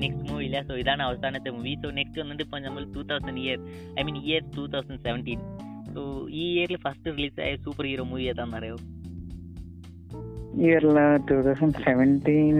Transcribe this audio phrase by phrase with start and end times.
[0.00, 0.58] Next movie ഇല്ല.
[0.62, 3.58] So ഇതാണ് അവസാനത്തെ മൂവി സോ നെക്സ്റ്റ് വന്നിട്ട് ഇപ്പോൾ നമ്മൾ two thousand year
[3.98, 5.40] I mean year two thousand seventeen
[5.94, 6.02] so
[6.34, 8.76] ഈ ഇയറിൽ ഫസ്റ്റ് റിലീസായ സൂപ്പർ ഹീറോ മൂവി ഏതാണെന്ന് അറിയോ
[10.62, 10.96] ഇയറിൽ
[11.28, 12.56] two thousand seventeen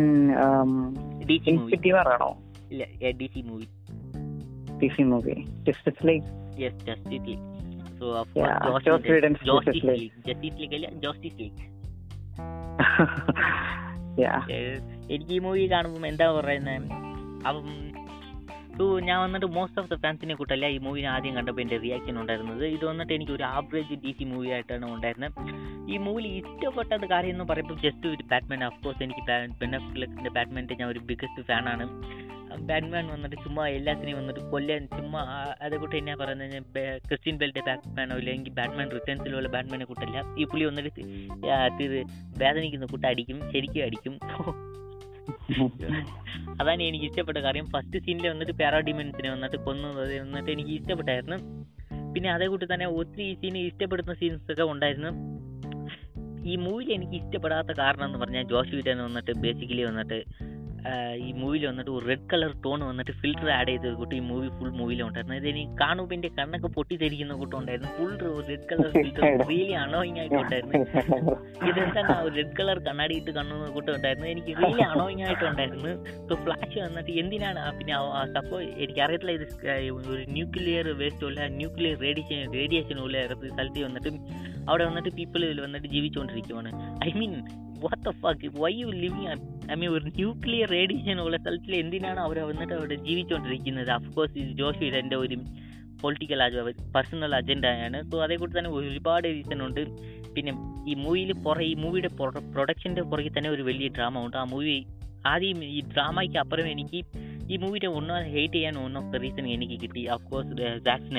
[1.28, 2.30] D C movie ആണോ?
[2.72, 2.84] ഇല്ല
[3.20, 3.66] D C movie
[4.80, 5.34] D C movie
[5.66, 6.24] Justice League
[6.62, 7.42] yes Justice League
[7.98, 8.06] so
[9.48, 9.86] Justice.
[9.88, 11.66] League Justice League അല്ല ജോസ്റ്റിസ് league
[15.14, 17.07] എനിക്ക് ഈ മൂവി കാണുമ്പോൾ എന്താ പറയുന്നത്
[17.46, 17.66] അപ്പം
[18.78, 22.64] സോ ഞാൻ വന്നിട്ട് മോസ്റ്റ് ഓഫ് ദ ഫാൻസിനെ കൂട്ടല്ല ഈ മൂവി ആദ്യം കണ്ടപ്പോൾ എന്റെ റിയാക്ഷൻ ഉണ്ടായിരുന്നത്.
[22.64, 25.32] ഇത് വന്നിട്ട് എനിക്ക് ഒരു ആവറേജ് ഡി സി മൂവി ആയിട്ടാണ് ഉണ്ടായിരുന്നത്
[25.92, 29.24] ഈ മൂവിയിൽ ഇഷ്ടപ്പെട്ടത് കാര്യം എന്ന് പറയുമ്പോൾ ജസ്റ്റ് ഒരു ബാറ്റ്മാൻ കോഴ്സ് എനിക്ക്
[29.62, 31.86] ബെനഫ്ലിക്കിന്റെ ബാറ്റ്മാന്റെ ഞാൻ ഒരു ബിഗസ്റ്റ് ഫാനാണ്
[32.68, 38.52] ബാറ്റ്മാൻ വന്നിട്ട് ചുമ്മാ എല്ലാത്തിനെയും വന്നിട്ട് കൊല്ലാൻ ചുമ്മാ അതേ അതേക്കൂട്ട് എന്നാ പറയുന്നത് ക്രിസ്ത്യൻ ബെൽറ്റ് ബാറ്റ്മാനോ ഇല്ലെങ്കിൽ
[38.52, 40.18] ബാറ്റ്മാൻ റിട്ടേൺസിലുള്ള ബാറ്റ്മാനെ കൂട്ടല്ല.
[40.38, 41.00] ഈ പുള്ളി വന്നിട്ട്
[42.42, 44.16] വേദനിക്കുന്ന കൂട്ട് അടിക്കും ശരിക്കും അടിക്കും.
[46.60, 51.38] അതാണ് എനിക്ക് ഇഷ്ടപ്പെട്ട കാര്യം ഫസ്റ്റ് സീനിൽ വന്നിട്ട് പാരാഡിമെൻസിനെ വന്നിട്ട് കൊന്നത് വന്നിട്ട് എനിക്ക് ഇഷ്ടപ്പെട്ടായിരുന്നു
[52.14, 55.10] പിന്നെ അതേ കൂട്ടി തന്നെ ഒത്തിരി സീന് ഇഷ്ടപ്പെടുന്ന സീൻസ് ഒക്കെ ഉണ്ടായിരുന്നു.
[56.46, 60.18] ഈ മൂവിയിൽ എനിക്ക് ഇഷ്ടപ്പെടാത്ത കാരണം എന്ന് പറഞ്ഞാൽ ജോഷ് വിറ്റൻ വന്നിട്ട് ബേസിക്കലി വന്നിട്ട്
[61.26, 64.70] ഈ മൂവിയിൽ വന്നിട്ട് ഒരു റെഡ് കളർ ടോൺ വന്നിട്ട് ഫിൽറ്റർ ആഡ് ചെയ്ത കൂട്ടി ഈ മൂവി ഫുൾ
[64.78, 65.36] മൂവിയിൽ ഉണ്ടായിരുന്നു.
[65.40, 68.12] ഇത് ഇനി കാണുമ്പോൾ എന്റെ കണ്ണൊക്കെ പൊട്ടിത്തെരിക്കുന്ന കൂട്ടം full
[68.50, 70.74] red colour filter really annoying ആയിട്ട് ഉണ്ടായിരുന്നു
[71.68, 75.90] ഇതെന്താണ് ഒരു റെഡ് കളർ കണ്ണാടി ഇട്ട് കണ്ണുന്ന കൂട്ടം ഉണ്ടായിരുന്നു എനിക്ക് റിയലി അണോയിങ് ആയിട്ടുണ്ടായിരുന്നു
[76.22, 77.62] ഇപ്പൊ ഫ്ലാഷ് വന്നിട്ട് എന്തിനാണ്?
[77.78, 77.94] പിന്നെ
[78.36, 79.46] സപ്പോ എനിക്ക് അറിയത്തില്ല ഇത്
[80.12, 84.12] ഒരു ന്യൂക്ലിയർ വേസ്റ്റ് ഉള്ള ന്യൂക്ലിയർ റേഡിയേഷൻ റേഡിയേഷൻ ഉള്ള സ്ഥലത്ത് വന്നിട്ട്.
[84.70, 86.70] അവിടെ വന്നിട്ട് പീപ്പിൾ വന്നിട്ട് ജീവിച്ചുകൊണ്ടിരിക്കുവാണ്
[87.08, 87.34] I mean
[87.84, 89.28] what the fuck why you living
[89.72, 94.84] I mean ഒരു ന്യൂക്ലിയർ റേഡിയേഷൻ ഉള്ള സ്ഥലത്തിൽ എന്തിനാണ് അവർ വന്നിട്ട് അവിടെ ജീവിച്ചുകൊണ്ടിരിക്കുന്നത് അഫ്കോഴ്സ് ഇത് ജോഷ്
[94.84, 95.36] എന്റെ ഒരു
[96.02, 96.40] പൊളിറ്റിക്കൽ
[96.94, 99.82] പേഴ്സണൽ അജണ്ടയാണ് സോ അതേക്കുറിച്ച് തന്നെ ഒരുപാട് റീസൺ ഉണ്ട്.
[100.34, 100.52] പിന്നെ
[100.88, 102.10] ഈ മൂവിയിൽ പുറ ഈ മൂവിയുടെ
[102.52, 104.36] പ്രൊഡക്ഷന്റെ പുറകിൽ തന്നെ ഒരു വലിയ ഡ്രാമ ഉണ്ട്.
[104.36, 104.86] ആ മൂവി
[105.26, 107.00] ആദ്യം ഈ ഡ്രാമയ്ക്ക് അപ്പുറം എനിക്ക്
[107.52, 110.04] ഈ മൂവിയുടെ ഒന്നാമത് ഹേറ്റ് ചെയ്യാൻ ഒന്നാമത്തെ റീസൺ എനിക്ക് കിട്ടി.
[110.04, 111.14] അഫ്കോഴ്സ് ജാക്സ്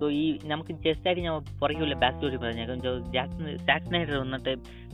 [0.00, 2.78] സോ ഈ നമുക്ക് ജസ്റ്റായിട്ട് ഞാൻ പുറകെയുള്ള ബാക്ക് സ്റ്റോറി പറഞ്ഞേക്കാം
[3.16, 4.52] ജാക്സൺ ജാക്സ് നൈഡർ വന്നിട്ട്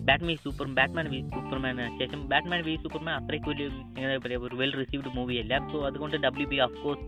[0.08, 3.64] Batman super Batman v Superman ശേഷം ബാറ്റ്മാൻ വി സൂപ്പർമാൻ അത്രയ്ക്ക് ഒരു
[3.96, 5.58] എങ്ങനെ പറയുക ഒരു വെൽ റിസീവ്ഡ് മൂവി അല്ല.
[5.72, 7.06] സോ അതുകൊണ്ട് W B of course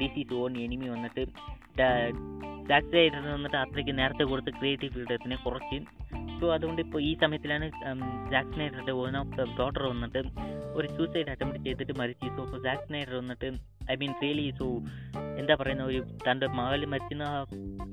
[0.00, 1.24] D C on enemy വന്നിട്ട്
[2.70, 5.78] ജാക്സ് നൈഡർ വന്നിട്ട് അത്രയ്ക്ക് നേരത്തെ കൊടുത്ത ക്രിയേറ്റീവ് ഫ്രീഡത്തിനെ കുറച്ച്.
[6.40, 7.66] സോ അതുകൊണ്ട് ഇപ്പോൾ ഈ സമയത്തിലാണ്
[8.32, 10.22] ജാക്സ് നൈഡറുടെ ഓൺ ഓഫ് ദ ഡോട്ടർ വന്നിട്ട്
[10.78, 12.28] ഒരു സൂസൈഡ് അറ്റംപ്റ്റ് ചെയ്തിട്ട് മരിച്ചു.
[12.50, 13.50] സോ ജാക്സ് നൈറ്റർ വന്നിട്ട്
[13.92, 14.66] ഐ മീൻ റിയലി സോ
[15.40, 17.24] എന്താ പറയുന്ന ഒരു തന്റെ മകൾ മരിക്കുന്ന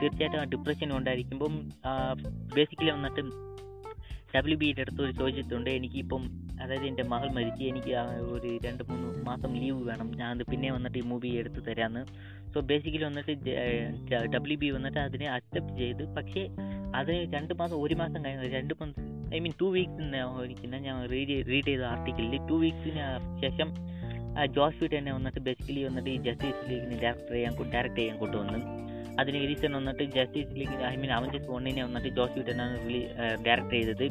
[0.01, 1.55] തീർച്ചയായിട്ടും ആ ഡിപ്രഷൻ ഉണ്ടായിരിക്കുമ്പം
[2.57, 3.23] ബേസിക്കലി വന്നിട്ട്
[4.35, 5.69] ഡബ്ല്യു ബിയുടെ അടുത്ത് ഒരു ചോദിച്ചിട്ടുണ്ട്.
[5.77, 6.21] എനിക്കിപ്പം
[6.63, 7.93] അതായത് എന്റെ മകൾ മരിച്ച് എനിക്ക്
[8.33, 10.07] ഒരു രണ്ട് മൂന്ന് മാസം ലീവ് വേണം.
[10.21, 12.03] ഞാൻ പിന്നെ വന്നിട്ട് ഈ മൂവി എടുത്ത് തരാമെന്ന്
[12.53, 13.33] സോ ബേസിക്കലി വന്നിട്ട്
[14.35, 16.03] ഡബ്ല്യു ബി വന്നിട്ട് അതിനെ അക്സെപ്റ്റ് ചെയ്ത്.
[16.17, 16.43] പക്ഷേ
[16.99, 19.01] അത് രണ്ട് മാസം ഒരു മാസം കഴിഞ്ഞ രണ്ട് month
[19.35, 20.07] I mean two weeks
[20.45, 23.03] ഇരിക്കുന്ന ഞാൻ റീഡ് റീഡ് ചെയ്ത ആർട്ടിക്കിളിൽ ടു വീക്സിന്
[23.43, 23.69] ശേഷം
[24.55, 28.59] ജോസ് വീട്ട് തന്നെ വന്നിട്ട് ബേസിക്കലി വന്നിട്ട് ഈ ജസ്റ്റിസ് ലീഗിന് ഡയറക്ടർ ചെയ്യാൻ ഡയറക്റ്റ് ചെയ്യാൻ കൊണ്ടുവന്നു.
[29.21, 32.75] അതിന് റീസൺ വന്നിട്ട് Justice League I mean Avengers വണ്ണിനെ വന്നിട്ട് ജോസ് വീട്ടനാണ്
[33.45, 34.05] ഡയറക്റ്റ് ചെയ്തത്.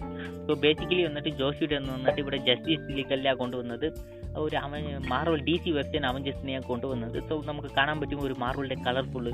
[0.46, 3.86] സോ ബേസിക്കലി വന്നിട്ട് ജോസ് വീട്ടൻ വന്നിട്ട് ഇവിടെ ജസ്റ്റിസ് ലീഗ് അല്ല കൊണ്ടുവന്നത്.
[4.42, 4.82] ഒരു അവൻ
[5.12, 7.18] മാർവൽ ഡി സി വെർഷൻ അവഞ്ചസിനെയാണ് കൊണ്ടുവന്നത്.
[7.28, 9.26] സോ നമുക്ക് കാണാൻ പറ്റും ഒരു മാർവലിന്റെ കളർഫുൾ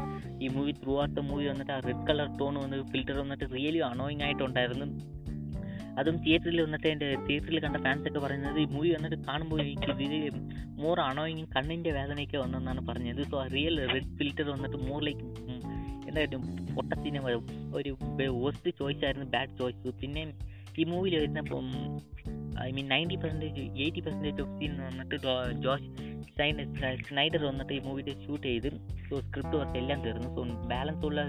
[0.45, 4.25] ഈ മൂവി ത്രൂ ദ മൂവി വന്നിട്ട് ആ റെഡ് കളർ ടോൺ വന്ന് ഫിൽറ്റർ വന്നിട്ട് റിയലി അനോയിങ്
[4.29, 4.89] ആയിട്ടുണ്ടായിരുന്നു.
[5.99, 10.39] അതും തിയേറ്ററിൽ വന്നിട്ട് എന്റെ തിയേറ്ററിൽ കണ്ട ഫാൻസൊക്കെ പറയുന്നത് ഈ മൂവി വന്നിട്ട് കാണുമ്പോൾ എനിക്ക് ഇത്
[10.83, 13.23] മോർ അണോയിങ് കണ്ണിന്റെ വേദനയൊക്കെ വന്നെന്നാണ് പറഞ്ഞത്.
[13.23, 15.25] സോ റിയൽ റെഡ് ഫിൽറ്റർ വന്നിട്ട് മോർ ലൈക്ക്
[16.09, 16.43] എന്തായാലും
[16.75, 17.21] പൊട്ടത്തിന്
[17.75, 17.91] ഒരു
[18.37, 20.23] വേസ്റ്റ് ചോയ്സ് ആയിരുന്നു ബാഡ് ചോയ്സ് പിന്നെ
[20.79, 21.67] ഈ മൂവിയിൽ വരുന്നപ്പം
[22.63, 25.17] I mean ninety percentage eighty percentage of scene വന്നിട്ട്
[25.63, 25.89] ജോഷ്
[27.09, 28.69] സ്നൈഡർ വന്നിട്ട് ഈ മൂവിയുടെ ഷൂട്ട് ചെയ്ത്
[29.09, 30.29] സോ സ്ക്രിപ്റ്റ് വർക്ക് എല്ലാം തീർന്നു.
[30.35, 31.21] സോ ബാലൻസ് ഉള്ള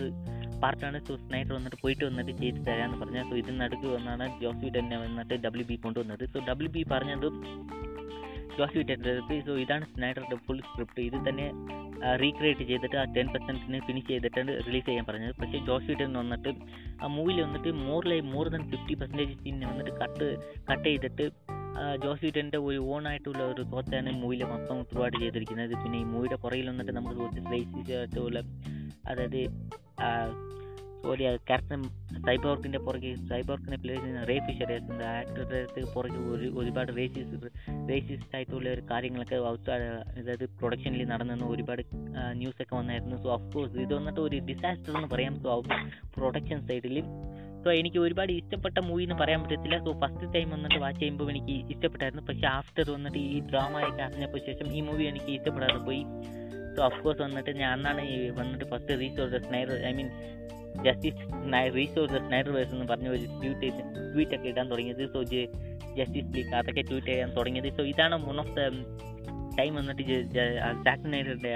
[0.60, 4.98] പാർട്ടാണ് സോ സ്നൈഡർ വന്നിട്ട് പോയിട്ട് വന്നിട്ട് ചെയ്ത് തരാമെന്ന് പറഞ്ഞാൽ സോ ഇതിന് നടുക്ക് വന്നാണ് ജോസ് തന്നെ
[4.98, 7.36] വന്നിട്ട് ഡബ്ല്യു ബി കൊണ്ടുവന്നത് സോ ഡബ്ല്യു ബി പറഞ്ഞതും
[8.58, 11.48] ജോസ് വീട്ടന്റെ അടുത്ത് സോ ഇതാണ് സ്നൈഡറുടെ ഫുൾ സ്ക്രിപ്റ്റ് ഇത് തന്നെ
[12.22, 15.36] റീക്രിയേറ്റ് ചെയ്തിട്ട് ആ ടെൻ പെർസെന്റിന് ഫിനിഷ് ചെയ്തിട്ട് റിലീസ് ചെയ്യാൻ പറഞ്ഞത്.
[15.42, 16.54] പക്ഷേ ജോസ് വീട്ടൻ വന്നിട്ട്
[17.04, 20.28] ആ മൂവിയിൽ വന്നിട്ട് മോർ ലൈ മോർ ദൻ ഫിഫ്റ്റി പെർസെന്റേജ് സീനെ വന്നിട്ട് കട്ട്
[20.72, 21.28] കട്ട് ചെയ്തിട്ട്
[22.04, 22.60] ജോസ് വീട്ടന്റെ
[22.94, 25.74] ഓൺ ആയിട്ടുള്ള ഒരു തോത്താണ് മൂവിയിലെ മൊത്തം ത്രൂ ആയിട്ട് ചെയ്തിരിക്കുന്നത്.
[25.84, 28.40] പിന്നെ ഈ മൂവിയുടെ പുറകിൽ വന്നിട്ട് നമുക്ക് കുറച്ച് റേസിസ് ആയിട്ടുള്ള
[29.10, 29.42] അതായത്
[31.04, 31.82] സോറി ക്യാപ്റ്റൻ
[32.26, 34.72] സൈബോർക്കിന്റെ പുറകെ സൈബോർക്കിനെ പ്ലേ ചെയ്യുന്ന റേ ഫിഷർ
[35.12, 35.60] ആക്ടറുടെ
[35.94, 37.38] പുറകെ ഒരു ഒരുപാട് റേസിസ്
[37.90, 39.36] റേസിസ്റ്റ് ആയിട്ടുള്ള ഒരു കാര്യങ്ങളൊക്കെ
[40.20, 41.82] അതായത് പ്രൊഡക്ഷനിൽ നടന്നെന്ന് ഒരുപാട്
[42.42, 43.18] ന്യൂസൊക്കെ വന്നായിരുന്നു.
[43.24, 45.36] സോ അഫ്കോഴ്സ് ഇത് വന്നിട്ട് ഒരു ഡിസാസ്റ്റർ എന്ന് പറയാം.
[45.44, 45.62] സോ
[46.18, 46.98] പ്രൊഡക്ഷൻ സൈഡിൽ
[47.64, 49.78] സോ എനിക്ക് ഒരുപാട് ഇഷ്ടപ്പെട്ട മൂവി എന്ന് പറയാൻ പറ്റത്തില്ല.
[49.86, 52.26] സോ ഫസ്റ്റ് ടൈം വന്നിട്ട് വാച്ച് ചെയ്യുമ്പോൾ എനിക്ക് ഇഷ്ടപ്പെട്ടായിരുന്നു.
[52.30, 56.04] പക്ഷേ ആഫ്റ്റർ വന്നിട്ട് ഈ ഡ്രാമയൊക്കെ അറിഞ്ഞപ്പോൾ ശേഷം ഈ മൂവി എനിക്ക് ഇഷ്ടപ്പെടാതെ പോയി.
[56.76, 58.96] സോ അഫ്കോഴ്സ് വന്നിട്ട് ഞാൻ അന്നാണ് ഈ വന്നിട്ട് first
[59.36, 60.10] the Snyder I mean
[60.86, 61.24] Justice
[61.78, 62.20] restore the
[62.56, 63.70] Snyderverse എന്ന് പറഞ്ഞ ഒരു ട്വീറ്റ്
[64.14, 65.04] ട്വീറ്റ് ഒക്കെ ഇടാൻ തുടങ്ങിയത്.
[65.16, 65.22] സോ
[65.98, 67.70] ജസ്റ്റിസ് ലീഗ് അതൊക്കെ ട്വീറ്റ് ചെയ്യാൻ തുടങ്ങിയത്.
[67.80, 68.70] സോ ഇതാണ് വൺ ഓഫ് ദ
[69.60, 70.04] ടൈം വന്നിട്ട്
[70.86, 71.54] ജാക്ക് സ്നൈഡറിന്റെ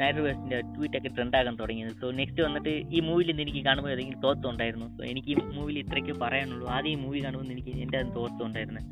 [0.00, 1.92] നൈഡർ വേഴ്സിന്റെ ട്വീറ്റ് ഒക്കെ ട്രെൻഡ് ആകാൻ തുടങ്ങിയത്.
[2.02, 4.86] സോ നെക്സ്റ്റ് വന്നിട്ട് ഈ മൂവിയിൽ നിന്ന് എനിക്ക് കാണുമ്പോൾ ഏതെങ്കിലും തോത്തം ഉണ്ടായിരുന്നു?
[4.96, 6.66] സോ എനിക്ക് ഈ മൂവിയിൽ ഇത്രയ്ക്ക് പറയാനുള്ളൂ.
[6.76, 8.82] ആദ്യം ഈ മൂവി കാണുമ്പോൾ എനിക്ക് എന്റെ തോത്തം ഉണ്ടായിരുന്നു.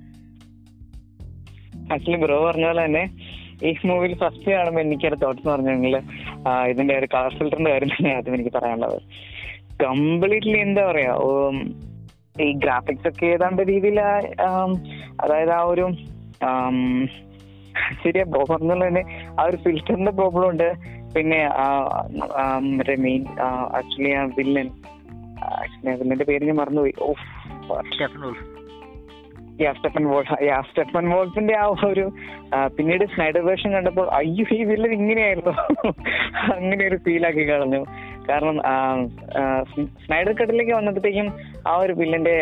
[1.95, 3.05] ആക്ച്വലി ബ്രോ പറഞ്ഞ പോലെ തന്നെ
[3.69, 5.95] ഈ മൂവിയിൽ ഫസ്റ്റ് കാണുമ്പോൾ എനിക്കൊരു തോട്ട്സ് പറഞ്ഞെങ്കിൽ
[6.71, 8.99] ഇതിന്റെ ഒരു കളർ ഫിൽറ്ററിന്റെ കാര്യം തന്നെ ആദ്യം എനിക്ക് പറയാനുള്ളത്.
[9.81, 11.17] കംപ്ലീറ്റ്ലി എന്താ പറയാ
[12.41, 14.01] ഈ ഗ്രാഫിക്സ് ഒക്കെ ഏതാണ്ട് രീതിയിൽ
[15.23, 15.89] അതായത് ആ ഒരു
[18.05, 20.73] ശരിയാ പറഞ്ഞ തന്നെ ആ ഒരു ഫിൽറ്ററിന്റെ പ്രോബ്ലം ഉണ്ട്.
[21.15, 21.51] പിന്നെ
[22.77, 23.27] മറ്റേ മെയിൻ
[23.79, 24.71] ആക്ച്വലി ആ വില്ലൻ
[25.99, 26.93] വില്ലന്റെ പേര് ഞാൻ മറന്നുപോയി.
[27.03, 28.63] വോൾഫ്
[30.43, 30.63] യാ
[31.13, 32.13] വോൾഫിന്റെ ആ ഒരു
[32.77, 35.51] പിന്നീട് സ്നൈഡർ വേർഷൻ കണ്ടപ്പോൾ അയ്യോ ഈ വില്ലൻ ഇങ്ങനെയായിരുന്നു.
[36.57, 37.85] അങ്ങനെ ഒരു ഫീൽ ആക്കി കളഞ്ഞു.
[38.29, 38.57] കാരണം
[40.03, 41.29] സ്നൈഡർ കട്ടിലേക്ക് വന്നപ്പോഴത്തേക്കും
[41.67, 42.35] ആ ഒരു വില്ലന്റെ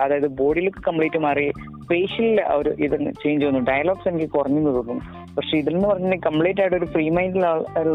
[0.00, 1.46] അതായത് ബോഡി ലുക്ക് കംപ്ലീറ്റ് മാറി
[1.88, 3.60] ഫേഷ്യൽ ഒരു ഇത് ചേഞ്ച് വന്നു.
[3.60, 4.98] ഡയലോഗ്സ് എനിക്ക് കുറഞ്ഞു തോന്നും
[5.36, 7.50] പക്ഷെ ഇതിലെന്ന് പറഞ്ഞിട്ടുണ്ടെങ്കിൽ കംപ്ലീറ്റ് ആയിട്ട് ഒരു ഫ്രീ മൈൻഡിലുള്ള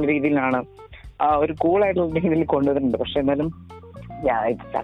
[0.05, 0.59] രീതിയിലാണ്
[1.21, 3.49] ആ ഒരു കൂൾ ആയിട്ടുള്ള രീതിയിൽ കൊണ്ടുവരുന്നുണ്ട് പക്ഷെ എന്നാലും
[4.27, 4.83] യാ ഇറ്റ്സ്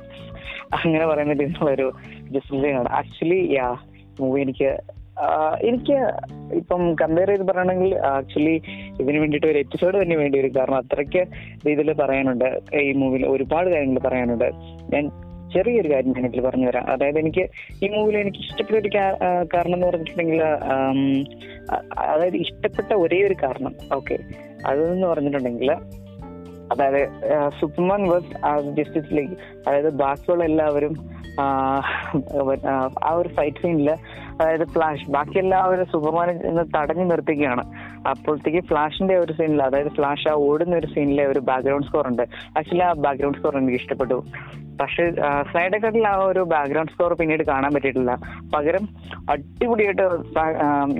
[0.77, 1.87] അങ്ങനെ പറയുന്ന രീതിയിലുള്ള ഒരു
[2.31, 3.67] ജസ്റ്റിസാണ് ആക്ച്വലി യാ
[4.19, 4.69] മൂവി എനിക്ക്
[5.61, 5.97] എനിക്ക്
[6.53, 8.61] ഇപ്പം കമ്പയർ ചെയ്ത് പറയണമെങ്കിൽ ആക്ച്വലി
[8.99, 10.53] ഇതിന് വേണ്ടിയിട്ട് ഒരു എപ്പിസോഡ് തന്നെ വേണ്ടി വരും.
[10.57, 11.27] കാരണം അത്രയ്ക്ക്
[11.67, 12.61] രീതിയിൽ പറയാനുണ്ട്.
[12.75, 14.51] ഈ മൂവിയിൽ ഒരുപാട് കാര്യങ്ങൾ പറയാനുണ്ട്.
[14.93, 15.11] ഞാൻ
[15.53, 17.49] ചെറിയൊരു കാര്യം ഞാൻ ഇതിൽ പറഞ്ഞു തരാം അതായത് എനിക്ക്
[17.83, 18.89] ഈ മൂവിയിൽ എനിക്ക് ഇഷ്ടപ്പെട്ട ഒരു
[19.53, 20.41] കാരണം എന്ന് പറഞ്ഞിട്ടുണ്ടെങ്കിൽ
[21.99, 24.17] അതായത് ഇഷ്ടപ്പെട്ട ഒരേ ഒരു കാരണം ഓക്കെ
[24.65, 25.71] അതെന്ന് പറഞ്ഞിട്ടുണ്ടെങ്കിൽ
[26.71, 27.01] അതായത്
[27.59, 28.31] സൂപ്പർമാൻ വേഴ്സ്
[28.77, 30.95] ജസ്റ്റിസ് ലീഗ് അതായത് ബാക്കിയുള്ള എല്ലാവരും
[33.07, 33.89] ആ ഒരു ഫൈറ്റ് സീനിൽ
[34.33, 37.63] അതായത് ഫ്ലാഷ് ബാക്കി എല്ലാവരും സൂപ്പർമാനെ ഇന്ന് തടഞ്ഞു നിർത്തുകയാണ്.
[38.11, 42.23] അപ്പോഴത്തേക്ക് ഫ്ലാഷിന്റെ ഒരു സീനിൽ അതായത് ഫ്ലാഷ് ആ ഓടുന്ന ഒരു സീനിലെ ഒരു ബാക്ക്ഗ്രൗണ്ട് സ്കോർ ഉണ്ട്.
[42.57, 44.17] ആക്ച്വലി ആ ബാക്ക്ഗ്രൗണ്ട് സ്കോർ എനിക്ക് ഇഷ്ടപ്പെട്ടു.
[44.81, 45.03] പക്ഷെ
[45.53, 48.13] സൈഡ് കട്ടിൽ ആ ഒരു ബാക്ക്ഗ്രൗണ്ട് സ്കോർ പിന്നീട് കാണാൻ പറ്റിയിട്ടില്ല.
[48.55, 48.85] പകരം
[49.33, 50.07] അടിപൊളിയായിട്ട്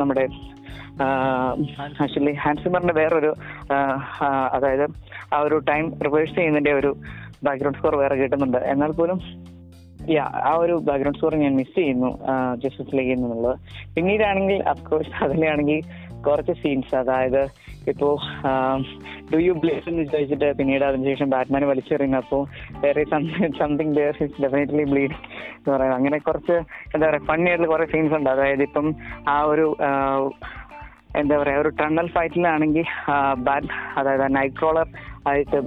[0.02, 0.26] നമ്മുടെ
[1.02, 3.34] ആക്ച്വലി ഹാൻസിമറിന്റെ വേറൊരു
[4.52, 4.86] അതായത്
[5.34, 6.96] ആ ഒരു ടൈം റിവേഴ്സ് ചെയ്യുന്നതിന്റെ ഒരു
[7.44, 8.58] ബാക്ക്ഗ്രൗണ്ട് സ്കോർ വേറെ കിട്ടുന്നുണ്ട്.
[8.58, 9.20] എന്നാൽ പോലും
[10.10, 12.20] യാ ആ ഒരു ബാക്ക്ഗ്രൗണ്ട് സ്കോർ ഞാൻ മിസ് ചെയ്യുന്നു
[12.56, 13.60] ജസ്റ്റിസ് ലീഗ് എന്നുള്ളത്.
[13.96, 15.82] പിന്നീടാണെങ്കിൽ അഫ്കോഴ്സ് അതിലാണെങ്കിൽ
[16.22, 17.42] കുറച്ച് സീൻസ് അതായത്
[17.92, 18.20] ഇപ്പോ
[19.34, 22.48] ഡു യു ബ്ലേസ് എന്ന് ചോദിച്ചിട്ട് പിന്നീട് അതിനുശേഷം ബാറ്റ്മാൻ വലിച്ചെറിയുന്നു അപ്പോൾ
[22.80, 23.04] വേറെ
[23.60, 25.16] സംതിങ് ഡെഫിനറ്റ്ലി ബ്ലീഡ്
[25.58, 25.98] എന്ന് പറയുന്നത്.
[25.98, 26.56] അങ്ങനെ കുറച്ച്
[26.94, 28.30] എന്താ പറയുക ഫണ്ണി ആയിട്ടുള്ള കുറെ സീൻസ് ഉണ്ട്.
[28.30, 28.96] അതായത് ഇപ്പം
[29.28, 29.68] ആ ഒരു
[31.20, 32.88] എന്താ പറയാ ഒരു ടണൽ ഫൈറ്റിലാണെങ്കിൽ
[33.48, 34.88] ബാറ്റ് അതായത് നൈറ്റ് ക്രോളർ
[35.30, 35.58] ആയിട്ട്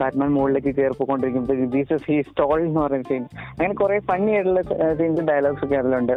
[0.00, 3.24] ബാറ്റ്മാൻ മുകളിലേക്ക് കയറി പോയിക്കൊണ്ടിരിക്കുമ്പോൾ ജീസസ് ഹി സ്റ്റോൾ എന്ന് പറയുന്ന സീൻ
[3.56, 4.62] അങ്ങനെ കുറെ ഫണ്ണി ആയിട്ടുള്ള
[4.98, 6.14] സീൻസ് ഡയലോഗ്സ് ഒക്കെ അതിലുണ്ട്.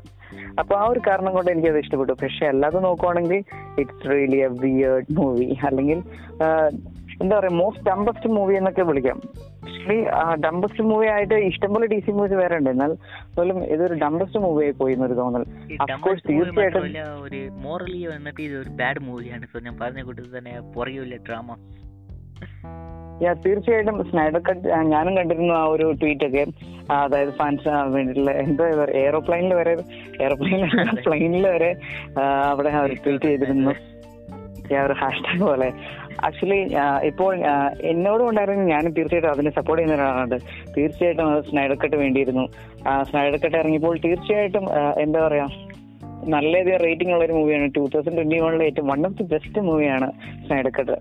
[0.59, 2.13] അപ്പൊ ആ ഒരു കാരണം കൊണ്ട് എനിക്ക് അത് ഇഷ്ടപ്പെട്ടു.
[2.23, 3.39] പക്ഷെ അല്ലാതെ നോക്കുവാണെങ്കിൽ
[3.83, 5.99] it's really a weird movie അല്ലെങ്കിൽ
[7.21, 9.19] എന്താ പറയാ മോസ്റ്റ് ഡംബസ്റ്റ് മൂവി എന്നൊക്കെ വിളിക്കാം.
[9.63, 9.99] ആക്ച്വലി
[10.45, 12.69] ഡംബസ്റ്റ് മൂവി ആയിട്ട് ഇഷ്ടംപോലെ ഡി സി മൂവീസ് വേറെ ഉണ്ട്.
[12.69, 12.91] എന്നാൽ
[13.37, 15.45] പോലും ഇതൊരു ഡംബസ്റ്റ് മൂവി ആയി പോയി എന്നൊരു തോന്നൽ.
[15.81, 16.85] അഫ്കോഴ്സ് തീർച്ചയായിട്ടും
[17.27, 21.57] ഒരു മോറലി വന്നിട്ട് ഇത് ഒരു ബാഡ് മൂവിയാണ് സോ ഞാൻ പറഞ്ഞ കൂട്ടത്തിൽ തന്നെ പുറകില്ല ഡ്രാമ
[23.23, 26.43] യാ തീർച്ചയായിട്ടും സ്നൈഡർ കട്ട് ഞാനും കണ്ടിരുന്നു ആ ഒരു ട്വീറ്റ് ഒക്കെ.
[26.91, 28.65] അതായത് ഫാൻസ് വേണ്ടിയിട്ടുള്ള എന്താ
[29.01, 29.73] എയറോപ്ലെയിനിൽ വരെ
[30.21, 31.71] എയറോപ്ലെയിനിൽ പ്ലെയിനിൽ വരെ
[32.49, 33.73] അവിടെ അവർ ട്വീറ്റ് ചെയ്തിരുന്നു.
[34.85, 35.67] ഒരു ഹാഷ്ടാഗ് പോലെ.
[36.23, 37.35] ആക്ച്വലി ഇപ്പോൾ
[37.81, 40.39] എന്നോടും ഉണ്ടായിരുന്നു ഞാൻ തീർച്ചയായിട്ടും അതിനെ സപ്പോർട്ട് ചെയ്യുന്ന ഒരാളാണ്.
[40.77, 42.47] തീർച്ചയായിട്ടും അത് സ്നൈഡർ കട്ട് വേണ്ടിയിരുന്നു.
[42.87, 43.03] ആ,
[43.57, 44.65] ഇറങ്ങിയപ്പോൾ തീർച്ചയായിട്ടും
[45.01, 45.47] എന്താ പറയാ
[46.27, 50.11] നല്ലധികം റേറ്റിംഗ് ഉള്ള ഒരു മൂവിയാണ് ടൂ തൗസൻഡ് ട്വന്റി വണ്ണിലെ ഏറ്റവും വൺ ഓഫ് ദി ബെസ്റ്റ് മൂവിയാണ്
[50.47, 50.91] സ്നൈഡർ കട്ട്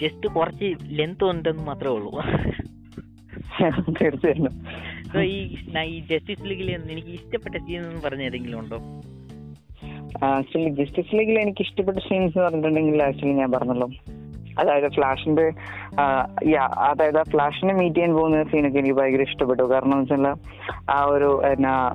[0.00, 2.10] ജസ്റ്റ് കുറച്ച് ലെങ്ത് ഉണ്ടെന്ന് മാത്രമേ ഉള്ളൂ.
[3.92, 4.66] തീർച്ചയായിട്ടും.
[5.82, 8.76] ഈ ജസ്റ്റിസ് ലീഗിൽ എനിക്ക് ഇഷ്ടപ്പെട്ട സീൻ എന്ന് പറഞ്ഞ ഏതെങ്കിലും ഉണ്ടോ?
[10.24, 13.88] ആക്ച്വലി ജസ്റ്റിസ് ലീഗിൽ എനിക്ക് ഇഷ്ടപ്പെട്ട സീൻസ് എന്ന് പറഞ്ഞിട്ടുണ്ടെങ്കിൽ ആക്ച്വലി ഞാൻ പറഞ്ഞല്ലോ.
[14.58, 15.52] അതായത് ഫ്ലാഷിന്റെ
[16.48, 19.62] യാ അതായത് ആ ഫ്ലാഷിനെ മീറ്റ് ചെയ്യാൻ പോകുന്ന സീനൊക്കെ എനിക്ക് ഭയങ്കര ഇഷ്ടപ്പെട്ടു.
[19.62, 20.36] കാരണം എന്ന് വെച്ചാൽ
[20.90, 21.92] ആ ഒരു എന്നാ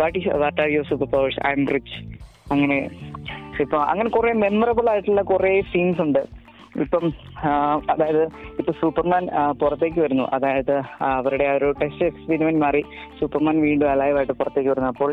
[0.00, 2.18] what is what are your super powers I rich
[2.52, 2.90] അങ്ങനെ
[3.60, 6.37] ഇപ്പൊ അങ്ങനെ കുറെ മെമ്മറബിൾ ആയിട്ടുള്ള കുറെ സീൻസ് ഉണ്ട്.
[6.84, 7.04] ഇപ്പം
[7.92, 8.22] അതായത്
[8.60, 9.24] ഇപ്പൊ സൂപ്പർമാൻ
[9.60, 10.24] പുറത്തേക്ക് വരുന്നു.
[10.36, 10.74] അതായത്
[11.18, 12.82] അവരുടെ ആ ഒരു ടെസ്റ്റ് എക്സ്പെരിമെന്റ് മാറി
[13.20, 14.90] സൂപ്പർമാൻ വീണ്ടും അലൈവായിട്ട് പുറത്തേക്ക് വരുന്നു.
[14.94, 15.12] അപ്പോൾ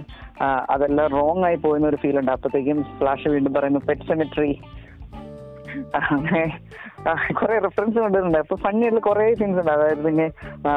[0.76, 2.32] അതെല്ലാം റോങ് ആയി പോകുന്ന ഒരു ഫീൽ ഉണ്ട്.
[2.36, 4.52] അപ്പോഴത്തേക്കും ഫ്ലാഷ് വീണ്ടും പറയുന്നു പെറ്റ് സെമിട്രി
[6.00, 6.44] അങ്ങനെ
[7.40, 9.72] കുറെ റെഫറൻസ് കൊണ്ടുവരുന്നുണ്ട് അപ്പൊ ഫണ്ണിയായിട്ടുള്ള കുറെ സീൻസ് ഉണ്ട്.
[9.72, 10.28] അതായത് പിന്നെ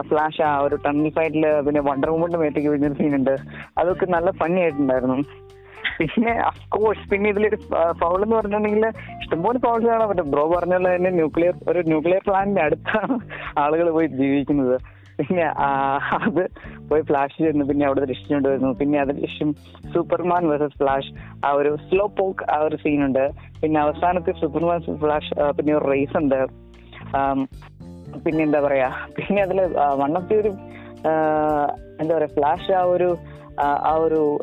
[0.09, 3.35] ഫ്ലാഷ് ആ ഒരു ടണ്ണി ഫൈറ്റിൽ പിന്നെ വണ്ടർ വുമന്റെ മേത്തേക്ക് വീഴുന്നൊരു സീൻ ഉണ്ട്.
[3.81, 5.19] അതൊക്കെ നല്ല ഫണ്ണി ആയിട്ടുണ്ടായിരുന്നു.
[5.99, 7.59] പിന്നെ അഫ്കോഴ്സ് പിന്നെ ഇതിലൊരു
[8.01, 8.87] ഫൗൾ എന്ന് പറഞ്ഞിട്ടുണ്ടെങ്കിൽ
[9.23, 10.31] ഇഷ്ടംപോലെ ഫൗൾസ് കാണാൻ പറ്റും.
[10.31, 13.17] ബ്രോ പറഞ്ഞുള്ള തന്നെ ന്യൂക്ലിയർ ഒരു ന്യൂക്ലിയർ പ്ലാന്റിന്റെ അടുത്താണ്
[13.59, 14.77] ആളുകൾ പോയി ജീവിക്കുന്നത്.
[15.19, 15.45] പിന്നെ
[16.17, 16.43] അത്
[16.89, 17.65] പോയി ഫ്ലാഷ് ചെയ്യുന്നു.
[17.69, 19.49] പിന്നെ അവിടെ രക്ഷിച്ചുകൊണ്ട് വരുന്നു പിന്നെ അതിനുശേഷം
[19.95, 21.11] സൂപ്പർമാൻ വേഴ്സസ് ഫ്ലാഷ്
[21.47, 23.25] ആ ഒരു സ്ലോ പോക്ക് ആ ഒരു സീൻ ഉണ്ട്.
[23.63, 26.41] പിന്നെ അവസാനത്തെ സൂപ്പർമാൻ ഫ്ലാഷ് പിന്നെ ഒരു റേസ് ഉണ്ട്.
[28.25, 28.91] പിന്നെ എന്താ പറയാ?
[29.17, 29.61] പിന്നെ അതിൽ
[30.03, 30.53] വൺ ഓഫ് ദി ഒരു
[32.01, 32.31] എന്താ പറയാ?
[32.37, 33.09] ഫ്ലാഷ് ആ ഒരു
[33.61, 34.39] ആ, ഒരു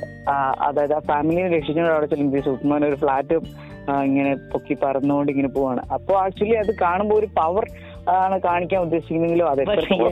[0.62, 3.34] അതായത് ആ ഫാമിലിയെ രക്ഷിച്ചുകൊണ്ട് അവിടെ ചെല്ലുമ്പോൾ സൂപ്പർമാൻ ഒരു ഫ്ലാറ്റ്
[4.03, 5.81] ഇങ്ങനെ പൊക്കി പറന്നുകൊണ്ട് ഇങ്ങനെ പോവാണ്.
[5.93, 7.65] അപ്പോൾ ആക്ച്വലി അത് കാണുമ്പോൾ ഒരു പവർ
[8.10, 9.63] ആണ് കാണിക്കാൻ ഉദ്ദേശിക്കുന്നെങ്കിലും അത്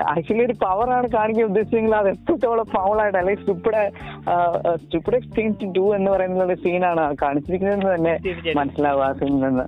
[0.00, 3.90] ആക്ച്വലി ഒരു പവർ ആണ് കാണിക്കാൻ ഉദ്ദേശിച്ചെങ്കിൽ അത് എത്രത്തോളം പവർ ആയിട്ട് അല്ലെങ്കിൽ സ്റ്റുപ്പിഡ്
[4.76, 8.14] സ്റ്റുപ്പിഡ് തിങ് ടു എന്ന് പറയുന്ന ഒരു സീനാണ് കാണിച്ചിരിക്കുന്നതെന്ന് തന്നെ
[8.54, 9.62] മനസ്സിലാവുക മനസ്സിലാവും ആ സീനിൽ നിന്ന്.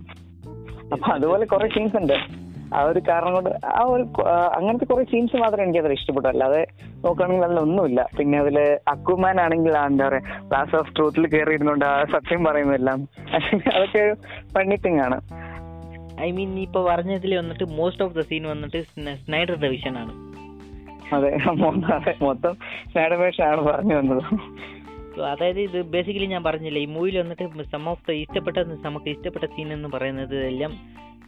[0.93, 2.48] അപ്പൊ അതുപോലെ കുറെ സീൻസ് ഉണ്ട്.
[2.75, 4.05] ആ ഒരു കാരണം കൊണ്ട് ആ ഒരു
[4.55, 6.29] അങ്ങനത്തെ കുറെ സീൻസ് മാത്രമേ എനിക്ക് അതിൽ ഇഷ്ടപ്പെട്ടു.
[6.29, 8.59] അല്ലാതെ നോക്കുകയാണെങ്കിൽ അതിലൊന്നുമില്ല പിന്നെ അതിൽ
[8.89, 13.09] അക്കുമാൻ ആണെങ്കിൽ ആ എന്താ പറയാ ക്ലാസ് ഓഫ് ട്രൂത്തിൽ കയറി ഇരുന്നുകൊണ്ട് ആ സത്യം പറയുന്നതെല്ലാം.
[13.75, 14.15] അതൊക്കെ ഒരു
[14.55, 15.19] ഫണ്ണി തിങ് ആണ്.
[16.21, 18.83] ഐ മീൻ നീ ഇപ്പൊ പറഞ്ഞതിൽ വന്നിട്ട് മോസ്റ്റ് ഓഫ് ദ സീൻ വന്നിട്ട്
[19.25, 20.15] സ്നൈഡർ വിഷൻ ആണ്.
[21.15, 21.31] അതെ
[22.23, 22.55] മൊത്തം
[22.93, 24.23] സ്നൈഡർ ഡിവിഷൻ ആണ് പറഞ്ഞു വന്നത്.
[25.23, 28.57] അതായത് ഇത് ബേസിക്കലി ഞാൻ പറഞ്ഞില്ല ഈ മൂവിയിൽ വന്നിട്ട് സം ഓഫ് ദ ഇഷ്ടപ്പെട്ട
[28.87, 30.73] നമുക്ക് ഇഷ്ടപ്പെട്ട സീൻ എന്ന് പറയുന്നത് എല്ലാം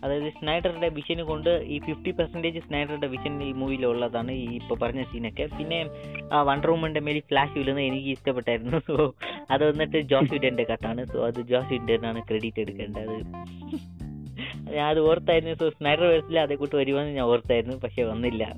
[0.05, 5.49] അതായത് സ്നൈഡറുടെ വിഷൻ കൊണ്ട് ഈ ഫിഫ്റ്റി പെർസെന്റേജ് സ്നൈഡറുടെ വിഷൻ ഈ മൂവിയിലുള്ളതാണ് ഈ ഇപ്പോൾ പറഞ്ഞ സീനൊക്കെ
[5.59, 5.87] പിന്നെ
[6.33, 8.79] ആ വണ്ടർ വുമന്റെ മേലിൽ ഫ്ലാഷ് വീഴുന്നത് എനിക്ക് ഇഷ്ടപ്പെട്ടായിരുന്നു.
[8.79, 9.15] സോ
[9.51, 13.17] അത് വന്നിട്ട് ജോസ് വിഡന്റെ കട്ടാണ് സോ അത് ജോസ് വിഡനാണ് ക്രെഡിറ്റ് എടുക്കേണ്ടത്.
[14.75, 15.55] ഞാൻ അത് ഓർത്തായിരുന്നു.
[15.55, 17.77] സോ സ്നൈഡർ വേഴ്സിൽ അതേ കൂട്ട് വരുമെന്ന് ഞാൻ ഓർത്തായിരുന്നു.
[17.77, 18.55] പക്ഷെ വന്നില്ല.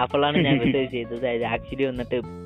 [0.00, 1.44] അപ്പോഴാണ് ഞാൻ റിസർച്ച് ചെയ്തത്.
[1.44, 2.45] ആക്ച്വലി വന്നിട്ട്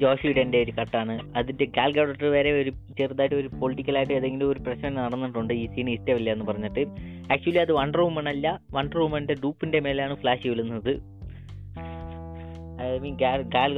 [0.00, 1.32] ജോഷ് എന്റെ ഒരു കട്ടാണ്.
[1.36, 6.44] അതിന്റെ കാൽക്കുലേറ്റർ വരെ ഒരു ചെറുതായിട്ട് ഒരു പൊളിറ്റിക്കലായിട്ട് ഏതെങ്കിലും ഒരു പ്രശ്നം നടന്നിട്ടുണ്ട് ഈ സീൻ ഇഷ്ടമില്ല എന്ന്
[6.44, 6.82] പറഞ്ഞിട്ട്.
[7.32, 8.60] ആക്ച്വലി അത് വണ്ടർ വുമൺ അല്ല.
[8.72, 10.92] വണ്ടർ വുമന്റെ ഡൂപ്പിന്റെ മേലാണ് flash വിളുന്നത്
[12.82, 13.74] I mean Gal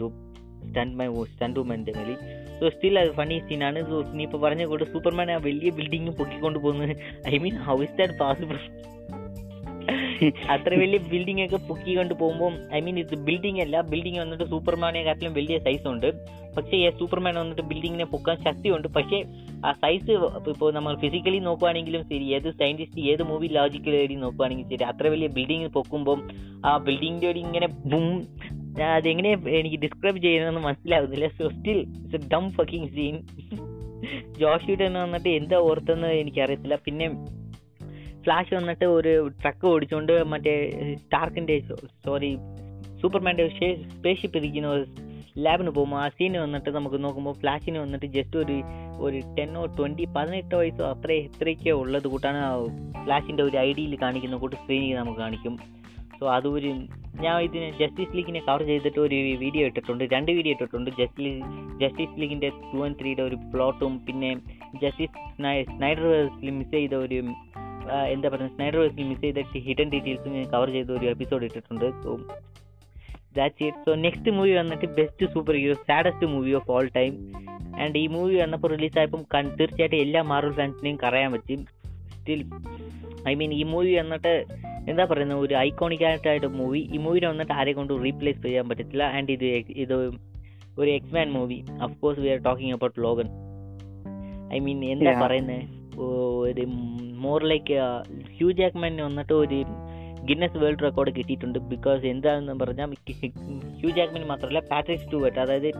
[0.00, 0.26] dupe
[0.68, 2.16] stunt my stunt വുമന്റെ മേലിൽ
[2.60, 6.58] സോ സ്റ്റിൽ അത് ഫണി സീനാണ് സോ നീ ഇപ്പോൾ പറഞ്ഞ കൂടെ സൂപ്പർമാൻ ആ വലിയ ബിൽഡിങ് പൊക്കിക്കൊണ്ട്
[6.58, 6.96] പോകുന്നത്.
[7.34, 8.58] I mean how is that possible
[10.54, 15.32] അത്ര വലിയ ബിൽഡിംഗ് ഒക്കെ പൊക്കി കൊണ്ട് പോകുമ്പോൾ ഐ മീൻ ഇത് ബിൽഡിംഗ് അല്ല ബിൽഡിംഗ് വന്നിട്ട് സൂപ്പർമാനെക്കാട്ടിലും
[15.38, 16.08] വലിയ സൈസ് ഉണ്ട്.
[16.56, 18.88] പക്ഷേ സൂപ്പർമാൻ വന്നിട്ട് ബിൽഡിങ്ങിനെ പൊക്കാൻ ശക്തിയുണ്ട്.
[18.96, 19.18] പക്ഷേ
[19.66, 20.12] ആ സൈസ്
[20.52, 25.28] ഇപ്പോൾ നമ്മൾ ഫിസിക്കലി നോക്കുവാണെങ്കിലും ശരി ഏത് സയന്റിസ്റ്റ് ഏത് മൂവി ലോജിക്കൽ ലോജിക്കലി നോക്കുവാണെങ്കിലും ശരി അത്ര വലിയ
[25.38, 26.20] ബിൽഡിംഗ് പൊക്കുമ്പോൾ
[26.66, 28.06] ആ ബിൽഡിങ്ങിന്റെ ഒരു ഇങ്ങനെ ബും
[28.94, 31.28] അതെങ്ങനെ എനിക്ക് ഡിസ്ക്രൈബ് ചെയ്യുന്നതെന്ന് മനസ്സിലാവുന്നില്ല.
[31.38, 33.16] So still it's a dumb fucking scene
[34.40, 36.74] ജോഷിയുടെ വന്നിട്ട് എന്താ ഓർത്തെന്ന് എനിക്കറിയത്തില്ല.
[36.86, 37.06] പിന്നെ
[38.26, 40.54] ഫ്ലാഷ് വന്നിട്ട് ഒരു ട്രക്ക് ഓടിച്ചുകൊണ്ട് മറ്റേ
[41.02, 41.56] സ്റ്റാർക്കിന്റെ
[42.06, 42.30] സോറി
[43.02, 44.84] സൂപ്പർമാന്റെ സ്പേസ് ഷിപ്പ് ഇരിക്കുന്ന ഒരു
[45.44, 48.54] ലാബിന് പോകുമ്പോൾ ആ സീന് വന്നിട്ട് നമുക്ക് നോക്കുമ്പോൾ ഫ്ലാഷിന് വന്നിട്ട് ജസ്റ്റ് ഒരു
[49.06, 52.40] ഒരു ടെന്നോ ട്വന്റി പതിനെട്ട് വയസ്സോ അത്ര ഇത്രയൊക്കെ ഉള്ളത് കൂട്ടാണ്
[53.04, 55.56] ഫ്ലാഷിന്റെ ഒരു ഐഡിയിൽ കാണിക്കുന്ന കൂട്ട് സ്ക്രീനിൽ നമുക്ക് കാണിക്കും.
[56.18, 56.70] സോ അതൊരു
[57.24, 60.04] ഞാൻ ഇതിന് ജസ്റ്റിസ് ലീഗിനെ കവർ ചെയ്തിട്ട് ഒരു വീഡിയോ ഇട്ടിട്ടുണ്ട്.
[60.14, 60.90] രണ്ട് വീഡിയോ ഇട്ടിട്ടുണ്ട്.
[61.00, 61.42] ജസ്റ്റിസ്
[61.82, 64.30] ജസ്റ്റിസ് ലീഗിന്റെ ടു ആൻഡ് ത്രീയുടെ ഒരു പ്ലോട്ടും പിന്നെ
[64.84, 65.12] ജസ്റ്റിസ്
[65.76, 66.06] സ്നൈഡർ
[66.58, 67.20] മിസ് ചെയ്ത ഒരു
[68.14, 71.86] എന്താ പറയുക സ്നൈഡർ വേഴ്സിൽ മിസ് ചെയ്ത ഹിഡൻ ഡീറ്റെയിൽസ് ഞാൻ കവർ ചെയ്ത ഒരു എപ്പിസോഡ് ഇട്ടിട്ടുണ്ട്.
[72.04, 72.12] So
[73.36, 77.12] that's it so next movie വന്നിട്ട് best super hero saddest movie of all time
[77.82, 79.22] and ഈ മൂവി വന്നപ്പോൾ റിലീസായപ്പം
[79.60, 81.66] തീർച്ചയായിട്ടും എല്ലാ മാർവൽ ഫാൻസിനെയും കറയാൻ പറ്റും.
[82.14, 82.42] സ്റ്റിൽ
[83.28, 84.34] ഐ മീൻ ഈ മൂവി വന്നിട്ട്
[84.90, 89.02] എന്താ പറയുന്നത് ഒരു ഐക്കോണിക് ആയിട്ടായിട്ട് മൂവി ഈ മൂവിനെ വന്നിട്ട് ആരെ കൊണ്ട് റീപ്ലേസ് ചെയ്യാൻ പറ്റത്തില്ല.
[89.02, 89.44] ആൻഡ് ഇത്
[89.84, 89.94] ഇത്
[90.78, 93.28] ഒരു X Men movie of course we are talking about Logan
[94.54, 95.12] I mean എന്താ.
[95.26, 95.62] പറയുന്നത്
[96.48, 96.64] ഒരു
[97.24, 97.74] മോർ ലൈക്ക്
[98.38, 99.58] ഹ്യൂ ജാക്മാൻ വന്നിട്ട് ഒരു
[100.28, 101.58] ഗിന്നസ് വേൾഡ് റെക്കോർഡ് കിട്ടിയിട്ടുണ്ട്.
[101.72, 102.94] ബിക്കോസ് എന്താണെന്ന് പറഞ്ഞാൽ
[103.80, 105.70] ഹ്യൂ ജാക്മാൻ മാത്രമല്ല പാട്രിക് സ്റ്റുവേർട്ട് അതായത്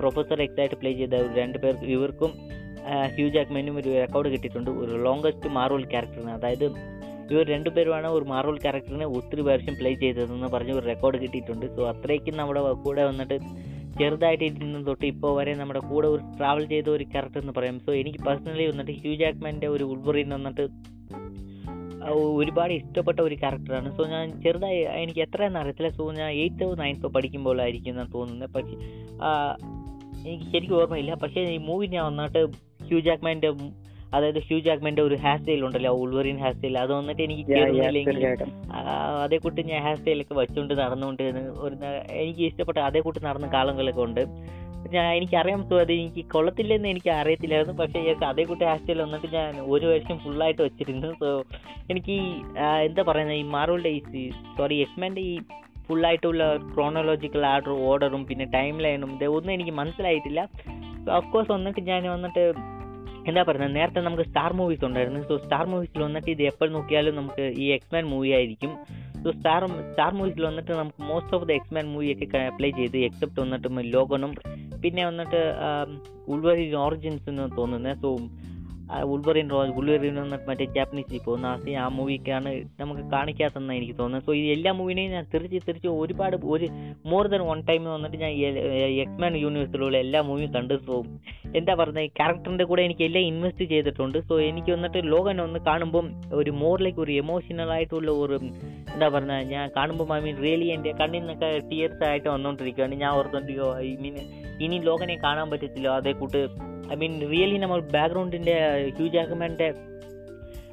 [0.00, 2.32] പ്രൊഫസർ എക്സായിട്ട് പ്ലേ ചെയ്ത രണ്ട് പേർ ഇവർക്കും
[3.16, 4.70] ഹ്യൂ ജാക്മാനും ഒരു റെക്കോർഡ് കിട്ടിയിട്ടുണ്ട്.
[4.82, 6.66] ഒരു ലോങ്കസ്റ്റ് മാർവൽ ക്യാരക്ടറിന് അതായത്
[7.32, 11.66] ഇവർ രണ്ടുപേരുമാണ് ഒരു മാർവൽ ക്യാരക്ടറിനെ ഒത്തിരി വേർഷം പ്ലേ ചെയ്തതെന്ന് പറഞ്ഞ് ഒരു റെക്കോർഡ് കിട്ടിയിട്ടുണ്ട്.
[11.76, 13.36] സോ അത്രയ്ക്കും നമ്മുടെ കൂടെ വന്നിട്ട്
[13.98, 17.80] ചെറുതായിട്ട് തൊട്ട് ഇപ്പോൾ വരെ നമ്മുടെ കൂടെ ഒരു ട്രാവൽ ചെയ്ത ഒരു ക്യാരക്ടർ എന്ന് പറയാം.
[17.80, 20.68] സോ എനിക്ക് പേഴ്സണലി വന്നിട്ട് ഹ്യൂ ജാക്മാന്റെ ഒരു ഉൾവറിൻ വന്നിട്ട്
[22.10, 25.88] ഒരുപാട് ഇഷ്ടപ്പെട്ട ഒരു ക്യാരക്ടറാണ് സോ ഞാൻ ചെറുതായി എനിക്ക് എത്രയെന്ന് അറിയത്തില്ല.
[25.88, 28.50] സോ ഞാൻ എയ്ത്തോ നയൻത്തോ പഠിക്കുമ്പോഴായിരിക്കും എന്നാണ് തോന്നുന്നത്.
[28.50, 28.76] പക്ഷേ
[30.28, 31.14] എനിക്ക് ശരിക്കും ഓർമ്മയില്ല.
[31.14, 32.46] പക്ഷേ ഈ മൂവി ഞാൻ വന്നിട്ട്
[32.86, 33.50] ഹ്യൂ ജാക്മാന്റെ
[34.16, 38.24] അതായത് ഹ്യൂ ജാക്മന്റെ ഒരു ഹെയർ സ്റ്റൈൽ ഉണ്ടല്ലോ ഉൾവറിൻ ഹെയർ സ്റ്റൈൽ അത് വന്നിട്ട് എനിക്ക് കേറുന്നില്ലെങ്കിൽ.
[39.24, 41.22] അതേ കൂട്ടി ഞാൻ ഹെയർ സ്റ്റൈലൊക്കെ വെച്ചുകൊണ്ട് നടന്നുകൊണ്ട്
[41.64, 41.74] ഒരു
[42.24, 44.22] എനിക്ക് ഇഷ്ടപ്പെട്ട അതേ കൂട്ടി നടന്ന കാലങ്ങളൊക്കെ ഉണ്ട്.
[44.94, 49.28] ഞാൻ എനിക്കറിയാം സോ അത് എനിക്ക് കൊള്ളത്തില്ലെന്ന് എനിക്ക് അറിയത്തില്ലായിരുന്നു പക്ഷെ ഇയാൾക്ക് അതേ കൂട്ടി ഹെയർ സ്റ്റൈൽ വന്നിട്ട്
[49.36, 51.10] ഞാൻ ഒരു വർഷം ഫുള്ളായിട്ട് വെച്ചിരുന്നു.
[51.22, 51.28] സോ
[51.90, 52.26] എനിക്ക് ഈ,
[52.88, 53.92] എന്താ പറയുന്നത് ഈ മാർവലിന്റെ
[54.22, 54.24] ഈ
[54.58, 55.34] സോറി എക്സ്മാന്റെ ഈ
[55.86, 56.42] ഫുള്ളായിട്ടുള്ള
[56.74, 60.40] ക്രോണോളജിക്കൽ ആർഡർ ഓർഡറും പിന്നെ ടൈം ലൈനും ഇതൊന്നും എനിക്ക് മനസ്സിലായിട്ടില്ല.
[61.18, 62.42] ഓഫ് കോഴ്സ് വന്നിട്ട് ഞാൻ വന്നിട്ട്
[63.28, 63.76] എന്താ പറയുന്നത്?
[63.76, 65.20] നേരത്തെ നമുക്ക് സ്റ്റാർ മൂവീസ് ഉണ്ടായിരുന്നു.
[65.22, 68.72] സോ സ്റ്റാർ മൂവീസിൽ വന്നിട്ട് ഇത് എപ്പോൾ നോക്കിയാലും നമുക്ക് ഈ എക്സ്മാൻ മൂവി ആയിരിക്കും.
[69.24, 73.68] സോ സ്റ്റാർ സ്റ്റാർ മൂവീസിൽ വന്നിട്ട് നമുക്ക് most of the X Men മൂവിയൊക്കെ apply ചെയ്ത് എക്സെപ്റ്റ് വന്നിട്ട്
[73.94, 74.34] ലോഗണും
[74.82, 75.40] പിന്നെ വന്നിട്ട്
[76.28, 78.10] ഉൾവരി ഓറിജിൻസ് എന്ന് തോന്നുന്നത് സോ
[79.12, 84.24] ഉൾവറിൻ ഉൾവറിൻ എന്നിട്ട് മറ്റേ ജാപ്പനീസ് പോകുന്ന ആ മൂവിക്കാണ് നമുക്ക് കാണിക്കാത്തതെന്നാണ് എനിക്ക് തോന്നുന്നത്.
[84.26, 86.68] സോ ഈ എല്ലാ മൂവിനെയും ഞാൻ തിരിച്ച് തിരിച്ച് ഒരുപാട് ഒരു
[87.12, 88.32] മോർ ദൻ വൺ ടൈം വന്നിട്ട് ഞാൻ
[89.04, 90.96] എക്സ്മാൻ യൂണിവേഴ്സിലുള്ള എല്ലാ മൂവിയും കണ്ട് സോ
[91.60, 94.18] എന്താ പറയുന്നത് ഈ ക്യാരക്ടറിന്റെ കൂടെ എനിക്ക് എല്ലാം ഇൻവെസ്റ്റ് ചെയ്തിട്ടുണ്ട്.
[94.28, 96.06] സോ എനിക്ക് വന്നിട്ട് ലോകൻ ഒന്ന് കാണുമ്പം
[96.40, 98.38] ഒരു മോറിലേക്ക് ഒരു എമോഷണൽ ആയിട്ടുള്ള ഒരു
[98.94, 103.70] എന്താ പറയുക ഞാൻ കാണുമ്പോൾ ഐ മീൻ റിയലി എന്റെ കണ്ണിൽ നിന്നൊക്കെ ടീയേഴ്സ് ആയിട്ട് വന്നുകൊണ്ടിരിക്കുകയാണ് ഞാൻ ഓർത്തോണ്ടിരിക്കോ
[103.86, 104.16] ഐ മീൻ
[104.64, 105.88] ഇനി ലോകനെ കാണാൻ പറ്റത്തില്ല.
[106.00, 106.42] അതേ കൂട്ട്
[106.92, 108.56] ഐ മീൻ റിയലി നമ്മൾ ബാക്ക്ഗ്രൗണ്ടിന്റെ
[108.98, 109.68] ഹ്യൂ ജാക്ക്മാന്റെ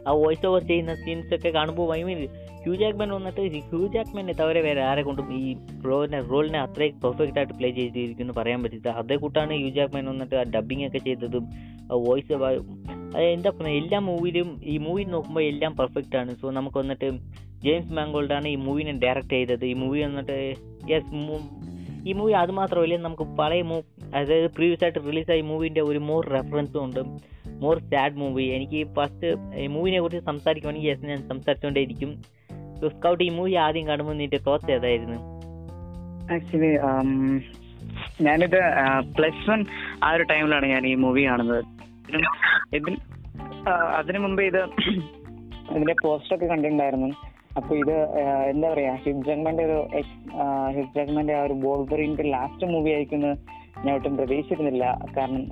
[0.07, 2.19] ആ വോയിസ് ഓവർ ചെയ്യുന്ന സീൻസ് ഒക്കെ കാണുമ്പോൾ ഐ മീൻ
[2.63, 7.53] ഹ്യൂ ജാക്ക്മാൻ വന്നിട്ട് ഹ്യൂ ജാക്ക്മാനെ തവരെ വേറെ ആരെ കൊണ്ടും ഈ റോളിനെ റോളിനെ അത്രയും പെർഫെക്റ്റ് ആയിട്ട്
[7.53, 8.89] പ്ലേ ചെയ്തിരിക്കുന്നു പറയാൻ പറ്റില്ല.
[9.01, 11.45] അതേ കൂട്ടാണ് ഹ്യൂ ജാക്ക്മാൻ വന്നിട്ട് ആ ഡബിങ് ഒക്കെ ചെയ്തതും
[12.07, 12.31] വോയിസ്
[13.33, 16.31] എന്താ പറയുക എല്ലാ മൂവിയിലും ഈ മൂവി നോക്കുമ്പോൾ എല്ലാം പെർഫെക്റ്റ് ആണ്.
[16.41, 17.09] സോ നമുക്ക് വന്നിട്ട്
[17.63, 19.65] ജെയിംസ് മാങ്കോൾഡാണ് ഈ മൂവിനെ ഡയറക്റ്റ് ചെയ്തത്.
[19.65, 20.37] ഈ മൂവി വന്നിട്ട്
[20.91, 21.13] യെസ്
[22.09, 23.77] ഈ മൂവി അതുമാത്രമല്ല നമുക്ക് പഴയ മൂ
[24.15, 27.01] അതായത് പ്രീവിയസ് ആയിട്ട് റിലീസായ മൂവിന്റെ ഒരു മോർ റെഫറൻസും ഉണ്ട്.
[27.61, 32.11] മോർ സാഡ് മൂവി എനിക്ക് ഫസ്റ്റ് ഈ മൂവിനെ കുറിച്ച് സംസാരിക്കുവാണെങ്കിൽ യെസ് ഞാൻ സംസാരിച്ചുകൊണ്ടേയിരിക്കും
[32.91, 35.17] സ്കൗട്ട് ഈ മൂവി ആദ്യം കാണുമ്പോൾ നിന്റെ തോട്ട്സ് ഏതായിരുന്നു?
[36.33, 36.71] ആക്ച്വലി
[38.21, 38.59] ഞാനിത്
[39.17, 39.61] പ്ലസ് വൺ
[40.03, 41.63] ആ ഒരു ടൈമിലാണ് ഞാൻ ഈ മൂവി കാണുന്നത്.
[42.75, 42.97] ഇതിന്
[43.99, 44.61] അതിനു മുമ്പ് ഇത്
[45.73, 47.09] ഇതിന്റെ പോസ്റ്റർ ഒക്കെ കണ്ടിട്ടുണ്ടായിരുന്നു.
[47.57, 47.95] അപ്പൊ ഇത്
[48.51, 49.77] എന്താ പറയാ ഹിബ് ജഗ്മന്റെ ഒരു
[50.75, 53.35] ഹിബ് ജഗ്മന്റെ ആ ഒരു ബോൾബറിന്റെ ലാസ്റ്റ് മൂവി ആയിരിക്കുന്നത്
[53.85, 54.85] ഞാൻ ഒട്ടും പ്രതീക്ഷിച്ചിരുന്നില്ല.
[55.17, 55.43] കാരണം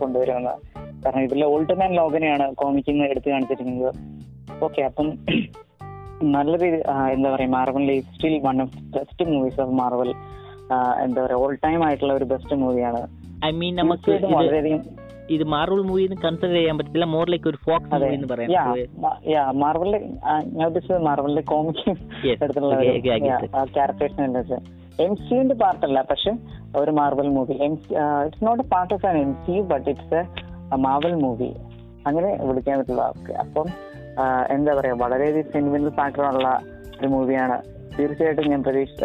[0.00, 0.54] കൊണ്ടുവരുമെന്ന്.
[1.02, 3.90] കാരണം ഇതിലെ ഓൾഡ് ലോകനെയാണ് കോമിക്കിൽ നിന്ന് എടുത്തു കാണിച്ചിരിക്കുന്നത്.
[4.62, 5.08] ഓക്കെ അപ്പം
[6.34, 10.08] നല്ല രീതി ആ, എന്താ പറയുക മാർവലിലെ still one of best movies of Marvel
[11.04, 13.02] എന്താ പറയുക ഓൾ ടൈം ആയിട്ടുള്ള ഒരു ബെസ്റ്റ് മൂവിയാണ്
[13.44, 14.80] ഐ മീൻ നമുക്ക് വളരെയധികം
[15.28, 18.50] ഇത് മാർവൽ മൂവി എന്ന് കൺസിഡർ ചെയ്യാൻ പറ്റില്ല മോർ ലൈക്ക് ഒരു ഫോക്സ് മൂവി എന്ന് പറയാം.
[19.32, 20.00] യാ മാർവലിലെ
[20.52, 21.86] ഞാൻ ഉദ്ദേശിച്ചത് മാർവലിലെ കോമിക്ക്
[22.24, 22.38] Yes.
[22.44, 22.74] എടുത്തുള്ള.
[23.74, 24.58] ക്യാരക്ടേഴ്സിനെ
[24.98, 26.30] എം സിന്റെ പാർട്ടല്ല പക്ഷെ
[26.78, 27.74] ഒരു Marvel movie M
[28.22, 30.22] it's not a part of an M C but it's a
[30.76, 31.50] Marvel movie
[32.06, 33.68] അങ്ങനെ വിളിക്കാൻ പറ്റുള്ള ഓക്കെ അപ്പം
[34.50, 36.60] എന്താ പറയാ വളരെയധികം സെന്റിമെന്റൽ ഫാക്ടറുള്ള
[37.00, 37.58] ഒരു മൂവിയാണ്
[37.98, 39.04] തീർച്ചയായിട്ടും ഞാൻ പ്രതീക്ഷ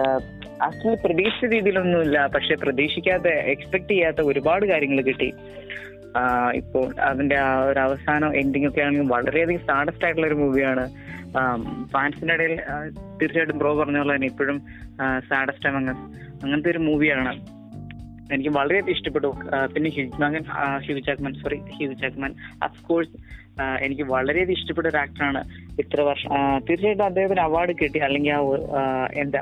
[0.62, 2.28] ആക്ച്വലി പ്രതീക്ഷിച്ച രീതിയിലൊന്നുമില്ല.
[2.28, 5.34] പക്ഷെ പ്രതീക്ഷിക്കാത്ത എക്സ്പെക്ട് ചെയ്യാത്ത ഒരുപാട് കാര്യങ്ങൾ കിട്ടി.
[6.54, 10.84] ഇപ്പോൾ അതിന്റെ ആ ഒരു അവസാനം എൻഡിങ് ഒക്കെ ആണെങ്കിൽ വളരെയധികം സാഡസ്റ്റ് ആയിട്ടുള്ള ഒരു മൂവിയാണ്
[11.92, 12.60] ഫാൻസിന്റെ ഇടയിൽ
[13.20, 14.62] തീർച്ചയായിട്ടും ബ്രോ പറഞ്ഞ പോലെ തന്നെ ഇപ്പോഴും
[15.30, 15.94] സാഡസ്റ്റ് അങ്ങ്
[16.44, 17.34] അങ്ങനത്തെ ഒരു മൂവിയാണ്
[18.32, 19.30] എനിക്ക് വളരെയധികം ഇഷ്ടപ്പെട്ടു.
[19.74, 20.44] പിന്നെ Hugh മാഗൻ
[20.78, 23.16] Hugh Jackman sorry Hugh Jackman of course
[23.86, 25.42] എനിക്ക് വളരെയധികം ഇഷ്ടപ്പെട്ട ഒരു ആക്ടറാണ്
[25.82, 26.30] ഇത്ര വർഷം
[26.68, 28.00] തീർച്ചയായിട്ടും അദ്ദേഹത്തിന് അവാർഡ് കിട്ടി.
[28.08, 28.34] അല്ലെങ്കിൽ
[28.80, 28.84] ആ
[29.24, 29.42] എന്താ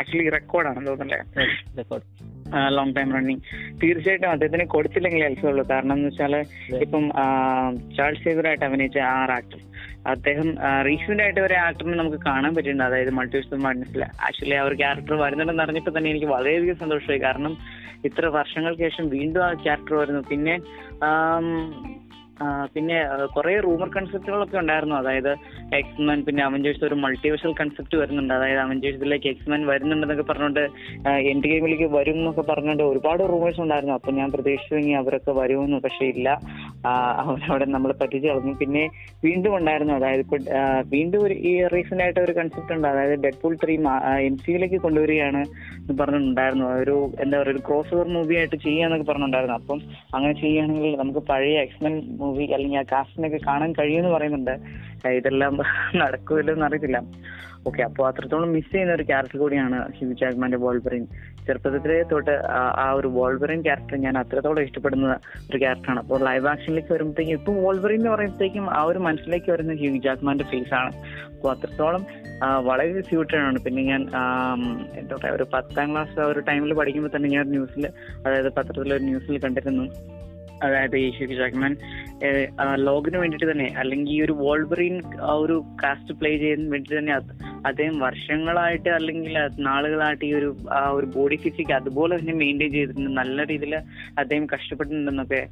[0.00, 1.20] ആക്ച്വലി റെക്കോർഡാണ് തോന്നുന്നല്ലേ?
[1.80, 2.06] റെക്കോർഡ്
[2.76, 3.42] ലോങ് ടൈം റണ്ണിങ്
[3.82, 5.64] തീർച്ചയായിട്ടും അദ്ദേഹത്തിന് കൊടുത്തില്ലെങ്കിൽ അത്ഭുതമുള്ളൂ.
[5.72, 6.34] കാരണം എന്ന് വെച്ചാൽ
[6.84, 7.04] ഇപ്പം
[7.98, 9.60] ചാൾസ് സേവറായിട്ട് അഭിനയിച്ച ആ ആക്ടർ
[10.12, 10.48] അദ്ദേഹം
[10.88, 15.64] റീസെന്റ് ആയിട്ട് ഒരു ആക്ടറിനെ നമുക്ക് കാണാൻ പറ്റുന്നുണ്ട് അതായത് മൾട്ടിവേഴ്സ് മാഡ്നസിൽ ആക്ച്വലി ആ ഒരു ക്യാരക്ടർ വരുന്നുണ്ടെന്ന്
[15.66, 17.20] അറിഞ്ഞപ്പോൾ തന്നെ എനിക്ക് വളരെയധികം സന്തോഷമായി.
[17.26, 17.54] കാരണം
[18.08, 20.22] ഇത്ര വർഷങ്ങൾക്ക് ശേഷം വീണ്ടും ആ ക്യാരക്ടർ വരുന്നു.
[20.32, 20.54] പിന്നെ
[22.74, 22.96] പിന്നെ
[23.36, 24.94] കുറെ റൂമർ കൺസെപ്റ്റുകളൊക്കെ ഉണ്ടായിരുന്നു.
[24.94, 25.32] അതായത്
[25.80, 28.34] എക്സ്മാൻ പിന്നെ അവഞ്ചേഴ്സ് ഒരു മൾട്ടിവേഴ്സൽ കൺസെപ്റ്റ് വരുന്നുണ്ട്.
[28.34, 30.60] അതായത് അവഞ്ചേഴ്സിലേക്ക് എക്സ്മാൻ വരുന്നുണ്ടെന്നൊക്കെ പറഞ്ഞുകൊണ്ട്
[31.32, 33.94] എന്റെ ഗെയിമിലേക്ക് വരും എന്നൊക്കെ പറഞ്ഞുകൊണ്ട് ഒരുപാട് റൂമേഴ്സ് ഉണ്ടായിരുന്നു.
[33.94, 36.28] അപ്പൊ ഞാൻ പ്രതീക്ഷിച്ചു ഇനി അവരൊക്കെ വരുമെന്ന് പക്ഷേ ഇല്ല.
[37.24, 38.54] അവരവിടെ നമ്മളെ പറ്റിച്ച് കളഞ്ഞു.
[38.62, 38.84] പിന്നെ
[39.24, 39.94] വീണ്ടും ഉണ്ടായിരുന്നു.
[39.94, 40.38] അതായത് ഇപ്പൊ
[40.94, 42.88] വീണ്ടും ഒരു ഈ റീസെന്റ് ആയിട്ട് ഒരു കൺസെപ്റ്റ് ഉണ്ട്.
[42.88, 43.76] അതായത് ഡെഡ് പൂൾ ത്രീ
[44.28, 45.42] എം സിയിലേക്ക് കൊണ്ടുവരികയാണ്
[45.78, 49.78] എന്ന് പറഞ്ഞിട്ടുണ്ടായിരുന്നു ഒരു എന്താ പറയുക ഒരു ക്രോസ് ഓവർ മൂവി ആയിട്ട് ചെയ്യാന്നൊക്കെ പറഞ്ഞിട്ടുണ്ടായിരുന്നു അപ്പം
[50.14, 54.58] അങ്ങനെ ചെയ്യുകയാണെങ്കിൽ നമുക്ക് പഴയ എക്സ്മെൻ മൂവി അല്ലെങ്കിൽ ആ കാസ്റ്റിനൊക്കെ കാണാൻ കഴിയുമെന്ന് പറയുന്നുണ്ട്.
[55.08, 55.58] ഇതെല്ലാം
[55.96, 57.02] നടക്കുമല്ലോ എന്ന് അറിയത്തില്ല.
[57.66, 61.06] ഓക്കെ അപ്പോൾ അത്രത്തോളം മിസ് ചെയ്യുന്ന ഒരു ക്യാരക്ടർ കൂടിയാണ് ഹ്യൂ ജാക്മാന്റെ വോൾബറിൻ
[61.46, 62.30] ചെറുപ്പത്തിലെ തൊട്ട്
[62.76, 65.12] ആ- ഒരു വോൾബറിൻ ക്യാരക്ടർ ഞാൻ അത്രത്തോളം ഇഷ്ടപ്പെടുന്ന
[65.50, 69.96] ഒരു ക്യാരക്ടറാണ് അപ്പോൾ ലൈവ് ആക്ഷനിലേക്ക് വരുമ്പോഴത്തേക്കും ഇപ്പം വോൾബറിൻ എന്ന് പറയുമ്പോഴത്തേക്കും ആ ഒരു മനസ്സിലേക്ക് വരുന്ന ഹ്യൂ
[69.96, 70.92] ജാഗ്മാന്റെ ഫേസ് ആണ്.
[71.30, 72.06] അപ്പോൾ അത്രത്തോളം
[72.64, 73.58] വളരെ സ്യൂട്ടഡ് ആണ്.
[73.58, 74.00] പിന്നെ ഞാൻ
[74.96, 77.86] എന്താ പറയാ ഒരു പത്താം ക്ലാസ് ആ ഒരു ടൈമിൽ പഠിക്കുമ്പോൾ തന്നെ ഞാൻ ന്യൂസിൽ
[78.26, 80.21] അതായത് പത്രത്തിലൊരു ന്യൂസിൽ കണ്ടിരുന്നു.
[80.62, 81.72] അതായത് ഹ്യൂ ജാക്മാൻ
[82.76, 87.14] ലോകിന് വേണ്ടിയിട്ട് തന്നെ അല്ലെങ്കിൽ ഈ ഒരു വോൾബറിൻ ആ ഒരു കാസ്റ്റ് പ്ലേ ചെയ്യാൻ വേണ്ടി തന്നെ
[87.64, 93.44] അദ്ദേഹം വർഷങ്ങളായിട്ട് അല്ലെങ്കിൽ നാളുകളായിട്ട് ഈ ഒരു ആ ഒരു ബോഡി ഫിസിക് അതുപോലെ തന്നെ മെയിന്റെയിൻ ചെയ്തിട്ടുണ്ട് നല്ല
[93.44, 93.76] രീതിയിൽ
[94.18, 95.42] അദ്ദേഹം കഷ്ടപ്പെട്ടിട്ടുണ്ടെന്നൊക്കെ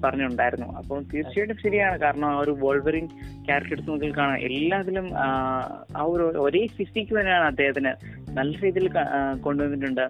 [0.00, 1.96] പറഞ്ഞിട്ടുണ്ടായിരുന്നു അപ്പോൾ തീർച്ചയായിട്ടും ശരിയാണ്.
[1.98, 3.06] കാരണം ആ ഒരു വോൾബറിൻ
[3.72, 4.38] എടുത്ത് നോക്കി കാണാം.
[4.48, 5.28] എല്ലാത്തിലും ആ,
[6.06, 7.92] ഒരു ഒരേ ഫിസിക് തന്നെയാണ് അദ്ദേഹത്തിന്
[8.38, 8.88] നല്ല രീതിയിൽ
[9.40, 10.04] കൊണ്ടുവന്നിട്ടുണ്ട്.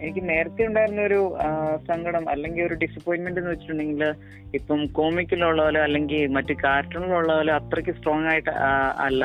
[0.00, 1.20] എനിക്ക് നേരത്തെ ഉണ്ടായിരുന്ന ഒരു
[1.88, 4.02] സങ്കടം അല്ലെങ്കിൽ ഒരു ഡിസപ്പോയിന്റ്മെന്റ് എന്ന് വെച്ചിട്ടുണ്ടെങ്കിൽ
[4.54, 8.50] ഇപ്പം കോമിക്കിലുള്ള പോലെ അല്ലെങ്കിൽ മറ്റ് കാർട്ടൂണിലുള്ള പോലെ അത്രയ്ക്ക് സ്ട്രോങ് ആയിട്ട്
[9.06, 9.24] അല്ല.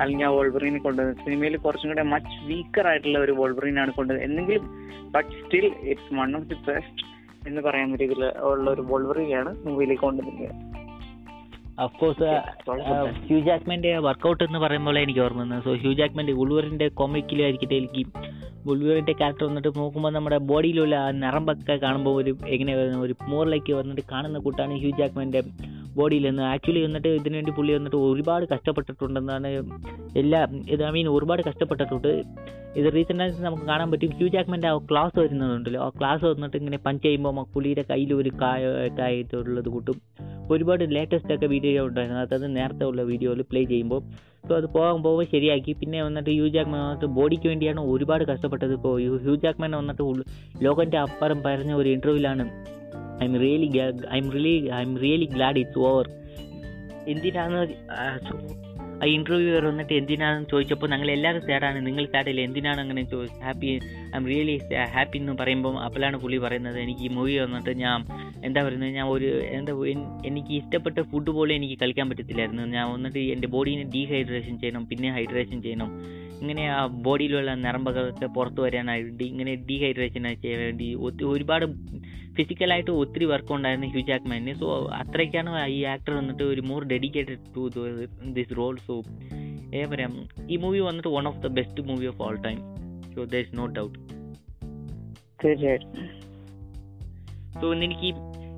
[0.00, 1.16] അല്ലെങ്കിൽ ആ വോൾബറിനെ കൊണ്ടുവന്നത്.
[1.24, 4.30] സിനിമയിൽ കുറച്ചും കൂടെ മച്ച് വീക്കർ ആയിട്ടുള്ള ഒരു വോൾബറിനാണ് കൊണ്ടുവന്നത്.
[4.30, 4.66] എന്നെങ്കിലും
[5.10, 7.04] but still it's one of the best
[7.48, 10.50] എന്ന് പറയാൻ രീതിയിൽ ഉള്ള ഒരു വോൾബറിയാണ് മൂവിയിൽ കൊണ്ടുവന്നത്.
[11.80, 12.30] അഫ്കോഴ്സ്
[13.26, 15.64] ഹ്യൂ ജാക്മാന്റെ വർക്കൗട്ട് എന്ന് പറയുമ്പോൾ എനിക്ക് ഓർമ്മ വന്നത്.
[15.64, 18.02] സോ ഹ്യൂ ജാക്മാന്റെ ഉൾവറിന്റെ കോമിക്കിലായിരിക്കട്ടെ എനിക്ക്
[18.66, 24.38] വുൾവറിന്റെ ക്യാരക്ടർ വന്നിട്ട് നോക്കുമ്പോൾ നമ്മുടെ ബോഡിയിലുള്ള ആ നറമ്പൊക്കെ കാണുമ്പോൾ ഒരു എങ്ങനെ ഒരു മോറിലേക്ക് വന്നിട്ട് കാണുന്ന
[24.38, 25.42] കൂട്ടാണ് ഹ്യൂ ജാക്മാന്റെ
[25.96, 26.42] ബോഡിയിൽ നിന്ന്.
[26.42, 29.48] ആക്ച്വലി വന്നിട്ട് ഇതിനു വേണ്ടി പുള്ളി വന്നിട്ട് ഒരുപാട് കഷ്ടപ്പെട്ടിട്ടുണ്ടെന്നാണ്
[30.16, 32.12] എല്ലാ ഇത് ഐ മീൻ ഒരുപാട് കഷ്ടപ്പെട്ടിട്ടുണ്ട്.
[32.76, 34.10] ഇത് റീസെന്റ് ആയിട്ട് നമുക്ക് കാണാൻ പറ്റും.
[34.18, 35.80] ഹ്യൂ ജാക്മാന്റെ ആ ക്ലാസ് വരുന്നതുണ്ടല്ലോ.
[35.82, 39.22] ആ ക്ലാസ് വന്നിട്ട് ഇങ്ങനെ പഞ്ച് ചെയ്യുമ്പോൾ പുള്ളിയുടെ കയ്യിൽ ഒരു കായ
[39.66, 39.98] കൂട്ടും.
[40.50, 42.20] ഒരുപാട് ലേറ്റസ്റ്റ് ഒക്കെ വീഡിയോ ഉണ്ടായിരുന്നു.
[42.20, 44.02] അതായത് നേരത്തെ ഉള്ള വീഡിയോയിൽ പ്ലേ ചെയ്യുമ്പോൾ
[44.48, 45.72] സോ അത് പോകാൻ പോകുമ്പോൾ ശരിയാക്കി.
[45.72, 48.72] പിന്നെ വന്നിട്ട് ഹ്യൂ ജാക്മാൻ വന്നിട്ട് ബോഡിക്ക് വേണ്ടിയാണ് ഒരുപാട് കഷ്ടപ്പെട്ടത്.
[48.72, 50.02] ഇപ്പോൾ ഹ്യൂ ജാക്മാൻ വന്നിട്ട്
[50.64, 52.46] ലോകന്റെ അപ്പുറം പറഞ്ഞ ഒരു ഇന്റർവ്യൂവിലാണ്
[53.26, 53.68] I'm really
[54.18, 56.06] I'm really I'm really glad it's over
[57.06, 57.58] എന്തിനാണ്
[59.00, 63.02] ആ, ഇന്റർവ്യൂവർ വന്നിട്ട് എന്തിനാണെന്ന് ചോദിച്ചപ്പോൾ ഞങ്ങൾ എല്ലാവരും സാഡാണ് നിങ്ങൾ സാഡല്ലേ എന്തിനാണ് അങ്ങനെ
[63.42, 63.76] happy I
[64.14, 64.56] M really
[64.94, 68.00] happy എന്ന് പറയുമ്പോൾ അപ്പോഴാണ് പുള്ളി പറയുന്നത് എനിക്ക് ഈ മൂവി വന്നിട്ട് ഞാൻ
[68.44, 68.92] എന്താ പറയുന്നത്?
[68.98, 69.72] ഞാൻ ഒരു എന്താ
[70.28, 72.64] എനിക്ക് ഇഷ്ടപ്പെട്ട ഫുഡ് പോലും എനിക്ക് കളിക്കാൻ പറ്റത്തില്ലായിരുന്നു.
[72.76, 75.90] ഞാൻ വന്നിട്ട് എന്റെ ബോഡീനെ ഡീഹൈഡ്രേഷൻ ചെയ്യണം പിന്നെ ഹൈഡ്രേഷൻ ചെയ്യണം.
[76.40, 81.66] ഇങ്ങനെ ആ ബോഡിയിലുള്ള നരമ്പുകളൊക്കെ പുറത്തു വരാനായിട്ട് ഇങ്ങനെ ഡീഹൈഡ്രേഷൻ ചെയ്യാൻ വേണ്ടി ഒരുപാട്
[82.34, 87.70] ഫിസിക്കലായിട്ട് ഒത്തിരി വർക്ക് ഉണ്ടായിരുന്നു ഹ്യൂ ജാക്മാന് സോ അത്രയ്ക്കാണ് ഈ ആക്ടർ വന്നിട്ട് ഒരു more dedicated to
[88.32, 89.02] this role so
[89.74, 92.56] ഏ പറയാം ഈ മൂവി വന്നിട്ട് one of the best movie of all time
[93.14, 93.98] so there is no doubt
[95.44, 96.08] തീർച്ചയായിട്ടും.
[97.60, 98.14] സോ എനിക്ക്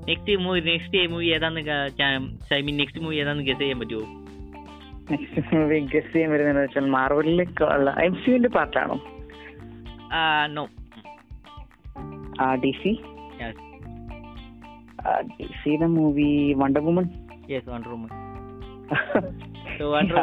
[0.08, 1.60] നെക്സ്റ്റ് മൂവി നെക്സ്റ്റ് മൂവി ഏതാന്ന്
[2.54, 4.21] ഐ മീൻ നെക്സ്റ്റ് മൂവി ഏതാന്ന് ഗസ് ചെയ്യാൻ പറ്റുമോ
[5.10, 8.96] നെക്സ്റ്റ് മൂവി ഗസ് ചെയ്യാൻ വരുന്നത് വെച്ചാൽ മാർവലിലേക്കുള്ള എം സിന്റെ പാർട്ടാണോ
[10.46, 10.64] നോ
[12.54, 12.92] ഡി സി
[15.30, 17.06] ഡി സിയുടെ movie Wonder Woman
[17.50, 18.10] yes Wonder Woman
[19.78, 20.18] so wonder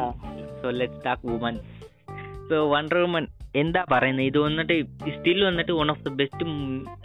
[0.62, 1.58] so let's talk woman
[2.50, 4.82] so Wonder Woman എന്താ പറയുന്നത് ഇത് വന്നിട്ട്
[5.16, 6.46] സ്റ്റിൽ വന്നിട്ട് വൺ ഓഫ് ദ ബെസ്റ്റ്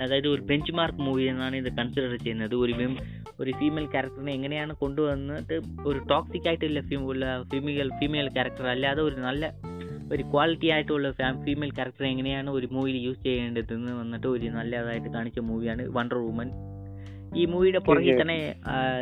[0.00, 2.54] അതായത് ഒരു ബെഞ്ച് മാർക്ക് മൂവി എന്നാണ് ഇത് കൺസിഡർ ചെയ്യുന്നത്.
[2.54, 2.96] ഒരു വിം
[3.40, 9.52] ഒരു ഫീമെയിൽ ക്യാരക്ടറിനെ എങ്ങനെയാണ് കൊണ്ടുവന്നിട്ട് ഒരു ടോക്സിക് ആയിട്ടുള്ള ഫീമെയിൽ ഫീമെയിൽ ക്യാരക്ടർ അല്ലാതെ ഒരു നല്ല
[10.12, 11.10] ഒരു ക്വാളിറ്റി ആയിട്ടുള്ള
[11.44, 16.50] ഫീമെയിൽ ക്യാരക്ടർ എങ്ങനെയാണ് ഒരു മൂവിയിൽ യൂസ് ചെയ്യേണ്ടതെന്ന് വന്നിട്ട് ഒരു നല്ലതായിട്ട് കാണിച്ച മൂവിയാണ് വണ്ടർ വുമൻ
[17.36, 18.54] ഈ മൂവിയുടെ പുറകിൽ തന്നെ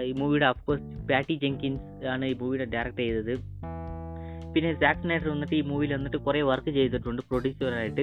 [0.05, 3.35] ഈ മൂവിയുടെ അഫ്കോഴ്സ് പാറ്റി ജെങ്കിൻസ് ആണ് ഈ മൂവിയുടെ ഡയറക്റ്റ് ചെയ്തത്.
[4.54, 8.02] പിന്നെ സാക് സ്നൈഡർ വന്നിട്ട് ഈ മൂവിയിൽ വന്നിട്ട് കുറേ വർക്ക് ചെയ്തിട്ടുണ്ട് പ്രൊഡ്യൂസറായിട്ട്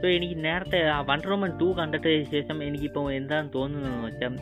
[0.00, 0.78] സോ എനിക്ക് നേരത്തെ
[1.10, 4.36] വണ്ടർ റൂമൻ ടു കണ്ടിട്ട് ശേഷം എനിക്കിപ്പോൾ എന്താണെന്ന് തോന്നുന്നതെന്ന് വെച്ചാൽ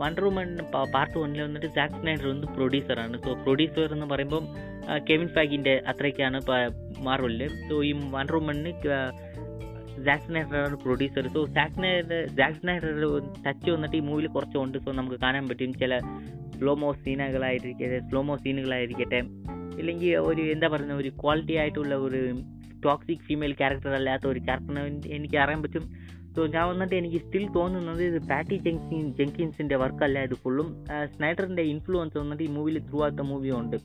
[0.00, 0.48] വണ്ടർ റൂമൻ
[0.94, 4.46] പാർട്ട് വണ്ണിൽ വന്നിട്ട് സാക് സ്നൈഡർ വന്ന് പ്രൊഡ്യൂസറാണ് സോ പ്രൊഡ്യൂസർ എന്ന് പറയുമ്പം
[5.08, 6.40] കെവിൻ ഫാഗിന്റെ അത്രയ്ക്കാണ്
[7.06, 8.72] മാർവലിൽ സോ ഈ വണ്ടർ വുമണിന്
[10.06, 12.94] Zack സ്നൈഡറാണ് producer so Zack Snyder Zack Snyder
[13.44, 14.78] touch വന്നിട്ട് ഈ മൂവിയിൽ കുറച്ചുണ്ട്.
[14.84, 15.94] സോ നമുക്ക് കാണാൻ പറ്റും ചില
[16.56, 19.20] സ്ലോമോ സീനുകളായിരിക്കട്ടെ സ്ലോമോ സീനുകളായിരിക്കട്ടെ
[19.80, 22.20] ഇല്ലെങ്കിൽ ഒരു എന്താ പറയുന്നത് ഒരു ക്വാളിറ്റി ആയിട്ടുള്ള ഒരു
[22.84, 24.82] ടോക്സിക് ഫീമെയിൽ ക്യാരക്ടർ അല്ലാത്ത ഒരു ക്യാരക്ടറിനെ
[25.16, 25.84] എനിക്ക് അറിയാൻ പറ്റും.
[26.36, 30.68] സോ ഞാൻ വന്നിട്ട് എനിക്ക് സ്റ്റിൽ തോന്നുന്നത് ഇത് പാറ്റി ജെങ്കിൻ ജെങ്കിൻസിന്റെ വർക്കല്ല ഇത് ഫുള്ളും
[31.12, 33.76] സ്നൈഡറിന്റെ ഇൻഫ്ലുവൻസ് വന്നിട്ട് ഈ മൂവിയിൽ ത്രൂ ദ മൂവി ഉണ്ട്.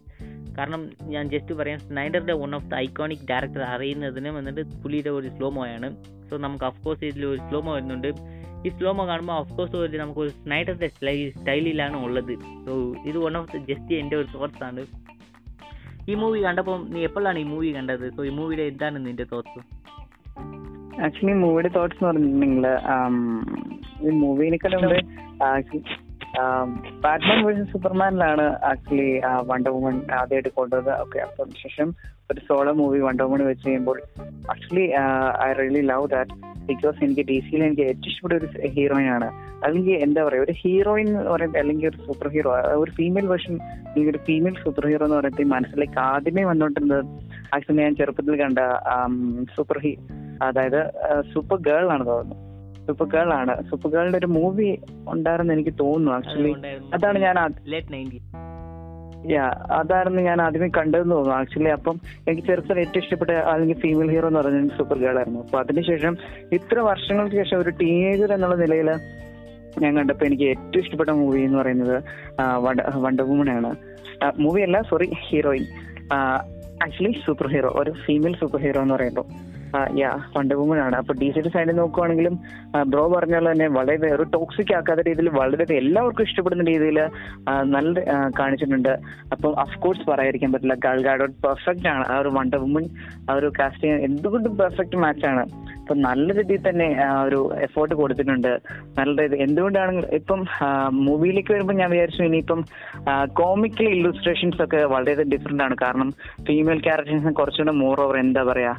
[0.58, 0.82] കാരണം
[1.13, 5.89] ഞാൻ ജസ്റ്റ് പറയാം സ്നൈഡറിന്റെ one of the iconic director അറിയുന്നതിന് വന്നിട്ട് പുലിയുടെ ഒരു സ്ലോമോ ആണ്
[6.30, 8.10] സോ നമുക്ക് അഫ്കോഴ്സ് ഇതിൽ ഒരു സ്ലോമോ വരുന്നുണ്ട്.
[8.65, 10.89] ഈ സ്ലോമോ കാണുമ്പോൾ അഫ്കോഴ്സ് ഒരു നമുക്ക് ഒരു സ്നൈഡറിന്റെ
[11.38, 12.34] സ്റ്റൈലിലാണ് ഉള്ളത്.
[12.65, 12.73] സോ
[13.12, 14.84] ഇത് വൺ ഓഫ് ദ ജസ്റ്റ് എന്റെ ഒരു തോട്ട്സ് ആണ്.
[16.10, 18.06] ഈ മൂവി കണ്ടപ്പോൾ നീ എപ്പോഴാണ് ഈ മൂവി കണ്ടത്?
[18.15, 19.62] സോ ഈ മൂവിയുടെ എന്താണ് നിന്റെ തോട്ട്സ്
[21.02, 22.67] ആക്ച്വലി മൂവിയുടെ തോട്ട്സ് പറഞ്ഞിട്ടുണ്ടെങ്കിൽ
[24.06, 24.10] ഈ
[27.04, 31.00] ബാറ്റ്മാൻ വേഴ്സസ് സൂപ്പർമാനിലാണ് ആക്ച്വലി വണ്ടർ വുമൺ ആദ്യമായിട്ട് കൊണ്ടുവന്നത്.
[31.02, 31.88] ഓക്കെ അപ്പം ശേഷം
[32.29, 33.97] ഒരു സോളോ മൂവി വണ്ടർ വുമൺ വെച്ച് ചെയ്യുമ്പോൾ
[34.49, 34.83] actually
[35.41, 36.33] I really love that
[36.67, 39.27] because എനിക്ക് ഡി സിയിൽ എനിക്ക് ഏറ്റവും ഇഷ്ടപ്പെട്ട ഒരു ഹീറോയിൻ ആണ്.
[39.63, 42.51] അല്ലെങ്കിൽ എന്താ പറയുക ഒരു ഹീറോയിൻ എന്ന് പറയുന്നത് അല്ലെങ്കിൽ ഒരു സൂപ്പർ ഹീറോ
[42.83, 47.03] ഒരു ഫീമെയിൽ വേർഷൻ അല്ലെങ്കിൽ ഒരു ഫീമെയിൽ സൂപ്പർ ഹീറോ എന്ന് പറയുന്നത് മനസ്സിലേക്ക് ആദ്യമേ വന്നോണ്ടിരുന്നത്
[47.55, 48.59] ആക്ച്വലി ഞാൻ ചെറുപ്പത്തിൽ കണ്ട
[49.55, 49.93] സൂപ്പർ ഹീ
[50.41, 50.81] അതായത്
[51.33, 52.37] സൂപ്പർ ഗേൾ ആണ് തോന്നുന്നു.
[52.87, 53.53] സൂപ്പർ ഗേൾ ആണ്.
[53.69, 54.69] സൂപ്പർ ഗേളിന്റെ ഒരു മൂവി
[55.07, 56.53] ഉണ്ടായിരുന്നു എനിക്ക് തോന്നുന്നു ആക്ച്വലി
[56.93, 57.37] അതാണ് ഞാൻ
[59.27, 61.36] യാ അതായിരുന്നു ഞാൻ ആദ്യമേ കണ്ടതെന്ന് തോന്നുന്നു.
[61.39, 61.95] ആക്ച്വലി അപ്പം
[62.27, 65.39] എനിക്ക് ചെറുപ്പം ഏറ്റവും ഇഷ്ടപ്പെട്ട അല്ലെങ്കിൽ ഫീമെയിൽ ഹീറോ എന്ന് പറഞ്ഞ സൂപ്പർ ഗേൾ ആയിരുന്നു.
[65.39, 66.17] അപ്പൊ അതിനുശേഷം
[66.51, 68.89] ഇത്ര വർഷങ്ങൾക്ക് ശേഷം ഒരു ടീനേജർ എന്നുള്ള നിലയിൽ
[69.82, 71.95] ഞാൻ കണ്ടപ്പോൾ എനിക്ക് ഏറ്റവും ഇഷ്ടപ്പെട്ട മൂവി എന്ന് പറയുന്നത്
[73.03, 73.71] വണ്ടർ വുമൺ ആണ്.
[74.39, 75.65] മൂവി അല്ല sorry heroine
[76.86, 79.25] actually super hero ഒരു ഫീമെയിൽ സൂപ്പർ ഹീറോ എന്ന് പറയുമ്പോൾ
[80.01, 82.36] യാ ഫണ്ട് വുമൺ അപ്പൊ ഡി സിയുടെ സൈഡിൽ നോക്കുവാണെങ്കിലും
[82.91, 86.99] ബ്രോ പറഞ്ഞ പോലെ തന്നെ വളരെ ഒരു ടോക്സിക് ആക്കാത്ത രീതിയിൽ വളരെ എല്ലാവർക്കും ഇഷ്ടപ്പെടുന്ന രീതിയിൽ
[87.75, 87.99] നല്ല
[88.39, 88.93] കാണിച്ചിട്ടുണ്ട്.
[89.34, 90.77] അപ്പം അഫ്കോഴ്സ് പറയാതിരിക്കാൻ പറ്റില്ല.
[90.86, 92.05] ഗാൾ പെർഫെക്റ്റ് ആണ്.
[92.13, 92.86] ആ ഒരു വണ്ടർ വുമൺ
[93.29, 95.43] ആ ഒരു കാസ്റ്റിംഗ് എന്തുകൊണ്ടും പെർഫെക്റ്റ് മാച്ച് ആണ്.
[95.82, 96.88] അപ്പൊ നല്ല രീതിയിൽ തന്നെ
[97.27, 98.51] ഒരു എഫേർട്ട് കൊടുത്തിട്ടുണ്ട്.
[98.97, 100.41] നല്ല രീതി എന്തുകൊണ്ടാണ് ഇപ്പം
[101.05, 102.62] മൂവിയിലേക്ക് വരുമ്പോൾ ഞാൻ വിചാരിച്ചു ഇനിയിപ്പം
[103.41, 105.75] കോമിക്കൽ ഇല്ലുസ്ട്രേഷൻസ് ഒക്കെ വളരെ ഡിഫറെന്റ് ആണ്.
[105.84, 106.10] കാരണം
[106.47, 108.73] ഫീമെയിൽ ക്യാരക്ടേഴ്സിന് കുറച്ചുകൂടെ മോർ ഓവർ എന്താ പറയാ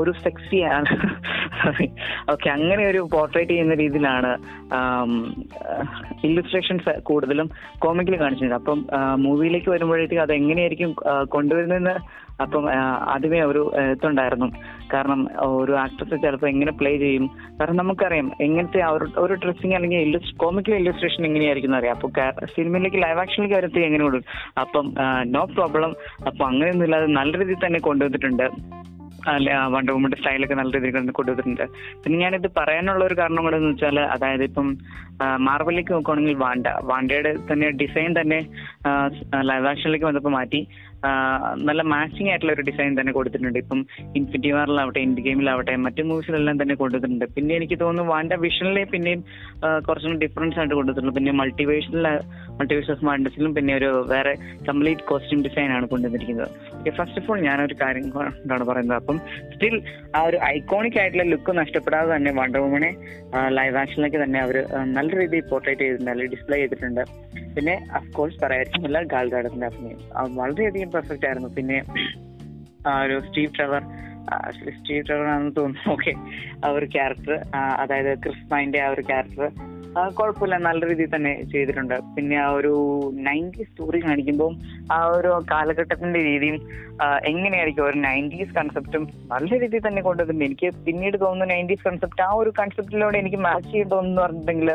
[0.00, 0.90] ഒരു സെക്സിയാണ്
[2.32, 4.30] ഓക്കെ അങ്ങനെ ഒരു പോർട്രേറ്റ് ചെയ്യുന്ന രീതിയിലാണ്
[6.28, 7.48] ഇല്ലുസ്ട്രേഷൻസ് കൂടുതലും
[7.84, 8.80] കോമിക്കിൽ കാണിച്ചിട്ടുണ്ട് അപ്പം
[9.24, 10.92] മൂവിയിലേക്ക് വരുമ്പോഴേക്കും അത് എങ്ങനെയായിരിക്കും
[11.34, 11.94] കൊണ്ടുവരുന്നതെന്ന്
[12.44, 12.64] അപ്പം
[13.12, 13.62] ആദ്യമേ ഒരു
[13.92, 14.48] ഇതുണ്ടായിരുന്നു.
[14.92, 15.20] കാരണം
[15.60, 17.24] ഒരു ആക്ട്രസ് ചിലപ്പോൾ എങ്ങനെ പ്ലേ ചെയ്യും?
[17.58, 18.80] കാരണം നമുക്കറിയാം എങ്ങനത്തെ
[19.24, 22.10] ഒരു ഡ്രസ്സിങ് അല്ലെങ്കിൽ കോമിക്കൽ ഇല്ലസ്ട്രേഷൻ എങ്ങനെയായിരിക്കും അറിയാം അപ്പോൾ
[22.56, 24.30] സിനിമയിലേക്ക് ലൈവ് ആക്ഷനിലേക്ക് വരുത്തി എങ്ങനെ കൊടുക്കും
[24.64, 24.86] അപ്പം
[25.34, 25.94] നോ പ്രോബ്ലം
[26.28, 28.46] അപ്പം അങ്ങനെയൊന്നും ഇല്ലാതെ നല്ല രീതിയിൽ തന്നെ കൊണ്ടുവന്നിട്ടുണ്ട്.
[29.34, 31.64] അല്ല വണ്ടർ വുമന്റെ സ്റ്റൈലൊക്കെ നല്ല രീതിയിൽ കൊണ്ട് കൊണ്ടുവന്നിട്ടുണ്ട്.
[32.02, 34.68] പിന്നെ ഞാനിത് പറയാനുള്ള ഒരു കാരണം കൂടെ എന്ന് വെച്ചാൽ അതായത് ഇപ്പം
[35.46, 38.40] മാർബലിലേക്ക് നോക്കുകയാണെങ്കിൽ വാണ്ട വാണ്ടയുടെ തന്നെ ഡിസൈൻ തന്നെ
[39.42, 40.60] ലൈവ് ആക്ഷനിലേക്ക് വന്നപ്പോൾ മാറ്റി.
[41.68, 43.58] നല്ല മാച്ചിങ് ആയിട്ടുള്ള ഒരു ഡിസൈൻ തന്നെ കൊടുത്തിട്ടുണ്ട്.
[43.58, 47.24] ഇപ്പം ഇൻഫിനിറ്റി വാറിലാവട്ടെ ഇൻഡി ഗെയിമിലാവട്ടെ മറ്റു മൂവീസിലെല്ലാം തന്നെ കൊടുത്തിട്ടുണ്ട്.
[47.24, 49.24] പിന്നെ എനിക്ക് തോന്നുന്നു വാൻഡ വിഷനിലെ പിന്നെയും
[49.88, 51.14] കുറച്ചും ഡിഫറൻസ് ആയിട്ട് കൊടുത്തിട്ടുള്ളൂ.
[51.14, 52.06] പിന്നെ മൾട്ടിവേഷനിൽ
[52.60, 54.34] മൾട്ടിവേഴ്സ് ഓഫ് മാൻഡസിലും പിന്നെ ഒരു വേറെ
[54.68, 56.48] കംപ്ലീറ്റ് കോസ്റ്റ്യൂം ഡിസൈൻ ആണ് കൊണ്ടുവന്നിരിക്കുന്നത്.
[56.98, 58.98] ഫസ്റ്റ് ഓഫ് ഓൾ ഞാനൊരു കാര്യം എന്താണ് പറയുന്നത്?
[59.02, 59.18] അപ്പം
[59.54, 59.82] സ്റ്റിൽ
[60.16, 62.90] ആ ഒരു ഐക്കോണിക് ആയിട്ടുള്ള ലുക്ക് നഷ്ടപ്പെടാതെ തന്നെ വണ്ടർ വുമനെ
[63.48, 64.56] ലൈവ് ആക്ഷനിലേക്ക് തന്നെ അവർ
[64.96, 67.02] നല്ല രീതിയിൽ പോർട്രേറ്റ് ചെയ്തിട്ടുണ്ട് അല്ലെങ്കിൽ ഡിസ്പ്ലേ ചെയ്തിട്ടുണ്ട്.
[67.56, 69.98] പിന്നെ അഫ്കോഴ്സ് പറയാതിരിക്കുന്നില്ല ഗാൽഗാഡത്തിന്റെ അഭിനയം.
[70.16, 70.24] ആ,
[70.88, 71.48] വളരെയധികം പെർഫെക്റ്റ് ആയിരുന്നു.
[71.56, 71.78] പിന്നെ
[72.88, 73.82] ആ ഒരു സ്റ്റീവ് ട്രവർ
[74.78, 75.90] സ്റ്റീവ് ട്രവർ ആണെന്ന് തോന്നുന്നു.
[75.92, 76.12] ഓക്കെ
[76.64, 77.34] ആ ഒരു ക്യാരക്ടർ
[77.82, 79.50] അതായത് ക്രിസ്മൈന്റെ ആ ഒരു ക്യാരക്ടർ
[80.18, 80.56] കുഴപ്പമില്ല.
[80.66, 81.94] നല്ല രീതിയിൽ തന്നെ ചെയ്തിട്ടുണ്ട്.
[82.16, 82.72] പിന്നെ ആ ഒരു
[83.28, 84.50] നയന്റി സ്റ്റോറി കാണിക്കുമ്പോൾ
[84.96, 86.56] ആ ഒരു കാലഘട്ടത്തിന്റെ രീതിയും
[87.30, 90.44] എങ്ങനെയായിരിക്കും ഒരു നയന്റീസ് കൺസെപ്റ്റും നല്ല രീതിയിൽ തന്നെ കൊണ്ടുവന്നിട്ടുണ്ട്.
[90.48, 94.70] എനിക്ക് പിന്നീട് തോന്നുന്നു നയന്റീസ് കൺസെപ്റ്റ് ആ ഒരു കൺസെപ്റ്റിലൂടെ എനിക്ക് മാച്ച് ചെയ്ത് തോന്നുന്നു പറഞ്ഞിട്ടുണ്ടെങ്കിൽ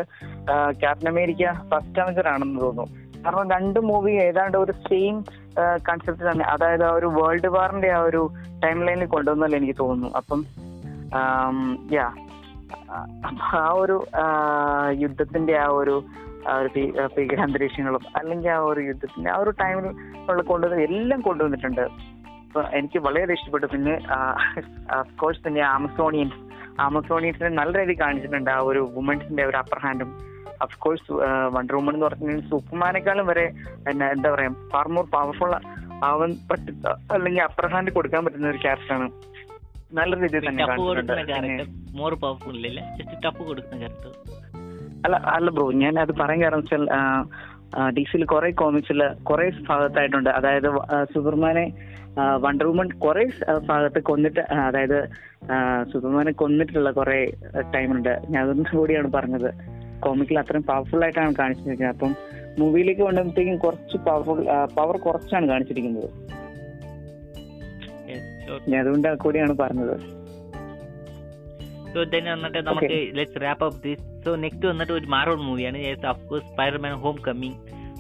[0.82, 2.88] ക്യാപ്റ്റൻ അമേരിക്ക ഫസ്റ്റ് അവഞ്ചർ ആണെന്ന് തോന്നുന്നു.
[3.26, 5.18] കാരണം രണ്ട് മൂവി ഏതാണ്ട് ഒരു സെയിം
[5.90, 6.46] കൺസെപ്റ്റ് തന്നെ.
[6.46, 8.22] അതായത് ആ ഒരു വേൾഡ് വാറിന്റെ ആ ഒരു
[8.64, 10.10] ടൈം ലൈനിൽ കൊണ്ടുവന്നല്ലേ എനിക്ക് തോന്നുന്നു.
[10.18, 10.42] അപ്പം
[11.94, 12.08] യാ
[13.54, 13.98] ആ ഒരു
[15.04, 15.96] യുദ്ധത്തിന്റെ ആ ഒരു
[16.50, 16.54] ആ
[17.18, 19.86] ഭീകരാന്തരീക്ഷങ്ങളും അല്ലെങ്കിൽ ആ ഒരു യുദ്ധത്തിന്റെ ആ ഒരു ടൈമിൽ
[20.30, 21.86] ഉള്ള കൊണ്ടുവന്ന എല്ലാം കൊണ്ടുവന്നിട്ടുണ്ട്.
[22.80, 23.66] എനിക്ക് വളരെ ഇഷ്ടപ്പെട്ടു.
[23.66, 23.94] പിന്നെ
[25.22, 26.40] കോഴ്സ് പിന്നെ ആമസോണിയൻസ്
[26.82, 30.33] ആമസോണിയൻസിനെ നല്ല രീതിയിൽ കാണിച്ചിട്ടുണ്ട് ആ ഒരു വുമൻസിന്റെ ഒരു അപ്പർ ഹാൻഡും
[30.66, 31.12] അഫ്കോഴ്സ്
[31.56, 33.46] വണ്ടർ വുമൺ എന്ന് പറഞ്ഞാൽ സൂപ്പർമാനേക്കാളും വരെ
[33.92, 35.54] എന്നാ എന്താ പറയാ ഫാർ മോർ പവർഫുൾ
[36.10, 39.08] ആവാൻ പറ്റുന്ന അല്ലെങ്കിൽ അപ്പർ ഹാൻഡ് കൊടുക്കാൻ പറ്റുന്ന ഒരു ക്യാരക്ടറാണ്
[40.00, 41.56] നല്ല രീതിയിൽ തന്നെ
[42.02, 42.56] മോർ പവർഫുൾ
[43.26, 44.12] ടഫ് കൊടുക്കുന്ന ക്യാരക്ടർ
[45.06, 46.86] അല്ല അല്ല ബ്രോ ഞാൻ അത് പറയാൻ കാരണം വെച്ചാൽ
[47.96, 49.00] ഡി സിയിൽ കുറെ കോമിക്സിൽ
[49.30, 50.30] കുറെ ഭാഗത്തായിട്ടുണ്ട്.
[50.38, 50.68] അതായത്
[51.14, 51.64] സൂപ്പർമാനെ
[52.44, 53.24] വണ്ടർ വുമൺ കുറെ
[53.70, 55.00] ഭാഗത്ത് കൊന്നിട്ട് അതായത്
[55.92, 57.18] സൂപ്പർമാനെ കൊന്നിട്ടുള്ള കുറെ
[57.74, 59.50] ടൈമുണ്ട് ഞാൻ അതൊന്നും കൂടിയാണ് പറഞ്ഞത്.
[60.06, 61.96] കോമിക്കിൽ അത്രയും പവർഫുൾ ആയിട്ടാണ് കാണിച്ചിരിക്കുന്നത്.
[61.96, 62.12] അപ്പം
[62.60, 64.40] മൂവിയിലേക്ക് കൊണ്ടുവരുമ്പോഴത്തേക്കും കുറച്ച് പവർഫുൾ
[64.78, 66.10] പവർ കുറച്ചാണ് കാണിച്ചിരിക്കുന്നത്.
[68.70, 69.96] ഞാൻ അതുകൊണ്ട് കൂടിയാണ് പറഞ്ഞത്.
[71.94, 76.48] സോ ദെൻ വന്നിട്ട് നമുക്ക് let's wrap up this so next വന്നിട്ട് ഒരു മാറോൺ മൂവിയാണ് of course
[76.54, 76.94] Spiderman
[77.28, 77.58] Homecoming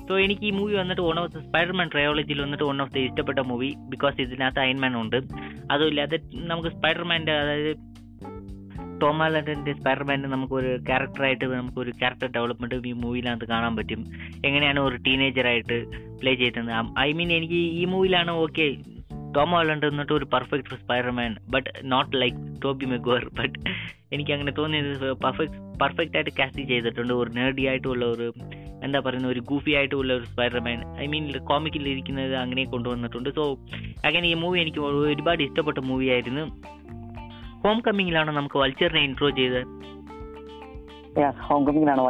[0.07, 3.39] so എനിക്ക് ഈ മൂവി വന്നിട്ട് വൺ ഓഫ് ദ സ്പൈഡർമാൻ ട്രയോളജിയിൽ വന്നിട്ട് വൺ ഓഫ് ദ ഇഷ്ടപ്പെട്ട
[3.51, 5.19] മൂവി ബിക്കോസ് ഇതിനകത്ത് അയൺമാൻ ഉണ്ട്.
[5.71, 7.71] അതുമില്ലാതെ നമുക്ക് സ്പൈഡർമാന്റെ അതായത്
[9.01, 14.01] ടോമാലൻഡിന്റെ സ്പൈഡർമാന്റെ നമുക്കൊരു ക്യാരക്ടറായിട്ട് നമുക്കൊരു ക്യാരക്ടർ ഡെവലപ്മെന്റ് ഈ മൂവിയിനകത്ത് കാണാൻ പറ്റും.
[14.45, 15.77] എങ്ങനെയാണ് ഒരു ടീനേജറായിട്ട്
[16.21, 16.71] പ്ലേ ചെയ്തത്?
[16.99, 18.67] ഐ മീൻ എനിക്ക് ഈ മൂവിയിലാണ് ഓക്കെ
[19.35, 23.55] ടോം ഹോളണ്ട് എന്നിട്ട് ഒരു perfect Spiderman but not like Tobey Maguire but
[24.13, 27.13] എനിക്ക് അങ്ങനെ തോന്നിയത് പെർഫെക്റ്റ് പെർഫെക്റ്റ് ആയിട്ട് കാസ്റ്റ് ചെയ്തിട്ടുണ്ട്.
[27.13, 28.27] ഒരു നേർഡി ആയിട്ടുള്ള ഒരു
[28.85, 33.29] എന്താ പറയുന്ന ഒരു ഗൂഫി ആയിട്ടുള്ള ഒരു സ്പൈഡർമാൻ ഐ മീൻ കോമിക്കിൽ ഇരിക്കുന്നത് അങ്ങനെ കൊണ്ടുവന്നിട്ടുണ്ട്.
[33.29, 33.43] സോ
[34.05, 36.45] അങ്ങനെ ഈ മൂവി എനിക്ക് ഒരുപാട് ഇഷ്ടപ്പെട്ട മൂവി ആയിരുന്നു.
[37.63, 39.61] ഹോം കമ്മിങ്ങിലാണ് നമുക്ക് വൾച്ചറിനെ ഇൻട്രോ ചെയ്തത്.
[41.47, 42.01] ഹോം കമ്മിങ്ങിലാണ്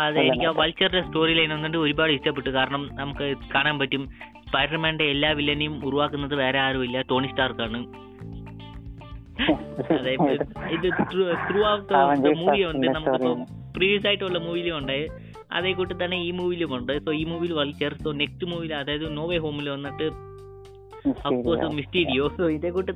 [0.00, 2.50] അതെ എനിക്ക് ആ വൾച്ചറിന്റെ സ്റ്റോറി ലൈൻ വന്നിട്ട് ഒരുപാട് ഇഷ്ടപ്പെട്ടു.
[2.50, 4.04] കാരണം നമുക്ക് കാണാൻ പറ്റും.
[4.46, 7.80] സ്പൈഡർമാന്റെ എല്ലാ വില്ലനെയും ഉരുവാക്കുന്നത് വേറെ ആരുമില്ല ടോണി സ്റ്റാർക്കാണ്
[9.98, 10.12] അതെ
[10.76, 10.88] ഇത്
[11.48, 11.92] ത്രൂ ഔട്ട്
[12.40, 12.86] മൂവി ഉണ്ട്.
[12.96, 13.28] നമുക്ക്
[13.76, 14.98] പ്രീവിയസ് ആയിട്ടുള്ള മൂവിയിലും ഉണ്ട്.
[15.52, 16.92] അതേ കൂട്ടി തന്നെ ഈ മൂവിയിലും ഉണ്ട്.
[17.04, 17.92] സോ ഈ മൂവിയിൽ വൾച്ചർ.
[18.04, 20.06] സോ നെക്സ്റ്റ് മൂവിയിൽ അതായത് നോവേ ഹോമിൽ വന്നിട്ട്
[21.28, 22.92] അഫ്കോഴ്സ് മിസ്റ്റീരിയോ സോ ഇതേ കൂട്ട്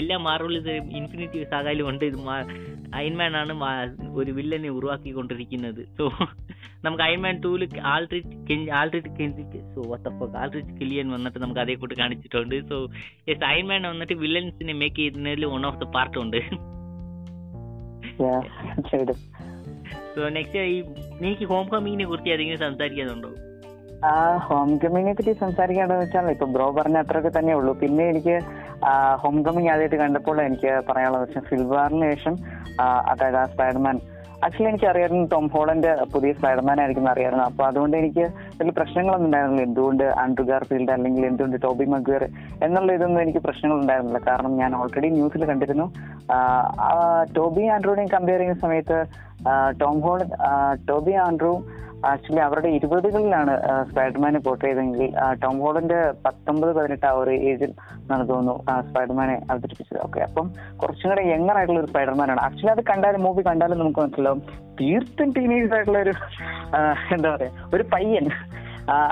[0.00, 0.56] എല്ലാ മാർവൽ
[1.00, 2.04] ഇൻഫിനിറ്റി സാഗാലും ഉണ്ട്.
[2.10, 2.18] ഇത്
[2.98, 3.52] അയൺമാൻ ആണ്
[4.20, 6.04] ഒരു വില്ലനെ ഉരുവാക്കിക്കൊണ്ടിരിക്കുന്നത് സോ
[6.84, 12.56] നമുക്ക് അയൺമാൻ ടൂൽ Aldrich Aldrich കെഞ്ചിക്ക് so what the fuck Aldrich Killian വന്നിട്ട് നമുക്ക് അതേ കൂട്ട് കാണിച്ചിട്ടുണ്ട്.
[12.70, 12.76] സോ
[13.30, 16.40] യെസ് അയൺമാൻ വന്നിട്ട് വില്ലൻസിനെ മേക്ക് ചെയ്യുന്നതിൽ വൺ ഓഫ് ദ പാർട്ട് ഉണ്ട്.
[20.14, 20.76] സോ നെക്സ്റ്റ് ഈ
[21.20, 23.30] എനിക്ക് ഹോം കമ്മിങ്ങിനെ കുറിച്ച് ഏതെങ്കിലും സംസാരിക്കാനുണ്ടോ
[24.04, 27.72] ആ ഹോം കമ്മിങ്ങിനെ പറ്റി സംസാരിക്കേണ്ടതെന്ന് വെച്ചാൽ ഇപ്പൊ ബ്രോ പറഞ്ഞ അത്രയൊക്കെ തന്നെ ഉള്ളൂ.
[27.82, 28.36] പിന്നെ എനിക്ക്
[29.22, 32.36] ഹോം കമ്മിങ് ആദ്യമായിട്ട് കണ്ടപ്പോൾ എനിക്ക് പറയാനുള്ളത് വെച്ചാൽ ഫിൽബാറിന് ശേഷം
[33.12, 33.98] അതായത് ആ സ്പൈഡർമാൻ
[34.46, 38.24] ആക്ച്വലി എനിക്ക് അറിയായിരുന്നു ടോം ഹോളന്റെ പുതിയ സ്പൈഡർമാൻ ആയിരിക്കും അറിയായിരുന്നു അപ്പൊ അതുകൊണ്ട് എനിക്ക്
[38.58, 39.64] വലിയ പ്രശ്നങ്ങളൊന്നും ഉണ്ടായിരുന്നില്ല.
[39.68, 42.22] എന്തുകൊണ്ട് ആൻഡ്രു ഗാർഫീൽഡ് അല്ലെങ്കിൽ എന്തുകൊണ്ട് ടോബി മഗ്വർ
[42.66, 44.20] എന്നുള്ള ഇതൊന്നും എനിക്ക് പ്രശ്നങ്ങൾ ഉണ്ടായിരുന്നില്ല.
[44.28, 45.86] കാരണം ഞാൻ ഓൾറെഡി ന്യൂസിൽ കണ്ടിരുന്നു.
[47.38, 48.98] ടോബി ആൻഡ്രൂനെയും കമ്പയർ ചെയ്യുന്ന സമയത്ത്
[49.80, 50.20] ടോം ഹോൾ
[50.90, 51.54] ടോബി ആൻഡ്രൂ
[52.10, 53.52] ആക്ച്വലി അവരുടെ ഇരുപതുകളിലാണ്
[53.88, 59.98] സ്പൈഡർമാനെ പോർട്ട് ചെയ്തെങ്കിൽ ടോം ഹോളിന്റെ പത്തൊമ്പത് പതിനെട്ട് ആ ഒരു ഏജിൽ എന്നാണ് തോന്നുന്നു സ്പൈഡർമാനെ അവതരിപ്പിച്ചത്.
[60.06, 60.46] ഓക്കെ അപ്പം
[60.80, 62.40] കുറച്ചും കൂടെ യങ്ങർ ആയിട്ടുള്ള ഒരു സ്പൈഡർമാനാണ്.
[62.46, 64.42] ആക്ച്വലി അത് കണ്ടാലും മൂവി കണ്ടാലും നമുക്ക് മനസ്സിലാവും.
[64.80, 66.14] തീർത്തും ടീനേജ് ആയിട്ടുള്ള ഒരു
[67.16, 68.26] എന്താ പറയാ ഒരു പയ്യൻ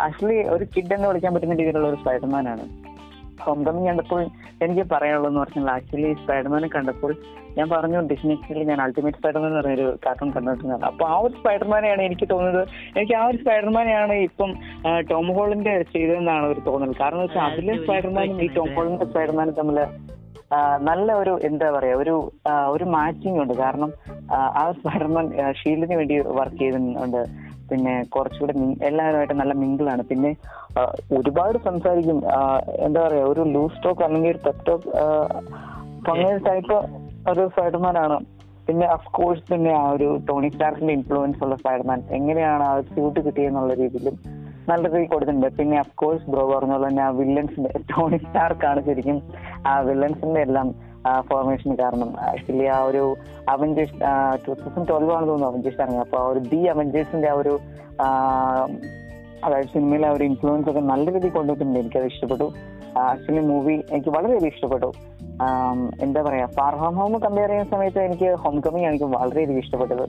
[0.07, 2.67] ആക്ച്വലി ഒരു കിഡ് എന്ന് വിളിക്കാൻ പറ്റുന്ന രീതിയിലുള്ള ഒരു സ്പൈഡർമാനാണ്.
[3.47, 4.21] കമ്മിങ് കണ്ടപ്പോൾ
[4.65, 7.13] എനിക്ക് പറയാനുള്ളതെന്ന് പറഞ്ഞാൽ ആക്ച്വലി സ്പൈഡർമാനെ കണ്ടപ്പോൾ
[7.59, 12.27] ഞാൻ പറഞ്ഞു ഡിസ്നിക്സിൽ ഞാൻ അൾട്ടിമേറ്റ് സ്പൈഡർമാൻ എന്ന് പറഞ്ഞൊരു കാർട്ടൂൺ കണ്ടിട്ടുണ്ട് അപ്പൊ ആ ഒരു സ്പൈഡർമാനെയാണ് എനിക്ക്
[12.33, 12.63] തോന്നുന്നത്.
[12.97, 14.51] എനിക്ക് ആ ഒരു സ്പൈഡർമാനെയാണ് ഇപ്പം
[15.11, 16.93] ടോം ഹോളിന്റെ ചെയ്തതെന്നാണ് ഒരു തോന്നൽ.
[17.03, 19.81] കാരണം വെച്ചാൽ അതിലെ സ്പൈഡർമാനും ഈ ടോം ഹോളിന്റെ സ്പൈഡർമാനും തമ്മിൽ
[20.89, 22.15] നല്ല ഒരു എന്താ പറയാ ഒരു
[22.75, 23.55] ഒരു മാച്ചിങ് ഉണ്ട്.
[23.63, 23.91] കാരണം
[24.35, 25.27] ആ, സ്പൈഡർമാൻ
[25.61, 27.23] ഷീൽഡിന് വേണ്ടി വർക്ക് ചെയ്തിട്ടുണ്ട്.
[27.69, 28.55] പിന്നെ കുറച്ചുകൂടെ
[28.89, 30.31] എല്ലാവരുമായിട്ട് നല്ല മിങ്കിളാണ് പിന്നെ
[31.19, 32.19] ഒരുപാട് സംസാരിക്കും.
[32.87, 34.89] എന്താ പറയാ ഒരു ലൂസ് ടോക്ക് അല്ലെങ്കിൽ ഒരു പെപ് ടോക്ക്
[36.13, 36.77] അങ്ങനെ ടൈപ്പ്
[37.31, 38.17] ഒരു സ്പൈഡർമാൻ ആണ്
[38.67, 42.01] പിന്നെ അഫ് കോഴ്സ് പിന്നെ ആ ഒരു ടോണി സ്റ്റാർക്കിന്റെ ഇൻഫ്ലുവൻസ് ഉള്ള സ്പൈഡർമാൻ.
[42.19, 44.17] എങ്ങനെയാണ് ആ സ്യൂട്ട് കിട്ടിയെന്നുള്ള രീതിയിലും
[44.69, 45.49] നല്ല രീതിയിൽ കൊടുത്തിട്ടുണ്ട്.
[45.59, 49.19] പിന്നെ അഫ് കോഴ്സ് ബ്രോ പറഞ്ഞ പോലെ തന്നെ ആ വില്ലൻസിന്റെ ടോണി സ്റ്റാർക്കാണ് ശരിക്കും
[49.67, 50.69] ആ വില്ലൻസിന്റെ എല്ലാം
[51.31, 52.11] ഫോർമേഷൻ കാരണം.
[52.31, 53.05] ആക്ച്വലി ആ ഒരു
[53.55, 53.97] അവഞ്ചേഴ്സ്
[54.45, 57.55] ടൂ തൗസൻഡ് ട്വൽവ് ആണ് തോന്നുന്നു അവഞ്ചേഴ്സ് ഇറങ്ങി അപ്പൊ ആ ഒരു ദി അവഞ്ചേഴ്സിന്റെ ആ ഒരു
[59.47, 61.79] അതായത് സിനിമയിലെ ആ ഒരു ഇൻഫ്ലുവൻസ് ഒക്കെ നല്ല രീതിയിൽ കൊണ്ടുവന്നിട്ടുണ്ട്.
[61.81, 62.47] എനിക്കത് ഇഷ്ടപ്പെട്ടു.
[62.99, 64.93] ആക്ച്വലി മൂവി എനിക്ക് വളരെയധികം ഇഷ്ടപ്പെട്ടു.
[66.01, 70.05] എന്താ പറയാ ഫാർ ഹോം ഹോം കമ്പയർ ചെയ്യുന്ന സമയത്ത് എനിക്ക് ഹോം കമ്മിങ് എനിക്ക് വളരെയധികം ഇഷ്ടപ്പെട്ടത്.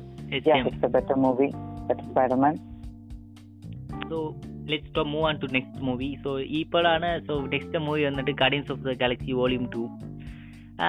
[0.91, 1.47] Better movie
[1.87, 2.55] better Spiderman
[4.09, 8.79] so let's move on to next movie so ഇപ്പോഴാണ് സോ നെക്സ്റ്റ് മൂവി വന്നിട്ട് Guardians of
[8.79, 9.89] the Galaxy volume two
[10.83, 10.88] ആ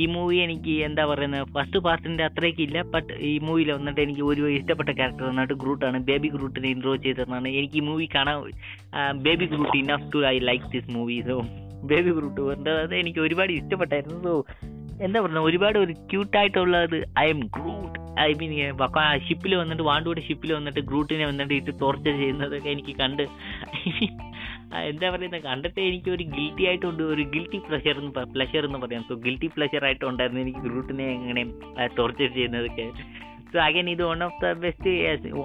[0.00, 1.44] ഈ മൂവി എനിക്ക് എന്താ പറയുന്നത്?
[1.54, 5.98] ഫസ്റ്റ് പാർട്ടിന്റെ അത്രയ്ക്ക് ഇല്ല ബട്ട് ഈ മൂവിയിൽ വന്നിട്ട് എനിക്ക് ഒരു ഇഷ്ടപ്പെട്ട ക്യാരക്ടർ വന്നിട്ട് ഗ്രൂട്ടാണ്.
[6.08, 7.48] ബേബി ഗ്രൂട്ടിനെ ഇൻട്രോ ചെയ്തതെന്നാണ്.
[7.48, 8.36] എനിക്ക് ഈ മൂവി കാണാൻ
[9.26, 11.38] Baby Groot enough to I like this movie so
[11.92, 14.20] Baby Groot അത് എനിക്ക് ഒരുപാട് ഇഷ്ടപ്പെട്ടായിരുന്നു.
[14.28, 14.34] സോ
[15.06, 18.52] എന്താ പറയുക ഒരുപാട് ഒരു ക്യൂട്ടായിട്ടുള്ളത് I M Groot I mean
[19.26, 23.22] ഷിപ്പിൽ വന്നിട്ട് വാണ്ടുവിടെ ഷിപ്പിൽ വന്നിട്ട് ഗ്രൂട്ടിനെ വന്നിട്ട് ഇട്ട് ടോർച്ചർ ചെയ്യുന്നതൊക്കെ എനിക്ക് കണ്ട്
[24.88, 29.02] എന്താ പറയുന്നത് കണ്ടിട്ട് എനിക്ക് ഒരു ഗിൽറ്റി ആയിട്ടുണ്ട് ഒരു ഗിൽറ്റി പ്ലഷർ എന്ന് പ്ലഷർ എന്ന് പറയാം.
[29.08, 31.42] സോ ഗിൽറ്റി പ്ലഷർ ആയിട്ട് ഉണ്ടായിരുന്നു എനിക്ക് ഗ്രൂട്ടിനെ എങ്ങനെ
[31.98, 32.86] ടോർച്ചർ ചെയ്യുന്നതൊക്കെ.
[33.52, 34.90] സോ അഗൈൻ ഇത് one of the best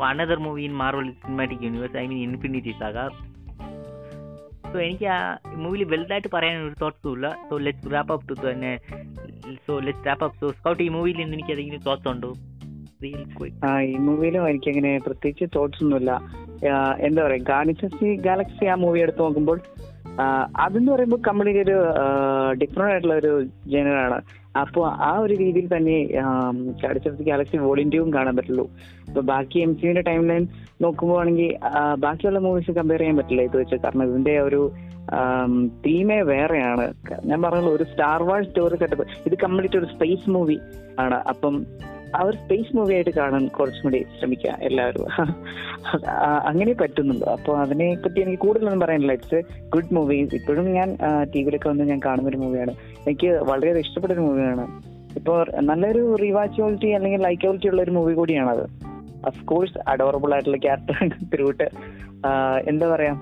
[0.10, 3.08] another movie in Marvel Cinematic Universe I mean Infinity Saga
[4.72, 5.20] so എനിക്ക് ആ
[5.64, 7.28] മൂവിയിൽ വലുതായിട്ട് പറയാൻ ഒരു തോട്ട്സും ഇല്ല.
[7.50, 8.72] So let's wrap up to തന്നെ
[9.68, 12.32] so let's wrap up so Scout ഈ മൂവിയിൽ നിന്ന് എനിക്ക് എന്തെങ്കിലും തോട്ട്സ് ഉണ്ടോ?
[13.06, 16.12] ഈ മൂവിയിലും എനിക്ക് അങ്ങനെ പ്രത്യേകിച്ച് തോട്ട്സ് ഒന്നുമില്ല.
[17.08, 19.60] എന്താ പറയാ ഗാനിസി ഗാലക്സി ആ മൂവി എടുത്ത് നോക്കുമ്പോൾ
[20.64, 21.78] അതെന്ന് പറയുമ്പോൾ കമ്പനിക്ക് ഒരു
[22.62, 23.32] ഡിഫറെന്റ് ആയിട്ടുള്ള ഒരു
[23.74, 24.18] ജനറാണ്
[24.62, 25.96] അപ്പോൾ ആ ഒരു രീതിയിൽ തന്നെ
[26.82, 28.66] ഗാലക്സി ഗാലക്സി വോളിന്റെയും കാണാൻ പറ്റുള്ളൂ.
[29.08, 30.44] ഇപ്പൊ ബാക്കി എം സിയുടെ ടൈം ലൈൻ
[30.86, 31.50] നോക്കുമ്പോഴാണെങ്കിൽ
[32.06, 34.62] ബാക്കിയുള്ള മൂവീസ് കമ്പയർ ചെയ്യാൻ പറ്റില്ല ഇത് വെച്ചാൽ കാരണം ഇതിന്റെ ഒരു
[35.86, 36.86] തീമേ വേറെയാണ്.
[37.30, 40.58] ഞാൻ പറഞ്ഞല്ലോ ഒരു സ്റ്റാർ വാർ സ്റ്റോറി സെറ്റപ്പ് ഇത് കംപ്ലീറ്റ് ഒരു സ്പേസ് മൂവി
[41.06, 41.18] ആണ്.
[41.34, 41.56] അപ്പം
[42.16, 45.06] ആ ഒരു സ്പേസ് മൂവി ആയിട്ട് കാണാൻ കുറച്ചും കൂടി ശ്രമിക്കുക എല്ലാവരും.
[46.50, 49.14] അങ്ങനെ പറ്റുന്നുള്ളൂ അപ്പോൾ അതിനെ പറ്റി എനിക്ക് കൂടുതലൊന്നും പറയാനില്ല.
[49.14, 49.42] ഇറ്റ്സ്
[49.76, 50.98] ഗുഡ് മൂവി ഇപ്പോഴും ഞാൻ
[51.34, 54.66] ടി വിയിലൊക്കെ വന്ന് ഞാൻ കാണുന്ന ഒരു മൂവിയാണ് എനിക്ക് വളരെ ഇഷ്ടപ്പെട്ട ഒരു മൂവിയാണ്
[55.16, 58.66] ഇപ്പോൾ നല്ലൊരു റിവാച്ചബിലിറ്റി അല്ലെങ്കിൽ ലൈക്കബിലിറ്റി ഉള്ള ഒരു മൂവി കൂടിയാണത്.
[59.26, 61.68] അഫ്കോഴ്സ് അഡോറബിൾ ആയിട്ടുള്ള ക്യാരക്ടർ ത്രൂട്ട്
[62.70, 63.14] എന്താ പറയാ?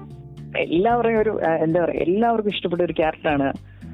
[0.58, 2.00] എല്ലാവരെയും ഒരു എന്താ പറയാ?
[2.02, 3.50] എല്ലാവർക്കും ഇഷ്ടപ്പെട്ട ഒരു ക്യാരക്ടറാണ്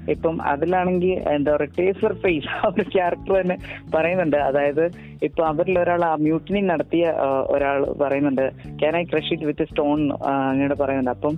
[0.10, 3.58] ഇപ്പം അതിലാണെങ്കിൽ എന്താ പറയാ ടേസർ ഫേസ് ആ ഒരു ക്യാരക്ടർ തന്നെ
[3.96, 4.38] പറയുന്നുണ്ട്.
[4.38, 4.84] അതായത്
[5.24, 7.06] ഇപ്പൊ അവരിൽ ഒരാൾ ആ മ്യൂട്ടിനി നടത്തിയ
[7.50, 8.46] ഒരാൾ പറയുന്നുണ്ട്
[8.80, 10.02] can I crush it with stone
[10.50, 11.12] അങ്ങനെ പറയുന്നുണ്ട്.
[11.12, 11.36] അപ്പം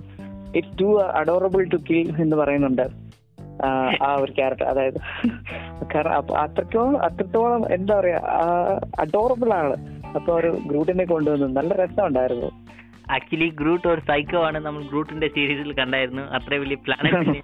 [0.56, 0.88] it too
[1.20, 3.10] adorable to kill എന്ന് പറയുന്നുണ്ട്
[4.02, 4.98] ആ, ഒരു ക്യാരക്ടർ അതായത്
[5.94, 8.20] കാരണം അത്രത്തോളം അത്രത്തോളം എന്താ പറയാ
[9.00, 9.74] അഡോറബിൾ ആണ്.
[10.14, 11.46] അപ്പൊ ഒരു ഗ്രൂട്ടിനെ കൊണ്ടുവന്നു.
[11.46, 12.48] നല്ല രസമുണ്ടായിരുന്നു.
[13.12, 14.58] ആക്ച്വലി ഗ്രൂട്ട് ഒരു സൈക്കോ ആണ്.
[14.58, 16.22] നമ്മൾ ഗ്രൂട്ടിന്റെ സീരീസിൽ കണ്ടായിരുന്നു.
[16.22, 17.40] അത്ര വലിയ പ്ലാനറ്റിനെ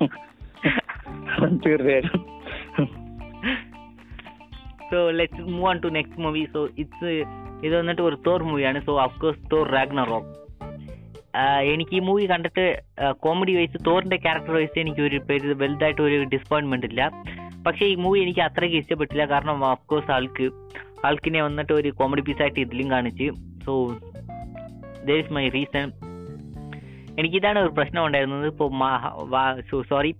[1.64, 2.22] തീർച്ചയായിട്ടും
[4.90, 7.12] so let's move on to next movie so it's
[7.66, 9.64] ഇത് വന്നിട്ട് ഒരു തോർ മൂവിയാണ് so of course Thor
[10.10, 10.32] Ragnarok
[11.72, 12.64] എനിക്ക് ഈ മൂവി കണ്ടിട്ട്
[13.24, 15.18] കോമഡി വൈസ് തോറിന്റെ ക്യാരക്ടർ വൈസ് എനിക്ക് ഒരു
[15.62, 17.02] വലുതായിട്ട് ഒരു ഡിസപ്പോയിൻമെന്റ് ഇല്ല.
[17.66, 19.24] പക്ഷേ ഈ മൂവി എനിക്ക് അത്രയ്ക്ക് ഇഷ്ടപ്പെട്ടില്ല.
[19.32, 20.46] കാരണം അഫ്കോഴ്സ് ആൾക്ക്
[21.08, 23.26] ആൾക്കിനെ വന്നിട്ട് ഒരു കോമഡി പീസായിട്ട് ഇതിലും കാണിച്ച്.
[23.66, 23.72] So
[25.08, 25.86] there is my reason
[27.20, 28.46] എനിക്കിതാണ് ഒരു പ്രശ്നം ഉണ്ടായിരുന്നത്.
[28.52, 28.68] ഇപ്പോൾ
[29.92, 30.10] സോറി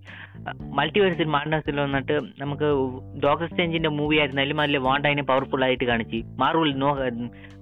[0.77, 2.67] മൾട്ടിവേഴ്സിൽ മാർഡേഴ്സിൽ വന്നിട്ട് നമുക്ക്
[3.25, 6.19] ഡോക്ടർ സ്റ്റേഞ്ചിന്റെ മൂവി ആയിരുന്നാലും അതിൽ വാണ്ടായിനെ പവർഫുൾ ആയിട്ട് കാണിച്ച്.
[6.41, 6.91] മാർവൽ നോ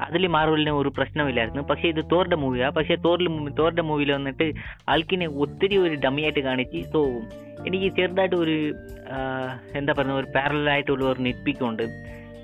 [0.07, 1.63] അതിൽ മാർവലിന് ഒരു പ്രശ്നമില്ലായിരുന്നു.
[1.71, 4.47] പക്ഷേ ഇത് തോറിന്റെ മൂവിയാണ് പക്ഷേ തോറിൽ തോറിന്റെ മൂവിയിൽ വന്നിട്ട്
[4.93, 6.81] ആൾക്കിനെ ഒത്തിരി ഒരു ഡമ്മിയായിട്ട് കാണിച്ച്.
[6.93, 7.01] സോ
[7.67, 8.57] എനിക്ക് ചെറുതായിട്ട് ഒരു
[9.79, 11.85] എന്താ പറയുക ഒരു പാരലായിട്ടുള്ള ഒരു നിപ്പിക്കുണ്ട്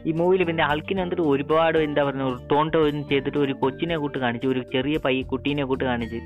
[0.09, 4.47] ഈ മൂവിയിൽ പിന്നെ ഹൾക്കിന് വന്നിട്ട് ഒരുപാട് എന്താ പറയുക ടോൺ ടോൺ ചെയ്തിട്ട് ഒരു കൊച്ചിനെ കൂട്ട് കാണിച്ചു
[4.53, 6.21] ഒരു ചെറിയ പയ്യ കുട്ടീനെ കൂട്ട് കാണിച്ച്.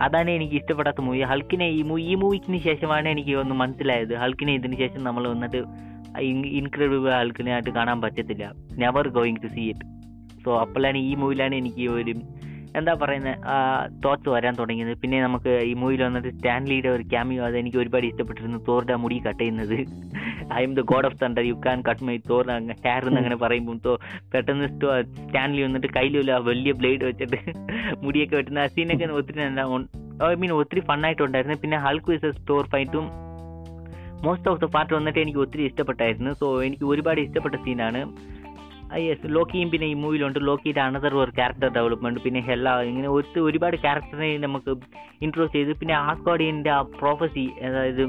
[0.00, 4.14] അതാണ് എനിക്ക് ഇഷ്ടപ്പെടാത്ത മൂവി ഹൾക്കിനെ ഈ മൂവി ഈ മൂവിക്കിന് ശേഷമാണ് എനിക്ക് ഒന്ന് മനസ്സിലായത്.
[4.14, 5.60] ഹൾക്കിനെ ഇതിന് ശേഷം നമ്മൾ വന്നിട്ട്
[6.60, 8.52] ഇൻക്രെഡിബിൾ ഹൾക്കിനെ ആയിട്ട് കാണാൻ പറ്റത്തില്ല.
[8.82, 9.86] Never going to see it
[10.44, 12.14] so അപ്പോഴാണ് ഈ മൂവിയിലാണ് എനിക്ക് ഒരു
[12.78, 13.38] എന്താ പറയുന്നത്
[14.04, 14.92] തോത്ത് വരാൻ തുടങ്ങിയത്.
[15.02, 18.58] പിന്നെ നമുക്ക് ഈ മൂവിയിൽ വന്നിട്ട് സ്റ്റാൻലിയുടെ ഒരു ക്യാമിയോ അത് എനിക്ക് ഒരുപാട് ഇഷ്ടപ്പെട്ടിരുന്നു.
[18.68, 19.76] തോറിന്റെ മുടി കട്ട് ചെയ്യുന്നത്.
[20.66, 22.44] I'm the god of thunder you can cut my Thor
[22.84, 23.92] hair എന്ന് അങ്ങനെ പറയുമ്പോൾ തോ
[24.32, 27.38] പെട്ടെന്ന് സ്റ്റാൻലി വന്നിട്ട് കയ്യിലുള്ള വലിയ ബ്ലേഡ് വെച്ചിട്ട്
[28.04, 29.62] മുടിയൊക്കെ വെട്ടുന്ന ആ സീനൊക്കെ ഒത്തിരി നല്ല
[30.30, 33.06] ഐ മീൻ ഒത്തിരി ഫണ്ണായിട്ടുണ്ടായിരുന്നു പിന്നെ ഹൾക്ക് വിസസ് സ്റ്റോർ ഫൈറ്റും
[34.26, 36.32] മോസ്റ്റ് ഓഫ് ദ പാർട്ട് വന്നിട്ട് എനിക്ക് ഒത്തിരി ഇഷ്ടപ്പെട്ടായിരുന്നു.
[36.40, 38.00] സോ എനിക്ക് ഒരുപാട് ഇഷ്ടപ്പെട്ട സീനാണ്
[39.00, 43.76] യെസ് ലോക്കിയും പിന്നെ ഈ മൂവിയിലുണ്ട് ലോക്കിയുടെ അനദർ ഒരു ക്യാരക്ടർ ഡെവലപ്മെന്റ് പിന്നെ ഹെല്ല ഇങ്ങനെ ഒരു ഒരുപാട്
[43.76, 44.72] ക്യാരക്ടറിനെ നമുക്ക്
[45.22, 45.72] ഇൻട്രോസ് ചെയ്തു.
[45.72, 48.04] പിന്നെ ആസ്കോഡിയന്റെ ആ പ്രോഫസി അതായത്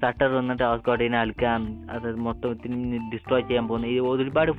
[0.00, 4.52] സട്ടർ വന്നിട്ട് ആസ്കോഡിയനെ അൽക്കാൻ അതായത് മൊത്തത്തിന് ഡിസ്ട്രോയ് ചെയ്യാൻ പോകുന്നത് ഈ ഒരുപാട്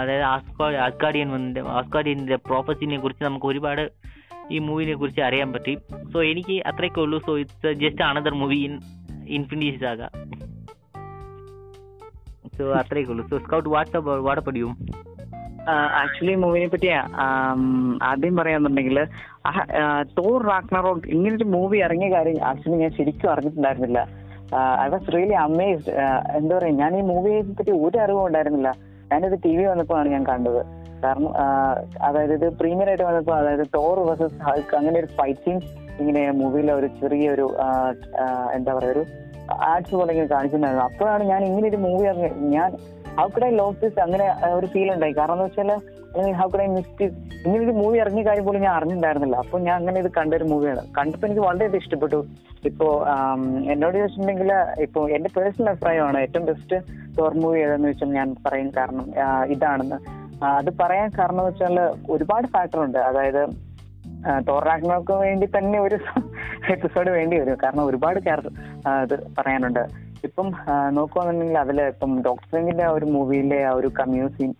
[0.00, 3.84] അതായത് ആസ്കോ ആസ്കാഡിയൻ വന്നിട്ട് ആസ്കാഡിയന്റെ പ്രോഫസിനെ കുറിച്ച് നമുക്ക് ഒരുപാട്
[4.50, 5.76] ഈ മൂവിനെ കുറിച്ച് അറിയാൻ പറ്റി.
[6.12, 7.18] സോ എനിക്ക് അത്രയൊക്കെ ഉള്ളൂ.
[7.26, 8.74] So it's just another movie in
[9.28, 10.02] Infinity Saga
[12.58, 12.64] so
[13.12, 13.24] ഉള്ളൂ.
[13.30, 14.72] സോ സ്കൗട്ട് വാട്സപ്പ് വാടപ്പടിയും
[16.00, 16.88] ആക്ച്വലി മൂവിനെ പറ്റി
[17.22, 17.62] ആം,
[18.08, 18.98] ആദ്യം പറയാന്നുണ്ടെങ്കിൽ
[20.18, 24.00] തോർ റാക്നറോക്ക് ഇങ്ങനൊരു മൂവി ഇറങ്ങിയ കാര്യം ആക്ച്വലി ഞാൻ ശരിക്കും അറിഞ്ഞിട്ടുണ്ടായിരുന്നില്ല.
[24.84, 25.94] ഐ വാസ് റിയലി അമേസ്ഡ്
[26.38, 28.70] എന്താ പറയാ ഞാൻ ഈ മൂവിയെ പറ്റി ഒരു അറിവും ഉണ്ടായിരുന്നില്ല.
[29.10, 30.60] ഞാനിത് ടി വി വന്നപ്പോഴാണ് ഞാൻ കണ്ടത്.
[31.02, 31.26] കാരണം
[32.08, 35.58] അതായത് ഇത് പ്രീമിയർ ആയിട്ട് വന്നപ്പോൾ അതായത് ടോർ വേഴ്സസ് ഹൾക്ക് അങ്ങനെ ഒരു ഫൈറ്റ് സീൻ
[36.00, 37.46] ഇങ്ങനെ മൂവിയിലെ ഒരു ചെറിയൊരു
[38.56, 39.02] എന്താ പറയാ ഒരു
[39.52, 40.86] ആഡ്സ് പോലെ കാണിച്ചിട്ടുണ്ടായിരുന്നു.
[40.88, 42.04] അപ്പോഴാണ് ഞാൻ ഇങ്ങനെ ഒരു മൂവി
[42.56, 42.70] ഞാൻ
[43.18, 45.12] ഹൗ കുഡ് ഐ ദിസ് അങ്ങനെ ഒരു ഫീൽ ഉണ്ടായി.
[45.12, 45.70] കാരണം എന്താ വെച്ചാൽ
[46.16, 47.02] അല്ലെങ്കിൽ ഹൗ കുഡ് ഐ മിസ്
[47.44, 49.36] ഇങ്ങനെ ഒരു മൂവി ഇറങ്ങിയ കാര്യം പോലും ഞാൻ അറിഞ്ഞിട്ടുണ്ടായിരുന്നില്ല.
[49.36, 52.20] അപ്പൊ ഞാൻ അങ്ങനെ ഇത് കണ്ടൊരു മൂവിയാണ് കണ്ടപ്പോൾ എനിക്ക് വളരെയധികം ഇഷ്ടപ്പെട്ടു.
[52.64, 52.86] ഇപ്പോ
[53.72, 54.52] എന്നോട് ചോദിച്ചിട്ടുണ്ടെങ്കിൽ
[54.84, 56.76] ഇപ്പോ എന്റെ പേഴ്സണൽ അഭിപ്രായമാണ് ഏറ്റവും ബെസ്റ്റ്
[57.18, 59.06] ടോർ മൂവി ഏതെന്ന് വെച്ചാൽ ഞാൻ പറയും കാരണം
[59.54, 59.98] ഇതാണെന്ന്.
[60.44, 61.76] അത് പറയാൻ കാരണം വെച്ചാൽ
[62.10, 62.98] ഒരുപാട് ഫാക്ടർ ഉണ്ട്.
[62.98, 63.42] അതായത്
[64.48, 65.98] തോറാഗ്നോക്ക് വേണ്ടി തന്നെ ഒരു
[66.70, 67.58] എപ്പിസോഡ് വേണ്ടി വരും.
[67.64, 69.84] കാരണം ഒരുപാട് ഇത് പറയാനുണ്ട്.
[70.24, 70.46] ഇപ്പം
[70.90, 74.54] നോക്കുകയാണെന്നുണ്ടെങ്കിൽ അതിൽ ഇപ്പം ഡോക്ടർ സിംഗിന്റെ ഒരു മൂവിയിലെ ആ ഒരു കമ്മ്യൂ സീൻ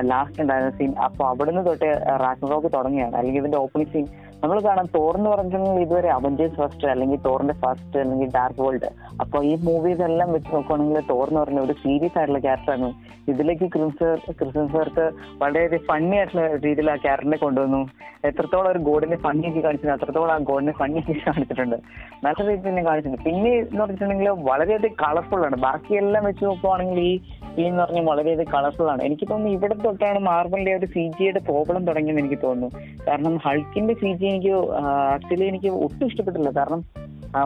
[0.00, 1.90] ലാസ്റ്റ് ഉണ്ടായിരുന്ന സീൻ അപ്പൊ അവിടുന്ന് തൊട്ട്
[2.22, 3.16] റാക്ക് തുടങ്ങിയാണ്.
[3.16, 4.06] അല്ലെങ്കിൽ ഇതിന്റെ ഓപ്പണിംഗ് സീൻ
[4.44, 8.88] നമ്മൾ കാണാം തോർ എന്ന് പറഞ്ഞിട്ടുണ്ടെങ്കിൽ ഇതുവരെ അവഞ്ചേഴ്സ് ഫസ്റ്റ് അല്ലെങ്കിൽ തോറിന്റെ ഫസ്റ്റ് അല്ലെങ്കിൽ ഡാർക്ക് വേൾഡ്
[9.22, 12.88] അപ്പൊ ഈ മൂവീസ് എല്ലാം വെച്ച് നോക്കുവാണെങ്കിൽ തോർ എന്ന് പറഞ്ഞ ഒരു സീരിയസ് ആയിട്ടുള്ള ക്യാരക്ടറാണ്
[13.32, 15.04] ഇതിലേക്ക് ക്രിംസർ ക്രിസ്ത്യൻ സാർക്ക്
[15.42, 17.80] വളരെയധികം ഫണ്ണി ആയിട്ടുള്ള രീതിയിൽ ആ ക്യാരക്ടറിനെ കൊണ്ടുവന്നു.
[18.30, 21.78] എത്രത്തോളം ഒരു ഗോഡിനെ ഫണ്ണി ആക്കി കാണിച്ചിട്ടുണ്ട് അത്രത്തോളം ആ ഗോഡിനെ ഫണ്ണി ആക്കി കാണിച്ചിട്ടുണ്ട്.
[22.24, 23.24] നല്ല രീതിയിൽ തന്നെ കാണിച്ചിട്ടുണ്ട്.
[23.28, 25.58] പിന്നെ എന്ന് പറഞ്ഞിട്ടുണ്ടെങ്കിൽ വളരെയധികം കളർഫുൾ ആണ്.
[25.66, 27.14] ബാക്കിയെല്ലാം വെച്ച് നോക്കുവാണെങ്കിൽ ഈ
[27.60, 29.00] ഈ എന്ന് പറഞ്ഞാൽ വളരെയധികം കളർഫുൾ ആണ്.
[29.08, 32.80] എനിക്ക് തോന്നുന്നു ഇവിടെ തൊട്ടാണ് മാർബിളിന്റെ ഒരു സി ജിയുടെ പ്രോബ്ലം തുടങ്ങിയെന്ന് എനിക്ക് തോന്നുന്നു.
[33.08, 34.52] കാരണം ഹൾക്കിന്റെ സി ജി എനിക്ക്
[35.14, 36.50] ആക്ച്വലി എനിക്ക് ഒട്ടും ഇഷ്ടപ്പെട്ടില്ല.
[36.58, 36.82] കാരണം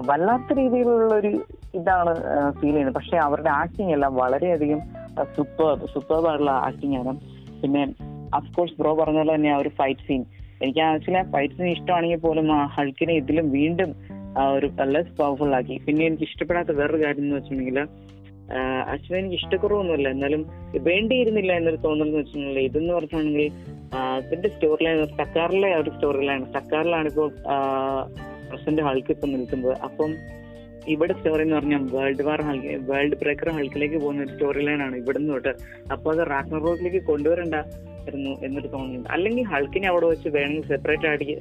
[0.09, 1.31] വല്ലാത്ത രീതിയിലുള്ള ഒരു
[1.79, 2.13] ഇതാണ്
[2.59, 2.97] ഫീൽ ചെയ്യുന്നത്.
[2.99, 4.81] പക്ഷെ അവരുടെ ആക്ടിങ് എല്ലാം വളരെയധികം
[5.37, 7.13] സൂപ്പർ സൂപ്പർ ആയിട്ടുള്ള ആക്ടിങ് ആണ്.
[7.63, 7.83] പിന്നെ
[8.39, 10.23] അഫ്കോഴ്സ് ബ്രോ പറഞ്ഞ പോലെ തന്നെ ആ ഒരു ഫൈറ്റ് സീൻ
[10.63, 13.91] എനിക്ക് ആക്ച്വലി ആ ഫൈറ്റ് സീൻ ഇഷ്ടമാണെങ്കിൽ പോലും ആ ഹൾക്കിനെ ഇതിലും വീണ്ടും
[14.57, 15.77] ഒരു ലെസ് പവർഫുൾ ആക്കി.
[15.87, 17.79] പിന്നെ എനിക്ക് ഇഷ്ടപ്പെടാത്ത വേറൊരു കാര്യം എന്ന് വെച്ചിട്ടുണ്ടെങ്കിൽ
[19.19, 20.09] എനിക്ക് ഇഷ്ടക്കുറവൊന്നുമില്ല.
[20.09, 20.47] എന്നാലും
[20.79, 23.53] വേണ്ടിയിരുന്നില്ല എന്നൊരു തോന്നൽ എന്ന് വെച്ചിട്ടുണ്ടെങ്കിൽ ഇതെന്ന് പറഞ്ഞിട്ടുണ്ടെങ്കിൽ
[24.27, 27.31] ഇതിന്റെ സ്റ്റോറി ലൈൻ സക്കാറിലെ ഒരു സ്റ്റോറി ലൈൻ സക്കാറിലാണ് ഇപ്പോൾ
[28.51, 29.77] പ്രസന്റ് ഹൾക്ക് ഇപ്പം നിൽക്കുന്നത്.
[29.85, 30.11] അപ്പം
[30.95, 34.97] ഇവിടെ സ്റ്റോറി എന്ന് പറഞ്ഞാൽ World War Hulk World Breaker ഹൾക്കിലേക്ക് പോകുന്ന ഒരു സ്റ്റോറി ലൈൻ ആണ്
[35.03, 35.53] ഇവിടെ നിന്ന് തൊട്ട്.
[35.95, 41.37] അപ്പോൾ അത് റാക്ക് റോഡിലേക്ക് കൊണ്ടുവരണ്ടായിരുന്നു എന്നൊരു തോന്നുന്നുണ്ട് അല്ലെങ്കിൽ ഹൾക്കിനെ അവിടെ വെച്ച് വേണമെങ്കിൽ സെപ്പറേറ്റ് ആയിട്ട്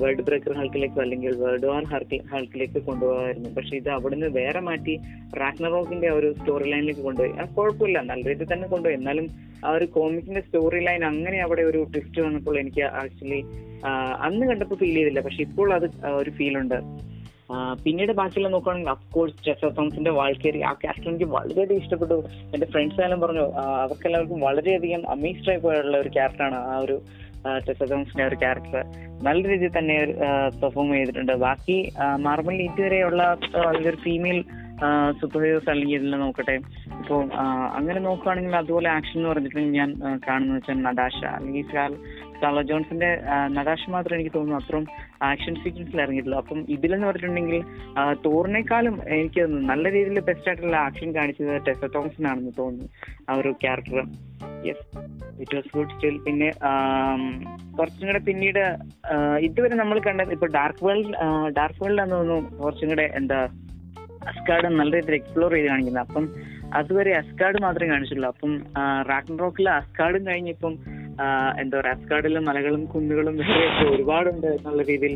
[0.00, 1.84] വേൾഡ് ബ്രേക്കർ ഹൾക്കിലേക്കോ അല്ലെങ്കിൽ വേൾഡ് വാർ
[2.32, 3.50] ഹൾക്കിലേക്ക് കൊണ്ടുപോകാമായിരുന്നു.
[3.56, 4.94] പക്ഷെ ഇത് അവിടുന്ന് വേറെ മാറ്റി
[5.42, 7.32] റാഗ്നറോക്കിന്റെ ആ ഒരു സ്റ്റോറി ലൈനിലേക്ക് കൊണ്ടുപോയി.
[7.40, 7.98] അത് കുഴപ്പമില്ല.
[8.10, 8.98] നല്ല രീതിയിൽ തന്നെ കൊണ്ടുപോയി.
[9.00, 9.26] എന്നാലും
[9.64, 13.40] ആ ഒരു കോമിക്സിന്റെ സ്റ്റോറി ലൈൻ അങ്ങനെ അവിടെ ഒരു ട്വിസ്റ്റ് വന്നപ്പോൾ എനിക്ക് ആക്ച്വലി
[14.26, 15.20] അന്ന് കണ്ടപ്പോൾ ഫീൽ ചെയ്തില്ല.
[15.26, 15.86] പക്ഷെ ഇപ്പോൾ അത്
[16.20, 16.78] ഒരു ഫീൽ ഉണ്ട്.
[17.84, 22.18] പിന്നീട് ബാക്കിയുള്ള നോക്കുകയാണെങ്കിൽ അഫ്കോഴ്സ് ജെഫ് തോമസിന്റെ വാൾക്കേരി ആ ക്യാരക്ടർ എനിക്ക് വളരെയധികം ഇഷ്ടപ്പെട്ടു.
[22.54, 23.44] എന്റെ ഫ്രണ്ട്സ് എല്ലാം പറഞ്ഞു
[23.82, 26.96] അവർക്കെല്ലാവർക്കും വളരെയധികം അമേസ്ഡ് ആയി പോയുള്ള ഒരു ക്യാരക്ടറാണ് ആ ഒരു
[27.66, 28.82] ചെസ തോമസിന്റെ ഒരു ക്യാരക്ടർ
[29.26, 29.96] നല്ല രീതിയിൽ തന്നെ
[30.60, 31.32] പെർഫോം ചെയ്തിട്ടുണ്ട്.
[31.46, 31.78] ബാക്കി
[32.26, 33.22] മാർബിൾ ഇതുവരെയുള്ള
[33.68, 34.38] വലിയൊരു ഫീമെയിൽ
[35.20, 36.56] സൂപ്പർ ഹീറോസ് അല്ലെങ്കിൽ ഇതിൽ നോക്കട്ടെ.
[37.00, 37.20] ഇപ്പോൾ
[37.78, 39.90] അങ്ങനെ നോക്കുകയാണെങ്കിൽ അതുപോലെ ആക്ഷൻ എന്ന് പറഞ്ഞിട്ടുണ്ടെങ്കിൽ ഞാൻ
[40.26, 41.64] കാണുന്നത് വെച്ചാൽ നടാശ അല്ലെങ്കിൽ
[42.44, 43.36] സ്കാർ ജോൺസന്റെ ആ,
[43.88, 44.84] മാത്രം എനിക്ക് തോന്നുന്നു അത്രയും
[45.22, 46.38] ആക്ഷൻ സീക്വൻസിൽ ഇറങ്ങിയിട്ടുള്ളൂ.
[46.38, 47.58] അപ്പം ഇതിലെന്ന് പറഞ്ഞിട്ടുണ്ടെങ്കിൽ
[48.24, 52.88] തോറിനേക്കാളും എനിക്ക് നല്ല രീതിയിൽ ബെസ്റ്റ് ആയിട്ടുള്ള ആക്ഷൻ കാണിച്ചത് ടെസ തോമസിനാണെന്ന് തോന്നുന്നു
[53.28, 54.00] ആ ഒരു character
[54.66, 54.84] yes
[55.40, 56.48] it was good still പിന്നെ
[57.76, 58.62] കുറച്ചും കൂടെ പിന്നീട്
[59.40, 61.12] ഇതുവരെ നമ്മൾ കണ്ടത് ഇപ്പൊ ഡാർക്ക് വേൾഡ്
[61.56, 63.38] ഡാർക്ക് വേൾഡ് വേൾഡിലാന്ന് തോന്നുന്നു കുറച്ചും കൂടെ എന്താ
[64.30, 66.04] അസ്കാർഡ് നല്ല രീതിയിൽ എക്സ്പ്ലോർ ചെയ്ത് കാണിക്കുന്നത്.
[66.06, 66.24] അപ്പം
[66.72, 68.52] അതുവരെ അസ്കാർഡ് മാത്രമേ കാണിച്ചുള്ളൂ അപ്പം
[69.08, 70.74] റാക്കൻ റോക്കിലെ അസ്കാർഡും കഴിഞ്ഞിപ്പം
[71.62, 75.14] എന്താ പറയാ അസ്കാർഡിലും മലകളും കുന്നുകളും വേറെയൊക്കെ ഒരുപാടുണ്ട് എന്നുള്ള രീതിയിൽ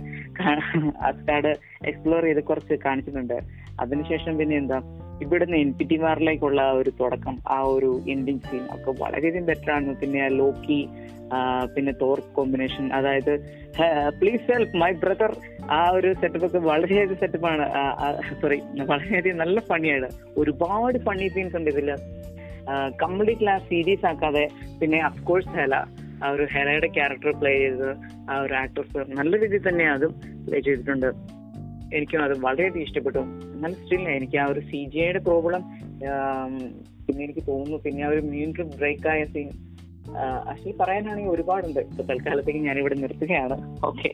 [1.11, 1.53] അസ്കാഡ്
[1.91, 3.39] എക്സ്പ്ലോർ ചെയ്ത് കുറച്ച് കാണിച്ചിട്ടുണ്ട്.
[3.85, 4.79] അതിനുശേഷം പിന്നെ എന്താ
[5.25, 9.95] ഇവിടുന്ന് എൻ പി ടി മാറിലേക്കുള്ള ഒരു തുടക്കം ആ ഒരു എൻഡിങ് സീൻ ഒക്കെ വളരെയധികം ബെറ്റർ ആണ്.
[10.01, 10.81] പിന്നെ ലോക്കി
[11.75, 13.33] പിന്നെ തോർ കോമ്പിനേഷൻ അതായത്
[14.21, 15.33] പ്ലീസ് ഹെൽപ്പ് മൈ ബ്രദർ
[15.79, 17.65] ആ ഒരു സെറ്റപ്പ് ഒക്കെ വളരെയധികം സെറ്റപ്പാണ്
[18.43, 18.59] സോറി
[18.93, 20.09] വളരെയധികം നല്ല ഫണിയാണ്
[20.43, 21.91] ഒരുപാട് ഫണ്ണി സീൻസ് ഉണ്ട് ഇതിൽ.
[23.03, 24.45] കംപ്ലീറ്റ് ആ സീരീസ് ആക്കാതെ
[24.81, 25.75] പിന്നെ അഫ്കോഴ്സ് ഹെല
[26.25, 27.91] ആ ഒരു ഹെലയുടെ ക്യാരക്ടർ പ്ലേ ചെയ്തത്
[28.31, 30.13] ആ ഒരു ആക്ട്രസ് നല്ല രീതിയിൽ തന്നെ അതും
[30.47, 31.11] പ്ലേ ചെയ്തിട്ടുണ്ട്.
[31.97, 33.23] എനിക്കും അത് വളരെയധികം ഇഷ്ടപ്പെട്ടു.
[33.55, 35.63] എന്നാൽ സ്റ്റിൽ എനിക്ക് ആ ഒരു സി ജി ഐയുടെ പ്രോബ്ലം
[37.07, 39.49] പിന്നെ എനിക്ക് തോന്നുന്നു പിന്നെ ആ ഒരു മ്യൂണിറ്റ് ബ്രേക്ക് ആയ സീൻ
[40.53, 41.81] അശ്ലി പറയാനാണെങ്കിൽ ഒരുപാടുണ്ട്.
[41.91, 43.57] ഇപ്പൊ തൽക്കാലത്തേക്ക് ഞാൻ ഇവിടെ നിർത്തുകയാണ്
[43.91, 44.11] okay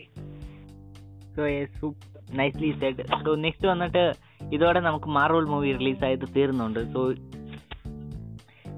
[2.40, 4.04] nicely said so next വന്നിട്ട്
[4.56, 6.80] ഇതോടെ നമുക്ക് മാർവൽ മൂവി റിലീസായത് തീർന്നുണ്ട്.
[6.94, 7.00] സോ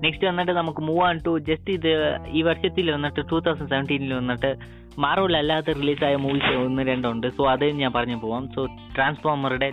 [0.04, 1.92] നെക്സ്റ്റ് വന്നിട്ട് നമുക്ക് മൂവ് ആൺ ടു ജസ്റ്റ് ഇത്
[2.32, 4.50] ഈ വർഷത്തിൽ വന്നിട്ട് ടൂ തൗസൻഡ് സെവന്റീനിൽ വന്നിട്ട്
[4.98, 7.26] മാർവൽ അല്ലാത്ത റിലീസായ മൂവീസ് ഒന്ന് രണ്ടുണ്ട്.
[7.36, 8.44] സോ അത് ഞാൻ പറഞ്ഞു പോവാം.
[8.54, 9.70] സോ ട്രാൻസ്ഫോമറുടെ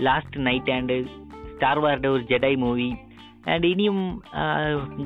[0.00, 0.98] ലാസ്റ്റ് നൈറ്റ് ആൻഡ്
[1.54, 2.90] സ്റ്റാർ വാറിന്റെ ഒരു ജെഡൈ മൂവി
[3.44, 3.98] ആൻഡ് ഇനിയും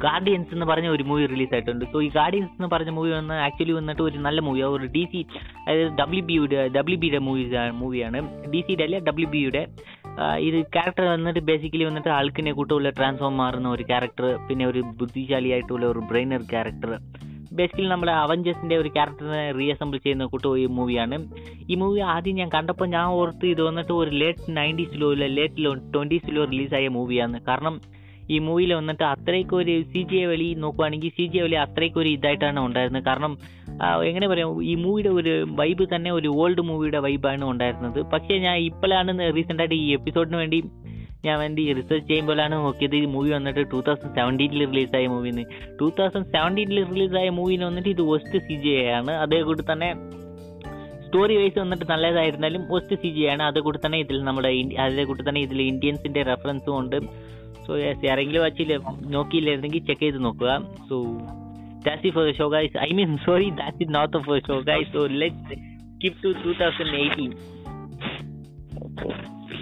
[0.05, 1.85] ഗാർഡിയൻസ് എന്ന് പറഞ്ഞ ഒരു മൂവി റിലീസ് ആയിട്ടുണ്ട്.
[1.93, 5.21] സോ ഈ ഗാർഡിയൻസ് എന്ന് പറഞ്ഞ മൂവി വന്ന് ആക്ച്വലി വന്നിട്ട് ഒരു നല്ല മൂവി ഒരു ഡി സി
[5.67, 8.21] അതായത് ഡബ്ല്യു ബിയുടെ ഡബ്ല്യു ബിയുടെ മൂവീസ് മൂവിയാണ്
[8.53, 9.63] ഡി സിയുടെ അല്ല ഡബ്ല്യു ബിയുടെ
[10.49, 16.03] ഇത് ക്യാരക്ടർ വന്നിട്ട് ബേസിക്കലി വന്നിട്ട് ആൾക്കിനെ കൂട്ടുള്ള ട്രാൻസ്ഫോം മാറുന്ന ഒരു ക്യാരക്ടർ പിന്നെ ഒരു ബുദ്ധിശാലിയായിട്ടുള്ള ഒരു
[16.11, 16.93] ബ്രെയിനർ ക്യാരക്ടർ
[17.59, 21.17] ബേസിക്കലി നമ്മുടെ അവഞ്ചേഴ്സിന്റെ ഒരു ക്യാരക്ടറിനെ റീഅസംബിൾ ചെയ്യുന്ന കൂട്ട ഈ മൂവിയാണ്
[21.71, 26.45] ഈ മൂവി ആദ്യം ഞാൻ കണ്ടപ്പോൾ ഞാൻ ഓർത്ത് ഇത് വന്നിട്ട് ഒരു ലേറ്റ് നയന്റീസിലോ ഇല്ല ലേറ്റ് ട്വന്റീസിലോ
[26.53, 27.77] റിലീസായ മൂവിയാണ് കാരണം
[28.31, 31.99] ഈ മൂവിയിൽ വന്നിട്ട് അത്രയ്ക്ക് ഒരു സി ജി എ വലി നോക്കുവാണെങ്കിൽ സി ജി എ വലി അത്രയ്ക്ക്
[32.03, 33.05] ഒരു ഇതായിട്ടാണ് ഉണ്ടായിരുന്നത്.
[33.11, 33.35] കാരണം
[34.09, 38.01] എങ്ങനെ പറയാം ഈ മൂവിയുടെ ഒരു വൈബ് തന്നെ ഒരു ഓൾഡ് മൂവിയുടെ വൈബാണ് ഉണ്ടായിരുന്നത്.
[38.15, 40.61] പക്ഷേ ഞാൻ ഇപ്പോഴാണ് റീസെന്റായിട്ട് ഈ എപ്പിസോഡിന് വേണ്ടി
[41.27, 45.45] ഞാൻ വേണ്ടി റിസർച്ച് ചെയ്യുമ്പോഴാണ് നോക്കിയത് ഈ മൂവി വന്നിട്ട് ടൂ തൗസൻഡ് സെവന്റീനിൽ റിലീസായ മൂവിന്ന്
[45.79, 49.13] ടൂ തൗസൻഡ് സെവന്റീനിൽ റിലീസായ മൂവിന് വന്നിട്ട് ഇത് വസ്റ്റ് സി ജി ആണ്.
[49.25, 49.89] അതേ കൂടി തന്നെ
[51.07, 53.43] സ്റ്റോറി വൈസ് വന്നിട്ട് നല്ലതായിരുന്നാലും വസ്റ്റ് സി ജി ആണ്.
[53.43, 54.51] അതേ കൂടി തന്നെ ഇതിൽ നമ്മുടെ
[54.85, 56.99] അതേ കൂടി തന്നെ ഇതിൽ ഇന്ത്യൻസിന്റെ റെഫറൻസും ഉണ്ട്.
[57.67, 58.75] സോ യെസ് ആരെങ്കിലും വച്ചില്ല
[59.11, 60.51] നോക്കിയില്ലായിരുന്നെങ്കിൽ ചെക്ക് ചെയ്ത് നോക്കുക
[60.89, 60.97] so
[61.85, 64.91] that's it for the show guys I mean sorry that's it not for show guys
[64.93, 65.57] so let's
[65.95, 67.33] skip to two thousand eighteen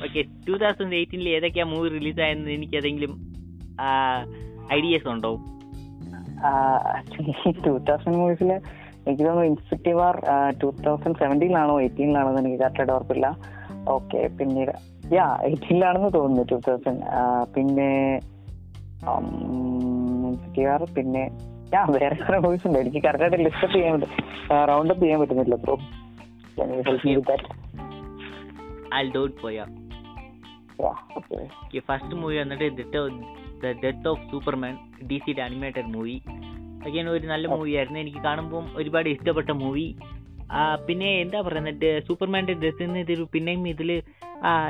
[0.06, 3.12] okay two thousand എയ്റ്റീനിൽ ഏതൊക്കെയാ മൂവി റിലീസായെന്ന് എനിക്ക് ഏതെങ്കിലും
[4.72, 5.32] ഐഡിയസ് ഉണ്ടോ?
[7.64, 8.50] Two thousand മൂവീസിൽ
[9.06, 10.16] എനിക്ക് തോന്നുന്നു Infinity War
[10.60, 13.26] two thousand സെവന്റീനിലാണോ എയ്റ്റീനിലാണോ എന്ന് എനിക്ക് കറക്റ്റായിട്ട് ഓർപ്പില്ല.
[13.88, 14.72] ഓക്കെ പിന്നീട്
[15.12, 17.02] യാ എയ്റ്റീനിലാണെന്ന് തോന്നുന്നു ടൂ തൗസൻഡ്
[17.54, 17.88] പിന്നെ
[20.94, 21.22] പിന്നെ
[21.74, 22.78] യാ വേറെ കുറെ മൂവീസ് ഉണ്ട്.
[22.78, 24.00] എനിക്ക് കറക്റ്റായിട്ട് ലിസ്റ്റ് അപ്പ് ചെയ്യാൻ
[24.68, 25.74] റൗണ്ട് അപ്പ് ചെയ്യാൻ പറ്റുന്നില്ല ബ്രോ
[31.80, 32.68] ഫസ്റ്റ് മൂവി വന്നിട്ട്
[33.60, 34.74] the death of Superman
[35.10, 36.16] D സിയുടെ അനിമേറ്റഡ് മൂവി
[36.86, 37.98] അഗൈൻ ഒരു നല്ല മൂവി ആയിരുന്നു.
[37.98, 39.86] എനിക്ക് കാണുമ്പോൾ ഒരുപാട് ഇഷ്ടപ്പെട്ട മൂവി
[40.88, 42.02] പിന്നെ എന്താ പറയുന്നത്?
[42.08, 43.90] സൂപ്പർമാന്റെ ഡ്രസ്സിന് ഇതൊരു പിന്നെയും ഇതിൽ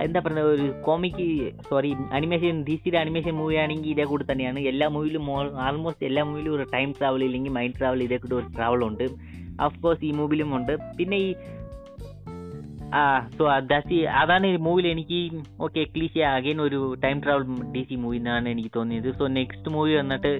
[0.03, 0.49] എന്താ പറയുന്നത്?
[0.55, 1.27] ഒരു കോമിക്ക്
[1.71, 4.61] സോറി അനിമേഷൻ ഡി സിയുടെ അനിമേഷൻ മൂവി ആണെങ്കിൽ ഇതേ കൂടെ തന്നെയാണ്.
[4.73, 5.27] എല്ലാ മൂവിയിലും
[5.67, 9.07] ആൾമോസ്റ്റ് എല്ലാ മൂവിയിലും ഒരു ടൈം ട്രാവൽ ഇല്ലെങ്കിൽ മൈൻഡ് ട്രാവൽ ഇതേ കൂടെ ഒരു ട്രാവൽ ഉണ്ട്.
[9.63, 10.77] ഓഫ് കോഴ്സ് ഈ മൂവിലും ഉണ്ട്.
[10.99, 11.35] പിന്നെ ഈ
[12.95, 13.03] ആ
[13.39, 15.19] സോ ദാസി അതാണ് ഈ മൂവിയിൽ എനിക്ക്
[15.61, 19.09] ഓക്കെ ക്ലീശ അഗൈൻ ഒരു time travel D C movie എന്നാണ് എനിക്ക് തോന്നിയത്.
[19.19, 20.33] സോ നെക്സ്റ്റ് മൂവി വന്നിട്ട്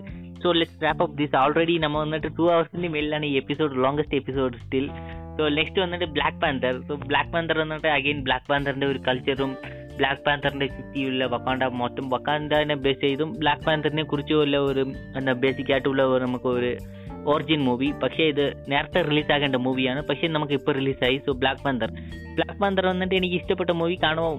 [0.43, 4.57] so let wrap of this already നമ്മൾ വന്നിട്ട് ടു അവേഴ്സിന്റെ മേലിലാണ് ഈ episode longest episode
[4.65, 4.87] still
[5.37, 9.53] so next വന്നിട്ട് Black Panther so Black Panther വന്നിട്ട് അഗെയിൻ ബ്ലാക്ക് പാന്തറിന്റെ ഒരു കൾച്ചറും
[9.99, 14.83] ബ്ലാക്ക് പാന്തറിന്റെ ചുറ്റിയുള്ള വക്കാണ്ട മൊത്തം വക്കാണ്ടനെ ബേസ് ചെയ്തും ബ്ലാക്ക് പാന്തറിനെ കുറിച്ചുള്ള ഒരു
[15.19, 16.71] എന്താ ബേസിക് ആയിട്ടുള്ള ഒരു നമുക്ക് ഒരു
[17.33, 21.91] ഒറിജിൻ മൂവി പക്ഷേ ഇത് നേരത്തെ റിലീസാകേണ്ട മൂവിയാണ് പക്ഷേ നമുക്ക് ഇപ്പോൾ റിലീസായി so Black Panther
[22.37, 24.39] Black Panther വന്നിട്ട് എനിക്ക് ഇഷ്ടപ്പെട്ട മൂവി കാണുമ്പോൾ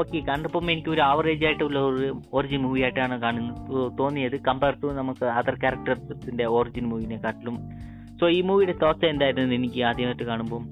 [0.00, 3.60] ഓക്കെ കണ്ടപ്പം എനിക്ക് ഒരു ആവറേജ് ആയിട്ടുള്ള ഒരു ഒറിജിൻ മൂവി ആയിട്ടാണ് കാണുന്നത്
[4.00, 4.36] തോന്നിയത്.
[4.48, 7.56] കമ്പയർ ടു നമുക്ക് അതർ ക്യാരക്ടേഴ്സിന്റെ ഒറിജിൻ മൂവിനെക്കാട്ടിലും
[8.20, 10.62] സോ ഈ മൂവിയുടെ തോട്ട്സ് എന്തായിരുന്നു എനിക്ക് ആദ്യമായിട്ട് കാണുമ്പോൾ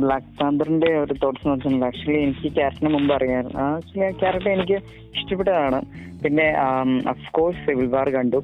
[0.00, 4.76] ബ്ലാക്ക് പാന്തറിന്റെ ഒരു തോട്ട്സ് എന്ന് വെച്ചാൽ ആക്ച്വലി എനിക്ക് ക്യാരക്ടറിന് മുമ്പ് അറിയാമായിരുന്നു ആക്ച്വലി ആ ക്യാരക്ടർ എനിക്ക്
[5.14, 5.78] ഇഷ്ടപ്പെട്ടതാണ്.
[6.22, 6.46] പിന്നെ
[7.12, 8.40] അഫ്കോഴ്സ് സിവിൽ വാർ കണ്ടു.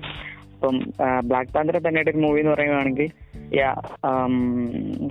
[0.54, 0.76] അപ്പം
[1.24, 3.08] ബ്ലാക്ക് പാന്തർ തന്നെ ഒരു മൂവി എന്ന് പറയുകയാണെങ്കിൽ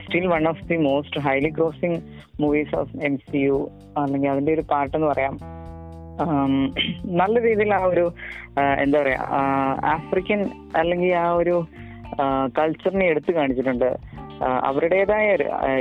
[0.03, 1.99] still one of the most highly crossing
[2.41, 3.59] movies of M C U
[3.97, 5.35] അല്ലെങ്കിൽ അതിന്റെ ഒരു പാട്ടെന്ന് പറയാം.
[6.23, 6.53] ആം,
[7.19, 8.05] നല്ല രീതിയിൽ ആ ഒരു
[8.83, 9.21] എന്താ പറയാ
[9.95, 10.39] ആഫ്രിക്കൻ
[10.75, 11.55] അല്ലെങ്കിൽ ആ ഒരു
[12.57, 13.89] കൾച്ചറിനെ എടുത്തു കാണിച്ചിട്ടുണ്ട്.
[14.69, 15.27] അവരുടേതായ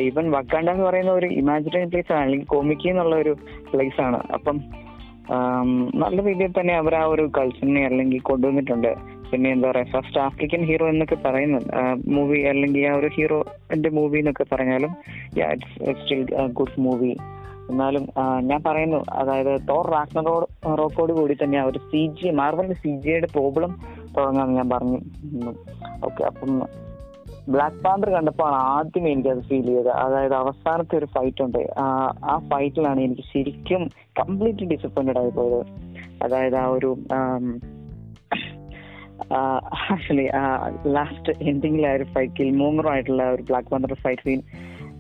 [0.09, 3.33] ഈവൻ വക്കാണ്ട എന്ന് പറയുന്ന ഒരു ഇമാജിനറി പ്ലേസ് ആണ് അല്ലെങ്കിൽ കോമിക്കി എന്നുള്ള ഒരു
[3.73, 4.21] പ്ലേസ് ആണ്.
[4.37, 4.59] അപ്പം
[6.03, 8.93] നല്ല രീതിയിൽ തന്നെ അവർ ആ ഒരു കൾച്ചറിനെ അല്ലെങ്കിൽ കൊണ്ടുവന്നിട്ടുണ്ട്.
[9.31, 11.71] പിന്നെ എന്താ പറയാ ഫസ്റ്റ് ആഫ്രിക്കൻ ഹീറോ എന്നൊക്കെ പറയുന്നത്
[12.17, 14.93] മൂവി അല്ലെങ്കിൽ ആ ഒരു ഹീറോന്റെ മൂവി എന്നൊക്കെ പറഞ്ഞാലും
[16.01, 16.23] സ്റ്റിൽ
[16.59, 17.13] ഗുഡ് മൂവി
[17.71, 18.05] എന്നാലും
[18.49, 20.35] ഞാൻ പറയുന്നു അതായത് തോർ റാക്നറോ
[20.81, 23.73] റോക്കോട് കൂടി തന്നെ ആ ഒരു സി ജി മാർവലിന്റെ സി ജിയുടെ പ്രോബ്ലം
[24.19, 24.99] തുടങ്ങാന്ന് ഞാൻ പറഞ്ഞു.
[26.05, 26.63] ഓക്കെ അപ്പം
[27.49, 29.89] ബ്ലാക്ക് പാന്തർ കണ്ടപ്പോൾ ആദ്യമേ എനിക്ക് അത് ഫീൽ ചെയ്തത്.
[29.89, 31.75] അതായത് അവസാനത്തെ ഒരു ഫൈറ്റ് ഉണ്ട്.
[31.79, 33.89] ആ, ഫൈറ്റിലാണ് എനിക്ക് ശരിക്കും
[34.21, 35.67] കംപ്ലീറ്റ്ലി ഡിസപ്പോയിന്റഡ് ആയി പോയത്.
[36.23, 36.97] അതായത് ആ ഒരു
[39.93, 40.29] ആക്ച്വലി
[40.87, 44.43] ലാസ്റ്റ് എൻഡിങ്ങിലെ ഒരു ഫൈറ്റ് കിൽമോങ്ങറുമായിട്ടുള്ള ഒരു ബ്ലാക്ക് പാന്തർ ഫൈറ്റ് സീൻ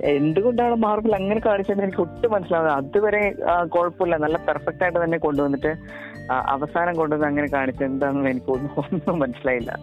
[0.03, 3.35] എന്തുകൊണ്ടാണ് മാർബിൾ അങ്ങനെ കാണിച്ചതെന്ന് എനിക്ക് ഒട്ടും മനസ്സിലാവുന്നത് അതുവരെ
[3.67, 4.17] കുഴപ്പമില്ല.
[4.17, 5.73] നല്ല പെർഫെക്റ്റ് ആയിട്ട് തന്നെ കൊണ്ടുവന്നിട്ട്
[6.33, 9.77] അവസാനം കൊണ്ടുവന്ന് അങ്ങനെ കാണിച്ചത് എന്താണെന്ന് എനിക്ക് ഒന്നും മനസ്സിലായില്ല.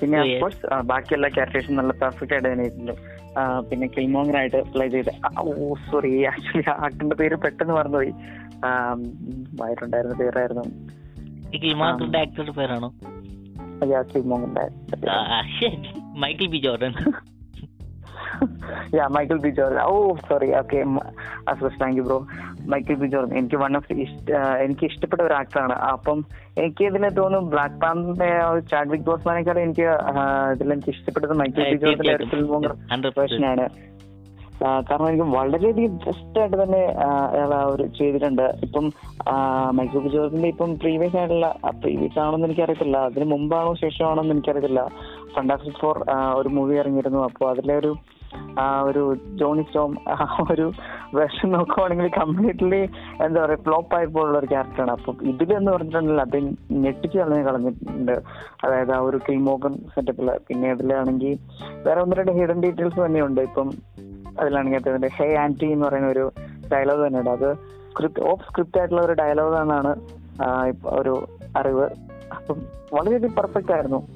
[0.00, 2.92] പിന്നെ അഫ്കോഴ്സ് ബാക്കിയെല്ലാ ക്യാരക്ടേഴ്സും നല്ല പെർഫെക്റ്റ് ആയിട്ട് തന്നെ ഇരുന്നു
[3.60, 8.12] പിന്നെ കിൽമോങ്ങർ ആയിട്ട് പ്ലേ ചെയ്ത് ഓ സോറി ആക്ച്വലി ആക്ടറിന്റെ പേര് പെട്ടെന്ന് മറന്നുപോയി.
[9.60, 10.64] വായിട്ടുണ്ടായിരുന്ന പേരായിരുന്നു.
[12.52, 12.94] പേരാണോ?
[16.16, 16.94] Michael B Jordan.
[18.98, 19.94] Yeah Michael B George oh
[20.28, 20.80] sorry okay
[21.52, 22.18] അസോസ് thank you bro
[22.74, 23.98] Michael B George എനിക്ക് വൺ ഓഫ്
[24.66, 26.20] എനിക്ക് ഇഷ്ടപ്പെട്ട ഒരു ആക്ടറാണ് അപ്പം
[26.62, 28.30] എനിക്ക് ഇതിൽ തോന്നും ബ്ലാക്ക് പാമ്പിന്റെ
[28.70, 29.88] ചാഡ്വിക് ബോസ്മാനേക്കാളും എനിക്ക്
[30.54, 33.10] ഇതിൽ എനിക്ക് ഇഷ്ടപ്പെട്ടത് മൈക്കിൾ ബി ജോർജിന്റെ ഒരു ഫിലിം ആണ്.
[33.20, 33.66] വേർഷനാണ്
[34.88, 36.80] കാരണം എനിക്ക് വളരെയധികം ബെസ്റ്റ് ആയിട്ട് തന്നെ
[37.32, 38.46] അയാൾ ഒരു ചെയ്തിട്ടുണ്ട്.
[38.66, 38.86] ഇപ്പം
[39.78, 41.48] മൈക്കിൾ ബി ജോർജിന്റെ ഇപ്പം പ്രീവിയസ് ആയിട്ടുള്ള
[41.82, 42.96] പ്രീവിയസ് ആണെന്ന് എനിക്കറിയത്തില്ല.
[43.08, 44.82] അതിന് മുമ്പാണോ ശേഷമാണോ എന്ന് എനിക്കറിയത്തില്ല
[45.34, 45.98] ഫണ്ടാസ്റ്റിക് ഫോർ
[46.38, 47.20] ഒരു മൂവി ഇറങ്ങിയിരുന്നു.
[47.28, 47.90] അപ്പോൾ അതിലെ ഒരു
[48.58, 50.72] ആ ഒരു ജോണി സ്റ്റോം ആ ഒരു
[51.14, 52.90] വേർഷൻ നോക്കുവാണെങ്കിൽ കംപ്ലീറ്റ്ലി
[53.22, 54.90] എന്താ പറയുക ഫ്ലോപ്പ് ആയിപ്പോഴുള്ള ഒരു ക്യാരക്ടറാണ്.
[54.90, 58.22] അപ്പൊ ഇതിലെന്ന് പറഞ്ഞിട്ടുണ്ടെങ്കിൽ അത് ഞെട്ടിച്ച് കളഞ്ഞ് കളഞ്ഞിട്ടുണ്ട്.
[58.64, 60.38] അതായത് ആ ഒരു ക്രീമോഗൻ സെറ്റപ്പിൽ.
[60.48, 61.38] പിന്നെ അതിലാണെങ്കിൽ
[61.86, 63.70] വേറെ ഒന്ന് രണ്ട് ഹിഡൻ ഡീറ്റെയിൽസ് തന്നെയുണ്ട് ഇപ്പം
[64.40, 66.32] അതിലാണെങ്കിൽ അദ്ദേഹത്തിന്റെ ഹേ ആന്റി എന്ന് പറയുന്ന ഒരു
[66.72, 67.54] ഡയലോഗ് തന്നെയുണ്ട് അത്
[67.90, 69.94] സ്ക്രിപ്റ്റ് ഓഫ് സ്ക്രിപ്റ്റ് ആയിട്ടുള്ള ഒരു ഡയലോഗ് എന്നാണ്
[70.86, 71.26] ഒരു
[71.56, 71.86] അറിവ്.
[72.36, 72.56] അപ്പം
[72.92, 74.06] വളരെയധികം പെർഫെക്റ്റ് ആയിരുന്നു.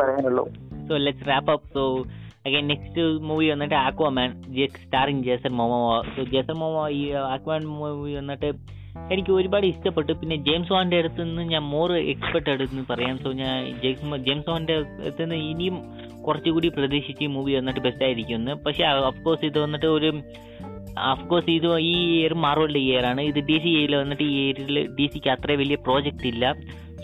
[0.00, 0.48] പറയാനുള്ളൂ.
[0.92, 2.04] So let's wrap up so
[2.46, 4.30] again next movie വന്നിട്ട് Aquaman
[4.68, 8.82] starring Jason Momoa so Jason Momoa ഈ ആക്വാൻ മൂവി വന്നിട്ട്
[9.12, 10.12] എനിക്ക് ഒരുപാട് ഇഷ്ടപ്പെട്ടു.
[10.12, 13.18] പിന്നെ ജെയിംസ് വാന്റെ അടുത്ത് നിന്ന് ഞാൻ മോർ എക്സ്പെർട്ട് എന്ന് പറയാം.
[13.18, 15.76] സോ ഞാൻ ജെയിംസ് ജെയിംസ് വാന്റെ അടുത്ത് നിന്ന് ഇനിയും
[16.22, 18.52] കുറച്ചുകൂടി പ്രതീക്ഷിച്ച് മൂവി വന്നിട്ട് ബെസ്റ്റ് ആയിരിക്കുമെന്ന്.
[18.52, 20.22] പക്ഷേ അഫ്കോഴ്സ് ഇത് വന്നിട്ട് ഒരു
[20.98, 23.20] അഫ്കോഴ്സ് ഇത് ഈ ഇയർ മാറുള്ള ഇയർ ആണ്.
[23.20, 26.54] ഇത് ഡി സി ഇയറിൽ വന്നിട്ട് ഈ ഇയറിൽ ഡി സിക്ക് അത്ര വലിയ പ്രോജക്റ്റ് ഇല്ല.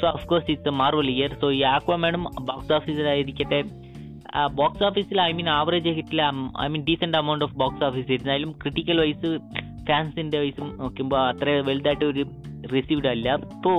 [0.01, 3.61] So of course it's Marvel year so ഈ ആക്വാമാനും ബോക്സ് ഓഫീസിലായിരിക്കട്ടെ
[4.55, 6.21] ബോക്സ് ഓഫീസിൽ I mean average ഹിറ്റിൽ
[6.63, 9.31] I mean decent amount of box office ഇരുന്നാലും ക്രിട്ടിക്കൽ വൈസ്
[9.89, 12.23] ഫാൻസിന്റെ വൈസും നോക്കുമ്പോൾ അത്ര വലുതായിട്ട് ഒരു
[12.73, 13.29] റിസീവ്ഡ് അല്ല.
[13.55, 13.79] അപ്പോൾ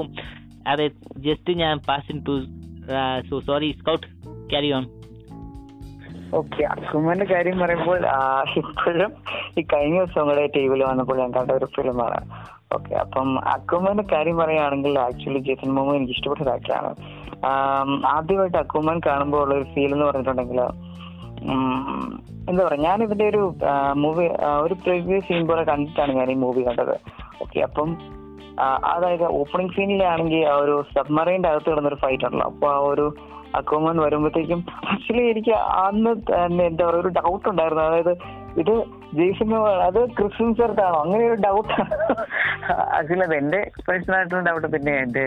[0.67, 0.85] അതെ
[1.17, 2.35] ജസ്റ്റ് ഞാൻ pass to
[3.29, 4.07] so sorry Scout
[4.49, 4.85] carry on
[6.33, 7.99] okay അസുമന്റെ കാര്യം പറയുമ്പോൾ
[8.57, 9.11] ഇപ്പോഴും
[9.57, 12.19] ഈ കഴിഞ്ഞ ദിവസം കൂടെ ടി വിയിൽ വന്നപ്പോൾ ഞാൻ കണ്ട ഒരു ഫിലിമാണ്
[12.75, 16.91] ഓക്കെ അപ്പം അക്കുമ്മന്റെ കാര്യം പറയുകയാണെങ്കിൽ ആക്ച്വലി ജേസൺ മോമോ എനിക്ക് ഇഷ്ടപ്പെട്ട ഒരു ആക്ടറാണ്
[18.15, 20.59] ആദ്യമായിട്ട് അക്കുമ്മൻ കാണുമ്പോൾ ഉള്ള ഒരു ഫീൽ എന്ന് പറഞ്ഞിട്ടുണ്ടെങ്കിൽ
[22.49, 23.41] എന്താ പറയാ ഞാൻ ഇതിന്റെ ഒരു
[24.03, 24.25] മൂവി
[24.65, 26.95] ഒരു പ്രീവിയസ് സീൻ പോലെ കണ്ടിട്ടാണ് ഞാൻ ഈ മൂവി കണ്ടത്.
[27.43, 27.89] ഓക്കെ അപ്പം
[28.93, 32.47] അതായത് ഓപ്പണിംഗ് സീനിലാണെങ്കിൽ ആ ഒരു സബ്മറൈന്റെ അകത്ത് കിടന്നൊരു ഫൈറ്റ് ഉണ്ടല്ലോ.
[32.51, 33.05] അപ്പൊ ആ ഒരു
[33.59, 34.59] അക്കോമൻ വരുമ്പോഴത്തേക്കും
[34.93, 35.53] ആക്ച്വലി എനിക്ക്
[35.85, 36.11] അന്ന്
[36.67, 37.83] എന്താ പറയുക ഒരു ഡൗട്ട് ഉണ്ടായിരുന്നു.
[37.89, 38.13] അതായത്
[38.61, 38.73] ഇത്
[39.17, 39.51] ജെയ്സൺ
[39.87, 40.97] അത് ക്രിസ്ത്യൻ ചേർത്താണോ?
[41.01, 41.73] അങ്ങനെ ഒരു ഡൗട്ട്
[42.97, 45.23] ആക്ച്വലി അത് എന്റെ പേഴ്സണൽ ആയിട്ടുള്ള ഡൗട്ട് പിന്നെ എന്റെ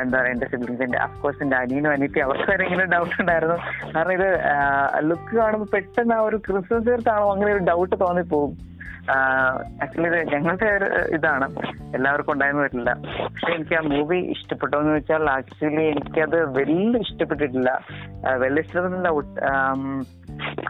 [0.00, 3.58] എന്താ പറയാ എന്റെ സിബ്ലിങ്സിന്റെ അഫ്കോഴ്സ് എന്റെ അനിയനും അനിയത്തി അവർക്ക് ഡൗട്ട് ഉണ്ടായിരുന്നു.
[3.94, 4.28] കാരണം ഇത്
[5.10, 7.32] ലുക്ക് കാണുമ്പോൾ പെട്ടെന്ന് ആ ഒരു ക്രിസ്ത്യൻ ചേർത്താണോ?
[7.32, 8.52] അങ്ങനെ ഒരു ഡൗട്ട് തോന്നിപ്പോകും
[9.82, 11.46] ആക്ച്വലി ഞങ്ങളുടെ ഒരു ഇതാണ്.
[11.94, 12.94] എല്ലാവർക്കും ഉണ്ടായെന്ന് വരില്ല.
[13.24, 17.80] പക്ഷെ എനിക്ക് ആ മൂവി ഇഷ്ടപ്പെട്ടോ എന്ന് വെച്ചാൽ ആക്ച്വലി എനിക്കത് വലിയ ഇഷ്ടപ്പെട്ടിട്ടില്ല.
[18.36, 19.08] വലിയ ഇഷ്ടപ്പെട്ടില്ല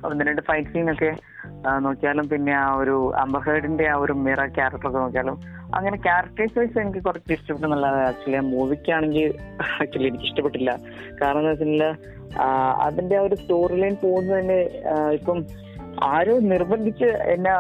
[0.05, 1.17] ഒന്ന് രണ്ട് ഫൈറ്റ് സീനൊക്കെ
[1.79, 5.41] നോക്കിയാലും പിന്നെ ആ ഒരു അംബർ ഹേർഡിന്റെ ആ ഒരു മിറ ക്യാരക്ടർ ഒക്കെ നോക്കിയാലും
[5.75, 10.79] അങ്ങനെ ക്യാരക്ടേഴ്സ് വൈസ് എനിക്ക് കുറച്ച് ഇഷ്ടപ്പെട്ടെന്നുള്ളത് ആക്ച്വലി മൂവിക്കാണെങ്കിൽ ആക്ച്വലി എനിക്ക് ഇഷ്ടപ്പെട്ടില്ല.
[11.23, 12.21] കാരണം എന്താ വെച്ചിട്ടുണ്ടെങ്കിൽ
[12.81, 14.61] അതിന്റെ ആ ഒരു സ്റ്റോറി ലൈൻ പോകുന്നത് തന്നെ
[15.13, 15.47] ഇപ്പം
[16.03, 17.51] ആരോ നിർബന്ധിച്ച് എന്നെ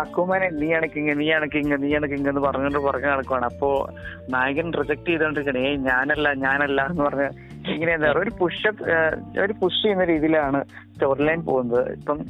[0.00, 3.44] അക്കുമാനെ നീ അണക്കിങ് നീ അണക്കിങ് നീ അണക്കിങ് എന്ന് പറഞ്ഞുകൊണ്ട് പുറകെ നടക്കുവാണ്.
[3.44, 3.90] അപ്പോ
[4.30, 7.28] നായകൻ റിജക്ട് ചെയ്തോണ്ടിരിക്കണേ ഏയ് ഞാനല്ല ഞാനല്ല എന്ന് പറഞ്ഞ്
[7.70, 8.84] ഇങ്ങനെ എന്താ ഒരു പുഷപ്പ്
[9.40, 10.64] ഒരു പുഷ് ചെയ്യുന്ന രീതിയിലാണ്
[10.94, 11.92] സ്റ്റോറി ലൈൻ പോകുന്നത്.
[11.92, 12.20] ഇപ്പം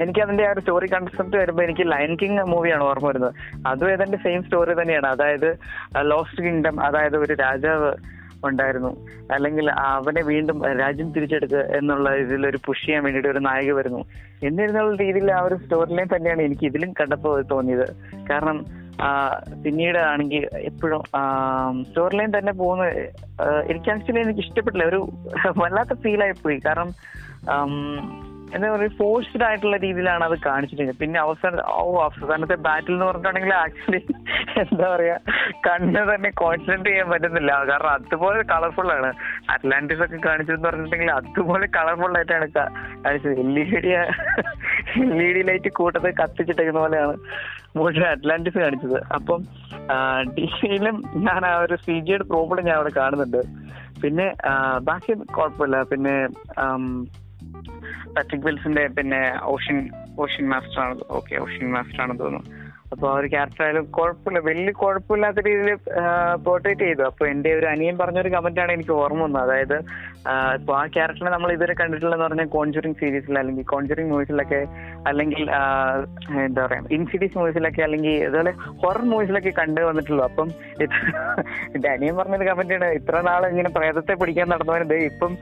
[0.00, 3.34] എനിക്ക് അതിന്റെ ആ ഒരു സ്റ്റോറി കൺസെപ്റ്റ് വരുമ്പോൾ എനിക്ക് ലയൻ കിങ് മൂവിയാണ് ഓർമ്മ വരുന്നത്.
[3.66, 5.06] അതും ഏതാണ്ട് സെയിം സ്റ്റോറി തന്നെയാണ്.
[5.06, 5.58] അതായത്
[6.00, 7.92] ലോസ്റ്റ് കിങ്ഡം അതായത് ഒരു രാജാവ്
[8.48, 8.90] ഉണ്ടായിരുന്നു.
[9.34, 14.02] അല്ലെങ്കിൽ അവനെ വീണ്ടും രാജ്യം തിരിച്ചെടുക്കുക എന്നുള്ള ഇതിൽ ഒരു പുഷ് ചെയ്യാൻ വേണ്ടിയിട്ട് ഒരു നായിക വരുന്നു.
[14.42, 17.86] എന്നിരുന്നുള്ള രീതിയിൽ ആ ഒരു സ്റ്റോറി ലൈൻ തന്നെയാണ് എനിക്ക് ഇതിലും കണ്ടപ്പോൾ തോന്നിയത്.
[18.30, 18.58] കാരണം
[19.64, 21.02] പിന്നീട് ആണെങ്കിൽ എപ്പോഴും
[21.88, 22.86] സ്റ്റോറി ലൈൻ തന്നെ പോകുന്ന
[23.72, 24.86] എനിക്ക് ആക്ച്വലി എനിക്ക് ഇഷ്ടപ്പെട്ടില്ല.
[24.88, 25.00] ഒരു
[25.58, 26.58] വല്ലാത്ത ഫീൽ ആയി പോയി.
[26.66, 26.90] കാരണം
[28.54, 34.00] എന്താ പറയുക ഫോഴ്സ്ഡ് ആയിട്ടുള്ള രീതിയിലാണ് അത് കാണിച്ചിരിക്കുന്നത് പിന്നെ അവസാന ഓ അവസാനത്തെ ബാറ്റിൽ എന്ന് പറഞ്ഞിട്ടുണ്ടെങ്കിൽ ആക്ച്വലി
[34.62, 35.16] എന്താ പറയാ
[35.66, 37.52] കണ്ണ് തന്നെ കോൺസെൻട്രേറ്റ് ചെയ്യാൻ പറ്റുന്നില്ല.
[37.70, 39.10] കാരണം അതുപോലെ കളർഫുൾ ആണ്.
[39.54, 42.48] അറ്റ്ലാന്റിസ് ഒക്കെ കാണിച്ചതെന്ന് പറഞ്ഞിട്ടുണ്ടെങ്കിൽ അതുപോലെ കളർഫുൾ ആയിട്ടാണ്
[43.06, 43.34] കാണിച്ചത്.
[43.44, 43.92] L E D
[45.04, 47.16] L E D light കൂട്ടത്തിൽ കത്തിച്ചിട്ടേക്കുന്ന പോലെയാണ്
[47.78, 48.98] മുഴുവൻ അറ്റ്ലാന്റിസ് കാണിച്ചത്.
[49.16, 49.40] അപ്പം
[50.38, 50.96] ഡിസിയിലും
[51.26, 53.42] ഞാൻ ആ ഒരു സി ജിയുടെ പ്രോബ്ലം ഞാൻ അവിടെ കാണുന്നുണ്ട്.
[54.02, 54.26] പിന്നെ
[54.88, 55.78] ബാക്കി കുഴപ്പമില്ല.
[55.90, 56.14] പിന്നെ
[58.14, 62.59] പാട്രിക് വിൽസിന്റെ പിന്നെ ഓഷ്യൻ ഓഷ്യൻ മാസ്റ്റർ ആണ് ഓക്കെ ഓഷ്യൻ മാസ്റ്റർ ആണെന്ന് തോന്നുന്നു.
[62.92, 64.38] അപ്പൊ ആ ഒരു ക്യാരക്ടർ ആയാലും കുഴപ്പമില്ല.
[64.48, 65.68] വലിയ കുഴപ്പമില്ലാത്ത രീതിയിൽ
[66.46, 67.02] പോർട്രേറ്റ് ചെയ്തു.
[67.10, 69.42] അപ്പൊ എന്റെ ഒരു അനിയൻ പറഞ്ഞൊരു കമന്റ് ആണ് എനിക്ക് ഓർമ്മ വന്നത്.
[69.44, 69.76] അതായത്
[70.58, 74.60] ഇപ്പൊ ആ ക്യാരക്ടറിനെ നമ്മൾ ഇതുവരെ കണ്ടിട്ടുള്ളതെന്ന് പറഞ്ഞാൽ കോൺജുറിങ് സീരീസിൽ അല്ലെങ്കിൽ കോൺജുറിങ് മൂവീസിലൊക്കെ
[75.10, 75.42] അല്ലെങ്കിൽ
[76.46, 80.24] എന്താ പറയാ ഇൻസിഡീസ് മൂവീസിലൊക്കെ അല്ലെങ്കിൽ അതുപോലെ ഹൊറർ മൂവീസിലൊക്കെ കണ്ടു വന്നിട്ടുള്ളൂ.
[80.30, 80.48] അപ്പം
[81.74, 82.90] എന്റെ അനിയൻ പറഞ്ഞൊരു കമന്റ് ആണ്.
[83.00, 85.32] ഇത്ര നാൾ ഇങ്ങനെ പ്രേതത്തെ പിടിക്കാൻ നടന്നവന് ഇപ്പം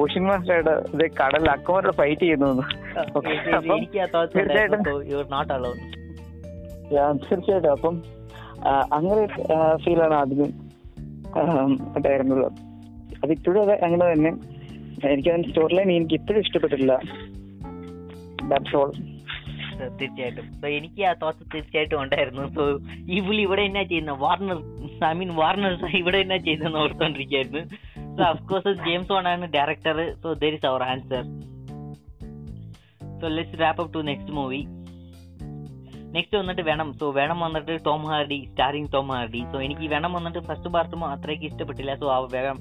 [0.00, 2.50] ഓഷ്യൻ മാസ്റ്ററുടെ ഇത് കടൽ അക്കോമരോട് ഫൈറ്റ് ചെയ്യുന്നു
[4.36, 4.84] തീർച്ചയായിട്ടും
[6.92, 7.70] തീർച്ചയായിട്ടും.
[7.70, 8.02] അപ്പം
[8.92, 9.26] അങ്ങനെ
[9.84, 10.50] ഫീലാണ് ആദ്യം
[11.96, 12.44] ഉണ്ടായിരുന്നത്
[13.22, 14.32] അത് ഇപ്പോഴും അത് അങ്ങനെ തന്നെ.
[15.08, 16.94] എനിക്ക് അതിന്റെ സ്റ്റോറി ലൈൻ എനിക്ക് ഇപ്പോഴും ഇഷ്ടപ്പെട്ടില്ല
[20.00, 20.46] തീർച്ചയായിട്ടും.
[20.68, 22.42] എനിക്ക് ആ തോട്ട് തീർച്ചയായിട്ടും ഉണ്ടായിരുന്നു.
[23.12, 24.12] ഈ പുള്ളി ഇവിടെ എന്നാ ചെയ്യുന്ന?
[24.24, 24.58] വാർണർ
[25.04, 27.62] ഐ മീൻ വാർണർ ഇവിടെ എന്നാ ചെയ്യുന്ന ഓർത്തോണ്ടിരിക്കായിരുന്നു.
[28.16, 31.22] So of course James Wan ആണ് director so there is our answer
[33.20, 34.60] so let's wrap up to next movie
[36.14, 36.88] next വന്നിട്ട് വേണം.
[37.00, 41.46] സോ വേണം വന്നിട്ട് Tom Hardy starring Tom Hardy so എനിക്ക് Venom വന്നിട്ട് first part അത്രയ്ക്ക്
[41.50, 41.94] ഇഷ്ടപ്പെട്ടില്ല.
[42.02, 42.58] So വേണം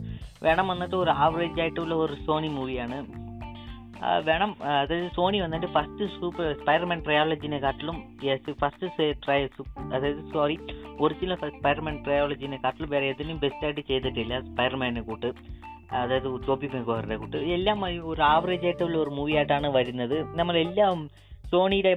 [0.48, 3.00] വേണം വന്നിട്ട് ഒരു ആവറേജ് ആയിട്ടുള്ള ഒരു സോണി മൂവിയാണ്
[4.28, 7.98] വേണം അതായത് സോണി വന്നിട്ട് ഫസ്റ്റ് സൂപ്പർ സ്പൈഡർമാൻ ട്രയോളജിനെക്കാട്ടിലും
[8.28, 9.48] യെസ് ഫസ്റ്റ് ട്രയ
[9.96, 10.56] അതായത് സോറി
[11.00, 15.32] ഒറിജിനൽ സ്പൈഡർമാൻ ട്രയോളജിനെക്കാട്ടിലും വേറെ ഏതിനും ബെസ്റ്റായിട്ട് ചെയ്തിട്ടില്ല സ്പൈഡർമാനെ കൂട്ട്.
[16.02, 17.38] അതായത് ടോപ്പി മെഗോറിന്റെ കൂട്ട്.
[17.58, 17.80] എല്ലാം
[18.12, 20.18] ഒരു ആവറേജ് ആയിട്ടുള്ള ഒരു മൂവി ആയിട്ടാണ് വരുന്നത്.
[20.40, 20.98] നമ്മളെല്ലാം
[21.52, 21.92] സോണിയുടെ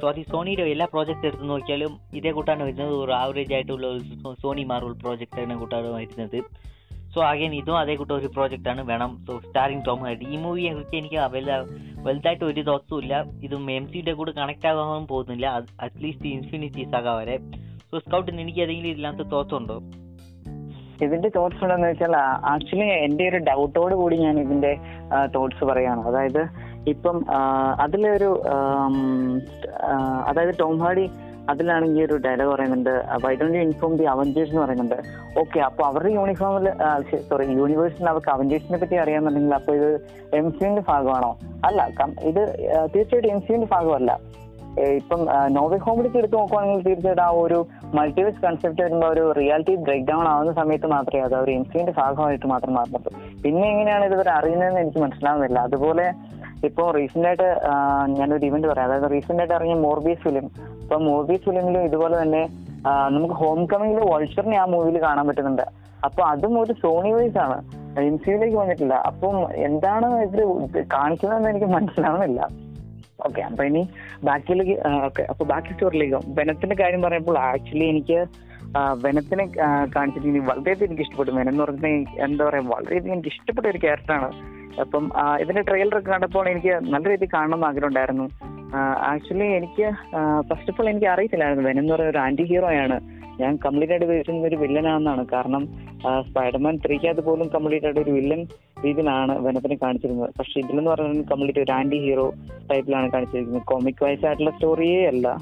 [0.00, 2.92] സോറി സോണിയുടെ എല്ലാ പ്രോജക്റ്റ് എടുത്ത് നോക്കിയാലും ഇതേ കൂട്ടാണ് വരുന്നത്.
[3.04, 6.38] ഒരു ആവറേജ് ആയിട്ടുള്ള ഒരു സോണി മാർവൽ പ്രോജക്റ്റാണ് കൂട്ടാണ് വരുന്നത്.
[7.14, 9.10] സോ അഗൈൻ ഇതും അതേ കൂട്ടം ഒരു പ്രോജക്റ്റാണ് Venom.
[9.26, 11.54] So starring Tom hardy ഈ മൂവിയെ കുറിച്ച് എനിക്ക് വലുത
[12.06, 13.14] വലുതായിട്ട് ഒരു തോത്തും ഇല്ല
[13.46, 15.46] ഇതും എം സിയുടെ കൂടെ കണക്ട് ആകാൻ പോകുന്നില്ല.
[15.86, 17.38] അറ്റ്ലീസ്റ്റ് ഇൻഫിനിറ്റി സക വരെ.
[17.90, 19.78] സോ സ്കൗട്ടിന് എനിക്ക് ഏതെങ്കിലും ഇതിനകത്ത് തോത്തുണ്ടോ
[21.04, 22.14] ഇതിന്റെ തോട്ട്സ് ഉണ്ടെന്ന് വെച്ചാൽ
[22.52, 24.72] ആക്ച്വലി എന്റെ ഒരു ഡൗട്ടോട് കൂടി ഞാൻ ഇതിന്റെ
[25.36, 26.02] തോട്ട്സ് പറയാണ്.
[26.08, 26.42] അതായത്
[26.88, 27.16] ഇപ്പം
[27.84, 28.30] അതിലെ അതിലൊരു
[30.28, 31.04] അതായത് ടോം ഹാർഡി
[31.50, 32.92] അതിലാണെങ്കിൽ ഒരു ഡയലോഗ് പറയുന്നുണ്ട്.
[33.22, 34.98] Why don't you inform the Avengers എന്ന് പറയുന്നുണ്ട്.
[35.40, 36.66] ഓക്കെ അപ്പൊ അവരുടെ യൂണിഫോമിൽ
[37.30, 39.90] സോറി യൂണിവേഴ്സിൽ അവർക്ക് അവഞ്ചേഴ്സിനെ പറ്റി അറിയാമെന്നുണ്ടെങ്കിൽ അപ്പൊ ഇത്
[40.40, 41.30] എം സിന്റെ ഭാഗമാണോ?
[41.68, 41.88] അല്ല
[42.30, 42.42] ഇത്
[42.94, 44.12] തീർച്ചയായിട്ടും എം സിന്റെ ഭാഗമല്ല.
[45.00, 45.20] ഇപ്പം
[45.54, 47.58] നോവൽ ഹോമിലേക്ക് എടുത്തു നോക്കുവാണെങ്കിൽ തീർച്ചയായിട്ടും ആ ഒരു
[47.98, 52.46] മൾട്ടിവേഴ്സ് കൺസെപ്റ്റ് വരുമ്പോൾ ഒരു റിയാലിറ്റി ബ്രേക്ക് ഡൗൺ ആവുന്ന സമയത്ത് മാത്രമേ അത് ഒരു എം സിന്റെ ഭാഗമായിട്ട്
[52.52, 53.12] മാത്രം മാറുന്നുള്ളൂ.
[53.44, 55.58] പിന്നെ എങ്ങനെയാണ് ഇതുവരെ അറിയുന്നതെന്ന് എനിക്ക് മനസ്സിലാവുന്നില്ല.
[55.70, 56.06] അതുപോലെ
[56.68, 57.48] ഇപ്പോൾ റീസെന്റ് ആയിട്ട്
[58.18, 58.86] ഞാനൊരു ഇവന്റ് പറയാം.
[58.88, 60.46] അതായത് റീസെന്റ് ആയിട്ട് ഇറങ്ങിയ മോർബീസ് ഫിലിം
[60.82, 62.42] ഇപ്പൊ മോർബീസ് ഫിലിമിലും ഇതുപോലെ തന്നെ
[63.14, 65.66] നമുക്ക് ഹോം കമ്മിങ്ങിൽ വൾച്ചറിനെ ആ മൂവിയിൽ കാണാൻ പറ്റുന്നുണ്ട്.
[66.06, 67.56] അപ്പൊ അതും ഒരു സോണി വൈസ് ആണ്.
[68.00, 68.94] എം സിയിലേക്ക് വന്നിട്ടില്ല.
[69.10, 69.36] അപ്പം
[69.68, 70.42] എന്താണ് ഇത്
[70.96, 72.40] കാണിക്കുന്നതെന്ന് എനിക്ക് മനസ്സിലാവുന്നില്ല.
[73.26, 73.82] ഓക്കെ അപ്പൊ ഇനി
[74.28, 74.76] ബാക്കിയിലേക്ക്
[75.08, 78.18] ഓക്കെ അപ്പൊ ബാക്കി സ്റ്റോറിലേക്ക് ബെനത്തിന്റെ കാര്യം പറയുമ്പോൾ ആക്ച്വലി എനിക്ക്
[79.04, 79.44] വെനത്തിനെ
[79.94, 81.32] കാണിച്ചിട്ട് എനിക്ക് വളരെയധികം എനിക്ക് ഇഷ്ടപ്പെട്ടു.
[81.38, 84.30] വെനം എന്ന് പറഞ്ഞാൽ എന്താ പറയാ വളരെയധികം എനിക്ക് ഇഷ്ടപ്പെട്ട ഒരു ക്യാരക്ടറാണ്
[84.80, 85.10] അപ്പം
[85.40, 88.26] ഇതിന്റെ ട്രെയിലർ കണ്ടപ്പോൾ എനിക്ക് നല്ല രീതിയിൽ കാണണം എന്ന് ആഗ്രഹം ഉണ്ടായിരുന്നു
[89.12, 89.86] ആക്ച്വലി എനിക്ക്
[90.48, 91.64] ഫസ്റ്റ് ഓഫ് ഓൾ എനിക്ക് അറിയത്തില്ലായിരുന്നു.
[91.68, 93.00] വെനം എന്ന് പറയുന്ന ഒരു ആന്റി ഹീറോ ആണ്.
[93.40, 94.06] ഞാൻ കംപ്ലീറ്റ് ആയിട്ട്
[94.48, 95.26] ഒരു വില്ലനാണെന്നാണ്.
[95.32, 95.62] കാരണം
[96.28, 98.46] സ്പൈഡർമാൻ ത്രീക്കകത്ത് പോലും കംപ്ലീറ്റ് ആയിട്ട് ഒരു വില്ലൻ
[98.84, 100.30] രീതിയിലാണ് വെനത്തിനെ കാണിച്ചിരുന്നത്.
[100.38, 102.32] പക്ഷെ ഇതിലെന്ന് പറഞ്ഞാൽ കംപ്ലീറ്റ് ഒരു ആന്റി ഹീറോ
[102.70, 103.62] ടൈപ്പിലാണ് കാണിച്ചിരിക്കുന്നത്.
[103.62, 105.36] കോമിക് വൈസ് ആയിട്ടുള്ള സ്റ്റോറിയേ അല്ല.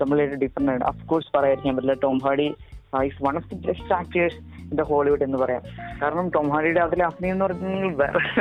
[0.00, 0.84] കംപ്ലീറ്റ് ഡിഫറെന്റ് ആണ്.
[0.84, 1.96] അഫ്കോഴ്സ് പറയാതിരിക്കാൻ പറ്റില്ല.
[2.02, 2.54] Tom Hardy
[3.04, 5.62] is one of the best actors the Hollywood എന്ന് പറയാം.
[6.02, 8.40] കാരണം ടോം ഹാർഡിയുടെ അതിലെ അഭിനയം എന്ന് പറഞ്ഞാൽ വേറെ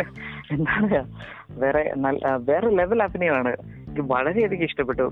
[0.52, 1.12] എന്താണ്?
[1.50, 3.56] വേറെ നല്ല വേറെ ലെവൽ അഭിനയമാണ്.
[3.88, 5.12] എനിക്ക് വളരെയധികം ഇഷ്ടപ്പെട്ടു.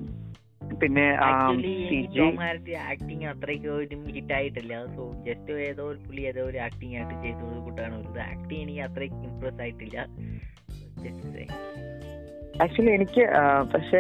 [0.81, 1.17] പിന്നെ
[2.81, 4.85] ആക്ടിങ് അത്രയ്ക്ക് ഒരു ഹിറ്റ് ആയിട്ടില്ല.
[4.85, 8.11] സോ ജസ്റ്റ് ഏതോ ഒരു പുള്ളി ഏതോ ഒരു ആക്ടിങ് ആയിട്ട് കൂട്ടാണ്.
[8.11, 10.05] ഒരു ആക്ടിങ് എനിക്ക് അത്രയ്ക്ക് ഇംപ്രസ് ആയിട്ടില്ല.
[11.03, 11.43] ജസ്റ്റ്.
[12.59, 13.23] ആക്ച്വലി എനിക്ക്
[13.71, 13.99] പക്ഷേ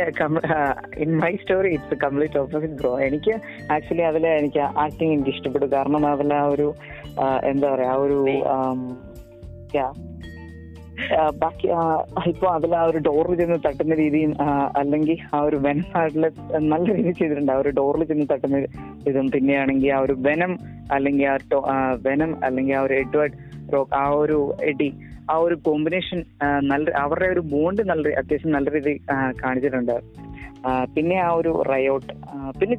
[0.97, 3.33] in my story it's complete opposite bro എനിക്ക്
[3.71, 5.65] ആക്ച്വലി അതിൽ എനിക്ക് ആക്ടിങ് എനിക്ക് ഇഷ്ടപ്പെട്ടു.
[5.75, 6.67] കാരണം അതിൽ ആ ഒരു
[7.43, 8.17] എന്താ പറയാ ആ ഒരു
[11.35, 11.67] ബാക്കി
[12.27, 14.31] ഇപ്പൊ അതിൽ ആ ഒരു ഡോറിൽ ചെന്ന് തട്ടുന്ന രീതിയും
[14.75, 16.27] അല്ലെങ്കിൽ ആ ഒരു വെനം ആയിട്ടുള്ള
[16.67, 17.51] നല്ല രീതിയിൽ ചെയ്തിട്ടുണ്ട്.
[17.51, 18.57] ആ ഒരു ഡോറിൽ ചെന്ന് തട്ടുന്ന
[19.07, 20.53] ഇതും പിന്നെയാണെങ്കിൽ ആ ഒരു വെനം
[20.91, 21.27] അല്ലെങ്കിൽ
[21.65, 23.37] ആ, വെനം അല്ലെങ്കിൽ ആ ഒരു എഡ്വേർഡ്
[23.73, 24.89] റോക്ക് ആ ഒരു എഡി
[25.31, 26.19] ആ ഒരു കോമ്പിനേഷൻ
[26.71, 28.99] നല്ല അവരുടെ ഒരു ബോണ്ട് നല്ല അത്യാവശ്യം നല്ല രീതിയിൽ
[29.41, 29.97] കാണിച്ചിട്ടുണ്ട്.
[30.95, 32.13] പിന്നെ ആ ഒരു റയോട്ട്
[32.59, 32.75] പിന്നെ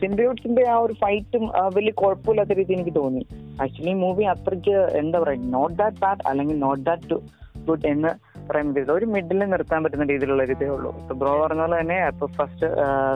[0.00, 1.44] സിംബിയോട്സിന്റെ ആ ഒരു ഫൈറ്റും
[1.76, 3.22] വലിയ കുഴപ്പമില്ലാത്ത രീതി എനിക്ക് തോന്നി.
[3.62, 7.18] ആക്ച്വലി മൂവി അത്രയ്ക്ക് എന്താ പറയുക നോട്ട് ദാറ്റ് ബാഡ് അല്ലെങ്കിൽ നോട്ട് ദാറ്റ് ടു
[7.68, 8.12] ഗുഡ് എന്ന്
[8.46, 8.92] പറയാൻ പറ്റില്ല.
[8.98, 10.90] ഒരു മിഡിൽ നിർത്താൻ പറ്റുന്ന രീതിയിലുള്ള ഒരു ഇതേ ഉള്ളൂ.
[11.02, 12.68] ഇപ്പൊ ബ്രോ പറഞ്ഞ പോലെ തന്നെ ഇപ്പൊ ഫസ്റ്റ്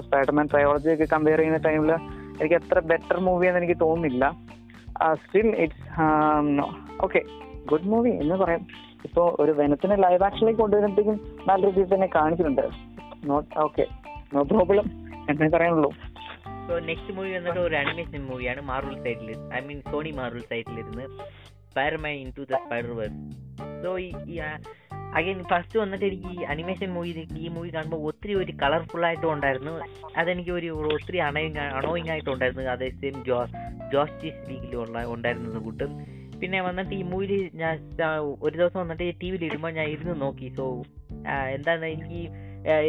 [0.06, 1.92] സ്പൈഡർമാൻ ട്രയോളജി ഒക്കെ കമ്പയർ ചെയ്യുന്ന ടൈമിൽ
[2.40, 4.24] എനിക്ക് അത്ര ബെറ്റർ മൂവി എന്ന് എനിക്ക് തോന്നുന്നില്ല.
[5.22, 5.84] Still it's
[7.06, 7.20] okay
[7.70, 8.62] good movie എന്ന് പറയാം.
[9.06, 12.66] ഇപ്പോ ഒരു വെനത്തിനെ ലൈവ് ആക്ഷനിലേക്ക് കൊണ്ടുവരുമ്പോഴത്തേക്കും നല്ല രീതിയിൽ തന്നെ കാണിച്ചിട്ടുണ്ട്
[13.30, 13.86] നോട്ട് ഓക്കെ
[14.34, 14.86] നോ പ്രോബ്ലം
[15.30, 15.90] എന്നേ പറയാനുള്ളൂ.
[16.68, 21.04] സോ നെക്സ്റ്റ് മൂവി വന്നിട്ട് ഒരു അനിമേഷൻ മൂവിയാണ് മാർവൽ സൈഡിൽ I mean Sony Marvel സൈഡിലിരുന്ന്
[21.70, 23.20] Spiderman into the spider world
[23.82, 24.38] so ഈ
[25.18, 27.10] അഗൈൻ ഫസ്റ്റ് വന്നിട്ട് എനിക്ക് ഈ അനിമേഷൻ മൂവി
[27.42, 29.74] ഈ മൂവി കാണുമ്പോൾ ഒത്തിരി ഒരു കളർഫുൾ ആയിട്ടും ഉണ്ടായിരുന്നു.
[30.20, 33.62] അതെനിക്ക് ഒരു ഒത്തിരി അണോയിങ് അണോയിങ് ആയിട്ടുണ്ടായിരുന്നു അതേ സെയിം ജോസ്
[33.92, 35.92] ജോസ്റ്റിസ് ലീഗിലുള്ള ഉണ്ടായിരുന്നത് കൂട്ടും.
[36.40, 37.02] പിന്നെ വന്നിട്ട് ഈ
[37.54, 37.74] ഞാൻ
[38.42, 40.48] ഒരു ദിവസം വന്നിട്ട് ടി വിയിൽ ഇടുമ്പോൾ ഞാൻ ഇരുന്ന് നോക്കി.
[40.56, 40.64] സോ
[41.56, 42.22] എന്താണ് എനിക്ക്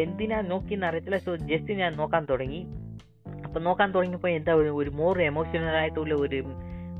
[0.04, 1.18] എന്തിനാ നോക്കിയെന്ന് അറിയത്തില്ല.
[1.18, 2.62] സോ ജസ്റ്റ് ഞാൻ നോക്കാൻ തുടങ്ങി.
[3.46, 6.40] അപ്പോൾ നോക്കാൻ തുടങ്ങിയപ്പോൾ എന്താ ഒരു മോർ എമോഷണൽ ആയിട്ടുള്ള ഒരു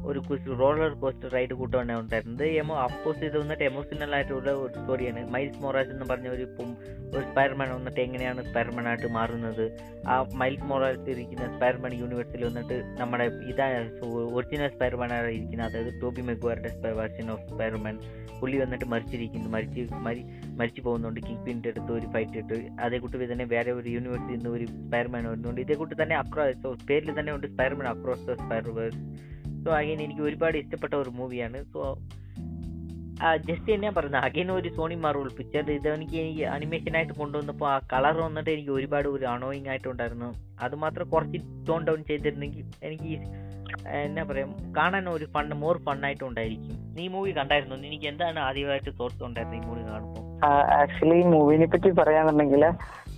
[0.06, 0.22] ഒരു
[0.60, 2.44] റോളർ കോസ്റ്റർ റൈഡ് കൂട്ടാണ് ഉണ്ടായിരുന്നത്.
[2.44, 6.48] എമോ അഫ്കോഴ്സ് ഇത് വന്നിട്ട് എമോഷണൽ ആയിട്ടുള്ള ഒരു സ്റ്റോറിയാണ് മൈൽസ് മൊറാസ് എന്ന് പറഞ്ഞ ഒരു
[7.16, 9.78] ഒരു സ്പൈഡർമാൻ വന്നിട്ട് എങ്ങനെയാണ് സ്പൈർമാൻ ആയിട്ട് മാറുന്നത്?
[10.08, 13.68] ആ മൈൽസ് മൊറാസ് ഇരിക്കുന്ന സ്പൈഡർമാൻ യൂണിവേഴ്സിൽ വന്നിട്ട് നമ്മുടെ ഇതാ
[14.34, 15.78] ഒറിജിനൽ സ്പൈഡർമാൻ ആണ് ഇരിക്കുന്നത്.
[15.78, 18.00] അതായത് ടോബി മെഗ്വാറിന്റെ വേർഷൻ ഓഫ് സ്പൈഡർമാൻ
[18.42, 19.50] പുള്ളി വന്നിട്ട് മരിച്ചിരിക്കുന്നു.
[19.50, 21.20] മരിച്ച് മരി മരിച്ചു പോകുന്നുണ്ട്.
[21.20, 22.82] കിങ് പിന്റെ അടുത്ത് ഒരു ഫൈറ്റ് ഇട്ട്.
[22.82, 25.62] അതേ കൂട്ടി തന്നെ വേറെ ഒരു യൂണിവേഴ്സിൽ നിന്ന് ഒരു സ്പൈഡർമാൻ വരുന്നുണ്ട്.
[25.62, 30.58] ഇതേ കൂട്ടി തന്നെ അക്രോസ് പേരിൽ തന്നെ ഉണ്ട് Spiderman across the Spiderverse so again എനിക്ക് ഒരുപാട്
[30.62, 31.82] ഇഷ്ടപ്പെട്ട ഒരു മൂവിയാണ് സോ
[33.46, 36.20] ജസ്റ്റ് ഞാൻ പറയുന്നത് അഗൈൻ ഒരു സോണി മാർവൽ പിക്ചർ ഇത് എനിക്ക്
[36.56, 40.30] അനിമേഷനായിട്ട് കൊണ്ടുവന്നപ്പോൾ ആ കളർ വന്നിട്ട് എനിക്ക് ഒരുപാട് ഒരു അണോയിങ് ആയിട്ടുണ്ടായിരുന്നു.
[40.62, 43.14] അത് മാത്രം കുറച്ച് ടോൺ ഡൗൺ ചെയ്തിരുന്നെങ്കിൽ എനിക്ക്
[44.02, 44.46] എന്നാ പറയാ
[44.78, 47.76] കാണാൻ ഒരു ഫണ്ട് മോർ ഫണ്ണായിട്ട് ഉണ്ടായിരിക്കും നീ മൂവി കണ്ടായിരുന്നു?
[47.90, 50.24] എനിക്ക് എന്താണ് ആദ്യമായിട്ട് തോട്ട്സ് ഉണ്ടായിരുന്നത് ഈ മൂവി കാണുമ്പോൾ
[50.78, 52.64] ആക്ച്വലി മൂവിനെ പറ്റി പറയാന്നുണ്ടെങ്കിൽ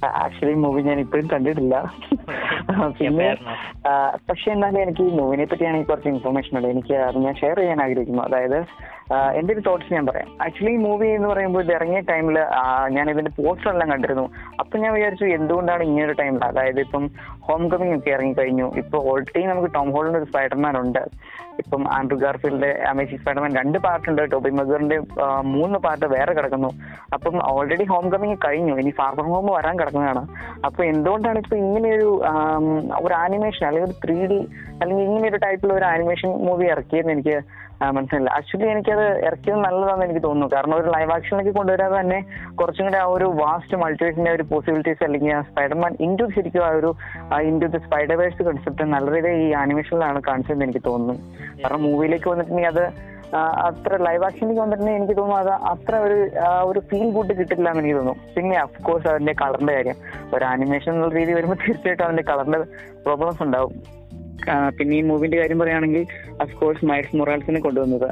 [0.07, 1.75] ആക്ച്വലി മൂവി ഞാൻ ഇപ്പോഴും കണ്ടിട്ടില്ല.
[2.99, 3.27] പിന്നെ
[4.29, 8.23] പക്ഷെ എന്നാലും എനിക്ക് ഈ മൂവിനെ പറ്റിയാണ് കുറച്ച് ഇൻഫർമേഷൻ ഉണ്ട് എനിക്ക് അത് ഞാൻ ഷെയർ ചെയ്യാൻ ആഗ്രഹിക്കുന്നു.
[8.27, 8.59] അതായത്
[9.39, 10.27] എന്റെ ഒരു തോട്ട്സ് ഞാൻ പറയാം.
[10.45, 12.37] ആക്ച്വലി ഈ മൂവി എന്ന് പറയുമ്പോൾ ഇത് ഇറങ്ങിയ ടൈമിൽ
[12.95, 14.25] ഞാൻ ഇതിന്റെ പോസ്റ്റർ എല്ലാം കണ്ടിരുന്നു.
[14.61, 17.05] അപ്പൊ ഞാൻ വിചാരിച്ചു എന്തുകൊണ്ടാണ് ഇങ്ങനെ ഒരു ടൈമിൽ അതായത് ഇപ്പം
[17.47, 21.03] ഹോം കമ്മിങ് ഒക്കെ ഇറങ്ങി കഴിഞ്ഞു ഇപ്പൊ ഓൾറെഡി നമുക്ക് ടോം ഹോളിന്റെ ഒരു സ്പൈഡർമാൻ ഉണ്ട്.
[21.61, 24.97] ഇപ്പം ആൻഡ്രു ഗാർഫീൽഡ് അമേസിംഗ് സ്പൈഡർമാൻ രണ്ട് പാർട്ട് ഉണ്ട് ടോബി മഗറിന്റെ
[25.55, 26.69] മൂന്ന് പാർട്ട് വേറെ കിടക്കുന്നു.
[27.15, 28.75] അപ്പം ഓൾറെഡി ഹോം കമ്മിങ് കഴിഞ്ഞു.
[28.83, 30.23] ഇനി ഫാർ ഫ്രം ഹോം വരാൻ കിടക്കുന്നതാണ്
[30.67, 32.09] അപ്പൊ എന്തുകൊണ്ടാണ് ഇപ്പൊ ഇങ്ങനെയൊരു
[33.05, 34.41] ഒരു ആനിമേഷൻ അല്ലെങ്കിൽ ഒരു ത്രീ ഡി
[34.81, 37.37] അല്ലെങ്കിൽ ഇങ്ങനെ ഒരു ടൈപ്പിലുള്ള ഒരു ആനിമേഷൻ മൂവി ഇറക്കിയെന്ന് എനിക്ക്
[37.95, 38.29] മനസ്സിലായില്ല.
[38.37, 40.47] ആക്ച്വലി എനിക്കത് ഇറക്കിയത് നല്ലതാണെന്ന് എനിക്ക് തോന്നുന്നു.
[40.55, 42.17] കാരണം ഒരു ലൈവ് ആക്ഷനിലേക്ക് കൊണ്ടുവരാതെ തന്നെ
[42.59, 46.89] കുറച്ചും കൂടി ആ ഒരു വാസ്റ്റ് മൾട്ടിവേഴ്സിന്റെ ഒരു പോസിബിലിറ്റീസ് അല്ലെങ്കിൽ ആ സ്പൈഡർമാൻ ഇന്റു ശരിക്കും ആ ഒരു
[47.51, 51.15] ഇന്റു ദ സ്പൈഡർവേഴ്സ് കൺസെപ്റ്റ് നല്ല രീതിയിൽ ഈ ആനിമേഷനിലാണ് കാണിച്ചതെന്ന് എനിക്ക് തോന്നുന്നു.
[51.61, 52.83] കാരണം മൂവിയിലേക്ക് വന്നിട്ടുണ്ടെങ്കിൽ അത്
[53.37, 56.17] അത്ര ലൈവ് ആക്ഷനിലേക്ക് വന്നിട്ടുണ്ടെങ്കിൽ എനിക്ക് തോന്നുന്നു അത് അത്ര ഒരു
[56.69, 58.23] ഒരു ഫീൽ ഗുഡ് കിട്ടില്ല എന്ന് എനിക്ക് തോന്നുന്നു.
[58.35, 59.97] പിന്നെ അഫ്കോഴ്സ് അതിന്റെ കളറിന്റെ കാര്യം.
[60.35, 62.59] ഒരു ആനിമേഷൻ എന്നുള്ള രീതി വരുമ്പോൾ തീർച്ചയായിട്ടും അതിന്റെ കളറിന്റെ
[63.05, 63.75] പ്രോബ്ലംസ് ഉണ്ടാവും.
[64.77, 66.05] പിന്നെ ഈ മൂവിന്റെ കാര്യം പറയുകയാണെങ്കിൽ
[66.43, 68.09] അഫ്കോഴ്സ് മൈൽസ് മൊറാൽസിനെ കൊണ്ടുവന്നത്.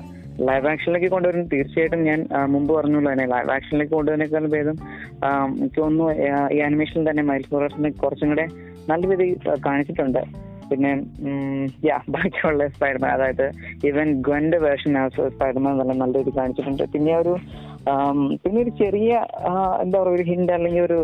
[0.48, 3.26] ലൈവ് ആക്ഷനിലേക്ക് കൊണ്ടുവരുന്നത് തീർച്ചയായിട്ടും ഞാൻ മുമ്പ് പറഞ്ഞുള്ളൂ തന്നെ.
[3.26, 4.78] ലൈവ് ആക്ഷനിലേക്ക് കൊണ്ടുവരുന്നേക്കാളും ഭേദം
[5.60, 6.08] എനിക്ക് തോന്നുന്നു
[6.56, 8.48] ഈ ആനിമേഷനിൽ തന്നെ മൈൽസ് മൊറാൽസിനെ കുറച്ചും കൂടെ
[8.90, 10.22] നല്ല രീതിയിൽ കാണിച്ചിട്ടുണ്ട്.
[10.70, 10.92] പിന്നെ
[11.84, 13.46] യാ ബാക്കിയുള്ള സ്പൈഡർമാൻ അതായത്
[13.88, 14.94] ഈവൻ ഗ്വന്റെ വേർഷൻ
[15.30, 16.84] സ്പൈഡർമാൻ നല്ല നല്ല കാണിച്ചിട്ടുണ്ട്.
[16.94, 17.34] പിന്നെ ഒരു
[18.44, 19.12] പിന്നെ ഒരു ചെറിയ
[19.82, 20.98] എന്താ പറയുക ഒരു ഹിന്റ് അല്ലെങ്കിൽ ഒരു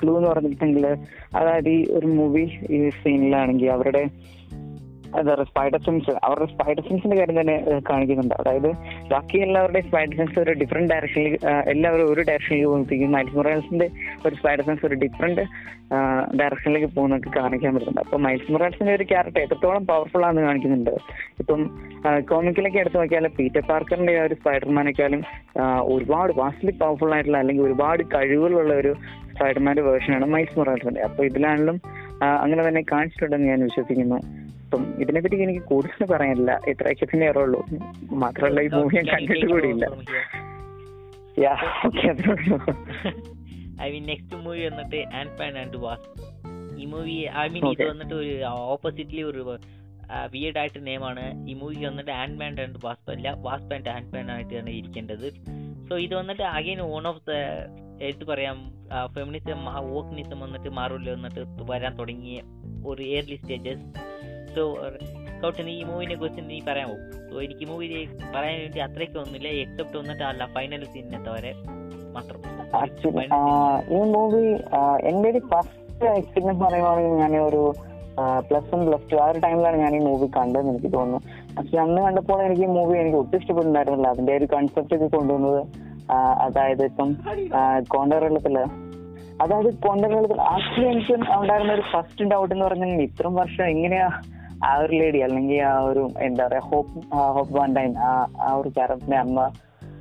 [0.00, 0.86] ക്ലൂ എന്ന് പറഞ്ഞിട്ടുണ്ടെങ്കിൽ
[1.34, 4.02] അതായത് ഈ ഒരു മൂവി ഈ സീനിലാണെങ്കിൽ അവരുടെ
[5.20, 7.56] എന്താ പറയുക സ്പൈഡർ സെൻസ് അവരുടെ സ്പൈഡർ സെൻസിന്റെ കാര്യം തന്നെ
[7.90, 8.34] കാണിക്കുന്നുണ്ട്.
[8.40, 8.70] അതായത്
[9.12, 11.34] ബാക്കി എല്ലാവരുടെയും സ്പൈഡർ സെൻസ് ഒരു ഡിഫറെന്റ് ഡയറക്ഷനിൽ
[11.72, 13.88] എല്ലാവരും ഒരു ഡയറക്ഷനിലേക്ക് പോകുമ്പോഴത്തേക്കും മൈൽസ് മൊറാൽസിന്റെ
[14.26, 15.44] ഒരു സ്പൈഡർ സെൻസ് ഒരു ഡിഫറെന്റ്
[16.38, 18.02] ഡയറക്ഷനിലേക്ക് പോകുന്നതൊക്കെ കാണിക്കാൻ പറ്റുന്നുണ്ട്.
[18.06, 20.94] അപ്പൊ മൈൽസ് മൊറാൽസിന്റെ ഒരു ക്യാരക്ടർ എത്രത്തോളം പവർഫുൾ ആണെന്ന് കാണിക്കുന്നുണ്ട്.
[21.42, 21.60] ഇപ്പം
[22.30, 25.22] കോമിക്കിലൊക്കെ എടുത്തു നോക്കിയാൽ പീറ്റർ പാർക്കറിന്റെ ആ ഒരു സ്പൈഡർമാനേക്കാളും
[25.94, 28.92] ഒരുപാട് വാസ്റ്റ്ലി പവർഫുൾ ആയിട്ടുള്ള അല്ലെങ്കിൽ ഒരുപാട് കഴിവുകളുള്ള ഒരു
[29.34, 31.78] സ്പൈഡർമാന്റെ വേർഷനാണ് മൈൽസ് മൊറാൽസിന്റെ അപ്പൊ ഇതിലാണെങ്കിലും
[32.42, 34.18] അങ്ങനെ തന്നെ കാണിച്ചിട്ടുണ്ടെന്ന് ഞാൻ വിശ്വസിക്കുന്നു.
[34.76, 36.60] അപ്പം ഇതിനെപ്പറ്റി എനിക്ക് കൂടുതൽ പറയാനില്ല.
[36.68, 37.60] ഇത്രയൊക്കെ തന്നെ അറിയുള്ളൂ
[38.12, 39.86] മാത്രമല്ല ഈ മൂവി ഞാൻ കണ്ടിട്ട് കൂടിയില്ല
[43.82, 46.06] ഐ മീൻ നെക്സ്റ്റ് മൂവി വന്നിട്ട് ആൻഡ് പാൻ ആൻഡ് വാസ്
[46.80, 48.42] ഈ മൂവി ഐ മീൻ ഇത് വന്നിട്ട് ഒരു
[48.74, 49.58] ഓപ്പോസിറ്റ്ലി ഒരു
[50.30, 54.30] വിയഡ് ആയിട്ട് നെയിമാണ് ഈ മൂവി വന്നിട്ട് ആൻഡ് പാൻ ആൻഡ് വാസ്പ അല്ല വാസ്പ ആൻഡ് ആൻഡ് പാൻ
[54.30, 55.28] ആയിട്ടാണ് ഇരിക്കേണ്ടത്.
[55.88, 57.32] സോ ഇത് വന്നിട്ട് അഗൈൻ വൺ ഓഫ് ദ
[58.04, 58.56] എടുത്ത് പറയാം
[59.14, 62.42] ഫെമിനിസം വോക്കിനിസം വന്നിട്ട് മാറൂല വന്നിട്ട് വരാൻ തുടങ്ങിയ
[62.86, 64.15] ഒരു എയർലി സ്റ്റേജസ്
[64.56, 64.64] സോ
[65.36, 66.94] സ്കൗട്ടിന് ഈ മൂവിനെ കുറിച്ച് നീ പറയാമോ
[67.30, 67.86] സോ എനിക്ക് മൂവി
[68.34, 69.48] പറയാൻ വേണ്ടി അത്രയ്ക്ക് ഒന്നുമില്ല.
[69.64, 71.52] എക്സെപ്റ്റ് വന്നിട്ട് അല്ല ഫൈനൽ സീനിനത്തെ വരെ
[72.14, 72.38] മാത്രം.
[73.96, 74.44] ഈ മൂവി
[75.10, 77.62] എന്റെ ഒരു ഫസ്റ്റ് എക്സ്പീരിയൻസ് പറയുവാണെങ്കിൽ ഞാൻ ഒരു
[78.48, 81.18] പ്ലസ് വൺ പ്ലസ് ടു ആ ഒരു ടൈമിലാണ് ഞാൻ ഈ മൂവി കണ്ടതെന്ന് എനിക്ക് തോന്നുന്നു.
[81.56, 85.60] പക്ഷെ അന്ന് കണ്ടപ്പോൾ എനിക്ക് ഈ മൂവി എനിക്ക് ഒട്ടും ഇഷ്ടപ്പെട്ടുണ്ടായിരുന്നില്ല അതിന്റെ ഒരു കൺസെപ്റ്റ് ഒക്കെ കൊണ്ടുവന്നത്
[86.46, 87.08] അതായത് ഇപ്പം
[87.94, 88.56] കോണ്ടറെള്ളത്തിൽ
[89.42, 94.08] അതായത് കോണ്ടറെള്ളത്തിൽ ആക്ച്വലി എനിക്ക് ഉണ്ടായിരുന്ന ഒരു ഫസ്റ്റ് ഡൗട്ട് എന്ന് പറഞ്ഞാൽ ഇത്രയും വർഷം എങ്ങനെയാ
[94.64, 99.40] ആ ഒരു ലേഡി അല്ലെങ്കിൽ ആ ഒരു എന്താ പറയാ ഹോപ്പ് ഹോപ്പ് വാൻഡൈൻ ആ ഒരു ക്യാരക്ടറിന്റെ അമ്മ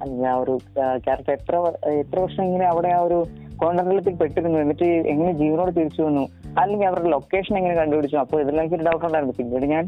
[0.01, 0.59] അല്ലെങ്കിൽ ആ ഒരു
[0.97, 1.55] ക്യാരക്ടർ എത്ര
[1.89, 3.25] എത്ര വർഷം ഇങ്ങനെ അവിടെ ആ ഒരു
[3.57, 4.59] കോൺട്രലത്തിൽ പെട്ടിരുന്നു.
[4.59, 6.27] എന്നിട്ട് എങ്ങനെ ജീവനോട് തിരിച്ചു വന്നു?
[6.59, 8.17] അല്ലെങ്കിൽ അവരുടെ ലൊക്കേഷൻ എങ്ങനെ കണ്ടുപിടിച്ചു?
[8.17, 9.35] അപ്പോൾ ഇതെല്ലാം എനിക്ക് ഡൗട്ട് ഉണ്ടായിരുന്നു.
[9.37, 9.87] പിന്നീട് ഞാൻ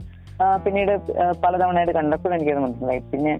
[0.66, 0.92] പിന്നീട്
[1.44, 3.00] പലതവണയായിട്ട് കണ്ടപ്പോൾ എനിക്കത് മനസ്സിലായി.
[3.00, 3.40] പിന്നെ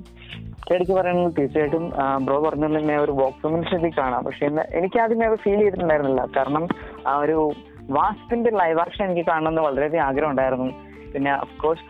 [0.76, 1.94] എനിക്ക് പറയുന്നത് തീർച്ചയായിട്ടും
[2.26, 4.24] ബ്രോ പറഞ്ഞ തന്നെ ഒരു ബോക്സ് കാണാം.
[4.24, 6.26] പക്ഷെ എനിക്ക് ആദ്യം അത് ഫീൽ ചെയ്തിട്ടുണ്ടായിരുന്നില്ല.
[6.38, 6.68] കാരണം
[7.08, 7.52] ആ ഒരു
[7.90, 10.70] വാസ്പിന്റെ ലൈവ് ആക്ഷൻ എനിക്ക് കാണണമെന്ന് വളരെയധികം ആഗ്രഹം ഉണ്ടായിരുന്നു.
[11.14, 11.88] പിന്നെ അഫ്കോഴ്സ്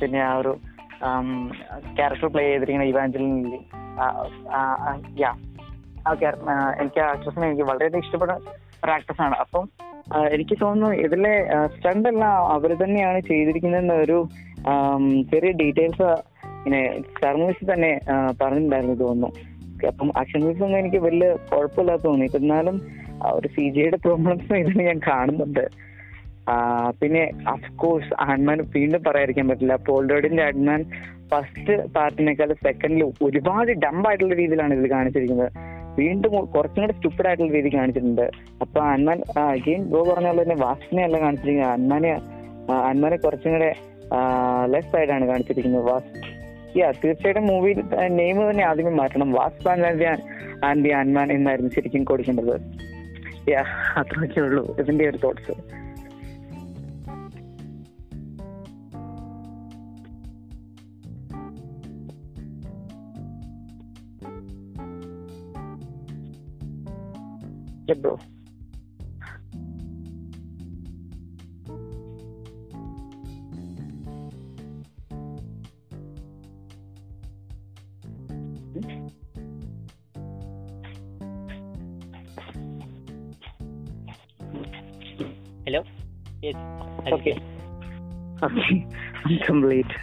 [0.00, 0.52] പിന്നെ ആ ഒരു
[1.98, 3.54] ക്യാരക്ടർ പ്ലേ ചെയ്തിരിക്കുന്ന ഇവാഞ്ചലിനിൽ
[5.22, 5.32] യാ
[6.82, 8.32] എനിക്ക് ആക്ട്രസിനെ എനിക്ക് വളരെയധികം ഇഷ്ടപ്പെട്ട
[8.84, 9.64] ഒരു ആക്ട്രസ് അപ്പം
[10.36, 11.34] എനിക്ക് തോന്നുന്നു ഇതിലെ
[11.74, 14.16] സ്റ്റണ്ട് എല്ലാം അവർ തന്നെയാണ് ചെയ്തിരിക്കുന്നതെന്ന ഒരു
[15.32, 16.08] ചെറിയ ഡീറ്റെയിൽസ്
[16.64, 16.80] പിന്നെ
[17.22, 17.92] സർമീസ് തന്നെ
[18.40, 19.30] പറഞ്ഞിട്ടുണ്ടായിരുന്നു തോന്നുന്നു.
[19.90, 22.76] അപ്പം ആക്ഷൻ മൂവീസ് ഒന്നും എനിക്ക് വലിയ കുഴപ്പമില്ലാത്ത തോന്നി എന്നാലും
[23.36, 25.64] ഒരു സി ജിയുടെ പ്രോബ്ലംസ് ഇതിന് ഞാൻ കാണുന്നുണ്ട്.
[27.00, 27.24] പിന്നെ
[27.54, 29.74] അഫ്കോഴ്സ് ആൺമാൻ വീണ്ടും പറയാതിരിക്കാൻ പറ്റില്ല.
[29.88, 30.80] പോൾഡോഡിന്റെ ആൺമാൻ
[31.32, 35.50] ഫസ്റ്റ് പാർട്ടിനേക്കാൾ സെക്കൻഡിൽ ഒരുപാട് ഡംബ് ആയിട്ടുള്ള രീതിയിലാണ് ഇത് കാണിച്ചിരിക്കുന്നത്.
[35.98, 38.26] വീണ്ടും കുറച്ചും കൂടെ സ്റ്റുപ്പിഡ് ആയിട്ടുള്ള രീതി കാണിച്ചിട്ടുണ്ട്.
[38.62, 42.12] അപ്പൊ അന്മാൻ അഗെയിൻ ഗോ പറഞ്ഞ പോലെ തന്നെ വാസ്റ്റിനെ അല്ല കാണിച്ചിരിക്കുന്നത് അന്മാനെ
[42.90, 43.70] അന്മാനെ കുറച്ചും കൂടെ
[44.72, 45.84] ലെസ് ആയിട്ടാണ് കാണിച്ചിരിക്കുന്നത്.
[45.90, 46.12] വാസ്
[46.78, 47.72] യാ തീർച്ചയായിട്ടും മൂവി
[48.18, 49.30] നെയിം തന്നെ ആദ്യമേ മാറ്റണം.
[49.38, 49.68] വാസ്
[50.68, 52.54] ആൻഡ് ദി അന്മാൻ എന്നായിരുന്നു ശരിക്കും കൊടുക്കേണ്ടത്.
[53.52, 53.62] യാ
[54.00, 55.54] അത്രയൊക്കെ ഉള്ളൂ ഇതിന്റെ ഒരു thoughts
[67.94, 68.14] bro
[85.64, 85.80] hello
[86.44, 86.62] yes
[87.12, 87.32] okay
[88.44, 88.76] okay
[89.46, 89.96] complete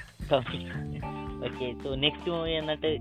[1.43, 2.91] okay so next movie എന്നിട്ട്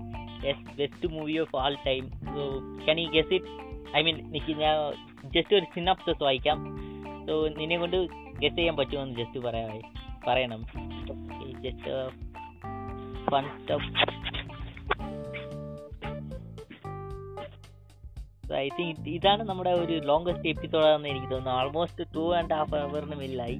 [0.77, 2.43] best movie of all time so
[2.83, 4.75] can you guess it I mean എനിക്ക് ഞാൻ
[5.23, 6.57] ജസ്റ്റ് ഒരു സിനാപ്സസ് വായിക്കാം.
[7.27, 7.97] സോ നിന്നെ കൊണ്ട്
[8.39, 9.67] ഗസ് ചെയ്യാൻ പറ്റുമെന്ന് ജസ്റ്റ് പറയാ
[10.27, 10.61] പറയണം.
[11.61, 12.09] ജസ്റ്റ്
[13.31, 13.45] ഫൺ
[18.53, 21.59] ഐ തിങ്ക് ഇതാണ് നമ്മുടെ ഒരു ലോങ്കസ്റ്റ് എപ്പിസോഡാണെന്ന് എനിക്ക് തോന്നുന്നു.
[21.59, 23.59] ആൾമോസ്റ്റ് ടു ആൻഡ് ഹാഫ് അവറിന് മില്ലായി.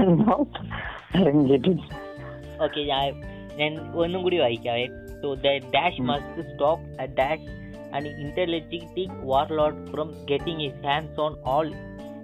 [2.61, 3.15] Okay, ഞാൻ
[3.55, 4.87] ഞാൻ ഒന്നും കൂടി വായിക്കാവേ
[5.21, 6.07] so the dash Hmm.
[6.07, 7.57] Must stop a dash
[7.91, 11.65] an intelligent warlord from getting his hands on all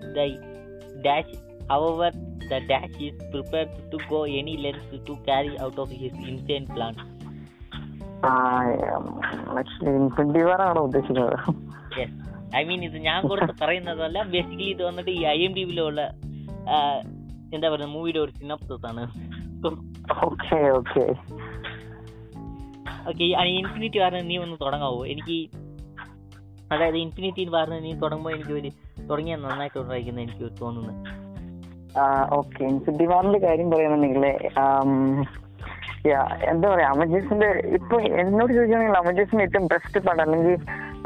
[0.01, 0.49] the
[1.03, 1.30] dash.
[1.68, 2.11] However,
[2.51, 6.94] the dash is prepared to go any length to carry out of his insane plan.
[9.98, 10.42] Infinity
[10.88, 11.36] ഉദ്ദേശിക്കുന്നത്
[11.98, 12.11] Yes.
[12.59, 16.03] I ഇത് ഞാൻ കൊടുത്ത് പറയുന്നതല്ല basically ഇത് വന്നിട്ട് ഈ I M D ബിയിലുള്ള
[17.55, 19.05] എന്താ പറയുക മൂവിയുടെ ഒരു സിനപ്സസ് ആണ്
[20.28, 21.05] ഓക്കെ ഓക്കെ
[23.11, 23.26] ഓക്കെ
[23.61, 25.38] ഇൻഫിനിറ്റി വാറിന് നീ ഒന്ന് തുടങ്ങാവോ എനിക്ക്
[26.72, 28.70] അതായത് ഇൻഫിനിറ്റി വാറിന് നീ തുടങ്ങുമ്പോൾ എനിക്ക് ഒരു
[29.11, 30.94] തുടങ്ങിയാൽ നന്നായിട്ട് ഉണ്ടായിരിക്കുന്നത് എനിക്ക് തോന്നുന്നു.
[32.34, 32.64] ഓക്കെ.
[32.64, 34.26] ഇൻഫിനിറ്റി വാറിന്റെ കാര്യം പറയുന്നുണ്ടെങ്കിൽ
[36.48, 40.56] എന്താ പറയാ അമജേസിന്റെ ഇപ്പൊ എന്നോട് ചോദിക്കുകയാണെങ്കിൽ അമജേസിന്റെ ഏറ്റവും ബെസ്റ്റ് പടം അല്ലെങ്കിൽ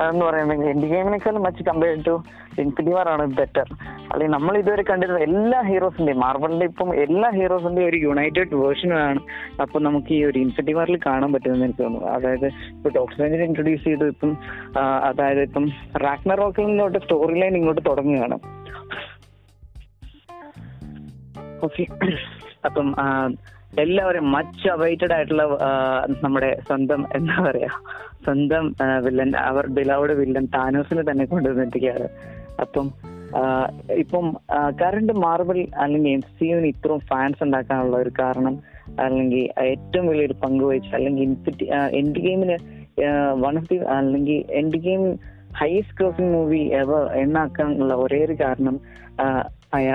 [0.01, 2.23] എന്ന് പറയുന്നത് എൻഡ് ഗെയിമിനേക്കാളും മച്ച് കമ്പയർ ടു
[2.59, 3.67] ഇൻഫിനിറ്റി ആണ് ബെറ്റർ
[4.13, 9.21] അല്ലെങ്കിൽ നമ്മൾ ഇതുവരെ കണ്ടിരുന്ന എല്ലാ ഹീറോസിന്റെയും മാർബിളിന്റെ ഇപ്പം എല്ലാ ഹീറോസിന്റെയും ഒരു യുണൈറ്റഡ് വേർഷനാണ്
[9.61, 12.09] അപ്പൊ നമുക്ക് ഈ ഒരു ഇൻഫിനിറ്റി കാണാൻ പറ്റുമെന്ന് എനിക്ക് തോന്നുന്നു.
[12.09, 14.39] അതായത് ഇപ്പൊ ഡോക്ടർ ഇൻട്രൊഡ്യൂസ് ചെയ്തു ഇപ്പം
[15.05, 15.67] അതായത് ഇപ്പം
[15.97, 18.39] റാക്നർ റോക്കിൽ നിന്നോട്ട് സ്റ്റോറി ലൈൻ ഇങ്ങോട്ട് തുടങ്ങുകയാണ്.
[21.65, 21.87] ഓക്കെ
[22.65, 22.95] അപ്പം
[23.79, 25.45] എല്ലാവരും മച്ച് അവൈറ്റഡ് ആയിട്ടുള്ള
[26.23, 27.71] നമ്മുടെ സ്വന്തം എന്താ പറയാ
[28.25, 28.65] സ്വന്തം
[29.05, 32.07] വില്ലൻ അവർ ബിലൗഡ് വില്ലൻ താനോസിനെ തന്നെ കൊണ്ടുവന്നിരിക്കുകയാണ്.
[32.61, 32.87] അപ്പം
[33.95, 34.27] ഇപ്പം
[34.83, 38.55] കറണ്ട് മാർബിൾ അല്ലെങ്കിൽ എം സി യുവിന് ഇത്രയും ഫാൻസ് ഉണ്ടാക്കാനുള്ള ഒരു കാരണം
[38.99, 41.65] അല്ലെങ്കിൽ ഏറ്റവും വലിയൊരു പങ്ക് വഹിച്ച അല്ലെങ്കിൽ ഇൻഫിറ്റി
[41.99, 42.57] എൻഡ് ഗെയിമിന്
[43.37, 45.03] വൺ ഓഫ് ദി അല്ലെങ്കിൽ end game
[45.55, 48.77] highest grossing movie ever എണ്ണാക്കാനുള്ള ഒരേ ഒരു കാരണം
[49.21, 49.27] ആ,
[49.75, 49.89] ആയ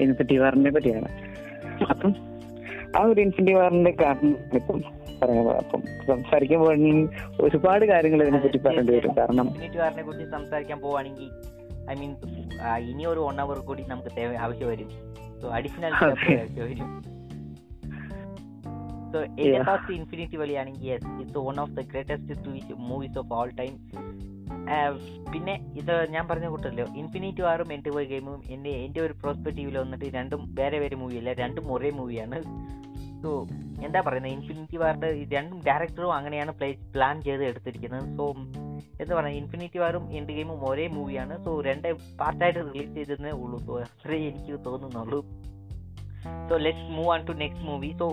[0.00, 1.10] ഇൻഫിനിറ്റി വാറിനെ പറ്റിയാണ്.
[1.90, 2.10] അപ്പം
[2.96, 4.78] ആ ഒരു ഇൻസെന്റീവ് ആറിന്റെ കാരണം ഇപ്പം
[5.20, 6.70] പറയാം അപ്പം സംസാരിക്കുമ്പോൾ
[7.44, 9.12] ഒരുപാട് കാര്യങ്ങൾ ഇതിനെ പറ്റി പറയേണ്ടി വരും.
[9.18, 11.28] കാരണം ഇൻഫിനിറ്റി വാറിനെ കുറിച്ച് സംസാരിക്കാൻ പോവാണെങ്കിൽ
[11.90, 12.12] ഐ മീൻ
[12.90, 14.10] ഇനി ഒരു വൺ അവർ കൂടി നമുക്ക്
[14.46, 14.90] ആവശ്യം വരും.
[15.42, 15.94] So additional.
[16.02, 16.88] ആവശ്യം വരും.
[19.12, 19.60] So Yeah.
[19.66, 23.74] First infinity വലിയാണെങ്കിൽ yes it's one of the greatest movies of all time
[25.32, 30.08] പിന്നെ ഇത് ഞാൻ പറഞ്ഞ കൂട്ടല്ലോ ഇൻഫിനിറ്റി വാറും എന്റെ പോയി ഗെയിമും എന്റെ എന്റെ ഒരു പ്രോസ്പെക്റ്റീവിൽ വന്നിട്ട്
[30.18, 32.38] രണ്ടും വേറെ വേറെ മൂവിയല്ല രണ്ടും ഒരേ മൂവിയാണ്
[33.26, 33.32] സോ
[33.84, 38.06] എന്താ പറയുന്നത് ഇൻഫിനിറ്റി വാറിന്റെ രണ്ടും ഡയറക്ടറും അങ്ങനെയാണ് പ്ലേ പ്ലാൻ ചെയ്ത് എടുത്തിരിക്കുന്നത്.
[38.18, 38.24] സോ
[39.00, 41.88] എന്താ പറയുക ഇൻഫിനിറ്റി വാറും എന്റെ ഗെയിമും ഒരേ മൂവിയാണ് സോ രണ്ട്
[42.20, 43.58] പാർട്ടായിട്ട് റിലീസ് ചെയ്തതേ ഉള്ളൂ.
[43.66, 45.20] സോ അത്രേ എനിക്ക് തോന്നുന്നുള്ളൂ.
[46.48, 48.08] So let's move on to next movie so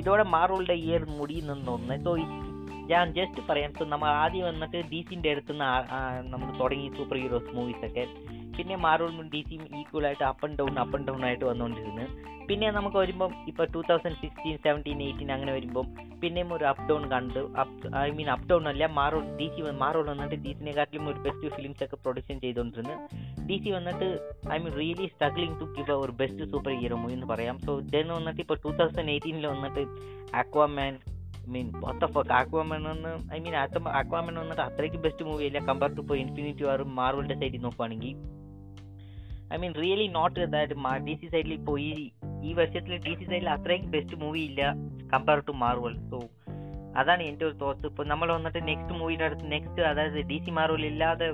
[0.00, 2.14] ഇതോടെ മാറുകളുടെ ഇയർ മുടിയുന്നെന്ന് തോന്നുന്നത് സോ
[2.92, 3.70] ഞാൻ ജസ്റ്റ് പറയാം.
[3.78, 5.70] സോ നമ്മൾ ആദ്യം വന്നിട്ട് ഡി സിന്റെ അടുത്ത് നിന്ന്
[6.32, 8.04] നമുക്ക് തുടങ്ങി സൂപ്പർ ഹീറോസ് മൂവീസ് ഒക്കെ.
[8.56, 12.06] പിന്നെ മാറുകളും ഡി സിയും ഈക്വൽ ആയിട്ട് up and down up and down ആയിട്ട് വന്നുകൊണ്ടിരുന്നു
[12.48, 15.86] പിന്നെ നമുക്ക് വരുമ്പം ഇപ്പോൾ two thousand sixteen seventeen eighteen അങ്ങനെ വരുമ്പം
[16.20, 20.04] പിന്നെയും ഒരു അപ്പ് ഡൗൺ കണ്ട് up I mean up down അല്ല മാറോൾ ഡി സി മാറോൾ
[20.10, 22.96] വന്നിട്ട് ഡി സിനെക്കാട്ടിലും ഒരു ബെസ്റ്റ് ഫിലിംസ് ഒക്കെ പ്രൊഡക്ഷൻ ചെയ്തുകൊണ്ടിരുന്നു
[23.48, 24.08] ഡി സി വന്നിട്ട്
[24.52, 27.58] I mean really struggling to give ഒരു ബെസ്റ്റ് സൂപ്പർ ഹീറോ മൂവി എന്ന് പറയാം.
[27.66, 29.84] സോ ദെൻ വന്നിട്ട് ഇപ്പോൾ ടൂ തൗസൻഡ് എയ്റ്റീനിൽ വന്നിട്ട്
[30.34, 30.94] ആക്വാമാൻ
[31.48, 33.54] മീൻ വാട്ട് ഓഫ് ആക്വാമൻ എന്ന് ഐ മീൻ
[34.00, 38.14] ആക്വാമൻ വന്നിട്ട് അത്രയ്ക്ക് ബെസ്റ്റ് മൂവി അല്ല കമ്പയർ ടു ഇപ്പോൾ ഇൻഫിനിറ്റി വാറും മാർവലിന്റെ സൈഡിൽ നോക്കുവാണെങ്കിൽ
[39.54, 40.74] ഐ മീൻ റിയലി നോട്ട് അതായത്
[41.04, 41.90] ഡി സി സൈഡിൽ ഇപ്പോൾ ഈ
[42.42, 44.62] ഈ വർഷത്തിൽ ഡി സി സൈഡിൽ അത്രയും ബെസ്റ്റ് മൂവി ഇല്ല
[45.12, 46.20] കമ്പയർ ടു മാർവൽ സോ
[46.96, 50.84] അതാണ് എന്റെ ഒരു തോട്ട്സ് ഇപ്പോൾ നമ്മൾ വന്നിട്ട് നെക്സ്റ്റ് മൂവിയുടെ അടുത്ത് നെക്സ്റ്റ് അതായത് ഡി സി മാർവൽ
[50.86, 51.28] ഇല്ലാതെ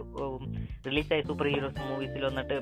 [0.86, 2.58] റിലീസായ സൂപ്പർ ഹീറോസ് മൂവീസിൽ വന്നിട്ട്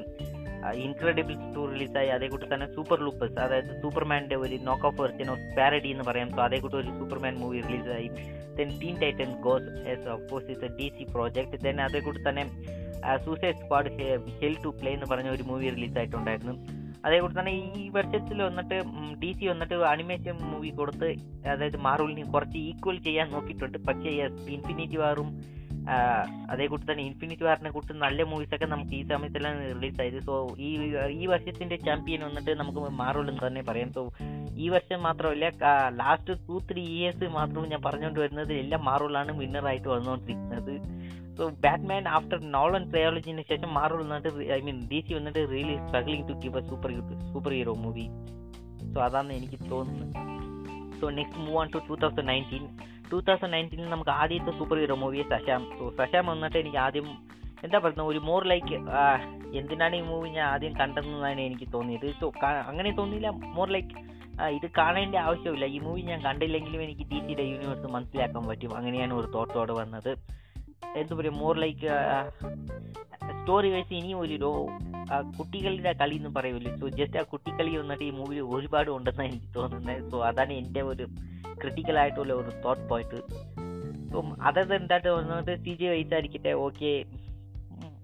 [0.85, 5.47] ഇൻക്രെഡിബിൾസ് ടു റിലീസായി അതേ കൂട്ടി തന്നെ സൂപ്പർ ലൂപ്പേഴ്സ് അതായത് സൂപ്പർമാന്റെ ഒരു knock off version of
[5.59, 6.29] parody എന്ന് പറയാം.
[6.37, 8.09] സോ അതേ കൂട്ടി ഒരു സൂപ്പർമാൻ മൂവി റിലീസായി
[8.59, 12.45] then Teen Titan goes S of is a D C project then അതേ കൂട്ടി തന്നെ
[13.25, 13.91] Suicide Squad
[14.43, 16.55] hell to play എന്ന് പറഞ്ഞ ഒരു മൂവി റിലീസായിട്ടുണ്ടായിരുന്നു
[17.05, 17.53] അതേ അതേപോലെ തന്നെ
[17.83, 18.79] ഈ വർഷത്തിൽ വന്നിട്ട്
[19.21, 21.09] ഡി സി വന്നിട്ട് അനിമേഷൻ മൂവി കൊടുത്ത്
[21.53, 23.79] അതായത് മാർവലിന് കുറച്ച് ഈക്വൽ ചെയ്യാൻ നോക്കിയിട്ടുണ്ട്.
[23.89, 24.11] പക്ഷേ
[24.57, 25.31] ഇൻഫിനിറ്റി വാറും
[26.53, 30.35] അതേ കൂട്ടി തന്നെ ഇൻഫിനിറ്റി വാറിനെ കൂട്ടി നല്ല മൂവീസ് ഒക്കെ നമുക്ക് ഈ സമയത്തെല്ലാം റിലീസ് ആയത് സോ
[30.59, 30.71] ഈ
[31.21, 33.93] ഈ വർഷത്തിന്റെ ചാമ്പ്യൻ വന്നിട്ട് നമുക്ക് മാറുള്ളൂ എന്ന് തന്നെ പറയാം.
[33.93, 34.03] സോ
[34.65, 35.49] ഈ വർഷം മാത്രമല്ല
[36.03, 40.75] ലാസ്റ്റ് ടു ത്രീ ഇയേഴ്സ് മാത്രം ഞാൻ പറഞ്ഞുകൊണ്ട് വരുന്നത് എല്ലാം മാർവലാണ് വിന്നറായിട്ട് വന്നുകൊണ്ടിരിക്കുന്നത്.
[41.39, 46.29] സോ ബാറ്റ്മാൻ ആഫ്റ്റർ നോളൻ ട്രയോളജിന് ശേഷം മാർവൽ വന്നിട്ട് ഐ മീൻ ഡി സി വന്നിട്ട് really struggling
[46.29, 46.93] to give a super
[47.33, 48.07] super hero movie
[48.95, 50.15] so അതാണ് എനിക്ക് തോന്നുന്നത്.
[51.01, 52.67] So next move on to two thousand nineteen
[53.13, 57.09] two thousand നയന്റീനിൽ നമുക്ക് ആദ്യത്തെ super hero movie Shazam so Shazam വന്നിട്ട് എനിക്ക് ആദ്യം
[57.65, 58.07] എന്താ പറയുന്നത്?
[58.13, 58.77] ഒരു മോർ ലൈക്ക്
[59.59, 62.07] എന്തിനാണ് ഈ മൂവി ഞാൻ ആദ്യം കണ്ടെന്നതാണ് എനിക്ക് തോന്നിയത്.
[62.21, 63.31] സോ അങ്ങനെ തോന്നിയില്ല.
[63.57, 63.95] മോർ ലൈക്ക്
[64.59, 65.65] ഇത് കാണേണ്ട ആവശ്യമില്ല.
[65.65, 68.77] ഈ മൂവി ഞാൻ കണ്ടില്ലെങ്കിലും എനിക്ക് ഡി സിയുടെ യൂണിവേഴ്സ് മനസ്സിലാക്കാൻ പറ്റും.
[68.77, 70.13] അങ്ങനെയാണ് ഒരു തോട്ടോടെ വന്നത്.
[71.01, 71.35] എന്താ പറയുക?
[71.43, 71.91] മോർ ലൈക്ക്
[73.41, 74.69] സ്റ്റോറി വൈസ് ഇനിയും ഒരു
[75.39, 76.73] കുട്ടികളുടെ കളി എന്ന് പറയുമല്ലോ.
[76.77, 80.11] സോ ജസ്റ്റ് ആ കുട്ടിക്കളി വന്നിട്ട് ഈ മൂവിയിൽ ഒരുപാട് ഉണ്ടെന്നാണ് എനിക്ക് തോന്നുന്നത്.
[80.11, 81.07] സോ അതാണ് എന്റെ ഒരു
[81.61, 83.19] ക്രിട്ടിക്കൽ ആയിട്ടുള്ള ഒരു തോട്ട് പോയിട്ട്
[84.13, 86.93] സോ അതത് എന്തായിട്ട് വന്നിട്ട് സി ജി വൈസ് ആയിരിക്കട്ടെ ഓക്കെ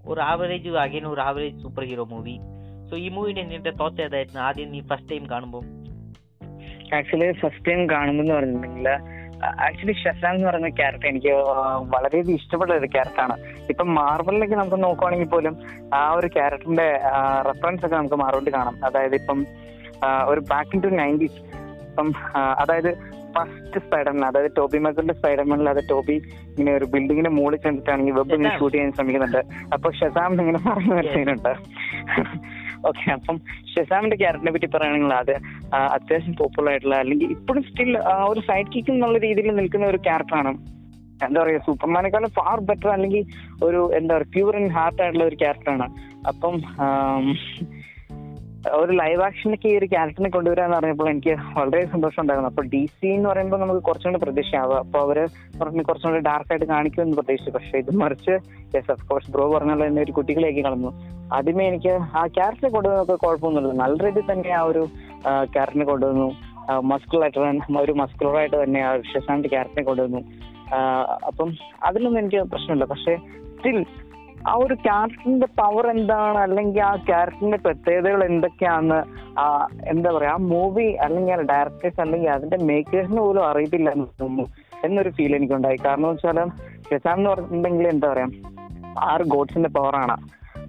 [0.07, 2.37] ഒരു ആവറേജ് അഗൈൻ ഒരു average super hero movie
[2.91, 4.41] so ഈ മൂവിന്റെ നിന്റെ തോട്ട് ഏതായിരുന്നു?
[4.41, 5.65] ആദ്യം നീ ഫസ്റ്റ് ടൈം കാണുമ്പോൾ
[6.97, 8.89] ആക്ച്വലി ഫസ്റ്റ് ടൈം കാണുമ്പോൾ പറഞ്ഞിട്ടുണ്ടെങ്കിൽ
[9.65, 11.33] ആക്ച്വലി ഷസാം എന്ന് പറയുന്ന ക്യാരക്ടർ എനിക്ക്
[11.91, 13.35] വളരെയധികം ഇഷ്ടപ്പെട്ട ഒരു ക്യാരക്ടറാണ്
[13.71, 15.55] ഇപ്പൊ മാർബിളിലേക്ക് നമുക്ക് നോക്കുവാണെങ്കിൽ പോലും
[15.95, 16.87] ആ ഒരു ക്യാരക്ടറിന്റെ
[17.49, 18.77] റെഫറൻസ് ഒക്കെ നമുക്ക് മാർബിളിൽ കാണാം.
[18.85, 19.41] അതായത് ഇപ്പം
[20.29, 21.39] ഒരു ബാക്ക് ഇൻ ടു നയന്റീസ്
[21.89, 22.09] ഇപ്പം
[22.59, 22.91] അതായത്
[23.37, 26.17] ഫസ്റ്റ് സ്പൈഡർമാൻ അതായത് ടോബി മക്കളുടെ സ്പൈഡർമാനിൽ അത് ടോബി
[26.51, 29.41] ഇങ്ങനെ ഒരു ബിൽഡിങ്ങിന്റെ മുകളിൽ ചെന്നിട്ടാണെങ്കിൽ വെബ് ഇങ്ങനെ ഷൂട്ട് ചെയ്യാൻ ശ്രമിക്കുന്നുണ്ട്.
[29.75, 31.53] അപ്പൊ ഷസാം ഇങ്ങനെ പറയുന്ന ഒരു സീനുണ്ട്
[32.89, 33.37] ഓക്കെ അപ്പം
[33.73, 35.33] ഷെസാമിന്റെ ക്യാരക്ടറിനെ പറ്റി പറയുകയാണെങ്കിൽ അത്
[35.95, 37.91] അത്യാവശ്യം പോപ്പുലർ ആയിട്ടുള്ള അല്ലെങ്കിൽ ഇപ്പോഴും സ്റ്റിൽ
[38.29, 40.53] ഒരു സൈഡ് കിക്ക് എന്നുള്ള രീതിയിൽ നിൽക്കുന്ന ഒരു ക്യാരക്ടറാണ്
[41.27, 43.23] എന്താ പറയുക സൂപ്പർമാനേക്കാളും ഫാർ ബെറ്റർ അല്ലെങ്കിൽ
[43.63, 45.87] ഒരു എന്താ പറയുക പ്യൂർ ആൻഡ് ഹാർട്ട് ആയിട്ടുള്ള ഒരു ക്യാരക്ടറാണ്
[46.29, 46.55] അപ്പം
[48.81, 52.51] ഒരു ലൈവ് ആക്ഷനിലേക്ക് ഈ ഒരു ക്യാരക്ടറിനെ കൊണ്ടുവരാന്ന് പറഞ്ഞപ്പോൾ എനിക്ക് വളരെ സന്തോഷം ഉണ്ടായിരുന്നു.
[52.53, 55.19] അപ്പൊ ഡി സി എന്ന് പറയുമ്പോൾ നമുക്ക് കുറച്ചും കൂടി പ്രതീക്ഷയാവുക അപ്പൊ അവർ
[55.89, 57.53] കുറച്ചും കൂടി ഡാർക്ക് ആയിട്ട് കാണിക്കുമെന്ന് പ്രതീക്ഷിച്ചു.
[57.57, 58.35] പക്ഷെ ഇത് മറിച്ച്
[58.77, 60.93] യെസ് ഓഫ് കോഴ്സ് ബ്രോ പറഞ്ഞുള്ള എന്നെ ഒരു കുട്ടികളേക്ക് കളഞ്ഞു
[61.37, 63.75] ആദ്യമേ എനിക്ക് ആ ക്യാരക്ടറെ കൊണ്ടുവന്നൊക്കെ കുഴപ്പമൊന്നുമില്ല.
[63.85, 64.85] നല്ല രീതിയിൽ തന്നെ ആ ഒരു
[65.55, 66.29] ക്യാരക്ടറിനെ കൊണ്ടുവന്നു.
[66.93, 67.39] മസ്കുലായിട്ട്
[67.85, 70.23] ഒരു മസ്കുലറായിട്ട് തന്നെ ആ ഷെസാന്റെ ക്യാരക്ടറിനെ കൊണ്ടുവന്നു.
[71.29, 71.49] അപ്പം
[71.89, 72.87] അതിലൊന്നും എനിക്ക് പ്രശ്നമില്ല.
[72.93, 73.13] പക്ഷെ
[73.57, 73.79] സ്റ്റിൽ
[74.51, 76.39] ആ ഒരു ക്യാരക്ടറിന്റെ പവർ എന്താണ്?
[76.47, 79.01] അല്ലെങ്കിൽ ആ ക്യാരക്ടറിന്റെ പ്രത്യേകതകൾ എന്തൊക്കെയാണെന്ന്
[79.43, 79.45] ആ
[79.93, 83.91] എന്താ പറയാ ആ മൂവി അല്ലെങ്കിൽ ആ ഡയറക്ടേഴ്സ് അല്ലെങ്കിൽ അതിന്റെ മേക്കേഴ്സിന് പോലും അറിയത്തില്ല
[84.87, 85.79] എന്നൊരു ഫീൽ എനിക്കുണ്ടായി.
[85.87, 86.39] കാരണം വെച്ചാൽ
[86.89, 88.29] ഷെസാം എന്ന് പറഞ്ഞിട്ടുണ്ടെങ്കിൽ എന്താ പറയാ
[89.13, 90.17] ആർ ഗോഡ്സിന്റെ പവറാണ്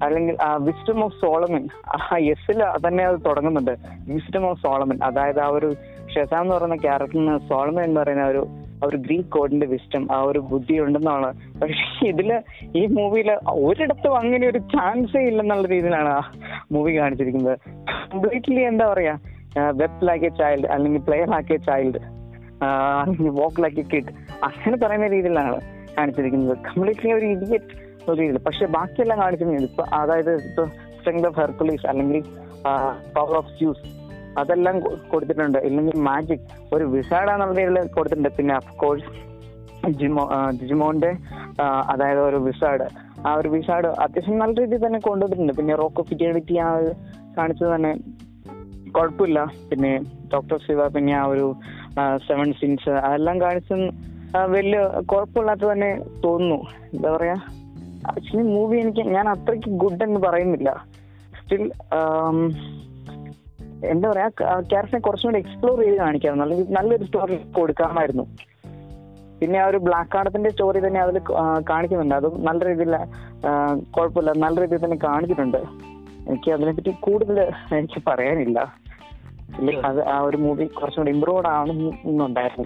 [0.06, 0.36] അല്ലെങ്കിൽ
[0.68, 1.64] വിസ്റ്റം ഓഫ് സോളമൻ
[1.96, 2.00] ആ
[2.34, 3.74] എസിൽ തന്നെ അത് തുടങ്ങുന്നുണ്ട്.
[4.14, 5.70] വിസ്റ്റം ഓഫ് സോളമൻ അതായത് ആ ഒരു
[6.14, 8.44] ഷെസാം എന്ന് പറയുന്ന ക്യാരക്ടറിന് സോളമൻ എന്ന് പറയുന്ന ഒരു
[8.82, 11.30] ആ ഒരു ഗ്രീക്ക് കോഡിന്റെ വിസ്റ്റം ആ ഒരു ബുദ്ധി ഉണ്ടെന്നാണ്
[11.62, 12.30] പക്ഷെ ഇതിൽ
[12.80, 13.30] ഈ മൂവിയിൽ
[13.68, 16.22] ഒരിടത്തും അങ്ങനെ ഒരു ചാൻസേ ഇല്ലെന്നുള്ള രീതിയിലാണ് ആ
[16.76, 17.58] മൂവി കാണിച്ചിരിക്കുന്നത്.
[18.12, 19.16] കംപ്ലീറ്റ്ലി എന്താ പറയാ
[19.82, 22.02] വെബ് ലൈക്ക് എ ചൈൽഡ് അല്ലെങ്കിൽ പ്ലെയർ ലൈക്ക് എ ചൈൽഡ്
[23.02, 24.14] അല്ലെങ്കിൽ വോക്ക് ലൈക്ക് എ കിഡ്
[24.50, 25.60] അങ്ങനെ പറയുന്ന രീതിയിലാണ്
[25.98, 26.56] കാണിച്ചിരിക്കുന്നത്.
[26.70, 27.74] കംപ്ലീറ്റ്ലി ഒരു ഇഡിയറ്റ്
[28.10, 28.40] ഒരു രീതിയിൽ.
[28.48, 30.66] പക്ഷെ ബാക്കിയെല്ലാം കാണിക്കുന്നത് ഇപ്പൊ അതായത് ഇപ്പൊ
[30.98, 32.22] സ്ട്രെങ്ത് ഓഫ് ഹെർക്കുലീസ് അല്ലെങ്കിൽ
[33.16, 33.84] പവർ ഓഫ് സ്യൂസ്
[34.42, 34.76] അതെല്ലാം
[35.14, 35.60] കൊടുത്തിട്ടുണ്ട്.
[35.70, 38.32] ഇല്ലെങ്കിൽ മാജിക് ഒരു വിസാഡാന്നുള്ള രീതിയിൽ കൊടുത്തിട്ടുണ്ട്.
[38.38, 39.10] പിന്നെ അഫ്കോഴ്സ്
[40.00, 40.24] ജിമോ
[41.92, 42.88] അതായത് ഒരു വിസാഡ്
[43.28, 45.54] ആ ഒരു വിസാഡ് അത്യാവശ്യം നല്ല രീതിയിൽ തന്നെ കൊണ്ടുവന്നിട്ടുണ്ട്.
[45.60, 46.68] പിന്നെ റോക്ക് ഓഫ് ഫിറ്റിലിറ്റി ആ
[47.38, 47.92] കാണിച്ചത് തന്നെ
[48.96, 49.40] കുഴപ്പമില്ല.
[49.70, 49.92] പിന്നെ
[50.34, 51.48] ഡോക്ടർ ശിവ പിന്നെ ആ ഒരു
[52.28, 53.82] സെവൻ സിൻസ് അതെല്ലാം കാണിച്ചും
[54.56, 54.80] വലിയ
[55.12, 55.92] കുഴപ്പമില്ലാത്ത തന്നെ
[56.26, 56.60] തോന്നുന്നു.
[56.94, 57.38] എന്താ പറയാ?
[58.12, 60.70] ആക്ച്വലി മൂവി എനിക്ക് ഞാൻ അത്രയ്ക്ക് ഗുഡ് എന്ന് പറയുന്നില്ല.
[61.40, 61.64] സ്റ്റിൽ
[63.94, 66.46] എന്താ പറയാ ക്യാരക്ടറിനെ കുറച്ചും കൂടി എക്സ്പ്ലോർ ചെയ്ത് കാണിക്കാമായിരുന്നു.
[66.46, 68.26] അല്ലെങ്കിൽ നല്ലൊരു സ്റ്റോറി കൊടുക്കാമായിരുന്നു.
[69.40, 71.18] പിന്നെ ആ ഒരു ബ്ലാക്ക് കാർഡത്തിന്റെ സ്റ്റോറി തന്നെ അതിൽ
[71.70, 72.16] കാണിക്കുന്നുണ്ട്.
[72.16, 72.96] അതും നല്ല രീതിയിൽ
[73.96, 74.32] കുഴപ്പമില്ല.
[74.46, 75.62] നല്ല രീതിയിൽ തന്നെ കാണിച്ചിട്ടുണ്ട്
[76.28, 77.40] എനിക്ക് അതിനെപ്പറ്റി കൂടുതൽ
[77.80, 78.60] എനിക്ക് പറയാനില്ല.
[79.90, 82.66] അത് ആ ഒരു മൂവി കുറച്ചും കൂടി ഇമ്പ്രൂവ്ഡ് ആണെന്നുണ്ടായിരുന്നു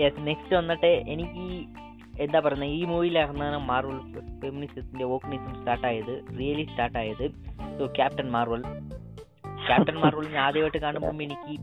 [0.00, 1.46] യെസ് നെക്സ്റ്റ് വന്നിട്ട് എനിക്ക്
[2.20, 3.98] എന്താ പറയുന്നത് ഈ മൂവിയിലായിരുന്നാണ് മാർവൽ
[4.42, 7.24] ഫെമിനിസത്തിന്റെ ഓപ്പണിസം സ്റ്റാർട്ട് ആയത് റിയലി സ്റ്റാർട്ട് ആയത്
[7.78, 8.62] so captain Marvel
[9.66, 11.54] captain Marvel ഞാൻ ആദ്യമായിട്ട് കാണുമ്പോൾ എനിക്ക്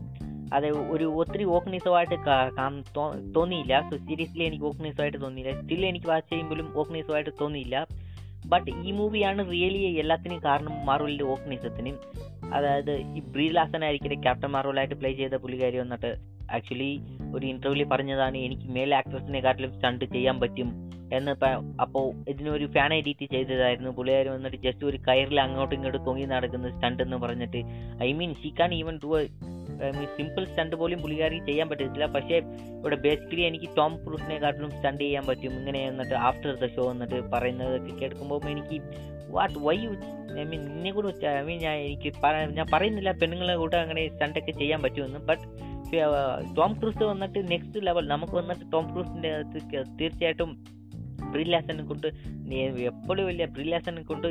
[0.54, 2.14] അത് ഒരു ഒത്തിരി ഓക്നീസമായിട്ട്
[3.36, 3.80] തോന്നിയില്ല.
[3.90, 5.60] സോ സീരിയസ്ലി എനിക്ക് ഓക്നീസമായിട്ട് തോന്നിയില്ല.
[5.60, 7.86] സ്റ്റിൽ എനിക്ക് വാച്ച് ചെയ്യുമ്പോഴും ഓക്നീസമായിട്ട് തോന്നിയില്ല.
[8.46, 11.92] ബട്ട് ഈ മൂവിയാണ് റിയലി എല്ലാത്തിനും കാരണം മാർവലിന്റെ ഓക്നീസത്തിന്
[12.54, 16.90] അതായത് ഈ ബ്രീലാസനായിരിക്കും ക്യാപ്റ്റൻ മാർവലായിട്ട് പ്ലേ ചെയ്ത പുള്ളിക്കാരി വന്നിട്ട് ആക്ച്വലി
[17.34, 20.70] ഒരു ഇന്റർവ്യൂവിൽ പറഞ്ഞതാണ് എനിക്ക് മേൽ ആക്ട്രസിനെക്കാട്ടിലും സ്റ്റണ്ട് ചെയ്യാൻ പറ്റും
[21.16, 21.32] എന്ന്
[21.84, 23.90] അപ്പോൾ ഇതിനൊരു ഫാൻ എഡിറ്റ് ചെയ്തതായിരുന്നു.
[23.98, 27.60] പുള്ളിക്കാർ വന്നിട്ട് ജസ്റ്റ് ഒരു കയറിൽ അങ്ങോട്ടും ഇങ്ങോട്ടും തൊങ്ങി നടക്കുന്ന സ്റ്റണ്ട് എന്ന് പറഞ്ഞിട്ട്.
[28.08, 29.10] I mean she can even do
[30.16, 32.06] simple stunt പോലും പുള്ളിക്കാരി ചെയ്യാൻ പറ്റത്തില്ല.
[32.16, 32.36] പക്ഷേ
[32.78, 35.52] ഇവിടെ ബേസിക്കലി എനിക്ക് ടോം ക്രൂസിനെക്കാട്ടിലും സ്റ്റണ്ട് ചെയ്യാൻ പറ്റും.
[35.60, 38.78] ഇങ്ങനെ എന്നിട്ട് ആഫ്റ്റർ ദ ഷോ എന്നിട്ട് പറയുന്നതൊക്കെ കേൾക്കുമ്പോൾ എനിക്ക്
[39.36, 39.92] what why you
[40.40, 41.08] I mean നിന്നെ കൂടെ
[41.38, 42.10] ഐ മീൻ ഞാൻ എനിക്ക്
[42.58, 43.10] ഞാൻ പറയുന്നില്ല.
[43.20, 45.20] പെണ്ണുങ്ങളെ കൂടെ അങ്ങനെ സ്റ്റണ്ടൊക്കെ ചെയ്യാൻ പറ്റുമെന്ന്.
[45.30, 45.44] ബട്ട്
[46.56, 50.78] ടോം ക്രൂസ് വന്നിട്ട് നെക്സ്റ്റ് ലെവൽ നമുക്ക് വന്നിട്ട് ടോം ക്രൂസിന്റെ അകത്ത് തീർച്ചയായിട്ടും
[51.32, 52.06] ബ്രില്ലാസനെ കൊണ്ട്
[52.80, 54.26] എപ്പോഴും വലിയ ബ്രില്ലാസനെ കൊണ്ട്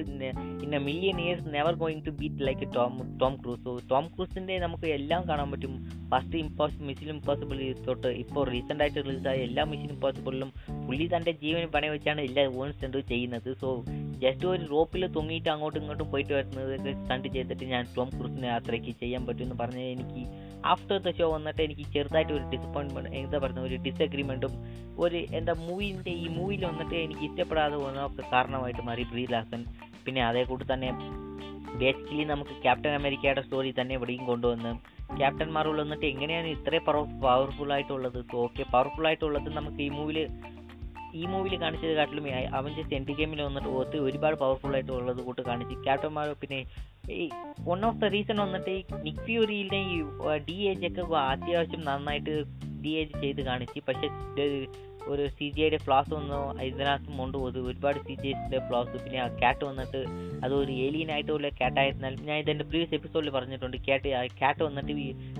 [0.64, 4.86] in a million years never going to beat like Tom Tom Cruise Tom ക്രൂസിന്റെ നമുക്ക്
[4.86, 5.74] എല്ലാം കാണാൻ പറ്റും.
[6.10, 10.52] ഫസ്റ്റ് ഇമ്പോസ് മിഷൻ ഇമ്പോസിബിൾ തൊട്ട് ഇപ്പോൾ റീസെന്റ് ആയിട്ട് റിലീസായ എല്ലാ മിഷൻ ഇമ്പോസിബിളിലും
[10.88, 13.54] പുള്ളി തന്റെ ജീവന് പണി വെച്ചാണ് എല്ലാ ഓൺസ് സ്റ്റണ്ട് ചെയ്യുന്നത്.
[13.62, 13.86] സോ
[14.20, 19.26] ജസ്റ്റ് ഒരു റോപ്പിൽ തൊങ്ങിയിട്ട് അങ്ങോട്ടും ഇങ്ങോട്ടും പോയിട്ട് വരുന്നതൊക്കെ സ്റ്റണ്ട് ചെയ്തിട്ട് ഞാൻ ടോം ക്രൂസിനെ അത്രയ്ക്ക് ചെയ്യാൻ
[19.26, 20.24] പറ്റുമെന്ന് പറഞ്ഞാൽ എനിക്ക്
[20.66, 24.54] ആഫ്റ്റർ ദ ഷോ വന്നിട്ട് എനിക്ക് ചെറുതായിട്ട് ഒരു ഡിസപ്പോയിൻമെന്റ് എന്താ പറയുന്നത് ഒരു ഡിസഗ്രിമെന്റും
[25.00, 29.66] ഒരു എന്താ മൂവിന്റെ ഈ മൂവിയിൽ വന്നിട്ട് എനിക്ക് ഇഷ്ടപ്പെടാതെ പോകുന്നതൊക്കെ കാരണമായിട്ട് മാറി ബ്രീ ലാസൻ
[30.06, 30.92] പിന്നെ അതേ കൂടി തന്നെ
[31.78, 34.72] ബേസിക്കലി നമുക്ക് ക്യാപ്റ്റൻ അമേരിക്കയുടെ സ്റ്റോറി തന്നെ ഇവിടെയും കൊണ്ടുവന്ന്
[35.18, 36.84] ക്യാപ്റ്റൻ മാർവൽ വന്നിട്ട് എങ്ങനെയാണ് ഇത്രയും
[37.22, 38.36] പവർഫുൾ ആയിട്ടുള്ളത്?
[38.36, 40.30] ഓക്കെ പവർഫുൾ ആയിട്ടുള്ളത് നമുക്ക് ഈ മൂവിയിൽ
[41.14, 46.34] ഈ മൂവിൽ കാണിച്ചത് കാട്ടിലും അവന്റെ എൻഡ് ഗെയിമിൽ വന്നിട്ട് ഒത്തിരി ഒരുപാട് പവർഫുൾ ആയിട്ടുള്ളത് കൂട്ട് കാണിച്ച് ക്യാപ്റ്റൻ
[46.42, 46.60] പിന്നെ
[47.68, 49.98] വൺ ഓഫ് ദ റീസൺ വന്നിട്ട് ഈ നിക് ഫ്യൂരിയിലെ ഈ
[50.48, 51.04] ഡി ഏജ് ഒക്കെ
[51.34, 52.34] അത്യാവശ്യം നന്നായിട്ട്
[52.84, 53.80] ഡി ഏജ് ചെയ്ത് കാണിച്ച്.
[53.88, 54.08] പക്ഷെ
[55.14, 56.40] ഒരു സി ജി ഐയുടെ ഫ്ലാസ് വന്നു.
[56.68, 60.00] ഇതിനകത്തും കൊണ്ടുപോകും ഒരുപാട് സി ജി ഐസിന്റെ ഫ്ലാസ് പിന്നെ ആ ക്യാറ്റ് വന്നിട്ട്
[60.46, 63.78] അത് ഒരു ഏലിയൻ ആയിട്ടുള്ള ക്യാറ്റ് ആയിരുന്നാലും ഞാൻ ഇതിന്റെ പ്രീവിയസ് എപ്പിസോഡിൽ പറഞ്ഞിട്ടുണ്ട്.
[63.88, 64.10] ക്യാറ്റ്
[64.42, 64.94] ക്യാറ്റ് വന്നിട്ട്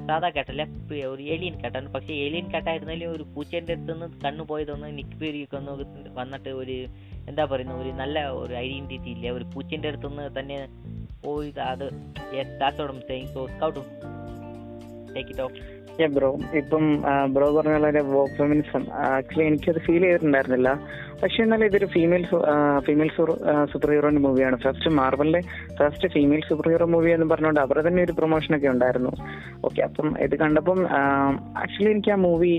[0.10, 0.66] സാധാ ക്യാറ്റല്ല
[1.14, 5.74] ഒരു ഏലിയൻ ക്യാറ്റാണ് പക്ഷേ ഏലിയൻ ക്യാറ്റായിരുന്നാലും ഒരു പൂച്ചേന്റെ അടുത്ത് നിന്ന് കണ്ണു പോയതൊന്ന് നിക് ഫ്യൂരിയൊക്കെ ഒന്ന്
[6.22, 6.78] വന്നിട്ട് ഒരു
[7.32, 9.28] എന്താ പറയുന്നത് ഒരു നല്ല ഒരു ഐഡന്റിറ്റി ഇല്ല.
[9.38, 10.58] ഒരു പൂച്ചേന്റെ അടുത്തുനിന്ന് തന്നെ
[11.28, 11.88] പോയി അത്
[12.62, 13.82] that's what I saw scout
[15.16, 15.76] take it off
[16.16, 16.28] bro
[16.60, 16.84] ഇപ്പം
[17.36, 18.02] ബ്രോ പറഞ്ഞ പോലെ
[18.38, 20.70] ഫെമിനിസം ആക്ച്വലി എനിക്കത് ഫീൽ ചെയ്തിട്ടുണ്ടായിരുന്നില്ല.
[21.22, 22.24] പക്ഷെ എന്നാലും ഇതൊരു ഫീമെയിൽ
[22.88, 23.10] ഫീമെയിൽ
[23.72, 25.42] സൂപ്പർ ഹീറോന്റെ മൂവിയാണ് first മാർവലിലെ
[25.80, 29.14] first female super hero movie എന്ന് പറഞ്ഞുകൊണ്ട് അവരുടെ തന്നെ ഒരു പ്രൊമോഷൻ ഒക്കെ ഉണ്ടായിരുന്നു.
[29.68, 30.82] ഓക്കെ അപ്പം ഇത് കണ്ടപ്പം
[31.64, 32.54] ആക്ച്വലി എനിക്ക് ആ മൂവി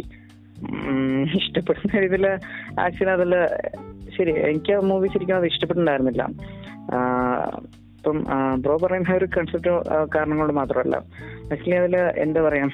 [1.40, 2.26] ഇഷ്ടപ്പെടുന്ന രീതിയിൽ
[2.86, 3.34] ആക്ച്വലി അതിൽ
[4.16, 6.24] ശരി എനിക്ക് ആ മൂവി ശരിക്കും അത് ഇഷ്ടപ്പെട്ടിട്ടുണ്ടായിരുന്നില്ല.
[7.98, 8.18] ഇപ്പം
[8.64, 9.72] ബ്രോ പറയുന്ന ഒരു കൺസെപ്റ്റ്
[10.16, 10.96] കാരണം കൊണ്ട് മാത്രമല്ല.
[11.54, 12.68] ആക്ച്വലി അതിൽ എന്താ പറയാ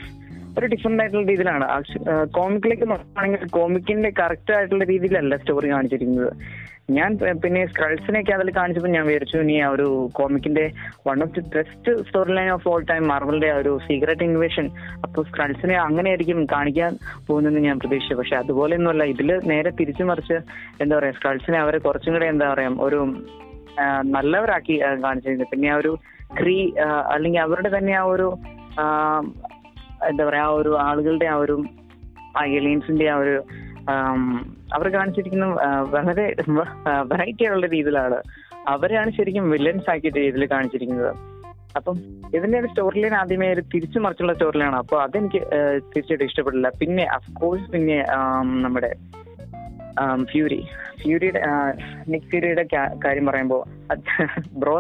[0.59, 1.67] ഒരു ഡിഫറെന്റ് ആയിട്ടുള്ള രീതിയിലാണ്.
[2.37, 6.31] കോമിക്കിലേക്ക് നോക്കുകയാണെങ്കിൽ കോമിക്കിന്റെ കറക്റ്റ് ആയിട്ടുള്ള രീതിയിലല്ല സ്റ്റോറി കാണിച്ചിരിക്കുന്നത്.
[6.97, 7.11] ഞാൻ
[7.43, 9.87] പിന്നെ സ്ക്രൾസിനെയൊക്കെ അതിൽ കാണിച്ചപ്പോൾ ഞാൻ വിചാരിച്ചു ഇനി ആ ഒരു
[10.19, 10.65] കോമിക്കിന്റെ
[11.07, 14.67] one of the best story line of all time മാർവലിന്റെ ആ ഒരു സീക്രട്ട് ഇൻവേഷൻ
[15.07, 16.93] അപ്പോൾ സ്ക്രൾസിനെ അങ്ങനെയായിരിക്കും കാണിക്കാൻ
[17.29, 18.19] പോകുന്നതെന്ന് ഞാൻ പ്രതീക്ഷിച്ചു.
[18.21, 20.39] പക്ഷെ അതുപോലെയൊന്നുമല്ല ഇതിൽ നേരെ തിരിച്ചു മറിച്ച്
[20.85, 23.01] എന്താ പറയാ സ്ക്രൾസിനെ അവരെ കുറച്ചും കൂടെ എന്താ പറയാ ഒരു
[24.15, 24.75] നല്ലവരാക്കി
[25.05, 25.93] കാണിച്ചിരുന്നത് പിന്നെ ആ ഒരു
[26.41, 26.57] ക്രീ
[27.15, 28.29] അല്ലെങ്കിൽ അവരുടെ തന്നെ ആ ഒരു
[30.11, 31.57] എന്താ പറയാ ആ ഒരു ആളുകളുടെ ആ ഒരു
[32.59, 33.37] ഏലിയൻസിന്റെ ആ ഒരു
[34.73, 35.47] അവർ കാണിച്ചിരിക്കുന്ന
[35.95, 36.25] വളരെ
[37.11, 38.19] വെറൈറ്റി ആയുള്ള രീതിയിലാണ്
[38.69, 41.13] അവരെയാണ് ശരിക്കും വില്ലൻസ് ആക്കിയിട്ട് ഇതിൽ കാണിച്ചിരിക്കുന്നത്.
[41.77, 41.97] അപ്പം
[42.37, 45.41] ഇതിന്റെ ഒരു സ്റ്റോറി ലൈൻ ആദ്യമേ ഒരു തിരിച്ചു മറിച്ചുള്ള സ്റ്റോറി ലൈനാണ് അപ്പോൾ അതെനിക്ക്
[45.93, 46.69] തീർച്ചയായിട്ടും ഇഷ്ടപ്പെട്ടില്ല.
[46.81, 47.99] പിന്നെ അഫ്കോഴ്സ് പിന്നെ
[48.65, 48.91] നമ്മുടെ
[50.31, 50.61] ഫ്യൂരി
[51.03, 51.41] ഫ്യൂരിയുടെ
[52.09, 52.65] നിക് ഫ്യൂരിയുടെ
[53.05, 53.63] കാര്യം പറയുമ്പോൾ
[54.59, 54.75] ബ്രോ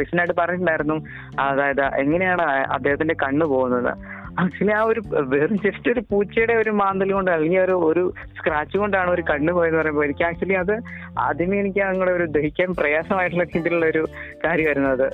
[0.00, 0.96] റിസനായിട്ട് പറഞ്ഞിട്ടുണ്ടായിരുന്നു.
[1.40, 2.42] അതായത് എങ്ങനെയാണ്
[2.72, 3.92] അദ്ദേഹത്തിന്റെ കണ്ണ് പോകുന്നത്?
[4.38, 9.10] ആക്ച്വലി ആ ഒരു വെറും ജസ്റ്റ് ഒരു പൂച്ചയുടെ ഒരു മാന്തൽ കൊണ്ട് അല്ലെങ്കിൽ ഒരു ഒരു സ്ക്രാച്ച് കൊണ്ടാണ്
[9.10, 10.74] ഒരു കണ്ണ് പോയെന്ന് പറയുമ്പോൾ എനിക്ക് ആക്ച്വലി അത്
[11.18, 14.02] ആദ്യമേ എനിക്ക് അങ്ങോട്ട് ഒരു ദഹിക്കാൻ പ്രയാസമായിട്ടുള്ള രീതിയിലുള്ള ഒരു
[14.44, 15.08] കാര്യമായിരുന്നു അത്.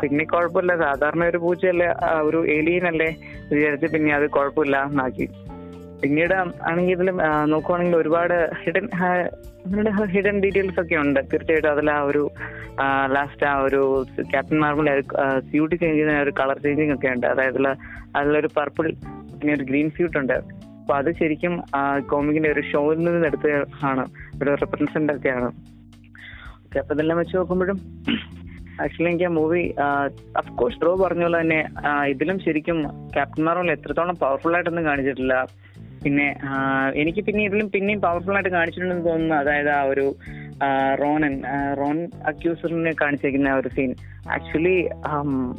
[0.00, 0.76] പിന്നെ കുഴപ്പമില്ല.
[0.76, 1.88] സാധാരണ ഒരു പൂച്ചയല്ലേ
[2.20, 3.10] ഒരു ഏലിയനല്ലേ
[3.52, 5.26] വിചാരിച്ച് പിന്നെ അത് കുഴപ്പമില്ല എന്നാക്കി
[6.04, 6.34] പിന്നീട്
[6.68, 7.10] ആണെങ്കിൽ ഇതിൽ
[7.52, 8.86] നോക്കുവാണെങ്കിൽ ഒരുപാട് ഹിഡൻ
[10.14, 11.20] ഹിഡൻ ഡീറ്റെയിൽസ് ഒക്കെ ഉണ്ട്.
[11.30, 12.22] തീർച്ചയായിട്ടും അതിൽ ആ ഒരു
[13.16, 13.80] ലാസ്റ്റ് ആ ഒരു
[14.32, 14.88] ക്യാപ്റ്റൻ മാർബിൾ
[15.48, 17.26] സ്യൂട്ട് ചേഞ്ച് ചെയ്യുന്ന ഒരു കളർ ചേഞ്ചിങ് ഒക്കെ ഉണ്ട്.
[17.32, 17.60] അതായത്
[18.18, 18.86] അതിലൊരു പർപ്പിൾ
[19.38, 20.36] പിന്നെ ഒരു ഗ്രീൻ സ്യൂട്ട് ഉണ്ട്.
[20.80, 21.54] അപ്പൊ അത് ശരിക്കും
[22.12, 23.46] കോമിക്കിന്റെ ഒരു ഷോയിൽ നിന്ന് എടുത്ത
[23.90, 24.04] ആണ്.
[24.40, 25.48] ഒരു റെപ്രസെന്റ് ഒക്കെയാണ്
[26.64, 27.78] ഓക്കെ അപ്പൊ ഇതെല്ലാം വെച്ച് നോക്കുമ്പോഴും
[28.84, 29.62] ആക്ച്വലി എനിക്ക് ആ മൂവി
[30.40, 31.60] അഫ്കോഴ്സ് ഡ്രോ പറഞ്ഞ പോലെ തന്നെ
[32.12, 32.78] ഇതിലും ശരിക്കും
[33.16, 35.34] ക്യാപ്റ്റൻ മാർവൽ എത്രത്തോളം പവർഫുൾ ആയിട്ടൊന്നും കാണിച്ചിട്ടില്ല.
[36.04, 36.26] പിന്നെ
[37.02, 39.36] എനിക്ക് പിന്നെ ഇതിലും പിന്നെയും പവർഫുൾ ആയിട്ട് കാണിച്ചിട്ടുണ്ടെന്ന് തോന്നുന്നു.
[39.42, 40.06] അതായത് ആ ഒരു
[41.00, 41.34] റോണൻ
[41.78, 41.96] റോൺ
[42.30, 43.90] അക്യൂസറിനെ കാണിച്ചിരിക്കുന്ന ഒരു scene
[44.34, 44.76] actually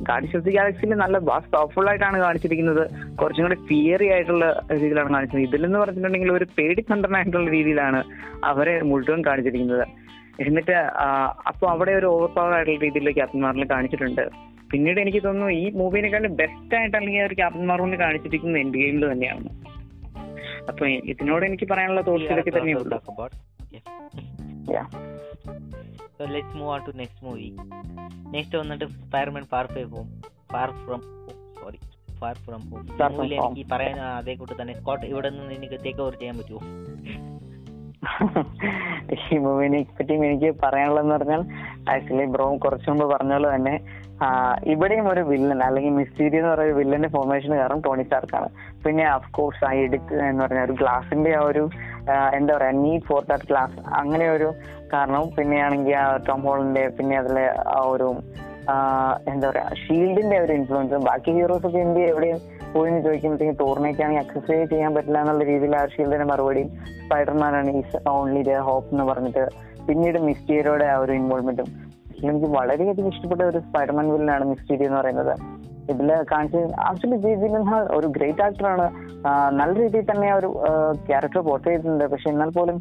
[0.10, 2.84] Guardians of the ഗാലക്സിയിൽ നല്ല വാസ് പവർഫുൾ ആയിട്ടാണ് കാണിച്ചിരിക്കുന്നത്.
[3.20, 8.02] കുറച്ചും കൂടി ഫിയറി ആയിട്ടുള്ള രീതിയിലാണ് കാണിച്ചത് ഇതിലെന്ന് പറഞ്ഞിട്ടുണ്ടെങ്കിൽ ഒരു പേടി തന്ത്രനായിട്ടുള്ള രീതിയിലാണ്
[8.52, 9.86] അവരെ മുഴുവൻ കാണിച്ചിരിക്കുന്നത്.
[10.46, 10.78] എന്നിട്ട്
[11.52, 14.26] അപ്പോൾ അവിടെ ഒരു ഓവർ പവർ ആയിട്ടുള്ള ക്യാപ്റ്റൻ മാറിൽ കാണിച്ചിട്ടുണ്ട്.
[14.72, 19.48] പിന്നീട് എനിക്ക് തോന്നുന്നു ഈ മൂവിനെക്കാളും ബെസ്റ്റ് ആയിട്ട് അല്ലെങ്കിൽ ഒരു ക്യാപ്റ്റൻ മാർവലിനെ കാണിച്ചിരിക്കുന്നത് എൻഡ് ഗെയിമിൽ തന്നെയാണ്.
[20.70, 23.34] അപ്പൊ ഇതിനോട് എനിക്ക് പറയാനുള്ള തോട്ട്സ് ഇതൊക്കെ തന്നെ ഉള്ളൂ talk about.
[23.64, 23.82] Okay.
[24.68, 24.88] Yeah.
[26.16, 27.50] So let's move on to next movie.
[28.36, 30.08] Next വന്നിട്ട് Spiderman far from home
[30.54, 31.02] far from
[31.58, 31.80] sorry
[32.22, 32.84] far from home
[33.14, 33.36] മൂവിയിൽ.
[33.42, 36.62] എനിക്ക് പറയാൻ അതേ കൂട്ട് തന്നെ സ്കോട്ട് ഇവിടെ നിന്ന് എനിക്ക് ടേക്ക് ഓവർ ചെയ്യാൻ പറ്റുമോ
[39.16, 41.42] ഈ മൂവിനെ പറ്റി എനിക്ക് പറയാനുള്ളതെന്ന് പറഞ്ഞാൽ
[41.94, 43.74] ആക്ച്വലി ബ്രോ കുറച്ചു മുമ്പ് പറഞ്ഞ പോലെ തന്നെ
[44.74, 48.48] ഇവിടെയും ഒരു വില്ലൻ അല്ലെങ്കിൽ മിസ്റ്റീരി എന്ന് പറയുന്ന വില്ലന്റെ ഫോർമേഷൻ കാരണം ടോണി സ്റ്റാർക്കാണ്
[48.86, 51.64] പിന്നെ അഫ് കോഴ്സ് ആ എഡിറ്റ് എന്ന് പറഞ്ഞ ഒരു ഗ്ലാസിന്റെ ആ ഒരു
[52.36, 54.50] എന്താ പറയാ നീഡ് ഫോർ ദാറ്റ് ഗ്ലാസ് അങ്ങനെ ഒരു
[54.94, 58.10] കാരണവും പിന്നെയാണെങ്കിൽ ആ ടോം ഹോളിന്റെ പിന്നെ അതിലെ ആ ഒരു
[59.32, 62.40] എന്താ പറയാ ഷീൽഡിന്റെ ഒരു ഇൻഫ്ലുവൻസ് ബാക്കി ഹീറോസ് ഒക്കെ ഇന്ത്യ എവിടെയും
[62.74, 68.42] പോയി എന്ന് ചോദിക്കുമ്പോഴത്തേക്കും ടൂറിനേക്കാണെങ്കിൽ എക്സസൈസ് ചെയ്യാൻ പറ്റില്ല എന്നുള്ള രീതിയിൽ ആ ഷീൽഡിന്റെ മറുപടിയും സ്പൈഡർമാനാണ് ഈസ് ഓൺലി
[68.44, 69.44] ദ ഹോപ്പ് എന്ന് പറഞ്ഞിട്ട്
[69.88, 71.70] പിന്നീട് മിസ്റ്റീരിയോടെ ആ ഒരു ഇൻവോൾവ്മെന്റും
[72.24, 75.34] എനിക്ക് വളരെയധികം ഇഷ്ടപ്പെട്ട ഒരു സ്പൈഡർമാൻ വില്ലനാണ് മിസ്റ്റീരി എന്ന് പറയുന്നത്.
[75.92, 78.86] ഇതിൽ കാണിച്ച് ആക്ച്വലി ജി ജി ലിൻഹാൾ ഒരു ഗ്രേറ്റ് ആക്ടറാണ്
[79.60, 80.50] നല്ല രീതിയിൽ തന്നെ ഒരു
[81.10, 82.06] ക്യാരക്ടർ പോർട്ട് ചെയ്തിട്ടുണ്ട്.
[82.14, 82.78] പക്ഷെ എന്നാൽ പോലും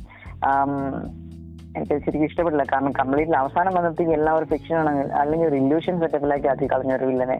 [1.77, 4.91] എനിക്ക് ശരിക്കും ഇഷ്ടപ്പെടില്ല കാരണം കംപ്ലീറ്റ് അവസാനം വന്നിട്ട് എല്ലാവരും ഒരു ഫിക്ഷനാണ്
[5.21, 7.39] അല്ലെങ്കിൽ ഒരു ഇല്യൂഷൻ സെറ്റപ്പിലാക്കി ആക്കി കളഞ്ഞ ഒരു വില്ലനെ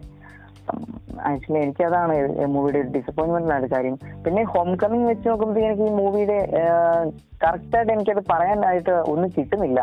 [1.29, 2.15] ആക്ച്വലി എനിക്കതാണ്
[2.55, 3.95] മൂവിയുടെ ഒരു ഡിസപ്പോയിന്റ്മെന്റ് ആണ് കാര്യം.
[4.25, 6.39] പിന്നെ ഹോം കമ്മിങ് വെച്ച് നോക്കുമ്പോഴത്തേക്ക് എനിക്ക് ഈ മൂവിയുടെ
[7.45, 9.81] കറക്റ്റായിട്ട് എനിക്കത് പറയാനായിട്ട് ഒന്നും കിട്ടുന്നില്ല.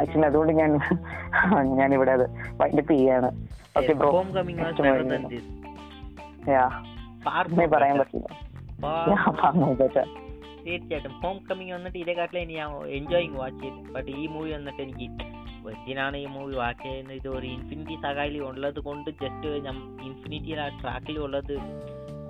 [0.00, 0.70] ആക്ച്വലി അതുകൊണ്ട് ഞാൻ
[1.80, 2.26] ഞാൻ ഇവിടെ അത്
[2.60, 3.28] വൈൻഡപ്പ് ചെയ്യാണ്
[3.78, 4.10] ഓക്കെ ബ്രോ
[7.74, 8.26] പറയാൻ പറ്റില്ല.
[10.66, 11.12] തീർച്ചയായിട്ടും.
[11.22, 15.06] ഹോം കമ്മിങ് വന്നിട്ട് ഇതേക്കാട്ടിലും ഞാൻ എൻജോയിങ് വാച്ച് ചെയ്ത് ബട്ട് ഈ മൂവി വന്നിട്ട് എനിക്ക്
[15.66, 19.48] വെച്ചിനാണ് ഈ മൂവി ചെയ്യുന്നത് ഇത് ഒരു ഇൻഫിനിറ്റി സഹായി ഉള്ളത് കൊണ്ട് ജസ്റ്റ്
[20.08, 21.56] ഇൻഫിനിറ്റി ആ ട്രാക്കിൽ ഉള്ളത്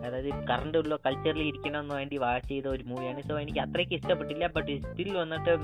[0.06, 4.78] അതായത് കറണ്ട് ഉള്ള കൾച്ചറിൽ ഇരിക്കണമെന്ന് വേണ്ടി വാച്ച് ചെയ്ത ഒരു മൂവിയാണ് സോ എനിക്ക് അത്രയ്ക്ക് ഇഷ്ടപ്പെട്ടില്ല ബട്ട്
[4.82, 5.54] സ്റ്റിൽ വന്നിട്ട്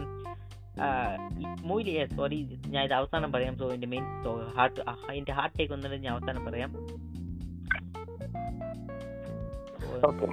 [1.62, 2.36] മൂവിയിൽ സോറി
[2.66, 3.58] ഞാൻ ഇത് അവസാനം പറയാം.
[3.58, 4.04] സോ എന്റെ മെയിൻ
[4.56, 4.80] ഹാർട്ട്
[5.12, 6.70] എന്റെ ഹാർട്ട് ടേക്ക് വന്നിട്ട് ഞാൻ അവസാനം പറയാം.
[10.08, 10.26] ഓക്കെ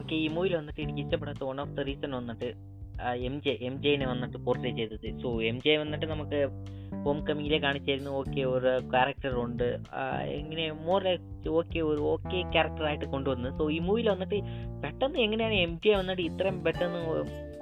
[0.00, 2.73] ഓക്കെ ഈ മൂവിയിൽ വന്നിട്ട് എനിക്ക് ഇഷ്ടപ്പെടാത്ത വൺ ഓഫ് ദ റീസൺ വന്നിട്ട്
[3.28, 5.06] എം ജെ എം ജെനെ വന്നിട്ട് പോർട്രേ ചെയ്തത്.
[5.22, 6.40] സോ എം ജെ വന്നിട്ട് നമുക്ക്
[7.04, 9.66] ഹോം കമ്മിങ്ങിലെ കാണിച്ചായിരുന്നു ഓക്കെ ഒരു ക്യാരക്ടർ ഉണ്ട്.
[10.38, 11.02] എങ്ങനെ മോർ
[11.60, 13.48] ഓക്കെ ഒരു ഓക്കെ ക്യാരക്ടറായിട്ട് കൊണ്ടുവന്നു.
[13.58, 14.38] സോ ഈ മൂവിയിൽ വന്നിട്ട്
[14.84, 17.00] പെട്ടെന്ന് എങ്ങനെയാണ് എം ജെ വന്നിട്ട് ഇത്രയും പെട്ടെന്ന്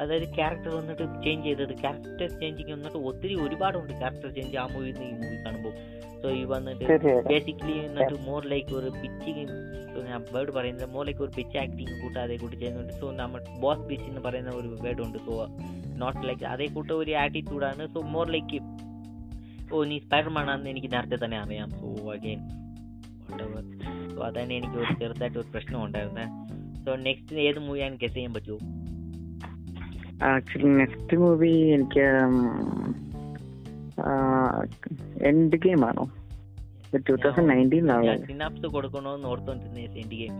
[0.02, 1.74] അതായത് ക്യാരക്ടർ വന്നിട്ട് ചേഞ്ച് ചെയ്തത്?
[1.82, 5.74] ക്യാരക്ടർ ചേഞ്ചിങ് വന്നിട്ട് ഒത്തിരി ഒരുപാടുണ്ട് ക്യാരക്ടർ ചേഞ്ച് ആ മൂവിയിൽ ഈ മൂവി കാണുമ്പോൾ
[6.22, 6.84] സോ ഈ വന്നിട്ട്
[7.30, 9.44] ബേസിക്കലി എന്നിട്ട് മോർ ലൈക്ക് ഒരു പിച്ചിങ്
[10.10, 12.92] ഞാൻ വേർഡ് പറയുന്നത് മോർ ലൈക്ക് ഒരു പിച്ച് ആക്ടിങ് കൂട്ട് അതേ കൂട്ടി ചെയ്യുന്നുണ്ട്.
[13.00, 15.18] സോ നമ്മൾ ബോസ് പിച്ച് എന്ന് പറയുന്ന ഒരു വേർഡ് ഉണ്ട്.
[15.26, 15.32] സോ
[16.02, 18.60] നോട്ട് ലൈക്ക് അതേ കൂട്ട ഒരു ആറ്റിറ്റ്യൂഡാണ് സോ മോർ ലൈക്ക്
[19.74, 21.68] ഓ നീ സ്പൈഡർമാൻ ആണെന്ന് എനിക്ക് നേരത്തെ തന്നെ അറിയാം.
[21.80, 22.40] സോ അഗെയിൻ
[24.14, 26.26] സോ അതന്നെ എനിക്ക് ഒരു ചെറുതായിട്ട് ഒരു പ്രശ്നം ഉണ്ടായിരുന്നേ.
[26.84, 28.58] സോ നെക്സ്റ്റ് ഏത് മൂവിയാണ് ഗസ് ചെയ്യാൻ പറ്റുമോ
[30.30, 32.04] ആക്ച്വലി നെക്സ്റ്റ് മൂവി എനിക്ക്
[35.22, 36.04] എൻഡ് ഗെയിം ആണോ?
[37.08, 40.34] ടൂ തൗസൻഡ് നയന്റീനിലാണ് സിനാപ്സ് കൊടുക്കണോന്ന് ഓർത്തോണ്ടിരുന്ന എൻഡ് ഗെയിം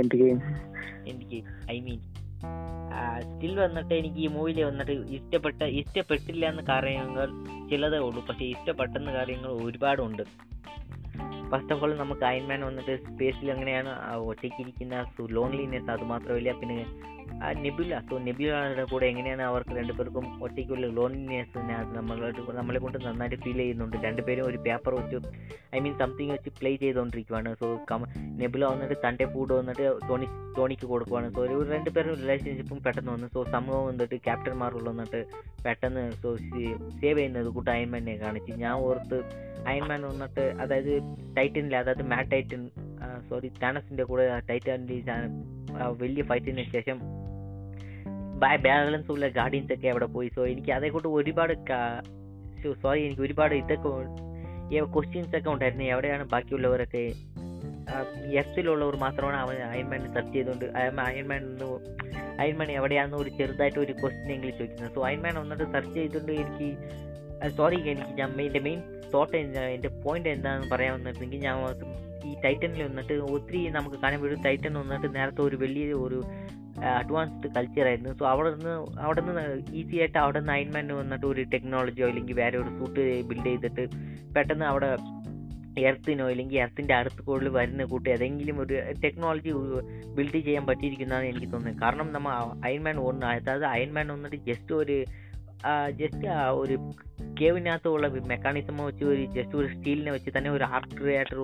[0.00, 0.40] എൻഡ് ഗെയിം
[1.06, 1.38] എനിക്ക്
[1.72, 2.00] ഐ മീൻ
[3.20, 7.28] സ്റ്റിൽ വന്നിട്ട് എനിക്ക് ഈ മൂവിയിൽ വന്നിട്ട് ഇഷ്ടപ്പെട്ട ഇഷ്ടപ്പെട്ടില്ല എന്ന കാര്യങ്ങൾ
[7.70, 8.26] ചിലതേ ഉള്ളൂ.
[8.26, 10.22] പക്ഷേ ഇഷ്ടപ്പെട്ടെന്ന കാര്യങ്ങൾ ഒരുപാടുണ്ട്.
[11.50, 16.86] ഫസ്റ്റ് ഓഫ് ഓൾ നമുക്ക് അയൺമാൻ വന്നിട്ട് സ്പേസിൽ എങ്ങനെയാണ് ഒറ്റയ്ക്കിരിക്കുന്ന ലോൺലിനെസ് അത് മാത്രമല്ല പിന്നെ
[17.42, 21.58] ആ നെബുല സോ നെബുലയുടെ കൂടെ എങ്ങനെയാണ് അവർക്ക് രണ്ടുപേർക്കും ഒറ്റയ്ക്കുള്ള ലോൺലിനെസ്
[21.96, 23.96] നമ്മളോട് നമ്മളെ കൊണ്ട് നന്നായിട്ട് ഫീൽ ചെയ്യുന്നുണ്ട്.
[23.96, 25.18] രണ്ടുപേരും ഒരു പേപ്പർ വെച്ച്.
[25.76, 27.68] ഐ മീൻ സംതിങ് വെച്ച് പ്ലേ ചെയ്തുകൊണ്ടിരിക്കുവാണ് സോ
[28.40, 30.26] നെബുല വന്നിട്ട് തന്റെ ഫുഡ് വന്നിട്ട് ടോണി
[30.56, 31.34] ടോണിക്ക് കൊടുക്കുവാണ്.
[31.34, 33.26] സോ ഒരു രണ്ടുപേരും റിലേഷൻഷിപ്പും പെട്ടെന്ന് വന്നു.
[33.34, 35.20] സോ സംഭവം വന്നിട്ട് ക്യാപ്റ്റൻ മാർവൽ വന്നിട്ട്
[35.66, 38.52] പെട്ടെന്ന് സോ സേവ് ചെയ്യുന്നത് കൂട്ട് അയൺമാനെ കാണിച്ച്.
[38.52, 39.18] ഞാൻ ഓർത്ത്
[39.68, 40.94] അയൺമാൻ വന്നിട്ട് അതായത്
[41.36, 42.70] ടൈറ്റനിലെ അതായത് മാറ്റ് ടൈറ്റൻ
[43.28, 45.02] സോറി താനസിന്റെ കൂടെ ടൈറ്റാനിൽ
[45.82, 47.00] വലിയ ഫൈറ്റിന് ശേഷം
[48.38, 50.30] ബാലൻസ് ഉള്ള ഗാർഡിയൻസ് ഒക്കെ അവിടെ പോയി.
[50.34, 51.52] സോ എനിക്ക് അതേ കൂട്ട് ഒരുപാട്
[52.82, 55.84] സോറി എനിക്ക് ഒരുപാട് ഇതൊക്കെ ക്വസ്റ്റ്യൻസ് ഒക്കെ ഉണ്ടായിരുന്നു.
[55.84, 57.12] എവിടെയാണ് ബാക്കിയുള്ളവരൊക്കെ?
[58.32, 61.42] എഫ്സിലുള്ളവർ മാത്രമാണ് അവൻ അയൺമാനെ സെർച്ച് ചെയ്തുകൊണ്ട് അയൺമാൻ
[62.40, 64.94] അയൺമാൻ എവിടെയാണെന്ന് ഒരു ചെറുതായിട്ട് ഒരു ക്വസ്റ്റ്യൻ എങ്കിലും ചോദിക്കുന്നത്.
[64.94, 66.78] സോ അയൺമാൻ വന്നിട്ട് സെർച്ച് ചെയ്തുകൊണ്ട് എനിക്ക്
[67.48, 69.36] സോറി എനിക്ക് ഞാൻ എന്റെ മെയിൻ തോട്ട്
[69.74, 71.56] എന്റെ പോയിന്റ് എന്താണെന്ന് പറയാൻ വന്നിട്ടുണ്ടെങ്കിൽ ഞാൻ
[72.28, 74.42] ഈ ടൈറ്റനിൽ വന്നിട്ട് ഒത്തിരി നമുക്ക് കാണാൻ പറ്റും.
[74.46, 76.18] ടൈറ്റൻ വന്നിട്ട് നേരത്തെ ഒരു വലിയ ഒരു
[76.92, 78.12] അഡ്വാൻസ്ഡ് കൾച്ചർ ആയിരുന്നു.
[78.20, 78.72] സോ അവിടെ നിന്ന്
[79.06, 79.42] അവിടെ നിന്ന്
[79.80, 83.84] ഈസി ആയിട്ട് അവിടെ നിന്ന് അയൺമാൻ വന്നിട്ട് ഒരു ടെക്നോളജിയോ അല്ലെങ്കിൽ വേറെ ഒരു സൂട്ട് ബിൽഡ് ചെയ്തിട്ട്
[84.36, 84.90] പെട്ടെന്ന് അവിടെ
[85.82, 88.74] എർത്തിനോ അല്ലെങ്കിൽ എർത്തിന്റെ അടുത്ത് കൂടുതൽ വരുന്ന കൂട്ടി ഏതെങ്കിലും ഒരു
[89.04, 89.52] ടെക്നോളജി
[90.16, 92.32] ബിൽഡ് ചെയ്യാൻ പറ്റിയിരിക്കുന്നതാണ് എനിക്ക് തോന്നുന്നത് കാരണം നമ്മൾ
[92.66, 94.96] അയൺമാൻ ഒന്ന് അതായത് അയൺമാൻ വന്നിട്ട് ജസ്റ്റ് ഒരു
[96.00, 96.28] ജസ്റ്റ്
[96.62, 96.76] ഒരു
[97.40, 101.38] കേവിനകത്തുള്ള മെക്കാനിസം വെച്ച് ഒരു ജസ്റ്റ് ഒരു സ്റ്റീലിനെ വെച്ച് തന്നെ ഒരു ആർട്ട് ക്രിയേറ്റർ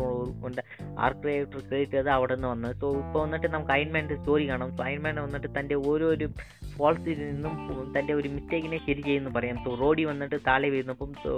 [0.46, 0.62] ഉണ്ട്.
[0.98, 4.76] ആർട്ട് ക്രിയേറ്റർ ക്രിയേറ്റ് ചെയ്ത് അവിടെ നിന്ന് വന്നത് സോ ഇപ്പോൾ വന്നിട്ട് നമുക്ക് അയൺമാന്റെ സ്റ്റോറി കാണാം.
[4.76, 6.28] സോ അയൺമാൻ വന്നിട്ട് തന്റെ ഓരോരു
[6.76, 7.54] ഫോൾസിൽ നിന്നും
[7.96, 9.56] തന്റെ ഒരു മിസ്റ്റേക്കിനെ ശരി ചെയ്യുന്ന പറയാം.
[9.64, 11.32] സോ റോഡി വന്നിട്ട് താഴെ വീഴുന്നപ്പം സോ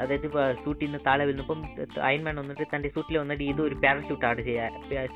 [0.00, 0.28] അതായത്
[0.64, 1.60] സൂട്ടിൽ നിന്ന് താഴെ വീഴുന്നപ്പം
[2.02, 5.06] അയൺമാൻ വന്നിട്ട് തന്റെ സൂട്ടിൽ വന്നിട്ട് ഇത് ഒരു പാരഷൂട്ട് ആഡ് ചെയ്യുക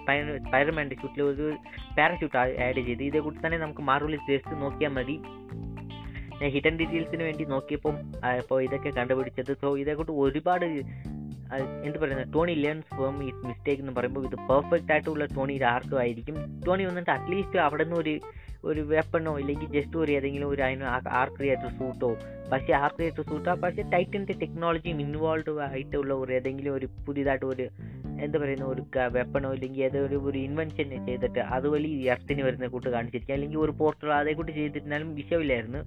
[0.47, 1.47] സ്പൈഡർമാന്റെ സൂട്ടിൽ ഒരു
[1.99, 3.03] പാരഷൂട്ട് ആഡ് ചെയ്ത്.
[3.09, 5.17] ഇതേ കൂട്ടി തന്നെ നമുക്ക് മാർവലിൽ ജസ്റ്റ് നോക്കിയാൽ മതി.
[6.41, 7.97] ഞാൻ ഹിഡൻ ഡീറ്റെയിൽസിന് വേണ്ടി നോക്കിയപ്പം
[8.29, 9.53] അപ്പോൾ ഇതൊക്കെ കണ്ടുപിടിച്ചത്.
[9.63, 10.67] സോ ഇതേക്കൂട്ട് കൂട്ട് ഒരുപാട്
[11.85, 16.37] എന്ത് പറയുന്നത് Tony learns from his mistake എന്ന് പറയുമ്പോൾ ഇത് പെർഫെക്റ്റ് ആയിട്ടുള്ള ടോണി ആർക്കും ആയിരിക്കും.
[16.67, 18.15] ടോണി വന്നിട്ട് അറ്റ്ലീസ്റ്റ് അവിടെ നിന്ന് ഒരു
[18.65, 20.87] ഒരു വെപ്പണോ ഇല്ലെങ്കിൽ ജസ്റ്റ് ഒരു ഏതെങ്കിലും ഒരു അതിന്
[21.19, 22.11] ആർക്ക് ക്രിയേറ്റർ സൂട്ടോ
[22.53, 27.67] പക്ഷേ ആർക്ക് ക്രിയേറ്റർ സൂട്ടോ പക്ഷേ ടൈറ്റന്റെ ടെക്നോളജിയും ഇൻവോൾവ് ആയിട്ടുള്ള ഒരു ഏതെങ്കിലും ഒരു പുതിയതായിട്ട് ഒരു
[28.23, 28.83] എന്താ പറയുന്ന ഒരു
[29.13, 34.33] വെപ്പണോ ഇല്ലെങ്കിൽ ഏതൊരു ഒരു ഇൻവെൻഷൻ ചെയ്തിട്ട് അതുവഴി എർത്തിന് വരുന്ന കൂട്ട് കാണിച്ചിരിക്കുക അല്ലെങ്കിൽ ഒരു പോർട്ടൽ അതേ
[34.33, 35.79] കൂട്ട് ചെയ്തിരുന്നാലും വിഷയമില്ലായിരുന്നു.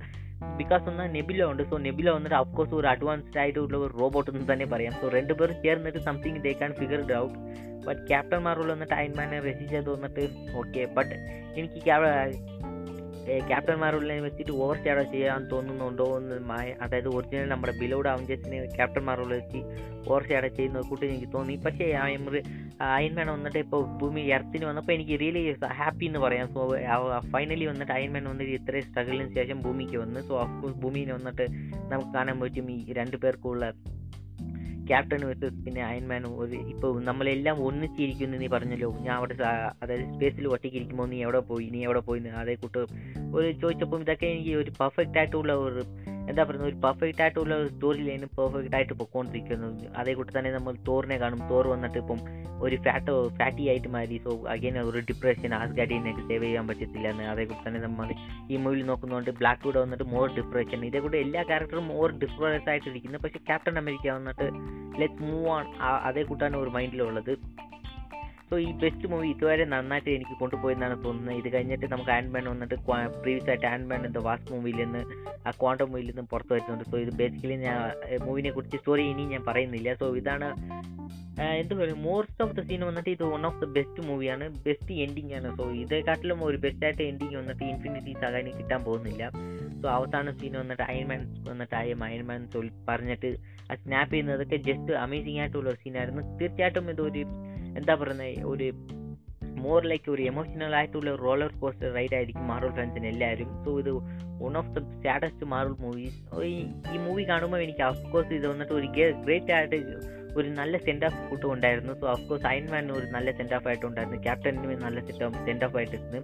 [0.57, 1.63] ബിക്കോസ് ഒന്ന് നെബില ഉണ്ട്.
[1.63, 4.93] സോ നെബില വന്നിട്ട് അഫ്കോഴ്സ് ഒരു അഡ്വാൻസ്ഡ് ആയിട്ടുള്ള ഒരു റോബോട്ട് എന്ന് തന്നെ പറയാം.
[5.01, 7.39] സോ രണ്ടുപേരും ചേർന്നിട്ട് something they can figure out
[7.87, 10.23] but captain Marvel വന്നിട്ട് അയൻമാനെ രചിച്ചത് വന്നിട്ട്
[10.57, 11.15] ഓക്കെ ബട്ട്
[11.55, 11.79] എനിക്ക്
[13.47, 19.33] ക്യാപ്റ്റൻ മാർവലിനെ വെച്ചിട്ട് ഓവർ ഷാഡോ ചെയ്യാൻ തോന്നുന്നുണ്ടോ എന്ന് അതായത് ഒറിജിനൽ നമ്മുടെ ബിലോഡ് അവഞ്ചസിനെ ക്യാപ്റ്റൻ മാർവൽ
[19.33, 19.59] വെച്ച്
[20.09, 21.55] ഓവർ ഷാഡോ ചെയ്യുന്ന കൂട്ടി എനിക്ക് തോന്നി.
[21.55, 21.85] പക്ഷേ
[22.81, 26.47] അയൻമാൻ വന്നിട്ട് ഇപ്പോൾ ഭൂമി എർത്തിന് വന്നപ്പോൾ എനിക്ക് റിയലി ഹാപ്പി എന്ന് പറയാം.
[26.53, 26.61] സോ
[27.33, 30.21] ഫൈനലി വന്നിട്ട് അയൻമാൻ വന്നിട്ട് ഇത്രയും സ്ട്രഗിളിന് ശേഷം ഭൂമിക്ക് വന്ന്.
[30.21, 31.47] സോ അഫ്കോഴ്സ് ഭൂമിനെ വന്നിട്ട്
[31.91, 33.73] നമുക്ക് കാണാൻ പറ്റും ഈ രണ്ട് പേർക്കുള്ള
[34.87, 38.95] ക്യാപ്റ്റൻ വേഴ്സസ് പിന്നെ അയൺമാനും ഒരു ഇപ്പോൾ നമ്മളെല്ലാം ഒന്നിച്ചിരിക്കുന്നു നീ പറഞ്ഞല്ലോ.
[38.99, 39.35] ഞാൻ അവിടെ
[39.81, 42.81] അതായത് സ്പേസിൽ ഒറ്റയ്ക്കിരിക്കുമ്പോൾ നീ എവിടെ പോയി നീ എവിടെ പോയി അതേ കൂട്ട്
[43.35, 45.83] ഒരു ചോദിച്ചപ്പം ഇതൊക്കെ എനിക്ക് ഒരു പെർഫെക്റ്റ് ആയിട്ടുള്ള ഒരു
[46.29, 49.69] എന്താ പറയുന്നത് ഒരു പെർഫെക്റ്റ് ആയിട്ടുള്ള ഒരു സ്റ്റോറി ലൈനും പെർഫെക്റ്റ് ആയിട്ട് പൊക്കോണ്ടിരിക്കുന്നു.
[50.01, 51.41] അതേ കൂട്ടി തന്നെ നമ്മൾ തോറിനെ കാണും.
[51.49, 52.19] തോർ വന്നിട്ട് ഇപ്പം
[52.65, 54.17] ഒരു ഫാറ്റ് ഫാറ്റി ആയിട്ട് മാറി.
[54.25, 57.25] സോ അഗൈൻ ഒരു ഡിപ്രഷൻ ആസ്ഗാഡിനൊക്കെ സേവ് ചെയ്യാൻ പറ്റത്തില്ല എന്ന്.
[57.33, 58.07] അതേ കൂടി തന്നെ നമ്മൾ
[58.51, 63.19] ഈ മൂവിയിൽ നോക്കുന്നതുകൊണ്ട് ബ്ലാക്ക് വുഡ് വന്നിട്ട് മോർ ഡിപ്രഷൻ ഇതേ കൂടെ എല്ലാ ക്യാരക്ടറും മോർ ഡിപ്രസ് ആയിട്ടിരിക്കുന്നു.
[63.23, 64.47] പക്ഷേ ക്യാപ്റ്റൻ അമേരിക്ക വന്നിട്ട്
[65.01, 65.65] ലെറ്റ് മൂവ് ഓൺ
[66.09, 67.33] അതേ കൂട്ടാണ് ഒരു മൈൻഡിലുള്ളത്
[68.53, 71.37] സോ ഈ ബെസ്റ്റ് മൂവി ഇതുവരെ നന്നായിട്ട് എനിക്ക് കൊണ്ടുപോയെന്നാണ് തോന്നുന്നത്.
[71.39, 72.75] ഇത് കഴിഞ്ഞിട്ട് നമുക്ക് ആൻഡ്മാൻ വന്നിട്ട്
[73.21, 75.01] പ്രീവിയസ് ആയിട്ട് ആൻഡ്മാൻ എന്താ വാസ്റ്റ് മൂവിയിൽ നിന്ന്
[75.47, 76.83] ആ ക്വാണ്ടം മൂവിയിൽ നിന്ന് പുറത്ത് വരുന്നുണ്ട്.
[76.91, 77.77] സോ ഇത് ബേസിക്കലി ഞാൻ
[78.25, 79.93] മൂവിനെ കുറിച്ച് സ്റ്റോറി ഇനി ഞാൻ പറയുന്നില്ല.
[80.01, 80.49] സോ ഇതാണ്
[81.61, 85.33] എന്ത് പറയുക മോസ്റ്റ് ഓഫ് ദ സീൻ വന്നിട്ട് ഇത് വൺ ഓഫ് ദ ബെസ്റ്റ് മൂവിയാണ് ബെസ്റ്റ് എൻഡിങ്
[85.37, 85.49] ആണ്.
[85.59, 89.23] സോ ഇതേക്കാട്ടിലും ഒരു ബെസ്റ്റായിട്ട് എൻഡിങ് വന്നിട്ട് ഇൻഫിനിറ്റി സഹായം കിട്ടാൻ പോകുന്നില്ല.
[89.81, 92.43] സോ അവസാന സീൻ വന്നിട്ട് അയൺമാൻ വന്നിട്ട് അയം അയൺമാൻ
[92.91, 93.31] പറഞ്ഞിട്ട്
[93.71, 97.23] ആ സ്നാപ്പ് ചെയ്യുന്നതൊക്കെ ജസ്റ്റ് അമേസിംഗ് ആയിട്ടുള്ള സീനായിരുന്നു തീർച്ചയായിട്ടും ഇതൊരു
[97.77, 98.73] എന്താ പറയുന്നത് ഒരു
[99.57, 103.91] മോർ ലൈക്ക് ഒരു എമോഷണൽ ആയിട്ടുള്ള റോളർ കോസ്റ്റർ റൈഡ് ആയിരിക്കും മാർവൽ ഫാൻസിന് എല്ലാവരും സോ ഇത്
[104.43, 106.19] one of the saddest Marvel movies
[106.93, 108.85] ഈ മൂവി കാണുമ്പോൾ എനിക്ക് അഫ്കോഴ്സ് ഇത് വന്നിട്ട് ഒരു
[109.25, 109.79] ഗ്രേറ്റ് ആയിട്ട്
[110.37, 111.93] ഒരു നല്ല സെൻഡ് ഓഫ് കൂട്ടും ഉണ്ടായിരുന്നു.
[111.93, 114.23] സോ അഫ്കോഴ്സ് അയൻമാൻ ഒരു നല്ല സെൻഡ് ഓഫ് ആയിട്ട് ഉണ്ടായിരുന്നു.
[114.23, 114.99] ക്യാപ്റ്റനും നല്ല
[115.45, 116.21] സെൻഡ് ഓഫ് ആയിട്ടിരുന്നു.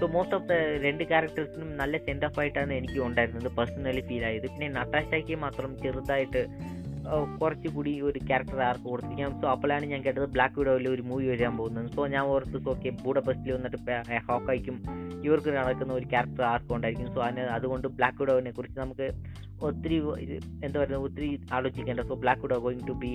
[0.00, 0.52] സോ മോസ്റ്റ് ഓഫ് ദ
[0.86, 3.56] രണ്ട് ക്യാരക്ടേഴ്സിനും നല്ല സെൻഡ് ഓഫ് ആയിട്ടാണ് എനിക്ക് ഉണ്ടായിരുന്നത്.
[3.56, 4.42] പേഴ്സണലി ഫീൽ ആയത്.
[4.42, 6.72] പിന്നെ നട്ടാശയ്ക്ക് മാത്രം ചെറുതായിട്ട്
[7.40, 11.88] കുറച്ചുകൂടി ഒരു ക്യാരക്ടർ ആർക്ക് കൊടുത്തിരിക്കാം സോ അപ്പോഴാണ് ഞാൻ കേട്ടത് ബ്ലാക്ക് വിഡോയിൽ ഒരു മൂവി വരാൻ പോകുന്നത്.
[11.96, 13.78] സോ ഞാൻ ഓർത്ത് ഓക്കെ ബൂഡബസ്റ്റിൽ വന്നിട്ട്
[14.28, 14.76] ഹോക്കായിക്കും
[15.26, 17.08] ഇവർക്ക് നടക്കുന്ന ഒരു ക്യാരക്ടർ ആർക്ക് ഉണ്ടായിരിക്കും.
[17.14, 19.08] സോ അതിന് അതുകൊണ്ട് ബ്ലാക്ക് വിഡോവിനെ കുറിച്ച് നമുക്ക്
[19.68, 19.96] ഒത്തിരി
[20.66, 22.00] എന്താ പറയുക ഒത്തിരി ആലോചിക്കേണ്ട.
[22.08, 23.10] So black widow going to be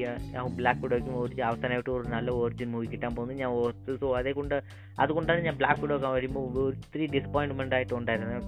[0.59, 4.55] black വീഡോയ്ക്കും ഒരു അവസാനമായിട്ട് ഒരു നല്ല ഒറിജിൻ മൂവി കിട്ടാൻ പോകുന്നത് ഞാൻ ഓർത്ത് സോ അതേ കൊണ്ട്
[5.05, 8.47] അതുകൊണ്ടാണ് ഞാൻ ബ്ലാക്ക് വിഡോ വരുമ്പോൾ ഒത്തിരി ഡിസപ്പോയിൻമെന്റ് ആയിട്ട് ഉണ്ടായിരുന്നത്.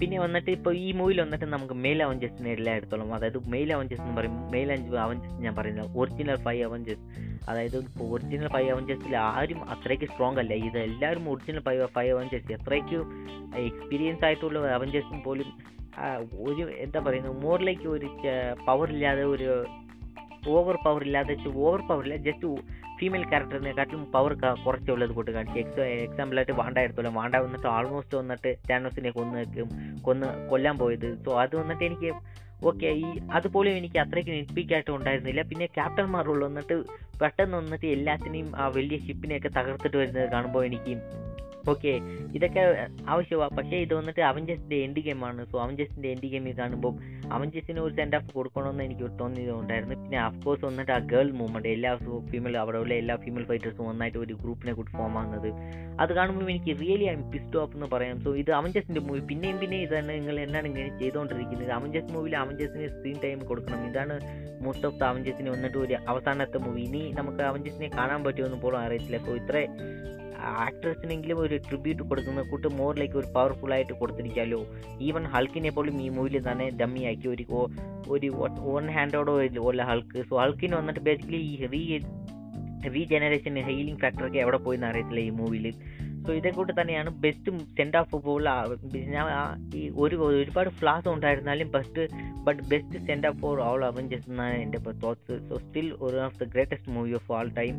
[0.00, 4.36] പിന്നെ വന്നിട്ട് ഇപ്പോൾ ഈ മൂവിൽ വന്നിട്ട് നമുക്ക് മെയിൽ അവഞ്ചേഴ്സിനെ എല്ലായിടത്തോളം അതായത് മെയിൽ അവഞ്ചേഴ്സ് എന്ന് പറയും
[4.52, 4.68] മെയിൽ
[5.04, 7.04] അവഞ്ചേഴ്സ് ഞാൻ പറയുന്നത് ഒറിജിനൽ ഫൈവ് അവഞ്ചേഴ്സ്
[7.48, 10.52] അതായത് ഇപ്പോൾ ഒറിജിനൽ ഫൈവ് അവഞ്ചേഴ്സിൽ ആരും അത്രയ്ക്ക് സ്ട്രോങ് അല്ല.
[10.66, 13.02] ഇത് എല്ലാവരും ഒറിജിനൽ ഫൈവ് ഫൈവ് അവഞ്ചേഴ്സ് എത്രയ്ക്കും
[13.64, 15.50] എക്സ്പീരിയൻസ് ആയിട്ടുള്ള അവഞ്ചേഴ്സും പോലും
[16.44, 18.08] ഒരു എന്താ പറയുന്നത് മോറിലേക്ക് ഒരു
[18.66, 19.48] പവർ ഇല്ലാതെ ഒരു
[20.52, 22.48] ഓവർ പവർ ഇല്ലാതെ ഓവർ പവർ ഇല്ല ജസ്റ്റ്
[22.98, 24.32] ഫീമെയിൽ ക്യാരക്ടറിനെക്കാട്ടിലും പവർ
[24.66, 27.14] കുറച്ചുള്ളത് കൊണ്ട് കാണിച്ചു എക്സ് എക്സാമ്പിളായിട്ട് വാണ്ട എടുത്തോളാം.
[27.20, 29.44] വാണ്ട വന്നിട്ട് ആൾമോസ്റ്റ് വന്നിട്ട് ടാനോസിനെ കൊന്ന്
[30.08, 31.08] കൊന്ന് കൊല്ലാൻ പോയത്.
[31.24, 32.10] സോ അത് വന്നിട്ട് എനിക്ക്
[32.68, 35.42] ഓക്കെ ഈ അതുപോലും എനിക്ക് അത്രയ്ക്ക് നെറ്റ്പിക്കായിട്ട് ഉണ്ടായിരുന്നില്ല.
[35.50, 36.76] പിന്നെ ക്യാപ്റ്റൻ മാർവൽ വന്നിട്ട്
[37.20, 40.94] പെട്ടെന്ന് വന്നിട്ട് എല്ലാത്തിനെയും ആ വലിയ ഷിപ്പിനെയൊക്കെ തകർത്തിട്ട് വരുന്നത് കാണുമ്പോൾ എനിക്ക്
[41.72, 41.92] ഓക്കെ.
[42.36, 42.62] ഇതൊക്കെ
[43.12, 46.92] ആവശ്യമാണ് പക്ഷേ ഇത് വന്നിട്ട് അവഞ്ചേഴ്സിന്റെ എൻഡ് ഗെയിമാണ് സോ അവഞ്ചേഴ്സിന്റെ എൻഡ് ഗെയിമിൽ കാണുമ്പോൾ
[47.36, 51.92] അവഞ്ചേഴ്സിന് ഒരു സെൻഡ് ഓഫ് കൊടുക്കണമെന്ന് എനിക്ക് തോന്നിയതുകൊണ്ടായിരുന്നു പിന്നെ അഫ്കോഴ്സ് വന്നിട്ട് ആ ഗേൾ മൂവ്മെന്റ് എല്ലാ
[52.30, 55.48] ഫീമെയിൽ അവിടെ ഉള്ള എല്ലാ ഫീമെയിൽ ഫൈറ്റേഴ്സും ഒന്നായിട്ട് ഒരു ഗ്രൂപ്പിനെ കൂടി ഫോം ആകുന്നത്
[56.02, 58.16] അത് കാണുമ്പോൾ എനിക്ക് റിയലി ഐ പിസ്റ്റ് ഓഫ് എന്ന് പറയാം.
[58.24, 61.72] സോ ഇത് അവഞ്ചേഴ്സിന്റെ മൂവി പിന്നെയും പിന്നെ ഇതാണ് നിങ്ങൾ എന്താണ് ഇങ്ങനെ ചെയ്തുകൊണ്ടിരിക്കുന്നത്.
[61.78, 63.80] അവഞ്ചേഴ്സ് മൂവിയിൽ അവഞ്ചേഴ്സിന് സ്ക്രീൻ ടൈം കൊടുക്കണം.
[63.90, 64.16] ഇതാണ്
[64.64, 69.18] മോസ്റ്റ് ഓഫ് ദ അവഞ്ചേഴ്സിന് വന്നിട്ട് ഒരു അവസാനത്തെ മൂവി ഇനി നമുക്ക് അവഞ്ചേഴ്സിനെ കാണാൻ പറ്റുമെന്ന് പോലും അറിയത്തില്ല.
[69.26, 69.56] സോ ഇത്ര
[70.40, 74.66] ആക്ടേഴ്സിനെങ്കിലും ഒരു ട്രിബ്യൂട്ട് കൊടുക്കുന്ന കൂട്ട് മോർ ലൈക്ക് ഒരു പവർഫുൾ ആയിട്ട് കൊടുത്തിരിക്കാമല്ലോ
[75.00, 77.28] ഈവൻ ഹൾക്കിനെ പോലും ഈ മൂവിയിൽ തന്നെ ഡമ്മി ആക്കി.
[77.28, 77.44] ഒരു
[78.08, 80.22] ഒരു വൺ ഹാൻഡോടോ പോലെ ഹൾക്ക്.
[80.30, 81.98] സോ ഹൾക്കിന് വന്നിട്ട് ബേസിക്കലി ഈ റീ
[82.88, 85.74] റീജനറേഷൻ ഹീലിംഗ് ഫാക്ടറൊക്കെ എവിടെ പോയി എന്ന് അറിയത്തില്ല ഈ മൂവിയിൽ
[86.24, 88.44] സോ ഇതേ കൂട്ട് തന്നെയാണ് ബെസ്റ്റ് സെൻഡ് ഓഫ് ബോൾ
[89.74, 92.02] ഈ ഒരു ഒരുപാട് flaws ഉണ്ടായിരുന്നാലും best
[92.46, 96.48] but best send off for all Avengers എന്നാണ് എന്റെ thoughts so still one of the
[96.54, 97.74] greatest movie of all time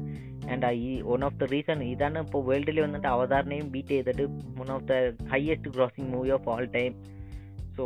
[0.52, 4.26] and ഈ വൺ ഓഫ് ദ റീസൺ ഇതാണ് ഇപ്പോൾ വേൾഡിൽ വന്നിട്ട് അവതാറിനെയും ബീറ്റ് ചെയ്തിട്ട്
[4.60, 4.96] one of the
[5.34, 6.94] highest grossing movie of all time
[7.78, 7.86] so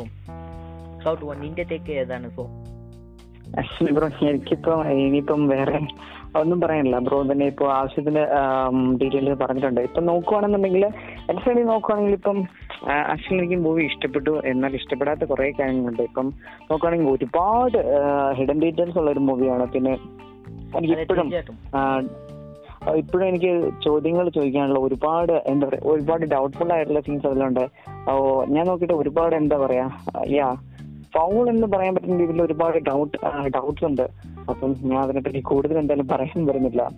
[1.04, 2.28] സൗട്ട് വൺ ഇന്ത്യത്തേക്ക് ഏതാണ്?
[2.30, 2.42] സോ
[3.96, 5.78] ബ്രോ എനിക്കിപ്പം ഇനിയിപ്പം വേറെ
[6.40, 6.96] ഒന്നും പറയാനില്ല.
[7.06, 8.22] ബ്രോ തന്നെ ഇപ്പോൾ ആവശ്യത്തിന്
[9.00, 9.80] ഡീറ്റെയിൽ പറഞ്ഞിട്ടുണ്ട്.
[9.88, 10.84] ഇപ്പം നോക്കുവാണെന്നുണ്ടെങ്കിൽ
[11.28, 12.38] എന്റെ സൈഡിൽ നോക്കുവാണെങ്കിൽ ഇപ്പം
[13.12, 16.02] ആക്ച്വലി എനിക്ക് മൂവി ഇഷ്ടപ്പെട്ടു എന്നാൽ ഇഷ്ടപ്പെടാത്ത കുറേ കാര്യങ്ങളുണ്ട്.
[16.10, 16.26] ഇപ്പം
[16.70, 17.78] നോക്കുവാണെങ്കിൽ ഒരുപാട്
[18.40, 19.94] ഹിഡൻ ഡീറ്റെയിൽസ് ഉള്ള ഒരു മൂവിയാണ് പിന്നെ
[20.78, 21.30] എനിക്ക് ഇപ്പോഴും
[23.00, 23.50] ഇപ്പോഴും എനിക്ക്
[23.84, 27.64] ചോദ്യങ്ങൾ ചോദിക്കാനുള്ള ഒരുപാട് എന്താ പറയാ ഒരുപാട് ഡൗട്ട്ഫുൾ ആയിട്ടുള്ള സീൻസ് അതിലുണ്ട്.
[28.54, 29.86] ഞാൻ നോക്കിയിട്ട് ഒരുപാട് എന്താ പറയാ
[30.38, 30.48] യാ
[31.14, 33.18] ഫൗൾ എന്ന് പറയാൻ പറ്റുന്ന രീതിയിൽ ഒരുപാട് ഡൗട്ട്
[33.48, 34.02] ഡൗട്ട്സ് ഉണ്ട്.
[34.48, 36.90] അപ്പം ഞാൻ അതിനെപ്പറ്റി കൂടുതൽ എന്തായാലും പറയാൻ വരുന്നില്ല.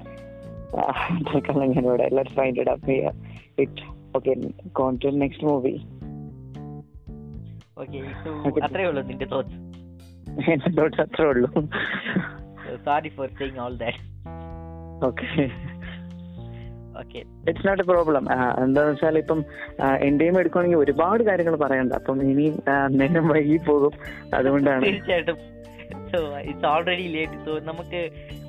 [1.29, 2.91] തൽക്കാലം ഞാനിവിടെ let's find it up
[3.59, 3.85] it
[4.17, 4.35] okay
[4.73, 5.75] come to next movie.
[8.65, 9.57] അത്രേ ഉള്ളൂ നിന്റെ തോട്ട്സ്
[10.51, 11.51] എന്റെ അത്രേ ഉള്ളൂ.
[12.85, 14.03] Sorry for saying all that
[15.07, 15.27] okay
[17.01, 17.21] okay
[17.51, 18.25] it's not a problem
[18.65, 19.41] എന്താണെന്ന് വെച്ചാൽ ഇപ്പം
[20.09, 21.93] എന്റെയും എടുക്കുകയാണെങ്കിൽ ഒരുപാട് കാര്യങ്ങൾ പറയണ്ട.
[22.01, 22.47] അപ്പം ഇനി
[23.01, 23.95] നേരം വൈകി പോകും.
[24.35, 24.83] അതുകൊണ്ടാണ്.
[24.87, 25.39] തീർച്ചയായിട്ടും.
[26.13, 26.19] So
[26.51, 28.01] it's already late so നമുക്ക്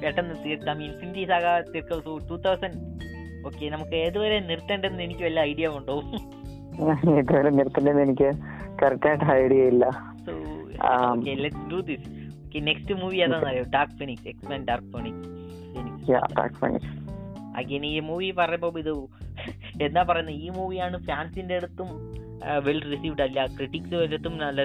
[0.04, 0.78] പെട്ടെന്ന് തീർക്കാം.
[0.82, 2.80] ഇൻഫിനിറ്റി സാഗ തീർക്കാം സോ ടൂ തൗസൻഡ്
[3.48, 5.98] ഓക്കെ നമുക്ക് ഏതുവരെ നിർത്തേണ്ടെന്ന് എനിക്ക് വല്ല ഐഡിയ ഉണ്ടോ?
[7.22, 8.30] ഇതുവരെ നിർത്തേണ്ടെന്ന് എനിക്ക്
[8.82, 9.86] കറക്റ്റ് ആയിട്ട് ഐഡിയ ഇല്ല.
[10.26, 10.34] So
[11.44, 12.08] let's do this
[12.46, 13.20] okay next movie
[13.76, 15.36] Dark Phoenix X Men Dark Phoenix
[16.10, 16.26] Yeah,
[16.60, 16.92] Phoenix.
[17.62, 18.94] Again ഈ മൂവി പറയുമ്പോൾ ഇത്
[19.86, 21.90] എന്താ പറയുന്നത് ഈ മൂവിയാണ് ഫാൻസിന്റെ അടുത്തും
[22.66, 23.40] വെൽ റിസീവ്ഡ് അല്ല.
[23.58, 24.64] ക്രിറ്റിക്സ് വരത്തും നല്ല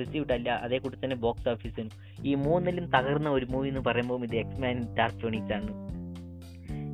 [0.00, 0.48] റിസീവ്ഡ് അല്ല.
[0.64, 1.90] അതേ കൂടി തന്നെ ബോക്സ് ഓഫീസിനും
[2.30, 5.72] ഈ മൂന്നിലും തകർന്ന ഒരു മൂവി എന്ന് പറയുമ്പോൾ ഇത് എക്സ്മാൻ ഡാർക്ക് ഫോണിക്സ് ആണ്.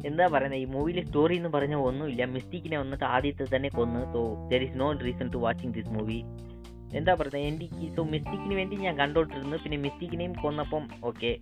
[0.08, 2.24] എന്താ പറയുന്നത് ഈ മൂവിയിലെ സ്റ്റോറി എന്ന് പറഞ്ഞാൽ ഒന്നുമില്ല.
[2.34, 4.00] മിസ്റ്റേക്കിനെ വന്നിട്ട് ആദ്യത്തെ തന്നെ കൊന്ന്.
[4.14, 4.20] So
[4.52, 6.18] there is no reason to watching this movie
[6.98, 9.56] എന്താ പറയുന്നത് എനിക്ക് സോ മിസ്റ്റേക്കിന് വേണ്ടി ഞാൻ കണ്ടോണ്ടിരുന്നു.
[9.64, 11.32] പിന്നെ മിസ്റ്റേക്കിനെയും കൊന്നപ്പം okay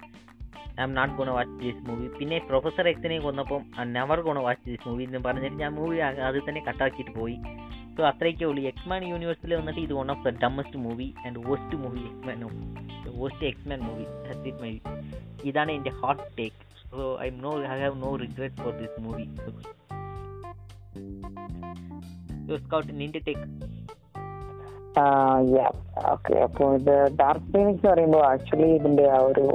[0.83, 3.63] I'm not gonna watch this movie പിന്നെ പ്രൊഫസർ എക്സിനെ കൊന്നപ്പം
[3.93, 5.99] never gonna watch this movie എന്ന് പറഞ്ഞിട്ട് ഞാൻ മൂവി
[6.29, 7.37] അത് തന്നെ കട്ടാക്കിയിട്ട് പോയി.
[7.97, 8.63] സോ അത്രയൊക്കെ ഉള്ളൂ.
[8.65, 12.41] എക്സ്മാൻ യൂണിവേഴ്സിൽ വന്നിട്ട് ഇത് one of the dumbest movie and waste movie X Men
[13.21, 14.05] waste X Men movie
[14.43, 14.73] it my
[15.45, 16.59] ഇതാണ് എന്റെ hot take
[16.91, 19.27] so I no I have no regret for this movie
[22.65, 23.47] Scout നിന്റെ take
[26.11, 29.47] okay അപ്പോൾ ഇത് Dark Phoenix പറയുമ്പോൾ actually ഇതിന്റെ ആ ഒരു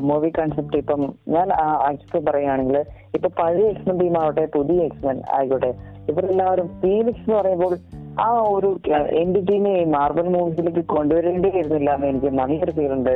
[0.00, 2.76] movie concept ഇപ്പം ഞാൻ ആക്ച്വലി പറയുകയാണെങ്കിൽ
[3.14, 5.74] ഇപ്പൊ പഴയ എക്സ്മെൻ ടീം ആവട്ടെ പുതിയ എക്സ്മെൻ ആയിക്കോട്ടെ
[6.08, 7.76] ഇവരെല്ലാവരും ഫീലിക്സ് എന്ന് പറയുമ്പോൾ
[8.20, 13.14] ആ ഒരു എന്റിറ്റിനെ മാർബൽ മൂവീസിലേക്ക് കൊണ്ടുവരേണ്ടി വരുന്നില്ല എന്ന് എനിക്ക് നല്ലൊരു ഫീൽ ഉണ്ട്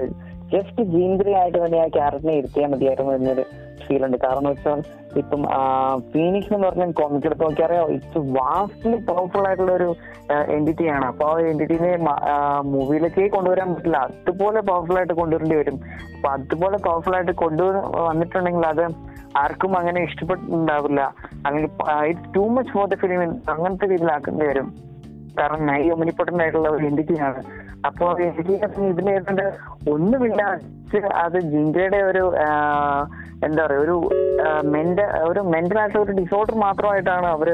[0.52, 3.44] ജസ്റ്റ് ജീന്ദ്രി ആയിട്ട് തന്നെ ആ ക്യാരക്ടറിനെ ഇരുത്തിയാൽ മതിയായിരുന്നു എന്നൊരു
[3.84, 4.16] ഫീൽ ഉണ്ട്.
[4.24, 4.80] കാരണം വെച്ചാൽ
[5.20, 5.42] ഇപ്പം
[6.12, 9.88] ഫീനിക്സ് എന്ന് പറഞ്ഞാൽ കോമിക് എടുത്ത് നോക്കിയാറിയാം ഇറ്റ്സ് വാസ്റ്റ്ലി പവർഫുൾ ആയിട്ടുള്ള ഒരു
[10.56, 11.06] എന്റിറ്റി ആണ്.
[11.12, 11.90] അപ്പൊ ആ എന്റിറ്റിനെ
[12.72, 13.98] മൂവിയിലേക്കേ കൊണ്ടുവരാൻ പറ്റില്ല.
[14.10, 15.78] അതുപോലെ പവർഫുൾ ആയിട്ട് കൊണ്ടുവരേണ്ടി വരും.
[16.16, 17.66] അപ്പൊ അതുപോലെ പവർഫുൾ ആയിട്ട് കൊണ്ടു
[18.10, 18.84] വന്നിട്ടുണ്ടെങ്കിൽ അത്
[19.42, 21.00] ആർക്കും അങ്ങനെ ഇഷ്ടപ്പെട്ടിട്ടുണ്ടാവില്ല
[21.44, 21.70] അല്ലെങ്കിൽ
[22.10, 24.68] it's too much for the ഫിലിമിൻ അങ്ങനത്തെ രീതിയിലാക്കേണ്ടി വരും.
[25.38, 27.42] കാരണം നൈ ഒമിനിപ്പൊട്ടന്റ് ആയിട്ടുള്ള ഒരു എന്റിറ്റിയാണ്
[27.88, 28.54] അപ്പോ എന്റിറ്റി
[28.92, 29.14] ഇതിന്
[29.94, 30.42] ഒന്നുമില്ല
[31.24, 32.24] അത് ജിങ്കയുടെ ഒരു
[33.46, 33.94] എന്താ പറയാ ഒരു
[34.74, 37.48] മെന്റൽ ഒരു മെന്റൽ ആയിട്ടുള്ള ഒരു ഡിസോർഡർ മാത്രമായിട്ടാണ് അവർ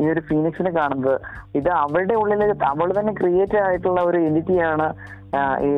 [0.00, 1.16] ഈ ഒരു ഫീനിക്സിനെ കാണുന്നത്.
[1.58, 2.42] ഇത് അവളുടെ ഉള്ളിൽ
[2.72, 4.86] അവൾ തന്നെ ക്രിയേറ്റ് ആയിട്ടുള്ള ഒരു എന്റിറ്റിയാണ്
[5.68, 5.70] ഈ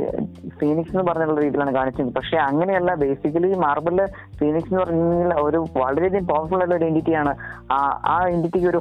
[0.61, 2.11] ഫീനിക്സ് എന്ന് പറഞ്ഞുള്ള രീതിയിലാണ് കാണിച്ചത്.
[2.17, 4.01] പക്ഷെ അങ്ങനെയല്ല ബേസിക്കലി മാർബിളിൽ
[4.41, 7.35] ഫീനിക്സ് എന്ന് പറഞ്ഞാൽ ഒരു വളരെയധികം പവർഫുൾ ആയിട്ടുള്ള ഒരു എന്റിറ്റിയാണ്
[8.15, 8.81] ആ എന്റിറ്റിക്ക് ഒരു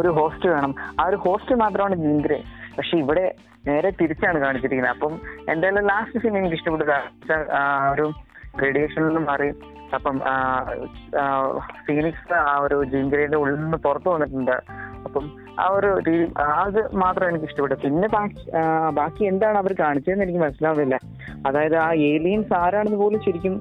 [0.00, 0.74] ഒരു ഹോസ്റ്റ് വേണം.
[1.00, 2.40] ആ ഒരു ഹോസ്റ്റ് മാത്രമാണ് ജിന്ദ്രെ
[2.76, 3.24] പക്ഷെ ഇവിടെ
[3.66, 4.94] നേരെ തിരിച്ചാണ് കാണിച്ചിരിക്കുന്നത്.
[4.96, 5.14] അപ്പം
[5.52, 6.86] എന്തായാലും ലാസ്റ്റ് സീൻ എനിക്ക് ഇഷ്ടപ്പെട്ടു
[7.94, 8.06] ഒരു
[8.62, 9.48] റേഡിയേഷനിൽ മാറി.
[9.94, 10.16] അപ്പം
[11.86, 14.56] ഫീനിക്സ് ആ ഒരു ജിംഗ്രയുടെ ഉള്ളിൽ നിന്ന് പുറത്തു വന്നിട്ടുണ്ട്.
[15.06, 15.24] അപ്പം
[15.62, 16.24] ആ ഒരു രീതി
[16.64, 17.76] അത് മാത്രം എനിക്ക് ഇഷ്ടപ്പെട്ടു.
[17.84, 18.08] പിന്നെ
[19.00, 20.98] ബാക്കി എന്താണ് അവർ കാണിച്ചതെന്ന് എനിക്ക് മനസ്സിലാവുന്നില്ല.
[21.46, 23.56] അതായത് ആ ഏലിയൻസ് ആരാണെന്ന് പോലും ശരിക്കും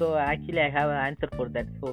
[0.00, 1.88] so actually I have answer for that so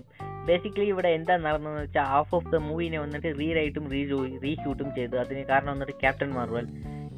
[0.47, 4.01] basically ഇവിടെ എന്താ നടന്നതെന്ന് വെച്ചാൽ ഹാഫ് ഓഫ് ദ മൂവിനെ വന്നിട്ട് റീറൈറ്റും റീ
[4.45, 5.15] റീഷൂട്ടും ചെയ്തു.
[5.23, 6.65] അതിന് കാരണം വന്നിട്ട് ക്യാപ്റ്റൻ മാർവൽ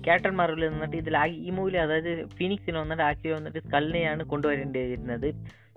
[0.06, 1.16] ക്യാപ്റ്റൻ മാർവൽ വന്നിട്ട് ഇതിൽ
[1.48, 5.28] ഈ മൂവിൽ അതായത് ഫിനിക്സിന് വന്നിട്ട് ആക്ച്വലി വന്നിട്ട് സ്കള്ളിനെയാണ് കൊണ്ടുവരേണ്ടിയിരുന്നത്.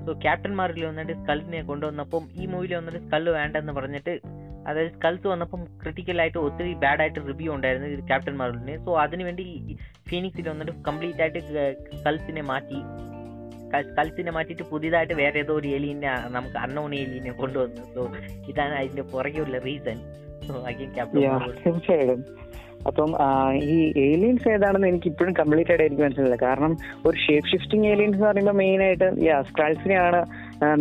[0.04, 4.14] സോ ക്യാപ്റ്റൻ മാർവൽ വന്നിട്ട് സ്കള്ളിനെ കൊണ്ടുവന്നപ്പം ഈ മൂവിൽ വന്നിട്ട് സ്കള്ള് വേണ്ടെന്ന് പറഞ്ഞിട്ട്
[4.68, 9.44] അതായത് സ്കൾസ് വന്നപ്പം ക്രിട്ടിക്കലായിട്ട് ഒത്തിരി ബാഡ് ആയിട്ട് റിവ്യൂ ഉണ്ടായിരുന്നു ഇത് ക്യാപ്റ്റൻ മാർവലിന് സോ അതിനുവേണ്ടി
[10.10, 11.40] ഫിനിക്സിൽ വന്നിട്ട് കംപ്ലീറ്റ് ആയിട്ട്
[12.00, 12.80] സ്കൾസിനെ മാറ്റി.
[13.88, 17.82] സ്കൾസിനെ മാറ്റിയിട്ട് പുതിയതായിട്ട് വേറെ ഏതോ ഒരു എലിനെ നമുക്ക് അണ്ണോൺ എലിനെ കൊണ്ടുവന്നു.
[17.94, 18.02] സോ
[18.52, 19.98] ഇതാണ് അതിന്റെ പുറകെയുള്ള റീസൺ
[20.48, 20.92] സോ അഗൈൻ
[21.64, 22.22] തീർച്ചയായിട്ടും.
[22.88, 23.10] അപ്പം
[23.72, 23.74] ഈ
[24.04, 26.38] ഏലിയൻസ് ഏതാണെന്ന് എനിക്ക് ഇപ്പോഴും കംപ്ലീറ്റ് ആയിട്ട് എനിക്ക് മനസ്സിലായില്ല.
[26.44, 26.72] കാരണം
[27.08, 30.20] ഒരു ഷേപ്പ് ഷിഫ്റ്റിംഗ് ഏലിയൻസ് എന്ന് പറയുമ്പോൾ മെയിൻ ആയിട്ട് യാ സ്ക്രാൾസിനെയാണ്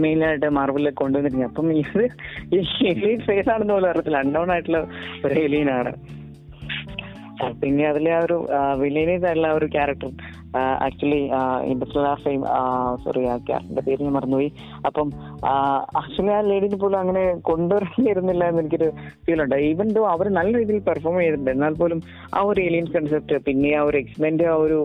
[0.04, 1.52] മെയിൻ ആയിട്ട് മാർബിളിൽ കൊണ്ടുവന്നിരിക്കുന്നത്.
[1.52, 2.06] അപ്പം ഇത്
[2.92, 4.22] ഏലിയൻസ് ഏതാണെന്ന് പോലും അറിയത്തില്ല.
[4.26, 4.82] അൺനോൺ ആയിട്ടുള്ള
[5.26, 5.94] ഒരു ഏലിയൻ ആണ്.
[7.62, 8.38] പിന്നെ അതിലെ ആ ഒരു
[8.82, 10.12] വില്ലേനേസ് ആയിട്ടുള്ള ഒരു character
[10.86, 11.20] actually
[11.72, 12.42] industrial fame
[13.04, 14.50] sorry ആ ക്യാരക്ടറിന്റെ പേര് ഞാൻ മറന്നുപോയി.
[14.88, 15.08] അപ്പം
[16.02, 18.90] ആക്ച്വലി ആ ലേഡിനെ പോലും അങ്ങനെ കൊണ്ടുവരേണ്ടിയിരുന്നില്ല എന്ന് എനിക്കൊരു
[19.26, 19.56] ഫീൽ ഉണ്ട്.
[19.70, 22.02] ഈവൻ ഡോ അവർ നല്ല രീതിയിൽ പെർഫോം ചെയ്തിട്ടുണ്ട് എന്നാൽ പോലും
[22.36, 24.80] ആ ഒരു ഏലിയൻസ് കൺസെപ്റ്റ് പിന്നെ ആ ഒരു എക്സ്മെന്റ് ആ ഒരു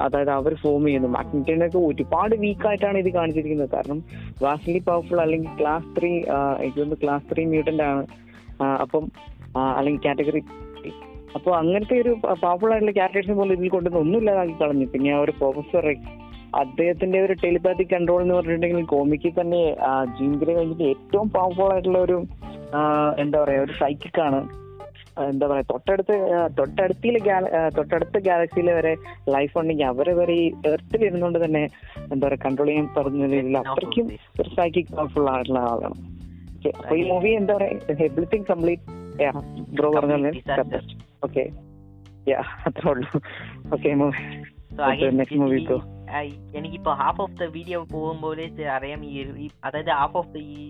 [0.00, 1.08] അതായത് അവർ ഫോം ചെയ്യുന്നു.
[1.08, 3.70] മാഗ്നറ്റിനൊക്കെ ഒരുപാട് വീക്കായിട്ടാണ് ഇത് കാണിച്ചിരിക്കുന്നത്.
[3.76, 4.00] കാരണം
[4.42, 6.12] വാസ്ലി പവർഫുൾ അല്ലെങ്കിൽ ക്ലാസ് ത്രീ
[6.60, 8.04] എനിക്ക് തോന്നുന്നു ക്ലാസ് ത്രീ മ്യൂട്ടന്റ് ആണ്.
[8.84, 9.04] അപ്പം
[9.56, 10.40] ആ, അല്ലെങ്കിൽ കാറ്റഗറി
[11.36, 14.86] അപ്പോൾ അങ്ങനത്തെ ഒരു പവർഫുൾ ആയിട്ടുള്ള ക്യാരക്ടേഴ്സിനെ പോലും ഇതിൽ കൊണ്ടുവന്ന് ഒന്നും ഇല്ലാതാക്കി കളഞ്ഞു.
[14.92, 16.14] പിന്നെ ആ ഒരു പ്രൊഫസർ എക്സ്
[16.62, 19.62] അദ്ദേഹത്തിന്റെ ഒരു ടെലിപാത്തിക് കൺട്രോൾ എന്ന് പറഞ്ഞിട്ടുണ്ടെങ്കിൽ കോമിക്ക് തന്നെ
[20.18, 22.16] ജീൻഗ്രെ കഴിഞ്ഞിട്ട് ഏറ്റവും പവർഫുൾ ആയിട്ടുള്ള ഒരു
[23.22, 24.40] എന്താ പറയാ ഒരു സൈക്കിക് ആണ്.
[25.30, 26.16] എന്താ പറയാ തൊട്ടടുത്ത്
[26.58, 27.20] തൊട്ടടുത്തിലെ
[27.76, 28.92] തൊട്ടടുത്ത ഗാലക്സിയിലെ വരെ
[29.34, 31.62] ലൈഫ് ഉണ്ടെങ്കിൽ അവരെ വരെ ഈ എർത്തിൽ ഇരുന്നുകൊണ്ട് തന്നെ
[32.12, 34.06] എന്താ പറയാ കൺട്രോൾ ചെയ്യാൻ പറഞ്ഞില്ല അത്രയ്ക്കും
[34.40, 35.98] ഒരു സൈക്കിക് പവർഫുൾ ആയിട്ടുള്ള ആളാണ്.
[36.80, 37.70] അപ്പൊ ഈ മൂവി എന്താ പറയാ
[38.06, 38.96] എവറിത്തിങ് കംപ്ലീറ്റ്
[39.78, 40.30] ബ്രോ പറഞ്ഞ.
[41.22, 41.44] ഓക്കെ
[42.30, 43.18] യാ അത്രേ ഉള്ളൂ
[43.74, 44.22] ഓക്കെ മൂവി
[46.58, 48.40] എനിക്കിപ്പോ ഹാഫ് ഓഫ് ദ വീഡിയോ പോകുമ്പോൾ
[48.76, 50.62] അറിയാം ഈ അതായത് ഹാഫ് ഓഫ് ദ ഈ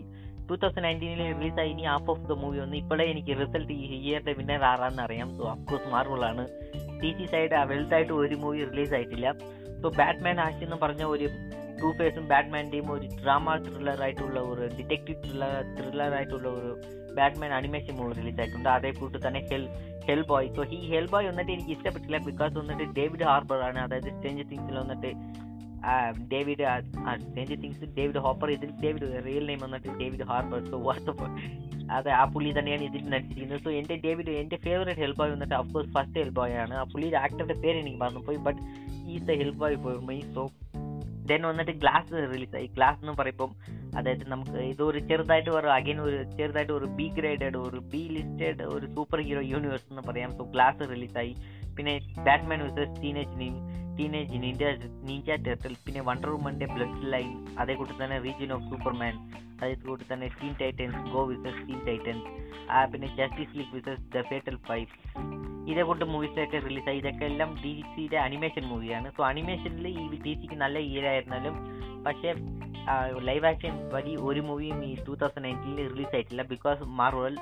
[0.48, 2.76] ടൂ തൗസൻഡ് നയന്റീനിൽ റിലീസ് ആയി ഇനി ഹാഫ് ഓഫ് ദ മൂവി ഒന്ന്.
[2.82, 5.28] ഇപ്പോഴേ എനിക്ക് റിസൾട്ട് ഈ ഇയറിന്റെ വിന്നർ ആറാന്ന് അറിയാം.
[5.38, 6.44] സോ അഫ്കോഴ്സ് മാർവളാണ്
[7.00, 9.28] ടി സി സൈഡ് വലുതായിട്ട് ഒരു മൂവി റിലീസ് ആയിട്ടില്ല.
[9.82, 11.26] സോ ബാറ്റ്മാൻ ആശി എന്ന് പറഞ്ഞ ഒരു
[11.80, 16.70] ടൂ ഫേസും ബാറ്റ്മാന്റെയും ഒരു ഡ്രാമ ത്രില്ലർ ആയിട്ടുള്ള ഒരു ഡിറ്റക്റ്റീവ് ത്രില്ലർ ത്രില്ലർ ആയിട്ടുള്ള ഒരു
[17.18, 18.68] ബാറ്റ്മാൻ അനിമേഷൻ മൂവി റിലീസ് ആയിട്ടുണ്ട്.
[18.76, 19.66] അതേ കൂട്ട് തന്നെ ഹെൽ
[20.08, 22.18] ഹെൽ ബോയ് സോ ഈ ഹെൽ ബോയ് വന്നിട്ട് എനിക്ക് ഇഷ്ടപ്പെട്ടില്ല.
[22.30, 23.78] ബിക്കോസ് വന്നിട്ട് ഡേവിഡ് ഹാർബർ ആണ്.
[23.86, 25.12] അതായത് സ്റ്റേഞ്ച് തിങ്സിൽ വന്നിട്ട്
[26.32, 26.64] David
[27.24, 31.12] Strange Things David Hopper ഇതിൽ ഡേവിഡ് റിയൽ നെയിം വന്നിട്ട് ഡേവിഡ് ഹാർബർ സോ വാട്ട്
[31.96, 33.60] അതെ ആ പുള്ളി തന്നെയാണ് ഇതിൽ നടിച്ചിരിക്കുന്നത്.
[33.66, 36.74] സോ എന്റെ ഡേവിഡ് എന്റെ ഫേവറേറ്റ് ഹെൽ ബോയ് വന്നിട്ട് അഫ്കോഴ്സ് ഫസ്റ്റ് ഹെൽ ബോയ് ആണ്.
[36.80, 38.40] ആ പുള്ളിയുടെ ആക്ടറുടെ പേര് എനിക്ക് മറന്നുപോയി.
[38.46, 38.60] But
[39.14, 40.42] is the Hellboy for my so
[41.28, 43.52] then വന്നിട്ട് ഗ്ലാസ് റിലീസായി ഗ്ലാസ് എന്ന് പറയുമ്പം
[43.96, 48.86] അതായത് നമുക്ക് ഇതൊരു ചെറുതായിട്ട് ഒരു അഗൈൻ ഒരു ചെറുതായിട്ട് ഒരു ബി ഗ്രേഡഡ് ഒരു ബി ലിസ്റ്റഡ് ഒരു
[48.94, 50.30] സൂപ്പർ ഹീറോ യൂണിവേഴ്സ് എന്ന് പറയാം.
[50.32, 51.32] സോ ഗ്ലാസ് റിലീസായി
[51.76, 53.34] പിന്നെ Batman versus teenage
[53.98, 54.64] teenage ninja
[55.02, 59.14] ninja turtle പിന്നെ വണ്ടർ വുമന്റെ ബ്ലഡ് ലൈൻ അതേ കൂട്ടി തന്നെ റീജിയൻ ഓഫ് സൂപ്പർമാൻ
[59.56, 62.26] അതേ കൂട്ടി തന്നെ Teen Titans Go versus Teen Titans
[62.92, 64.86] പിന്നെ Justice League versus the Fatal Five
[65.70, 70.56] ഇതേ കൊണ്ട് മൂവീസൊക്കെ റിലീസായി ഇതൊക്കെ എല്ലാം ഡി സിയുടെ അനിമേഷൻ മൂവിയാണ് സോ അനിമേഷനിൽ ഈ ഡി സിക്ക്
[70.62, 71.56] നല്ല ഇയർ ആയിരുന്നാലും
[72.06, 72.30] പക്ഷേ
[73.28, 76.44] ലൈവ് ആക്ഷൻ വഴി ഒരു മൂവിയും ഈ ടൂ തൗസൻഡ് നയന്റീനിൽ റിലീസ് ആയിട്ടില്ല.
[76.52, 77.34] ബിക്കോസ് മാർവൽ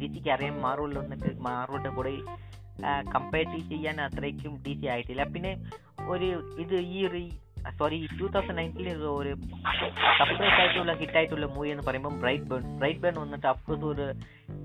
[0.00, 2.12] ഡി സിക്ക് അറിയാം മാർവൽ വന്നിട്ട് മാർവലിന്റെ കൂടെ
[3.14, 5.24] കമ്പയർ ചെയ്യാൻ അത്രയ്ക്കും ഡി സി ആയിട്ടില്ല.
[5.34, 5.52] പിന്നെ
[6.12, 6.28] ഒരു
[6.64, 7.20] ഇത് ഈ ഒരു
[7.78, 9.32] സോറി ടൂ തൗസൻഡ് നയന്റീനിൽ ഒരു
[10.18, 14.06] സർപ്രൈസ് ആയിട്ടുള്ള ഹിറ്റ് ആയിട്ടുള്ള മൂവി എന്ന് പറയുമ്പോൾ ബ്രൈറ്റ് ബേൺ ബ്രൈറ്റ് ബേൺ വന്നിട്ട് അഫ്കോഴ്സ് ഒരു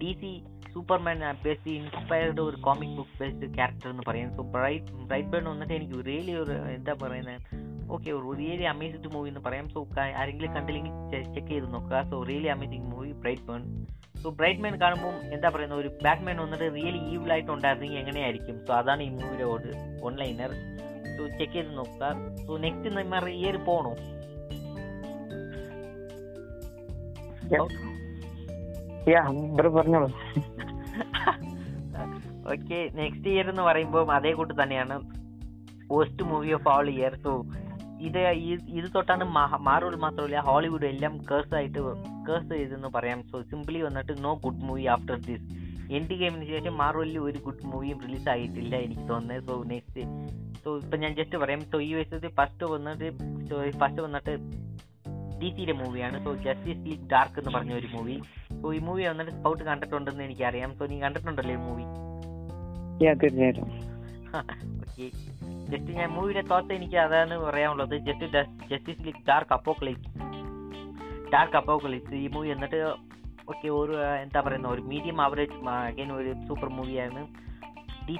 [0.02, 0.32] D C
[0.74, 5.74] Superman based inspired ഒരു കോമിക് ബുക്ക് ബേസ്ഡ് ക്യാരക്ടർ എന്ന് പറയുന്നത് സോ ബ്രൈറ്റ് ബ്രൈറ്റ് ബേൺ വന്നിട്ട്
[5.74, 7.40] എനിക്ക് റിയലി ഒരു എന്താ പറയുന്നത്
[7.96, 9.66] ഓക്കെ ഒരു റിയലി അമേസിംഗ് മൂവി എന്ന് പറയാം.
[9.70, 9.80] സോ
[10.20, 10.94] ആരെങ്കിലും കണ്ടില്ലെങ്കിൽ
[11.36, 12.02] ചെക്ക് ചെയ്ത് നോക്കുക.
[12.12, 13.12] So really amazing movie
[13.50, 13.64] Brightburn
[14.22, 18.56] so bright man കാണുമ്പോൾ എന്താ പറയുന്നത് ഒരു ബാറ്റ്മാൻ വന്നിട്ട് റിയലി ഈവിൾ ആയിട്ട് ഉണ്ടായിരുന്നെങ്കിൽ എങ്ങനെയായിരിക്കും?
[18.68, 19.74] സോ അതാണ് ഈ മൂവിയുടെ ഓർഡർ
[20.08, 20.52] ഓൺലൈനർ
[21.18, 22.14] സോ ചെക്ക് ചെയ്ത് നോക്കുക.
[22.46, 23.94] സോ നെക്സ്റ്റ് നമ്മൾ ഇയർ പോകണോ
[29.10, 29.22] യാ
[29.58, 30.10] ബ്രോ പറഞ്ഞോളൂ.
[32.54, 34.96] ഓക്കെ നെക്സ്റ്റ് ഇയർ എന്ന് പറയുമ്പോൾ അതേ കൂട്ട് തന്നെയാണ്.
[35.90, 37.32] Post movie of all year so
[38.08, 38.20] ഇത്
[38.78, 39.24] ഇത് തൊട്ടാണ്
[39.68, 41.80] മാറുകൾ മാത്രമല്ല ഹോളിവുഡ് എല്ലാം കേഴ്സ് ആയിട്ട്
[42.28, 43.20] കേഴ്സ് ചെയ്തെന്ന് പറയാം.
[43.32, 45.46] സോ സിംപ്ലി വന്നിട്ട് no good movie after this
[45.98, 50.04] end ഗെയിമിന് ശേഷം മാറുവലിൽ ഒരു ഗുഡ് മൂവിയും റിലീസ് ആയിട്ടില്ല എനിക്ക് തോന്നുന്നത് സോ നെക്സ്റ്റ്
[50.64, 51.62] സോ ഇപ്പം ഞാൻ ജസ്റ്റ് പറയാം.
[51.72, 53.10] സോ ഈ വയസ്സത്തിൽ ഫസ്റ്റ് വന്നിട്ട്
[53.82, 54.34] ഫസ്റ്റ് വന്നിട്ട്
[55.42, 58.16] ഡി സിയിലെ മൂവിയാണ് സോ ജസ്റ്റിസ് ലീഗ് ഡാർക്ക് എന്ന് പറഞ്ഞ ഒരു മൂവി
[58.62, 60.74] സോ ഈ മൂവി വന്നിട്ട് സ്പൗട്ട് കണ്ടിട്ടുണ്ടെന്ന് എനിക്കറിയാം.
[60.76, 61.86] സോ നീ കണ്ടിട്ടുണ്ടല്ലോ ഈ മൂവി
[63.22, 63.70] തീർച്ചയായിട്ടും.
[64.84, 65.06] ഓക്കെ
[65.72, 67.96] ജസ്റ്റ് ഞാൻ മൂവിയുടെ തോട്ട് എനിക്ക് അതാണ് പറയാനുള്ളത്.
[67.98, 68.28] Just
[68.70, 70.10] Justice League Dark Apokolips
[71.34, 72.80] Dark Apokolips ഈ മൂവി എന്നിട്ട്
[73.50, 73.94] ഓക്കെ ഒരു
[74.24, 77.22] എന്താ പറയുന്ന ഒരു മീഡിയം ആവറേജ് അഗൈൻ ഒരു സൂപ്പർ മൂവിയാണ്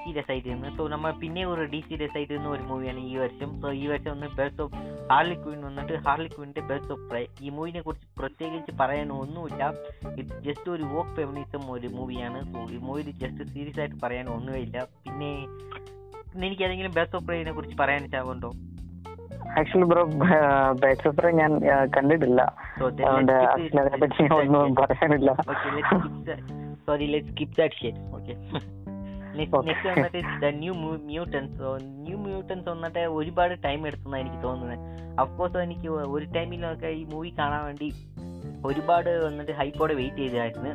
[0.06, 1.80] ഡി സൈഡിൽ നിന്ന് സോ നമ്മൾ പിന്നെ ഒരു ഡി
[2.16, 3.50] സൈഡിൽ നിന്ന് ഒരു മൂവിയാണ് ഈ വർഷം.
[3.62, 4.74] സോ ഈ വർഷം ഒന്ന് ബേസ് ഓഫ്
[5.12, 9.62] ഹാർലി ക്വീൻ വന്നിട്ട് ഹാർലി ക്വീന്റെ ബേസ് ഓഫ് പ്രൈ ഈ മൂവിനെ കുറിച്ച് പ്രത്യേകിച്ച് പറയാനൊന്നുമില്ല.
[10.22, 14.86] ഇത് ജസ്റ്റ് ഒരു വോക്ക് ഫെമിനിസം ഒരു മൂവിയാണ് സോ ഈ മൂവിയിൽ ജസ്റ്റ് സീരിയസ് ആയിട്ട് പറയാൻ ഒന്നുമില്ല.
[15.06, 15.32] പിന്നെ
[16.48, 18.52] എനിക്ക് ഏതെങ്കിലും ബേസ് ഓഫ് പ്രൈനെ കുറിച്ച് പറയാൻ ചാവുണ്ടോ
[19.60, 20.04] ആക്ച്വലി ബ്രോ
[20.84, 21.52] ബാക്ക് ഓഫർ ഞാൻ
[21.96, 22.42] കണ്ടിട്ടില്ല.
[22.86, 25.32] അതുകൊണ്ട് ആക്ച്വലി അതിനെ പറ്റി ഒന്നും പറയാനില്ല.
[26.86, 28.81] Sorry let skip that Sorry, let's
[29.36, 34.80] വന്നിട്ട് the New Mutants New Mutants വന്നിട്ട് ഒരുപാട് ടൈം എടുത്തെന്നാണ് എനിക്ക് തോന്നുന്നത്
[35.20, 37.90] അഫ്കോഴ്സ് എനിക്ക് ഒരു ടൈമിലൊക്കെ ഈ മൂവി കാണാൻ വേണ്ടി
[38.66, 40.74] ഒരുപാട് വന്നിട്ട് ഹൈപ്പോടെ വെയിറ്റ് ചെയ്തായിരുന്നു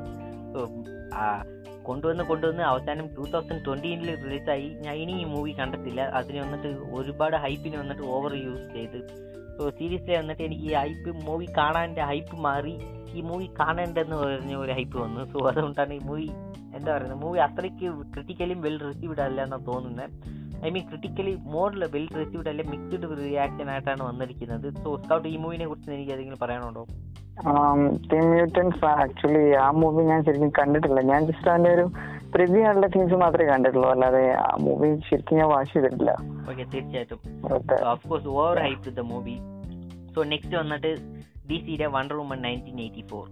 [1.83, 6.01] കൊണ്ടുവന്ന് കൊണ്ടുവന്ന് അവസാനം ടൂ തൗസൻഡ് ട്വന്റീനിൽ റിലീസായി ഞാൻ ഇനി ഈ മൂവി കണ്ടിട്ടില്ല.
[6.01, 8.99] അതിന് വന്നിട്ട് ഒരുപാട് ഹൈപ്പിന് വന്നിട്ട് ഓവർ യൂസ് ചെയ്ത്.
[9.59, 12.75] സോ സീരീസിൽ വന്നിട്ട് എനിക്ക് ഈ ഹൈപ്പ് മൂവി കാണാന്റെ ഹൈപ്പ് മാറി.
[13.19, 15.23] ഈ മൂവി കാണേണ്ടെന്ന് പറഞ്ഞ ഒരു ഹൈപ്പ് വന്നു.
[15.33, 16.27] സോ അതുകൊണ്ടാണ് ഈ മൂവി
[16.77, 20.11] എന്താ പറയുന്നത് മൂവി അത്രയ്ക്ക് ക്രിട്ടിക്കലി വെൽ റിസീവ്ഡ് അല്ല എന്നാണ് തോന്നുന്നത്
[20.67, 24.69] I mean critically more well received അല്ലെ മിക്സ്ഡ് റിയാക്ഷൻ ആയിട്ടാണ് വന്നിരിക്കുന്നത്.
[24.85, 26.85] സോ സ്കൗട്ട് ഈ മൂവിനെ കുറിച്ച് എനിക്ക് എന്തെങ്കിലും പറയാനുണ്ടോ?
[28.33, 31.01] മ്യൂട്ടൻസ് ആക്ച്വലി ആ മൂവി ഞാൻ ശരിക്കും കണ്ടിട്ടില്ല.
[31.01, 31.85] ഞാൻ ജസ്റ്റ് അതിന്റെ ഒരു
[32.35, 33.89] പ്രിവ്യൂ ആയിട്ടുള്ള തിങ്സ് മാത്രമേ കണ്ടിട്ടുള്ളൂ.
[33.91, 36.13] അല്ലാതെ ആ മൂവി ശരിക്കും ഞാൻ വാഷ് ചെയ്തിട്ടില്ല.
[36.51, 37.21] ഓക്കെ തീർച്ചയായിട്ടും.
[38.29, 39.37] Over hype the movie
[40.15, 40.93] so next വന്നിട്ട്
[41.49, 43.25] ഡി സിയുടെ Wonder Woman nineteen eighty four.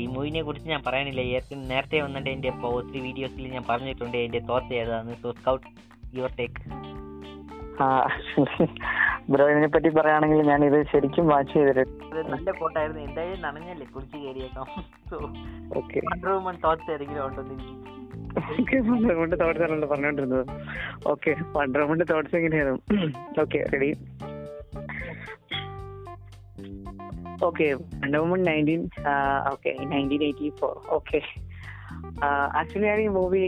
[0.00, 1.22] ഈ മൂവിനെ കുറിച്ച് ഞാൻ പറയാനില്ല.
[1.72, 4.18] നേരത്തെ വന്നിട്ട് എന്റെ ഒത്തിരി വീഡിയോസിൽ ഞാൻ പറഞ്ഞിട്ടുണ്ട്.
[4.26, 5.66] എന്റെ തോർത്ത് ഏതാണ് so Scout
[6.18, 6.60] your take
[9.32, 14.66] bro ഇതിനെ പറ്റി പറയുകയാണെങ്കിൽ ഞാൻ ഇത് ശരിക്കും വാച്ച് ചെയ്തിട്ടുണ്ട് നല്ല കോട്ടായിരുന്നു എന്തായാലും നനഞ്ഞല്ലേ കുളിച്ച് കയറിയേക്കാം.
[16.10, 17.42] വണ്ടർ വുമൺ തോട്ട്സ് ഏതെങ്കിലും ഉണ്ടോ
[19.20, 20.44] കൊണ്ട് തോട്ട്സ് ആണല്ലോ പറഞ്ഞോണ്ടിരുന്നത്.
[21.12, 22.80] ഓക്കെ വണ്ടർ തോട്ട്സ് എങ്ങനെയായിരുന്നു
[23.44, 23.90] okay ready
[28.22, 28.82] woman nineteen
[29.52, 31.20] okay nineteen eighty four okay
[32.58, 33.42] actually ഞാൻ ഈ മൂവി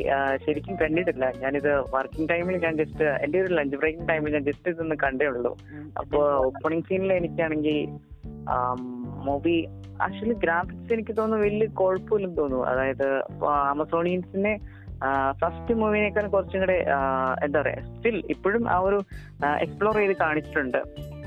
[0.45, 1.25] ശരിക്കും കണ്ടിട്ടില്ല.
[1.43, 5.53] ഞാനിത് വർക്കിംഗ് ടൈമിൽ ഞാൻ ജസ്റ്റ് എന്റെ ഒരു ലഞ്ച് ബ്രേക്കിംഗ് ടൈമിൽ ഞാൻ ജസ്റ്റ് ഇതൊന്ന് കണ്ടേ ഉള്ളൂ.
[6.01, 7.79] അപ്പോൾ ഓപ്പണിംഗ് സീനിൽ എനിക്കാണെങ്കിൽ
[9.29, 9.57] മൂവി
[10.07, 12.67] ആക്ച്വലി ഗ്രാഫിക്സ് എനിക്ക് തോന്നുന്നു വലിയ കുഴപ്പമില്ലെന്ന് തോന്നുന്നു.
[12.73, 13.09] അതായത്
[13.73, 14.53] ആമസോണിയൻസിന്റെ
[15.41, 16.79] ഫസ്റ്റ് മൂവിനേക്കാൾ കുറച്ചും കൂടെ
[17.45, 18.99] എന്താ പറയാ സ്റ്റിൽ ഇപ്പോഴും ആ ഒരു
[19.65, 20.81] എക്സ്പ്ലോർ ചെയ്ത് കാണിച്ചിട്ടുണ്ട്.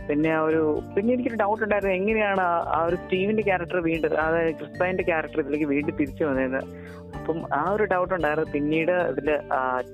[0.10, 1.96] പിന്നെ ആ ഒരു പിന്നെ എനിക്കൊരു ഡൗട്ട് ഉണ്ടായിരുന്നു.
[1.96, 6.64] എങ്ങനെയാണ് ആ- ഒരു സ്റ്റീവിന്റെ ക്യാരക്ടർ വീണ്ടും അതായത് ക്രിസ്തായന്റെ ക്യാരക്ടർ ഇതിലേക്ക് വീണ്ടും തിരിച്ചു വന്നത്
[7.18, 8.52] അപ്പം ആ ഒരു ഡൗട്ട് ഉണ്ടായിരുന്നു.
[8.52, 9.38] പിന്നീട് ഇതിൽ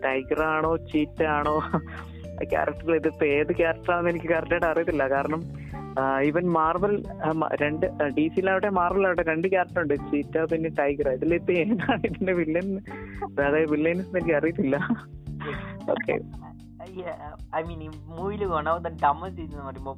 [0.05, 1.61] ടൈഗർ ആണോ ചീറ്റ ആണോ
[2.43, 5.07] ക്യാരക്ടർ ഇതിപ്പോ ഏത് ക്യാരക്ടറാണെന്ന് എനിക്ക് കറക്റ്റായിട്ട് അറിയത്തില്ല.
[5.07, 5.43] കാരണം
[6.23, 7.03] ഈവൻ മാർബൽ
[7.61, 7.85] രണ്ട്
[8.17, 9.93] ഡി സിയിലാവട്ടെ മാർവലാവട്ടെ രണ്ട് ക്യാരക്ടർ ഉണ്ട്.
[9.93, 12.77] ചീറ്റ പിന്നെ ടൈഗർ ഇതിലിപ്പോ ഏതാണ് ഇതിന്റെ വില്ലൻ
[13.39, 14.87] അതായത് വില്ലൻസ് എനിക്ക് അറിയത്തില്ല.
[15.89, 16.48] ഓക്കെ
[17.57, 18.43] ഐ മീൻ ഈ മൂവിയിൽ
[18.85, 19.97] ദ ഡമ്മസ് എന്ന് പറയുമ്പോൾ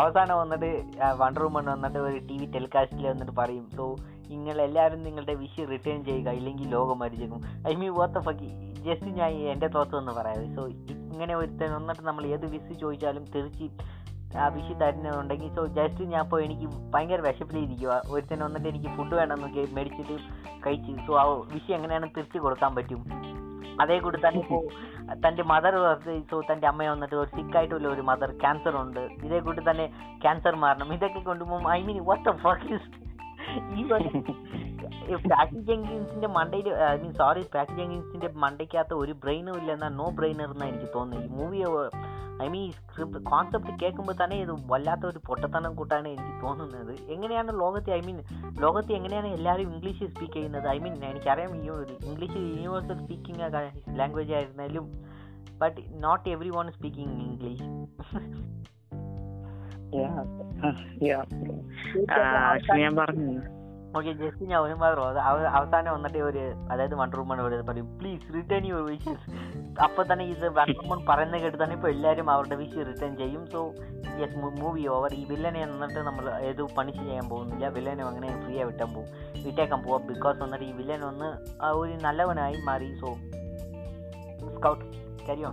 [0.00, 0.70] അവസാനം വന്നിട്ട്
[1.16, 3.86] വണ്ടർ വുമൺ വന്നിട്ട് ഒരു ടി വി ടെലികാസ്റ്റിൽ വന്നിട്ട് പറയും സോ
[4.28, 7.42] നിങ്ങൾ എല്ലാവരും നിങ്ങളുടെ വിഷ് റിട്ടേൺ ചെയ്യുക ഇല്ലെങ്കിൽ ലോകം മരിച്ചേക്കും.
[7.68, 8.48] I mean what fuck
[8.86, 10.54] just ഞാൻ എന്റെ തോത്ത് എന്ന് പറയാം.
[10.56, 10.62] സോ
[11.12, 13.68] ഇങ്ങനെ ഒരുത്തൻ വന്നിട്ട് നമ്മൾ ഏത് വിഷ് ചോദിച്ചാലും തിരിച്ച്
[14.38, 19.66] ആ വിഷ് തരുന്നുണ്ടെങ്കിൽ സോ ജസ്റ്റ് ഞാൻ ഇപ്പോൾ എനിക്ക് ഭയങ്കര വിശപ്പിലിരിക്കുക ഒരുത്തൻ വന്നിട്ട് എനിക്ക് ഫുഡ് വേണമെന്നൊക്കെ
[19.74, 20.16] മേടിച്ചിട്ട്
[20.66, 23.02] കഴിച്ച് സോ ആ വിഷ് എങ്ങനെയാണ് തിരിച്ച് കൊടുക്കാൻ പറ്റും.
[23.82, 24.62] അതേ കൂടി തന്നെ ഇപ്പോൾ
[25.24, 25.74] തന്റെ മദർ
[26.30, 29.02] സോ തന്റെ അമ്മ വന്നിട്ട് ഒരു സിക്കായിട്ടുള്ള ഒരു മദർ ക്യാൻസർ ഉണ്ട്.
[29.26, 29.86] ഇതേ കൂടി തന്നെ
[30.24, 30.92] ക്യാൻസർ മാറണം.
[30.96, 32.78] ഇതൊക്കെ കൊണ്ടുപോകും I mean what the fuck
[33.78, 40.06] ഈ പാറ്റി ജെങ്കിൻസിന്റെ മണ്ടയിൽ ഐ മീൻ സോറി പാറ്റി ജെങ്കിൻസിന്റെ മണ്ടയ്ക്കകത്ത് ഒരു ബ്രെയിനും ഇല്ല എന്നാൽ നോ
[40.18, 41.26] ബ്രെയിനർ എന്നാണ് എനിക്ക് തോന്നുന്നത്.
[41.26, 41.60] ഈ movie
[42.42, 46.92] I mean script concept കേൾക്കുമ്പോൾ തന്നെ ഇത് വല്ലാത്ത ഒരു പൊട്ടത്തനം കൂട്ടാണ് എനിക്ക് തോന്നുന്നത്.
[47.14, 48.18] എങ്ങനെയാണ് ലോകത്തെ ഐ മീൻ
[48.64, 50.66] ലോകത്തെ എങ്ങനെയാണ് എല്ലാവരും ഇംഗ്ലീഷ് സ്പീക്ക് ചെയ്യുന്നത്?
[50.68, 53.40] ഐ മീൻ എനിക്കറിയാം ഈ ഒരു ഇംഗ്ലീഷ് യൂണിവേഴ്സൽ സ്പീക്കിംഗ്
[54.00, 54.86] ലാംഗ്വേജ് ആയിരുന്നാലും
[55.62, 56.26] but not
[56.58, 57.68] everyone speaking English
[62.82, 63.34] ഞാൻ പറഞ്ഞു?
[63.98, 65.02] ഓക്കെ ജസ്റ്റ് ഞാൻ ഒരു മാത്രം
[65.58, 66.42] അവസാനം വന്നിട്ട് ഒരു
[66.72, 69.26] അതായത് വണ്ടർ വുമൺ ഒരു പറയും പ്ലീസ് റിട്ടേൺ യുവർ വിഷസ്
[69.86, 73.42] അപ്പൊ തന്നെ ഇത് വണ്ടർ വുമൺ പറയുന്നത് കേട്ട് തന്നെ ഇപ്പൊ എല്ലാവരും അവരുടെ വിഷ് റിട്ടേൺ ചെയ്യും.
[73.52, 73.60] സോ
[74.22, 77.68] യെസ് മൂവി ഓവർ ഈ വില്ലനെ വന്നിട്ട് നമ്മൾ ഏത് പണിഷ് ചെയ്യാൻ പോകുന്നില്ല.
[77.76, 79.10] വില്ലനെ അങ്ങനെ ഫ്രീ ആയി വിട്ടാൻ പോകും.
[79.46, 80.02] വിട്ടേക്കാൻ പോവാം.
[80.12, 81.30] ബിക്കോസ് വന്നിട്ട് ഈ വില്ലൻ ഒന്ന്
[81.82, 82.90] ഒരു നല്ലവനായി മാറി.
[83.02, 83.10] സോ
[84.56, 84.84] സ്കൗട്ട്
[85.28, 85.50] കരിയോ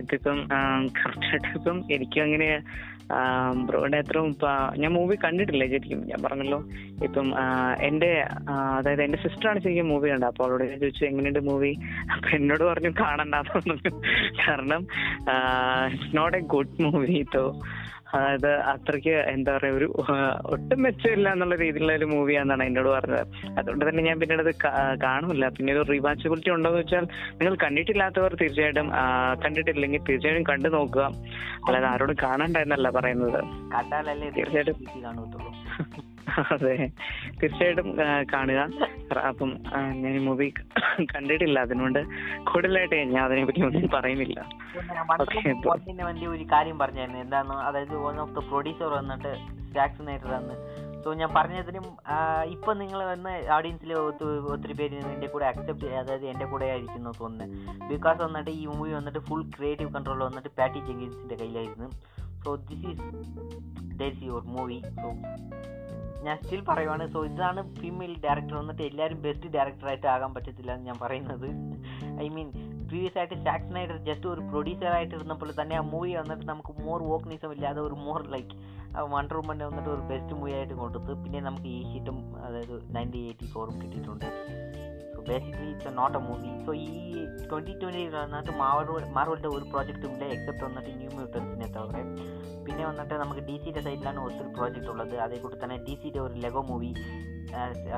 [0.00, 0.38] ഇതിപ്പം
[0.98, 2.48] കറക്റ്റായിട്ട് ഇപ്പം എനിക്കും അങ്ങനെ
[3.68, 4.36] ബ്രോയുടെ അത്രയും
[4.76, 6.00] ഞാൻ മൂവി കണ്ടിട്ടില്ല ശരിക്കും?
[6.06, 6.60] ഞാൻ പറഞ്ഞല്ലോ.
[7.04, 7.28] ഇപ്പം
[7.80, 8.10] എന്റെ
[8.76, 10.28] അതായത് എന്റെ സിസ്റ്ററാണ് ശരിക്കും മൂവി കണ്ടത്.
[10.28, 11.72] അപ്പോൾ അവളോട് ഞാൻ ചോദിച്ചു എങ്ങനെയുണ്ട് മൂവി
[12.12, 13.76] അപ്പൊ എന്നോട് പറഞ്ഞു കാണണ്ടെന്ന് പറഞ്ഞു.
[14.42, 14.82] കാരണം
[15.92, 17.44] it's not a good movie though
[18.14, 19.88] അതായത് അത്രയ്ക്ക് എന്താ പറയാ ഒരു
[20.54, 23.24] ഒട്ടും മെച്ചമില്ല എന്നുള്ള രീതിയിലുള്ള ഒരു മൂവിയാണെന്നാണ് എന്നോട് പറഞ്ഞത്.
[23.58, 24.52] അതുകൊണ്ട് തന്നെ ഞാൻ പിന്നീട് അത്
[25.06, 25.44] കാണുമില്ല.
[25.56, 27.06] പിന്നെ ഒരു റീവാച്ചബിലിറ്റി ഉണ്ടോ എന്ന് വെച്ചാൽ
[27.40, 28.90] നിങ്ങൾ കണ്ടിട്ടില്ലാത്തവർ തീർച്ചയായിട്ടും
[29.44, 31.04] കണ്ടിട്ടില്ലെങ്കിൽ തീർച്ചയായിട്ടും കണ്ടു നോക്കുക.
[31.66, 33.40] അല്ലാതെ ആരോടും കാണണ്ട എന്നല്ല പറയുന്നത്
[34.38, 34.78] തീർച്ചയായിട്ടും.
[36.38, 36.74] അതെ.
[37.42, 37.88] തീർച്ചയായിട്ടും
[38.32, 38.60] കാണുക.
[39.28, 39.50] അപ്പം
[40.02, 40.48] ഞാൻ ഈ മൂവി
[41.14, 41.60] കണ്ടിട്ടില്ല.
[41.60, 42.04] അതിനോണ്ട്
[42.44, 44.40] കൂടുതലായിട്ട് ഞാൻ അതിനെ പറ്റി ഒന്നും പറയുന്നില്ല.
[46.04, 47.20] വേണ്ടി ഒരു കാര്യം പറഞ്ഞായിരുന്നു.
[47.20, 49.32] എന്താന്ന് അതായത് വൺ ഓഫ് ദ പ്രൊഡ്യൂസർ വന്നിട്ട്
[49.78, 50.54] വാക്സിനേറ്റർ ആണ്
[51.04, 51.84] സോ ഞാൻ പറഞ്ഞതിനും
[52.44, 53.92] ഇപ്പം നിങ്ങൾ വന്ന് ഓഡിയൻസിൽ
[54.52, 59.18] ഒത്തിരി പേര് എന്റെ കൂടെ അക്സെപ്റ്റ് അതായത് എന്റെ കൂടെ ആയിരിക്കുന്നു തോന്നുന്നത് ബിക്കോസ് വന്നിട്ട് ഈ മൂവി വന്നിട്ട്
[59.18, 61.88] ഫുൾ ക്രിയേറ്റീവ് കൺട്രോൾ വന്നിട്ട് പാറ്റി ജെങ്കിൻസിന്റെ കയ്യിലായിരുന്നു.
[62.44, 63.00] So this is
[63.98, 65.08] thus your movie so
[66.26, 67.04] ഞാൻ സ്റ്റിൽ പറയുവാണ്.
[67.14, 71.48] സോ ഇതാണ് ഫീമെയിൽ ഡയറക്ടർ വന്നിട്ട് എല്ലാവരും ബെസ്റ്റ് ഡയറക്ടറായിട്ട് ആകാൻ പറ്റത്തില്ല എന്ന് ഞാൻ പറയുന്നത്.
[72.24, 72.50] ഐ മീൻ
[72.88, 77.00] പ്രീവിയസ് ആയിട്ട് സാക്സ് നൈഡർ ജസ്റ്റ് ഒരു പ്രൊഡ്യൂസർ ആയിട്ട് ഇരുന്നപ്പോൾ തന്നെ ആ മൂവി വന്നിട്ട് നമുക്ക് മോർ
[77.10, 78.56] വോക്നിസം ഇല്ലാതെ ഒരു മോർ ലൈക്ക്
[79.14, 83.46] വണ്ടർ വുമനെ വന്നിട്ട് ഒരു ബെസ്റ്റ് മൂവി ആയിട്ട് കൊടുത്തു പിന്നെ നമുക്ക് ഈ ഹിറ്റും അതായത് നയന്റീൻ എയ്റ്റി
[83.54, 84.26] ഫോറും കിട്ടിയിട്ടുണ്ട്.
[85.14, 86.90] So basically it's not a movie so ഈ
[87.50, 91.96] ട്വന്റി ട്വന്റി വന്നിട്ട് മാർവൽ മാർവലിന്റെ ഒരു പ്രോജക്റ്റും ഇല്ല എക്സെപ്റ്റ് വന്നിട്ട് ന്യൂ മ്യൂട്ടൻസിനെ തവറ
[92.66, 95.14] പിന്നെ വന്നിട്ട് നമുക്ക് ഡി സിയുടെ സൈഡിലാണ് ഒത്തിരി പ്രോജക്റ്റ് ഉള്ളത്.
[95.24, 96.90] അതേ കൂടി തന്നെ ഡി സിയുടെ ഒരു Lego movie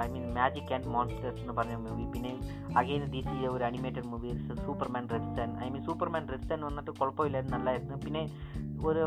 [0.01, 2.33] I mean Magic and Monsters എന്ന് പറഞ്ഞ മൂവി പിന്നെ
[2.81, 4.31] അഗെയിൻ ഡി സിയുടെ ഒരു animated movie
[4.67, 7.99] Superman Red Son I mean Superman Red Son വന്നിട്ട് കുഴപ്പമില്ലായിരുന്നു നല്ലായിരുന്നു.
[8.07, 8.25] പിന്നെ
[8.91, 9.05] ഒരു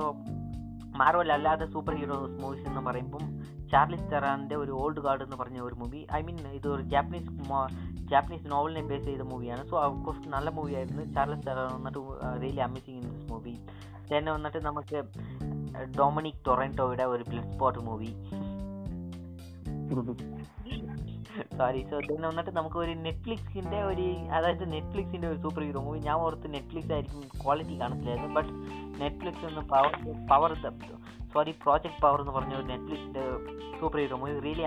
[1.00, 1.32] മാർവൽ
[1.74, 3.24] സൂപ്പർ ഹീറോസ് മൂവീസ് എന്ന് പറയുമ്പം
[3.72, 7.32] ചാർലിസ് തെറാന്റെ ഒരു ഓൾഡ് ഗാർഡ് എന്ന് പറഞ്ഞ ഒരു മൂവി ഐ മീൻ ഇത് ഒരു ജാപ്പനീസ്
[8.12, 12.00] ജാപ്പനീസ് നോവലിനെ ബേസ് ചെയ്ത മൂവിയാണ് സോ ഓഫ് കോഴ്സ് നല്ല മൂവിയായിരുന്നു ചാർലിസ് തെറാൻ വന്നിട്ട്
[12.44, 13.54] really amazing in this movie
[14.14, 15.04] തന്നെ വന്നിട്ട് നമുക്ക്
[16.00, 17.24] ഡൊമിനിക് ടൊറന്റോയുടെ ഒരു
[17.54, 18.06] Bloodshot movie.
[21.58, 24.02] Sorry so then വന്നിട്ട് നമുക്ക് ഒരു നെറ്റ്ഫ്ലിക്സിന്റെ ഒരു
[24.32, 26.00] അതായത് നെറ്റ്ഫ്ലിക്സിന്റെ ഒരു സൂപ്പർ ഹീറോ മൂവി.
[26.00, 28.50] ഞാൻ ഓർത്ത് നെറ്റ്ഫ്ലിക്സ് ആയിരിക്കും ക്വാളിറ്റി കാണത്തില്ലായിരുന്നു ബട്ട്
[29.02, 30.54] നെറ്റ്ഫ്ലിക്സ് ഒന്ന് power power
[31.34, 33.24] sorry project power എന്ന് പറഞ്ഞ ഒരു നെറ്റ്ഫ്ലിക്സിന്റെ
[33.80, 34.64] സൂപ്പർ ഹീറോ മൂവി റിയലി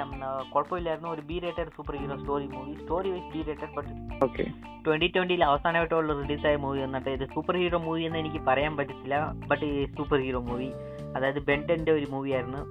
[0.53, 1.11] കുഴപ്പമില്ലായിരുന്നു.
[1.11, 3.91] ഒരു B rated superhero story movie story wise B rated but
[4.27, 4.45] okay
[4.85, 9.19] twenty ട്വന്റിയിൽ അവസാനമായിട്ടുള്ള റിലീസായ മൂവി എന്നിട്ട് ഇത് സൂപ്പർ ഹീറോ മൂവി എന്ന് എനിക്ക് പറയാൻ പറ്റത്തില്ല
[9.49, 9.67] ബട്ട്
[9.97, 10.69] സൂപ്പർ ഹീറോ മൂവി
[11.17, 12.63] അതായത് ബെന്റന്റെ ഒരു മൂവിയായിരുന്നു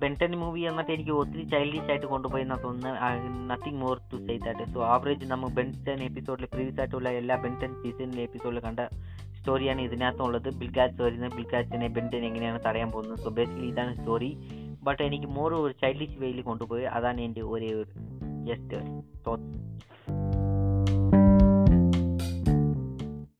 [0.00, 2.98] ബെന്റൻ മൂവി എന്നിട്ട് എനിക്ക് ഒത്തിരി ചൈൽഡിഷ് ആയിട്ട് കൊണ്ടുപോയി എന്നാ തോന്നുന്നത്
[3.50, 8.22] nothing more to say that so average നമുക്ക് ബെന്റൻ എപ്പിസോഡിൽ പ്രീവിയസ് ആയിട്ടുള്ള എല്ലാ ബെന്റൻ സീസണിലെ
[8.22, 8.80] എപ്പിസോഡിൽ കണ്ട
[9.42, 10.54] സ്റ്റോറിയാണ് ഇതിനകത്തുള്ളത്.
[10.54, 13.18] ബിൽഗാറ്റ്സ് വരുന്നത് ബിൽഗാറ്റ്സിനെ ബെൻഡൻ എങ്ങനെയാണ് തടയാൻ പോകുന്നത്.
[13.18, 14.36] സോ ബേസിക്കലി ഇതാണ് സ്റ്റോറി
[14.82, 16.82] ബട്ട് എനിക്ക് മോർ ഒരു ചൈൽഡിഷ് വേയിൽ കൊണ്ടുപോയി.
[16.82, 17.90] അതാണ് എന്റെ ഒരേ ഒരു
[18.44, 18.76] ജസ്റ്റ്